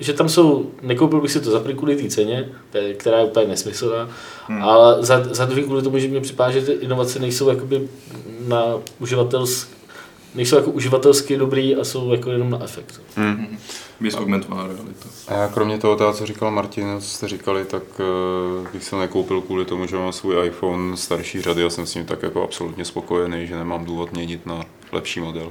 že 0.00 0.12
tam 0.12 0.28
jsou, 0.28 0.70
nekoupil 0.82 1.20
bych 1.20 1.30
si 1.32 1.40
to 1.40 1.50
za 1.50 1.60
první 1.60 1.78
kvůli 1.78 1.96
té 1.96 2.08
ceně, 2.08 2.48
která 2.96 3.18
je 3.18 3.24
úplně 3.24 3.46
nesmyslná, 3.46 4.08
hmm. 4.46 4.62
ale 4.62 4.96
za, 5.00 5.26
za 5.30 5.44
druhý 5.44 5.62
kvůli 5.62 5.82
tomu, 5.82 5.98
že 5.98 6.08
mě 6.08 6.20
připadá, 6.20 6.50
že 6.50 6.60
ty 6.60 6.72
inovace 6.72 7.18
nejsou 7.18 7.48
jakoby 7.48 7.88
na 8.46 8.64
uživatels, 8.98 9.66
nejsou 10.34 10.56
jako 10.56 10.70
uživatelsky 10.70 11.36
dobrý 11.36 11.76
a 11.76 11.84
jsou 11.84 12.12
jako 12.12 12.30
jenom 12.30 12.50
na 12.50 12.64
efekt. 12.64 13.00
Hmm. 13.16 13.58
Bys 14.00 14.14
augmentovaná 14.14 14.62
realita. 14.62 15.08
A 15.28 15.34
já 15.34 15.48
kromě 15.48 15.78
toho, 15.78 15.96
toho, 15.96 16.12
co 16.12 16.26
říkal 16.26 16.50
Martin, 16.50 17.00
co 17.00 17.06
jste 17.06 17.28
říkali, 17.28 17.64
tak 17.64 17.82
uh, 18.00 18.68
bych 18.72 18.84
se 18.84 18.96
nekoupil 18.96 19.40
kvůli 19.40 19.64
tomu, 19.64 19.86
že 19.86 19.96
mám 19.96 20.12
svůj 20.12 20.46
iPhone 20.46 20.96
starší 20.96 21.42
řady 21.42 21.64
a 21.64 21.70
jsem 21.70 21.86
s 21.86 21.94
ním 21.94 22.04
tak 22.04 22.22
jako 22.22 22.42
absolutně 22.42 22.84
spokojený, 22.84 23.46
že 23.46 23.56
nemám 23.56 23.84
důvod 23.84 24.12
měnit 24.12 24.46
na 24.46 24.64
lepší 24.92 25.20
model. 25.20 25.48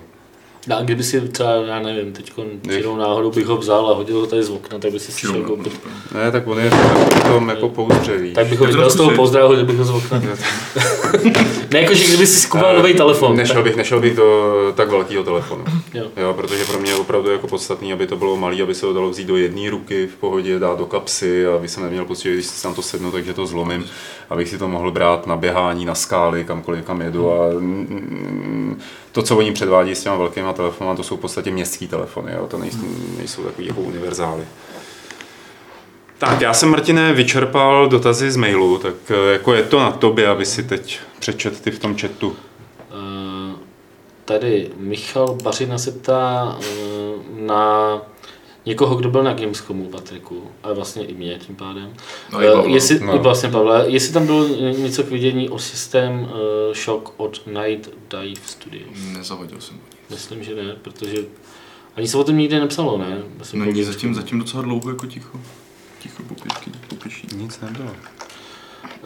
No 0.67 0.77
a 0.77 0.81
kdyby 0.81 1.03
si 1.03 1.21
třeba, 1.21 1.53
já 1.53 1.79
nevím, 1.79 2.13
teď 2.13 2.33
čirou 2.69 2.95
náhodou 2.95 3.31
bych 3.31 3.45
ho 3.45 3.57
vzal 3.57 3.89
a 3.89 3.93
hodil 3.93 4.19
ho 4.19 4.27
tady 4.27 4.43
z 4.43 4.49
okna, 4.49 4.79
tak 4.79 4.91
by 4.91 4.99
si 4.99 5.11
si 5.11 5.19
šel 5.19 5.43
koupit. 5.43 5.81
Ne, 6.15 6.31
tak 6.31 6.47
on 6.47 6.59
je 6.59 6.69
v 6.69 7.23
tom 7.23 7.49
jako 7.49 7.69
pouzdřevý. 7.69 8.33
Tak 8.33 8.47
bych 8.47 8.59
ho 8.59 8.65
viděl 8.65 8.89
z 8.89 8.95
toho 8.95 9.09
zkusit. 9.09 9.17
pozdravu, 9.17 9.47
hodil 9.47 9.65
bych 9.65 9.77
ho 9.77 9.85
z 9.85 9.89
okna. 9.89 10.21
ne, 11.71 11.81
jakože 11.81 12.07
kdyby 12.07 12.27
si 12.27 12.39
skupoval 12.39 12.75
nový 12.75 12.93
telefon. 12.93 13.35
Nešel 13.35 13.63
bych, 13.63 13.75
nešel 13.75 13.99
bych 13.99 14.15
do 14.15 14.51
tak 14.75 14.89
velkého 14.89 15.23
telefonu. 15.23 15.63
Jo. 15.93 16.05
Jo, 16.17 16.33
protože 16.33 16.65
pro 16.65 16.79
mě 16.79 16.91
je 16.91 16.95
opravdu 16.95 17.31
jako 17.31 17.47
podstatný, 17.47 17.93
aby 17.93 18.07
to 18.07 18.15
bylo 18.15 18.37
malý, 18.37 18.61
aby 18.61 18.75
se 18.75 18.85
ho 18.85 18.93
dalo 18.93 19.09
vzít 19.09 19.27
do 19.27 19.37
jedné 19.37 19.69
ruky 19.69 20.07
v 20.07 20.15
pohodě, 20.15 20.59
dát 20.59 20.77
do 20.77 20.85
kapsy, 20.85 21.45
aby 21.45 21.67
jsem 21.67 21.83
neměl 21.83 22.05
pocit, 22.05 22.23
že 22.23 22.33
když 22.33 22.45
si 22.45 22.63
tam 22.63 22.73
to 22.73 22.81
sednu, 22.81 23.11
takže 23.11 23.33
to 23.33 23.45
zlomím, 23.45 23.85
abych 24.31 24.49
si 24.49 24.57
to 24.57 24.67
mohl 24.67 24.91
brát 24.91 25.27
na 25.27 25.35
běhání, 25.35 25.85
na 25.85 25.95
skály, 25.95 26.45
kamkoliv 26.45 26.85
kam 26.85 27.01
jedu 27.01 27.33
a 27.33 27.45
to, 29.11 29.23
co 29.23 29.37
oni 29.37 29.51
předvádí 29.51 29.95
s 29.95 30.03
těma 30.03 30.15
velkýma 30.15 30.53
telefony, 30.53 30.97
to 30.97 31.03
jsou 31.03 31.17
v 31.17 31.19
podstatě 31.19 31.51
městský 31.51 31.87
telefony, 31.87 32.31
jo, 32.33 32.47
to 32.47 32.57
nejsou, 32.57 32.85
nejsou 33.17 33.43
takový 33.43 33.67
jako 33.67 33.81
univerzály. 33.81 34.43
Tak, 36.17 36.41
já 36.41 36.53
jsem, 36.53 36.69
Martine, 36.69 37.13
vyčerpal 37.13 37.89
dotazy 37.89 38.31
z 38.31 38.35
mailu, 38.35 38.77
tak 38.77 38.93
eh, 39.09 39.31
jako 39.31 39.53
je 39.53 39.63
to 39.63 39.79
na 39.79 39.91
tobě, 39.91 40.27
aby 40.27 40.45
si 40.45 40.63
teď 40.63 40.99
přečet 41.19 41.61
ty 41.61 41.71
v 41.71 41.79
tom 41.79 41.97
chatu. 41.97 42.35
Eh, 42.91 43.55
Tady 44.25 44.69
Michal 44.77 45.37
Bařina 45.43 45.77
se 45.77 45.91
ptá 45.91 46.57
eh, 46.61 46.65
na 47.33 48.01
někoho, 48.65 48.95
kdo 48.95 49.09
byl 49.09 49.23
na 49.23 49.33
Gamescomu, 49.33 49.89
Patriku, 49.89 50.51
a 50.63 50.73
vlastně 50.73 51.05
i 51.05 51.13
mě 51.13 51.39
tím 51.39 51.55
pádem. 51.55 51.93
No, 52.33 52.41
i 52.41 52.47
Eh, 52.47 52.51
Pavla. 52.51 52.73
jestli, 52.73 52.99
No. 52.99 53.15
i 53.15 53.19
vlastně 53.19 53.49
Pavle, 53.49 53.85
jestli 53.87 54.13
tam 54.13 54.25
bylo 54.25 54.47
něco 54.71 55.03
k 55.03 55.07
vidění 55.09 55.49
o 55.49 55.59
systém 55.59 56.19
uh, 56.21 56.29
Shock 56.73 57.13
od 57.17 57.41
Night 57.47 57.89
Dive 58.09 58.41
Studios. 58.45 58.97
Nezahodil 59.17 59.61
jsem. 59.61 59.77
Myslím, 60.09 60.43
že 60.43 60.55
ne, 60.55 60.75
protože 60.81 61.17
ani 61.95 62.07
se 62.07 62.17
o 62.17 62.23
tom 62.23 62.37
nikdy 62.37 62.59
nepsalo, 62.59 62.97
ne? 62.97 63.17
Myslím, 63.39 63.65
Není 63.65 63.75
že- 63.83 63.85
zatím, 63.85 64.15
zatím 64.15 64.39
docela 64.39 64.63
dlouho 64.63 64.89
jako 64.89 65.05
ticho. 65.07 65.39
Ticho 65.99 66.23
popišky, 66.23 66.71
popiší. 66.87 67.27
Nic 67.35 67.59
nebylo. 67.59 67.91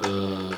Eh, 0.03 0.55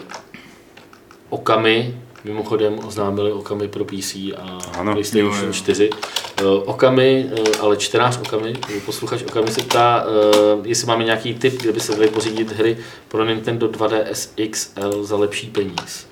Okami, 1.30 2.02
mimochodem 2.24 2.80
oznámili 2.86 3.32
Okami 3.32 3.68
pro 3.68 3.86
PC 3.86 4.16
a 4.16 4.60
Ano, 4.78 4.92
PlayStation 4.92 5.40
jo, 5.40 5.46
jo. 5.46 5.54
4. 5.54 5.90
Eh, 6.38 6.44
Okami, 6.66 7.30
eh, 7.32 7.58
ale 7.60 7.78
čtenář 7.78 8.18
Okami, 8.18 8.54
nebo 8.68 8.80
posluchač 8.86 9.24
Okami 9.24 9.52
se 9.52 9.62
ptá, 9.62 10.06
eh, 10.08 10.68
jestli 10.68 10.88
máme 10.88 11.04
nějaký 11.04 11.34
tip, 11.34 11.62
kde 11.62 11.72
by 11.72 11.80
se 11.80 11.92
daly 11.92 12.08
pořídit 12.08 12.52
hry 12.52 12.78
pro 13.08 13.26
Nintendo 13.26 13.68
2DS 13.68 14.30
XL 14.36 15.04
za 15.04 15.18
lepší 15.18 15.48
peníz. 15.48 16.08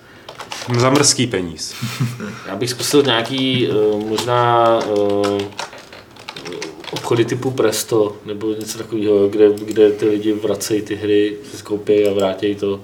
Za 0.80 0.90
mrzký 0.90 1.28
peníz. 1.28 1.76
Já 2.48 2.56
bych 2.56 2.70
zkusil 2.70 3.04
nějaký 3.04 3.70
eh, 3.70 3.74
možná 4.10 4.68
eh, 4.84 5.46
obchody 6.92 7.26
typu 7.26 7.52
Presto 7.52 8.16
nebo 8.26 8.54
něco 8.54 8.78
takového, 8.78 9.28
kde, 9.28 9.50
kde 9.54 9.92
ty 9.92 10.06
lidi 10.06 10.34
vracejí 10.34 10.82
ty 10.82 10.96
hry, 10.96 11.38
si 11.56 11.64
koupí 11.64 12.08
a 12.08 12.14
vrátí 12.14 12.56
to 12.56 12.80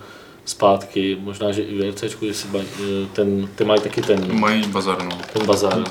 zpátky. 0.45 1.17
Možná, 1.19 1.51
že 1.51 1.61
i 1.61 1.77
VRC, 1.91 2.03
že 2.21 2.33
si 2.33 2.47
mají, 2.47 2.65
eh, 2.79 3.07
ten, 3.13 3.49
ten 3.55 3.67
mají 3.67 3.81
taky 3.81 4.01
ten, 4.01 4.39
Mají 4.39 4.67
bazar, 4.67 5.03
no. 5.03 5.17
ten 5.33 5.45
bazar. 5.45 5.83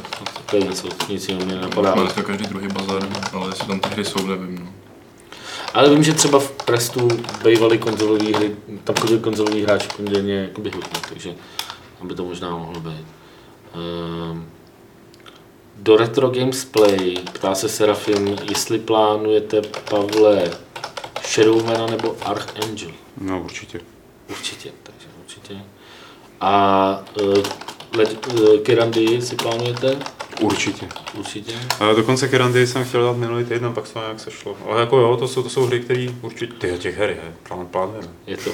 To 0.51 0.57
je 0.57 0.63
něco, 0.65 0.89
nic 1.09 1.29
jiného 1.29 1.47
mě 1.47 1.57
napadá. 1.57 1.95
dneska 1.95 2.23
každý 2.23 2.47
druhý 2.47 2.69
bazar, 2.69 3.09
ale 3.33 3.49
jestli 3.49 3.67
tam 3.67 3.81
ty 3.81 3.89
hry 3.89 4.05
jsou, 4.05 4.27
nevím, 4.27 4.59
no. 4.59 4.73
Ale 5.75 5.91
vím, 5.91 6.03
že 6.05 6.13
třeba 6.15 6.39
v 6.39 6.51
Prestu 6.53 7.09
bývaly 7.45 7.79
konzolové 7.79 8.25
hry, 8.37 8.57
tam 8.85 8.97
chodili 8.97 9.21
konzoloví 9.21 9.63
hráči 9.63 9.89
poměrně 9.97 10.35
jakoby 10.35 10.71
hodně, 10.71 11.01
takže 11.09 11.35
aby 12.01 12.15
to 12.15 12.25
možná 12.25 12.51
mohlo 12.57 12.81
být. 12.81 13.07
Ehm, 13.75 14.47
do 15.77 15.97
Retro 15.97 16.29
Games 16.31 16.65
Play 16.65 17.15
ptá 17.33 17.55
se 17.55 17.69
Serafin, 17.69 18.37
jestli 18.51 18.79
plánujete, 18.79 19.63
Pavle, 19.91 20.51
Shadowmana 21.35 21.87
nebo 21.87 22.17
Archangel. 22.25 22.91
No 23.21 23.41
určitě. 23.43 23.81
Určitě, 24.31 24.71
takže 24.83 25.07
určitě. 25.25 25.55
A 26.41 27.05
Led, 27.97 28.27
uh, 28.27 28.59
Kirandy 28.63 29.23
si 29.23 29.37
plánujete? 29.37 29.97
Určitě. 30.41 30.87
Určitě. 31.19 31.53
A 31.81 31.93
dokonce 31.93 32.29
Kerandy 32.29 32.67
jsem 32.67 32.85
chtěl 32.85 33.03
dát 33.03 33.17
minulý 33.17 33.45
týden, 33.45 33.73
pak 33.75 33.87
se 33.87 33.93
to 33.95 33.99
nějak 34.01 34.21
sešlo. 34.21 34.57
Ale 34.69 34.81
jako 34.81 34.99
jo, 34.99 35.17
to 35.17 35.29
jsou, 35.29 35.43
to 35.43 35.49
jsou 35.51 35.67
hry, 35.67 35.81
které 35.81 36.07
určitě, 36.23 36.53
ty 36.53 36.79
těch 36.79 36.99
her 36.99 37.11
je, 37.11 37.35
plán, 37.49 37.67
plánujeme. 37.67 38.09
Je 38.27 38.37
to, 38.37 38.51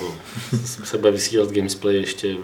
se 0.84 0.98
bude 0.98 1.10
vysílat 1.10 1.50
Gamesplay 1.52 1.96
ještě 1.96 2.36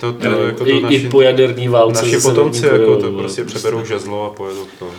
To, 0.00 0.12
to, 0.12 0.30
No, 0.30 0.38
jako 0.42 0.58
to 0.64 0.70
i, 0.70 0.80
naši, 0.80 0.94
i 0.96 1.08
po 1.08 1.20
jaderní 1.20 1.68
válce. 1.68 2.02
naši 2.02 2.20
potomci 2.20 2.66
jako 2.66 2.96
to 2.96 3.06
ale 3.06 3.16
prostě 3.16 3.44
přeberou 3.44 3.84
žezlo 3.84 4.24
a 4.24 4.30
pojedou 4.30 4.66
to. 4.78 4.86
Uh, 4.86 4.92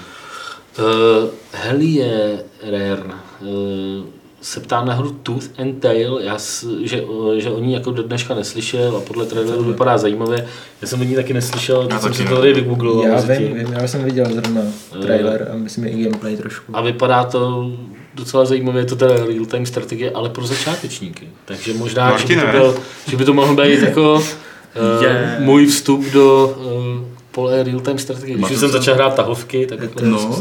Helie 1.51 2.43
Rare 2.63 3.03
uh, 3.41 4.05
se 4.41 4.59
ptá 4.59 4.85
na 4.85 4.93
hru 4.93 5.11
Tooth 5.23 5.59
and 5.59 5.73
Tail, 5.80 6.19
já, 6.23 6.38
že, 6.84 7.03
že 7.38 7.49
o 7.49 7.59
ní 7.59 7.73
jako 7.73 7.91
do 7.91 8.03
dneška 8.03 8.35
neslyšel 8.35 8.97
a 8.97 9.01
podle 9.01 9.26
traileru 9.26 9.63
vypadá 9.63 9.97
zajímavě. 9.97 10.47
Já 10.81 10.88
jsem 10.88 11.01
o 11.01 11.03
ní 11.03 11.15
taky 11.15 11.34
neslyšel, 11.34 11.88
teď 11.88 12.01
jsem 12.01 12.13
si 12.13 12.26
to 12.26 12.35
tady 12.35 12.53
vygoogloval. 12.53 13.05
Já 13.05 13.22
vím, 13.22 13.53
vím, 13.53 13.73
já 13.73 13.88
jsem 13.88 14.03
viděl 14.03 14.26
zrovna 14.34 14.61
trailer 15.01 15.49
a 15.53 15.57
myslím 15.57 15.85
i 15.85 16.03
gameplay 16.03 16.38
trošku. 16.38 16.76
A 16.76 16.81
vypadá 16.81 17.23
to 17.23 17.72
docela 18.15 18.45
zajímavě, 18.45 18.81
je 18.81 18.85
to 18.85 18.95
teda 18.95 19.13
real-time 19.26 19.65
strategie, 19.65 20.11
ale 20.11 20.30
pro 20.30 20.45
začátečníky. 20.47 21.27
Takže 21.45 21.73
možná, 21.73 22.18
že 22.18 22.26
by, 22.27 22.35
to 22.41 22.47
byl, 22.51 22.76
že 23.07 23.18
by 23.18 23.26
to 23.26 23.34
mohl 23.34 23.55
být 23.55 23.81
jako 23.81 24.13
uh, 24.15 25.03
Je. 25.03 25.35
můj 25.39 25.65
vstup 25.65 26.05
do 26.13 26.55
uh, 26.59 27.07
pole 27.31 27.63
real-time 27.63 27.97
strategie. 27.99 28.38
Když 28.38 28.49
jsem 28.49 28.59
to- 28.59 28.77
začal 28.77 28.95
hrát 28.95 29.15
tahovky, 29.15 29.65
tak 29.65 29.80
takhle 29.80 30.07
No, 30.07 30.19
jsem 30.19 30.34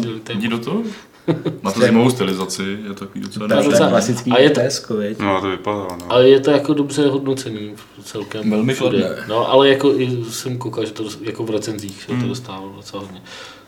si 0.43 0.49
do 0.49 0.59
toho. 0.59 0.83
Má 1.63 1.73
to 1.73 1.81
zimovou 1.81 2.11
stylizaci, 2.11 2.63
je 2.89 2.89
to 2.89 2.95
takový 2.95 3.21
docela 3.21 3.49
To 3.49 3.55
je 3.55 3.63
docela- 3.63 3.89
klasický 3.89 4.31
a 4.33 4.39
je 4.39 4.51
to- 4.51 4.61
viď? 4.99 5.19
No 5.19 5.41
to 5.41 5.49
vypadá, 5.51 5.77
no. 6.01 6.13
Ale 6.13 6.29
je 6.29 6.41
to 6.41 6.51
jako 6.51 6.75
dobře 6.75 7.07
hodnocený 7.09 7.75
celkem. 8.05 8.51
Velmi 8.51 8.75
všude. 8.75 8.99
kladné. 9.01 9.25
No, 9.29 9.51
ale 9.53 9.69
jako 9.69 9.95
i 10.01 10.25
jsem 10.31 10.59
koukal, 10.59 10.85
že 10.87 10.93
to 10.93 11.05
jako 11.21 11.45
v 11.45 11.51
recenzích 11.51 12.03
se 12.03 12.07
to 12.23 12.29
dostávalo 12.29 12.73
docela 12.77 13.03
hodně. 13.03 13.23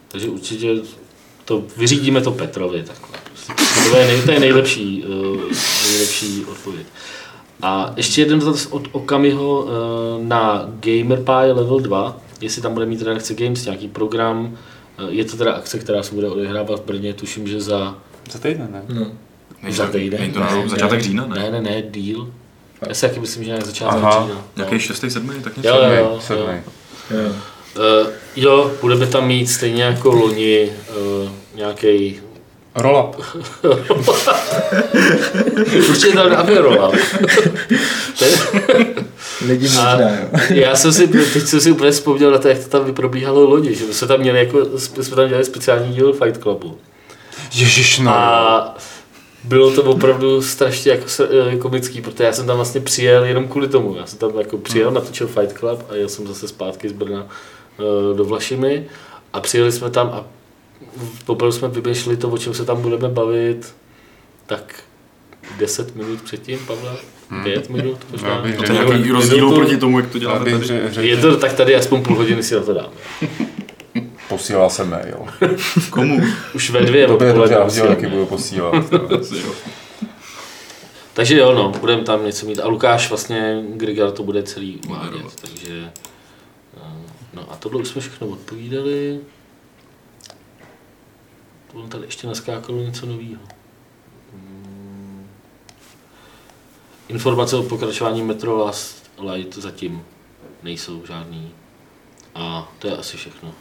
Takže 0.09 0.29
určitě 0.29 0.74
to, 1.45 1.62
vyřídíme 1.77 2.20
to 2.20 2.31
Petrovi 2.31 2.83
takhle. 2.83 3.19
To 3.91 3.97
je, 3.97 4.07
nej, 4.07 4.23
to 4.23 4.31
je 4.33 4.41
nejlepší, 4.41 5.05
uh, 5.05 5.41
nejlepší 5.91 6.45
odpověď. 6.45 6.87
A 7.62 7.93
ještě 7.97 8.20
jeden 8.20 8.39
dotaz 8.39 8.66
od 8.66 8.89
Okamiho 8.93 9.62
uh, 9.62 9.70
na 10.27 10.69
GamerPie 10.81 11.53
level 11.53 11.81
2, 11.81 12.16
jestli 12.41 12.62
tam 12.62 12.74
bude 12.74 12.87
mít 12.87 13.03
redakce 13.03 13.35
Games 13.35 13.65
nějaký 13.65 13.89
program, 13.89 14.59
je 15.09 15.24
to 15.24 15.36
teda 15.36 15.52
akce, 15.52 15.78
která 15.78 16.02
se 16.02 16.14
bude 16.14 16.28
odehrávat 16.28 16.81
v 16.81 16.85
Brně, 16.85 17.14
tuším, 17.14 17.48
že 17.48 17.60
za, 17.60 17.94
Za 18.31 18.39
týden, 18.39 18.69
ne? 18.73 18.82
No. 19.01 19.06
Není 19.62 19.74
za 19.74 19.86
to- 19.86 19.93
týden. 19.93 20.20
Není 20.20 20.32
to 20.32 20.40
na 20.40 20.69
začátek 20.69 21.01
října, 21.01 21.27
ne? 21.27 21.39
Ne, 21.39 21.51
ne, 21.51 21.60
ne, 21.60 21.82
díl. 21.82 22.31
Já 22.89 22.94
si 22.94 23.01
taky 23.01 23.20
myslím, 23.20 23.44
že 23.44 23.51
nějak 23.51 23.66
začátek 23.66 24.02
Aha. 24.02 24.23
října. 24.27 24.44
Nějaký 24.56 24.78
šestý, 24.78 25.10
sedmý, 25.10 25.43
tak 25.43 25.56
něco? 25.56 25.69
Jo, 25.69 25.77
jo, 25.98 26.19
Sedmý, 26.23 26.44
jo. 26.44 26.60
Jo. 27.10 27.32
Uh, 27.77 28.10
jo, 28.36 28.73
budeme 28.81 29.06
tam 29.06 29.27
mít 29.27 29.47
stejně 29.47 29.82
jako 29.82 30.10
loni 30.12 30.70
uh, 31.23 31.31
nějaký 31.55 32.20
Roll 32.74 33.09
up. 33.09 33.24
Určitě 35.89 36.12
tam 36.12 36.31
dáme 36.31 36.61
rola. 36.61 36.93
Lidi 39.47 39.65
možná, 39.65 40.01
jo. 40.01 40.28
já 40.51 40.77
jsem 40.77 40.93
si, 40.93 41.09
teď 41.09 41.43
jsem 41.43 41.61
si 41.61 41.70
úplně 41.70 41.90
vzpomněl 41.90 42.31
na 42.31 42.39
to, 42.39 42.49
jak 42.49 42.59
to 42.59 42.69
tam 42.69 42.94
probíhalo 42.94 43.51
loni, 43.51 43.74
že 43.74 43.94
jsme 43.94 44.09
tam 44.09 44.20
měli 44.20 44.39
jako, 44.39 44.78
jsme 44.78 45.16
tam 45.16 45.28
dělali 45.28 45.44
speciální 45.44 45.94
díl 45.94 46.12
Fight 46.12 46.43
Clubu. 46.43 46.78
Ježiš, 47.55 47.99
no. 47.99 48.11
A 48.11 48.77
bylo 49.44 49.70
to 49.70 49.82
opravdu 49.82 50.43
strašně 50.43 50.93
jako 50.93 51.07
eh, 51.53 51.57
komický, 51.57 52.03
protože 52.03 52.24
já 52.24 52.32
jsem 52.32 52.47
tam 52.47 52.57
vlastně 52.57 52.81
přijel 52.81 53.24
jenom 53.24 53.49
kvůli 53.49 53.69
tomu. 53.69 53.97
Já 53.97 54.07
jsem 54.07 54.19
tam 54.19 54.39
jako 54.39 54.59
přijel, 54.59 54.90
natočil 54.90 55.27
Fight 55.27 55.59
Club 55.59 55.85
a 55.90 55.94
jel 55.94 56.09
jsem 56.09 56.27
zase 56.27 56.49
zpátky 56.49 56.89
z 56.89 56.93
Brna 56.93 57.27
eh, 57.27 58.16
do 58.16 58.24
Vlašimi 58.24 58.86
a 59.32 59.40
přijeli 59.40 59.73
jsme 59.73 59.90
tam 59.90 60.09
a 60.09 60.24
poprvé 61.25 61.53
jsme 61.53 61.69
vymýšleli 61.69 62.17
to, 62.17 62.29
o 62.29 62.39
čem 62.39 62.55
se 62.55 62.65
tam 62.65 62.83
budeme 62.83 63.09
bavit, 63.09 63.75
tak 64.47 64.75
10 65.59 65.97
minut 65.97 66.23
předtím, 66.23 66.59
Pavle? 66.67 66.97
5 67.43 67.71
minut 67.71 67.99
možná? 68.11 68.29
Já 68.29 68.43
bych 68.43 68.57
To 68.57 68.63
je 68.63 68.67
řekl, 68.69 68.83
nějaký 68.95 69.11
rozdíl 69.11 69.49
oproti 69.49 69.77
tomu, 69.77 69.99
jak 70.01 70.11
to 70.11 70.19
děláme 70.19 70.45
bych 70.45 70.67
tady. 70.95 71.09
Je 71.09 71.17
to, 71.17 71.37
tak 71.37 71.53
tady 71.53 71.77
aspoň 71.77 72.03
půl 72.03 72.17
hodiny 72.17 72.43
si 72.43 72.55
na 72.55 72.61
to 72.61 72.75
dáme. 72.75 72.89
posílal 74.29 74.71
jsem 74.71 74.91
mail. 74.91 75.17
Komu? 75.91 76.21
Už 76.55 76.71
ve 76.71 76.81
dvě 76.81 77.07
Dobře, 77.07 77.27
dobře, 77.33 77.43
odpoledne. 77.53 77.81
já 77.81 77.87
taky 77.95 78.07
budu 78.07 78.27
posílat. 78.27 78.75
Takže 81.15 81.39
jo, 81.39 81.53
no, 81.55 81.73
budeme 81.81 82.03
tam 82.03 82.25
něco 82.27 82.47
mít. 82.47 82.61
A 82.61 82.69
Lukáš 82.69 83.09
vlastně, 83.09 83.63
Grigar 83.75 84.11
to 84.11 84.23
bude 84.23 84.43
celý 84.43 84.81
uvádět, 84.89 85.41
takže... 85.41 85.91
eh, 86.77 86.81
No 87.35 87.47
a 87.53 87.57
tohle 87.57 87.81
už 87.81 87.89
jsme 87.89 88.01
všechno 88.01 88.27
odpovídali. 88.27 89.21
To 91.73 91.89
tady 91.89 92.05
ještě 92.05 92.27
naskákalo 92.27 92.78
něco 92.78 93.07
nového. 93.07 93.43
Hmm. 94.32 95.27
Informace 97.09 97.57
o 97.57 97.62
pokračování 97.62 98.23
Metro 98.23 98.57
Last 98.57 99.11
Light 99.19 99.59
zatím 99.59 100.05
nejsou 100.62 101.07
žádný. 101.07 101.51
A 102.35 102.73
to 102.78 102.86
je 102.86 102.97
asi 102.97 103.16
všechno. 103.16 103.55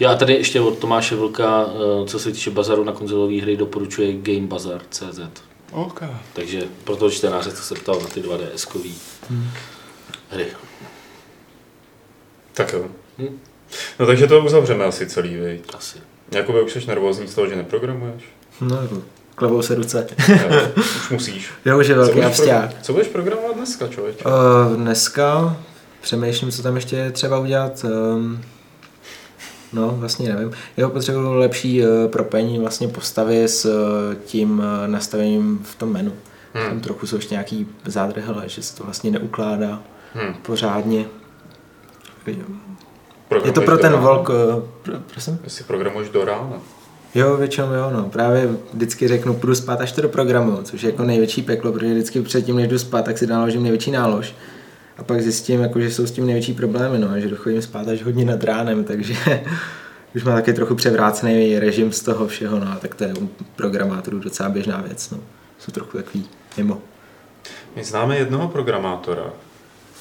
Já 0.00 0.14
tady 0.14 0.32
ještě 0.32 0.60
od 0.60 0.78
Tomáše 0.78 1.16
Vlka, 1.16 1.66
eh, 1.68 2.06
co 2.06 2.18
se 2.18 2.32
týče 2.32 2.50
bazaru 2.50 2.84
na 2.84 2.92
konzolové 2.92 3.40
hry, 3.40 3.56
doporučuje 3.56 4.12
GameBazar.cz. 4.12 5.20
OK. 5.72 6.02
Takže 6.32 6.68
pro 6.84 6.96
toho 6.96 7.10
čtenáře, 7.10 7.52
co 7.52 7.62
se 7.62 7.74
ptal 7.74 8.00
na 8.00 8.06
ty 8.06 8.22
2DS-kový 8.22 8.94
hry. 10.30 10.46
Tak 12.52 12.72
jo. 12.72 12.86
Hm. 13.18 13.40
No 13.98 14.06
takže 14.06 14.26
to 14.26 14.44
uzavřeme 14.44 14.84
asi 14.84 15.06
celý, 15.06 15.36
vej. 15.36 15.60
Asi. 15.74 15.98
Jakoby 16.30 16.62
už 16.62 16.72
jsi 16.72 16.86
nervózní 16.86 17.26
z 17.28 17.34
toho, 17.34 17.48
že 17.48 17.56
neprogramuješ? 17.56 18.22
No, 18.60 18.78
klavou 19.34 19.62
se 19.62 19.74
ruce. 19.74 20.06
Jo, 20.28 20.68
už 20.76 21.10
musíš. 21.10 21.50
Jo, 21.64 21.78
už 21.78 21.86
je 21.88 21.94
Co 21.94 21.98
velký 22.00 22.14
budeš, 22.14 22.26
absťák. 22.26 22.70
pro... 22.70 22.82
Co 22.82 22.92
budeš 22.92 23.08
programovat 23.08 23.56
dneska, 23.56 23.88
člověče? 23.88 24.24
Uh, 24.24 24.76
dneska 24.76 25.56
přemýšlím, 26.00 26.50
co 26.50 26.62
tam 26.62 26.74
ještě 26.76 26.96
je 26.96 27.10
třeba 27.10 27.38
udělat. 27.38 27.84
Um, 27.84 28.40
no, 29.72 29.96
vlastně 29.96 30.28
nevím. 30.34 30.52
Jo, 30.76 30.90
potřebuju 30.90 31.32
lepší 31.32 31.82
uh, 31.82 31.88
propojení 32.10 32.58
vlastně 32.58 32.88
postavy 32.88 33.44
s 33.44 33.64
uh, 33.64 34.14
tím 34.24 34.58
uh, 34.58 34.64
nastavením 34.86 35.58
v 35.64 35.74
tom 35.74 35.92
menu. 35.92 36.12
Hmm. 36.54 36.62
Hmm. 36.64 36.70
Tam 36.72 36.80
trochu 36.80 37.06
jsou 37.06 37.16
ještě 37.16 37.34
nějaký 37.34 37.66
zádrhele, 37.84 38.42
že 38.48 38.62
se 38.62 38.76
to 38.76 38.84
vlastně 38.84 39.10
neukládá 39.10 39.82
Hm. 40.14 40.34
pořádně. 40.42 41.04
Je 43.26 43.28
Programuješ 43.28 43.54
to 43.54 43.60
pro 43.60 43.78
ten 43.78 43.92
rána? 43.92 44.04
volk, 44.04 44.28
uh, 44.28 44.34
pro, 44.82 44.94
prosím? 45.12 45.38
Jestli 45.44 45.64
programuješ 45.64 46.08
do 46.10 46.24
rána. 46.24 46.60
Jo, 47.14 47.36
většinou 47.36 47.72
jo, 47.72 47.90
no. 47.92 48.04
Právě 48.04 48.48
vždycky 48.72 49.08
řeknu, 49.08 49.34
půjdu 49.34 49.54
spát, 49.54 49.80
až 49.80 49.92
to 49.92 50.00
doprogramuju, 50.00 50.62
což 50.62 50.82
je 50.82 50.90
jako 50.90 51.04
největší 51.04 51.42
peklo, 51.42 51.72
protože 51.72 51.92
vždycky 51.92 52.22
předtím, 52.22 52.56
než 52.56 52.68
jdu 52.68 52.78
spát, 52.78 53.04
tak 53.04 53.18
si 53.18 53.26
naložím 53.26 53.62
největší 53.62 53.90
nálož. 53.90 54.34
A 54.98 55.02
pak 55.02 55.22
zjistím, 55.22 55.60
jako, 55.60 55.80
že 55.80 55.90
jsou 55.90 56.06
s 56.06 56.10
tím 56.10 56.26
největší 56.26 56.52
problémy, 56.54 56.98
no, 56.98 57.20
že 57.20 57.28
dochodím 57.28 57.62
spát 57.62 57.88
až 57.88 58.02
hodně 58.02 58.24
nad 58.24 58.44
ránem, 58.44 58.84
takže 58.84 59.14
už 60.14 60.24
má 60.24 60.34
taky 60.34 60.52
trochu 60.52 60.74
převrácený 60.74 61.58
režim 61.58 61.92
z 61.92 62.00
toho 62.00 62.28
všeho, 62.28 62.58
no, 62.58 62.76
tak 62.80 62.94
to 62.94 63.04
je 63.04 63.14
u 63.14 63.30
programátorů 63.56 64.18
docela 64.18 64.48
běžná 64.48 64.80
věc, 64.80 65.10
no. 65.10 65.18
Jsou 65.58 65.72
trochu 65.72 65.96
takový 65.96 66.28
mimo. 66.56 66.82
My 67.76 67.84
známe 67.84 68.18
jednoho 68.18 68.48
programátora 68.48 69.24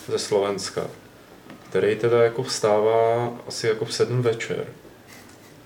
ze 0.08 0.20
Slovenska, 0.20 0.82
který 1.76 1.96
teda 1.96 2.24
jako 2.24 2.44
vstává 2.44 3.30
asi 3.48 3.68
jako 3.68 3.86
v 3.86 3.94
sedm 3.94 4.22
večer. 4.22 4.66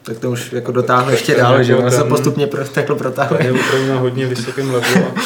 Tak 0.04 0.20
to 0.20 0.32
už 0.32 0.52
jako 0.52 0.72
dotáhlo 0.72 1.12
ještě 1.12 1.36
dál, 1.36 1.52
jako 1.52 1.64
že 1.64 1.72
jo, 1.72 1.80
ono 1.80 1.92
se 1.92 2.04
postupně 2.04 2.48
pro, 2.48 2.66
takhle 2.66 2.96
protáhlo. 2.96 3.38
Ten 3.38 3.46
je 3.46 3.54
opravdu 3.54 3.88
na 3.88 4.00
hodně 4.00 4.26
vysokém 4.26 4.74
levelu 4.74 5.06
a, 5.06 5.22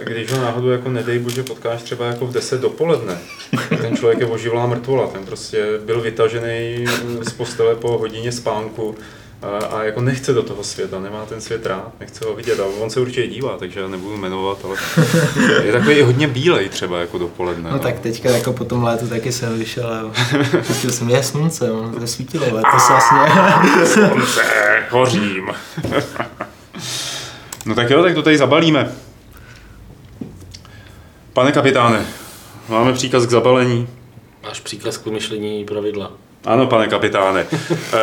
a 0.00 0.04
když 0.04 0.32
ho 0.32 0.42
náhodou 0.42 0.68
jako 0.68 0.88
nedej 0.88 1.18
bože 1.18 1.42
potkáš 1.42 1.82
třeba 1.82 2.06
jako 2.06 2.26
v 2.26 2.32
10 2.32 2.60
dopoledne, 2.60 3.18
ten 3.82 3.96
člověk 3.96 4.20
je 4.20 4.26
oživlá 4.26 4.66
mrtvola, 4.66 5.06
ten 5.06 5.26
prostě 5.26 5.66
byl 5.84 6.00
vytažený 6.00 6.84
z 7.22 7.32
postele 7.32 7.74
po 7.74 7.98
hodině 7.98 8.32
spánku 8.32 8.94
a, 9.42 9.66
a 9.66 9.82
jako 9.82 10.00
nechce 10.00 10.32
do 10.32 10.42
toho 10.42 10.64
světa, 10.64 11.00
nemá 11.00 11.26
ten 11.26 11.40
svět 11.40 11.66
rád, 11.66 11.92
nechce 12.00 12.24
ho 12.24 12.34
vidět 12.34 12.60
a 12.60 12.64
on 12.64 12.90
se 12.90 13.00
určitě 13.00 13.26
dívá, 13.26 13.56
takže 13.58 13.80
já 13.80 13.88
nebudu 13.88 14.16
jmenovat, 14.16 14.58
ale 14.64 14.76
je 15.64 15.72
takový 15.72 15.94
i 15.94 16.02
hodně 16.02 16.28
bílej 16.28 16.68
třeba 16.68 17.00
jako 17.00 17.18
dopoledne. 17.18 17.70
No 17.70 17.78
tak 17.78 18.00
teďka 18.00 18.30
jako 18.30 18.52
po 18.52 18.64
tom 18.64 18.84
létu 18.84 19.08
taky 19.08 19.32
jsem 19.32 19.58
vyšel 19.58 19.86
a 19.86 20.12
zjistil 20.62 20.90
jsem, 20.90 21.10
je 21.10 21.22
slunce, 21.22 21.70
ono 21.70 22.00
to 22.00 22.06
svítilo 22.06 22.44
letos 22.44 22.88
vlastně. 22.88 23.18
Slunce, 23.86 24.42
hořím. 24.90 25.48
no 27.66 27.74
tak 27.74 27.90
jo, 27.90 28.02
tak 28.02 28.14
to 28.14 28.22
tady 28.22 28.38
zabalíme. 28.38 28.92
Pane 31.32 31.52
kapitáne, 31.52 32.06
máme 32.68 32.92
příkaz 32.92 33.26
k 33.26 33.30
zabalení. 33.30 33.88
Máš 34.42 34.60
příkaz 34.60 34.96
k 34.96 35.04
vymyšlení 35.04 35.64
pravidla. 35.64 36.12
Ano, 36.48 36.66
pane 36.66 36.86
kapitáne. 36.88 37.46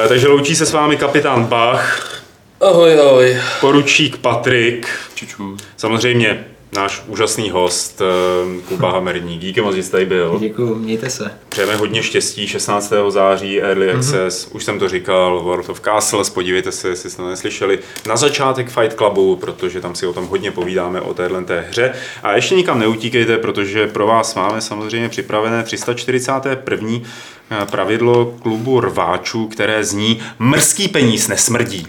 E, 0.05 0.07
takže 0.07 0.27
loučí 0.27 0.55
se 0.55 0.65
s 0.65 0.71
vámi 0.73 0.97
kapitán 0.97 1.45
Bach, 1.45 2.11
Ahoj, 2.61 2.99
ahoj. 2.99 3.37
poručík 3.61 4.17
Patrik, 4.17 4.87
Čiču. 5.15 5.57
samozřejmě 5.77 6.45
náš 6.75 7.03
úžasný 7.07 7.49
host 7.49 8.01
e, 8.01 8.05
Kuba 8.67 8.91
Hamerník. 8.91 9.41
Díky 9.41 9.61
moc, 9.61 9.75
že 9.75 9.83
jste 9.83 9.91
tady 9.91 10.05
byl. 10.05 10.37
Děkuju, 10.39 10.75
mějte 10.75 11.09
se. 11.09 11.31
Přejeme 11.49 11.75
hodně 11.75 12.03
štěstí, 12.03 12.47
16. 12.47 12.93
září, 13.09 13.61
Early 13.61 13.91
Access, 13.91 14.47
už 14.51 14.63
jsem 14.63 14.79
to 14.79 14.89
říkal, 14.89 15.43
World 15.43 15.69
of 15.69 15.81
Castles, 15.81 16.29
podívejte 16.29 16.71
se, 16.71 16.89
jestli 16.89 17.09
jste 17.09 17.21
to 17.21 17.29
neslyšeli, 17.29 17.79
na 18.07 18.17
začátek 18.17 18.69
Fight 18.69 18.97
Clubu, 18.97 19.35
protože 19.35 19.81
tam 19.81 19.95
si 19.95 20.07
o 20.07 20.13
tom 20.13 20.27
hodně 20.27 20.51
povídáme, 20.51 21.01
o 21.01 21.13
téhle 21.13 21.43
té 21.43 21.65
hře. 21.69 21.93
A 22.23 22.35
ještě 22.35 22.55
nikam 22.55 22.79
neutíkejte, 22.79 23.37
protože 23.37 23.87
pro 23.87 24.07
vás 24.07 24.35
máme 24.35 24.61
samozřejmě 24.61 25.09
připravené 25.09 25.63
341. 25.63 26.89
pravidlo 27.71 28.33
klubu 28.41 28.79
rváčů, 28.79 29.47
které 29.47 29.83
zní 29.83 30.19
Mrzký 30.39 30.87
peníz 30.87 31.27
nesmrdí. 31.27 31.87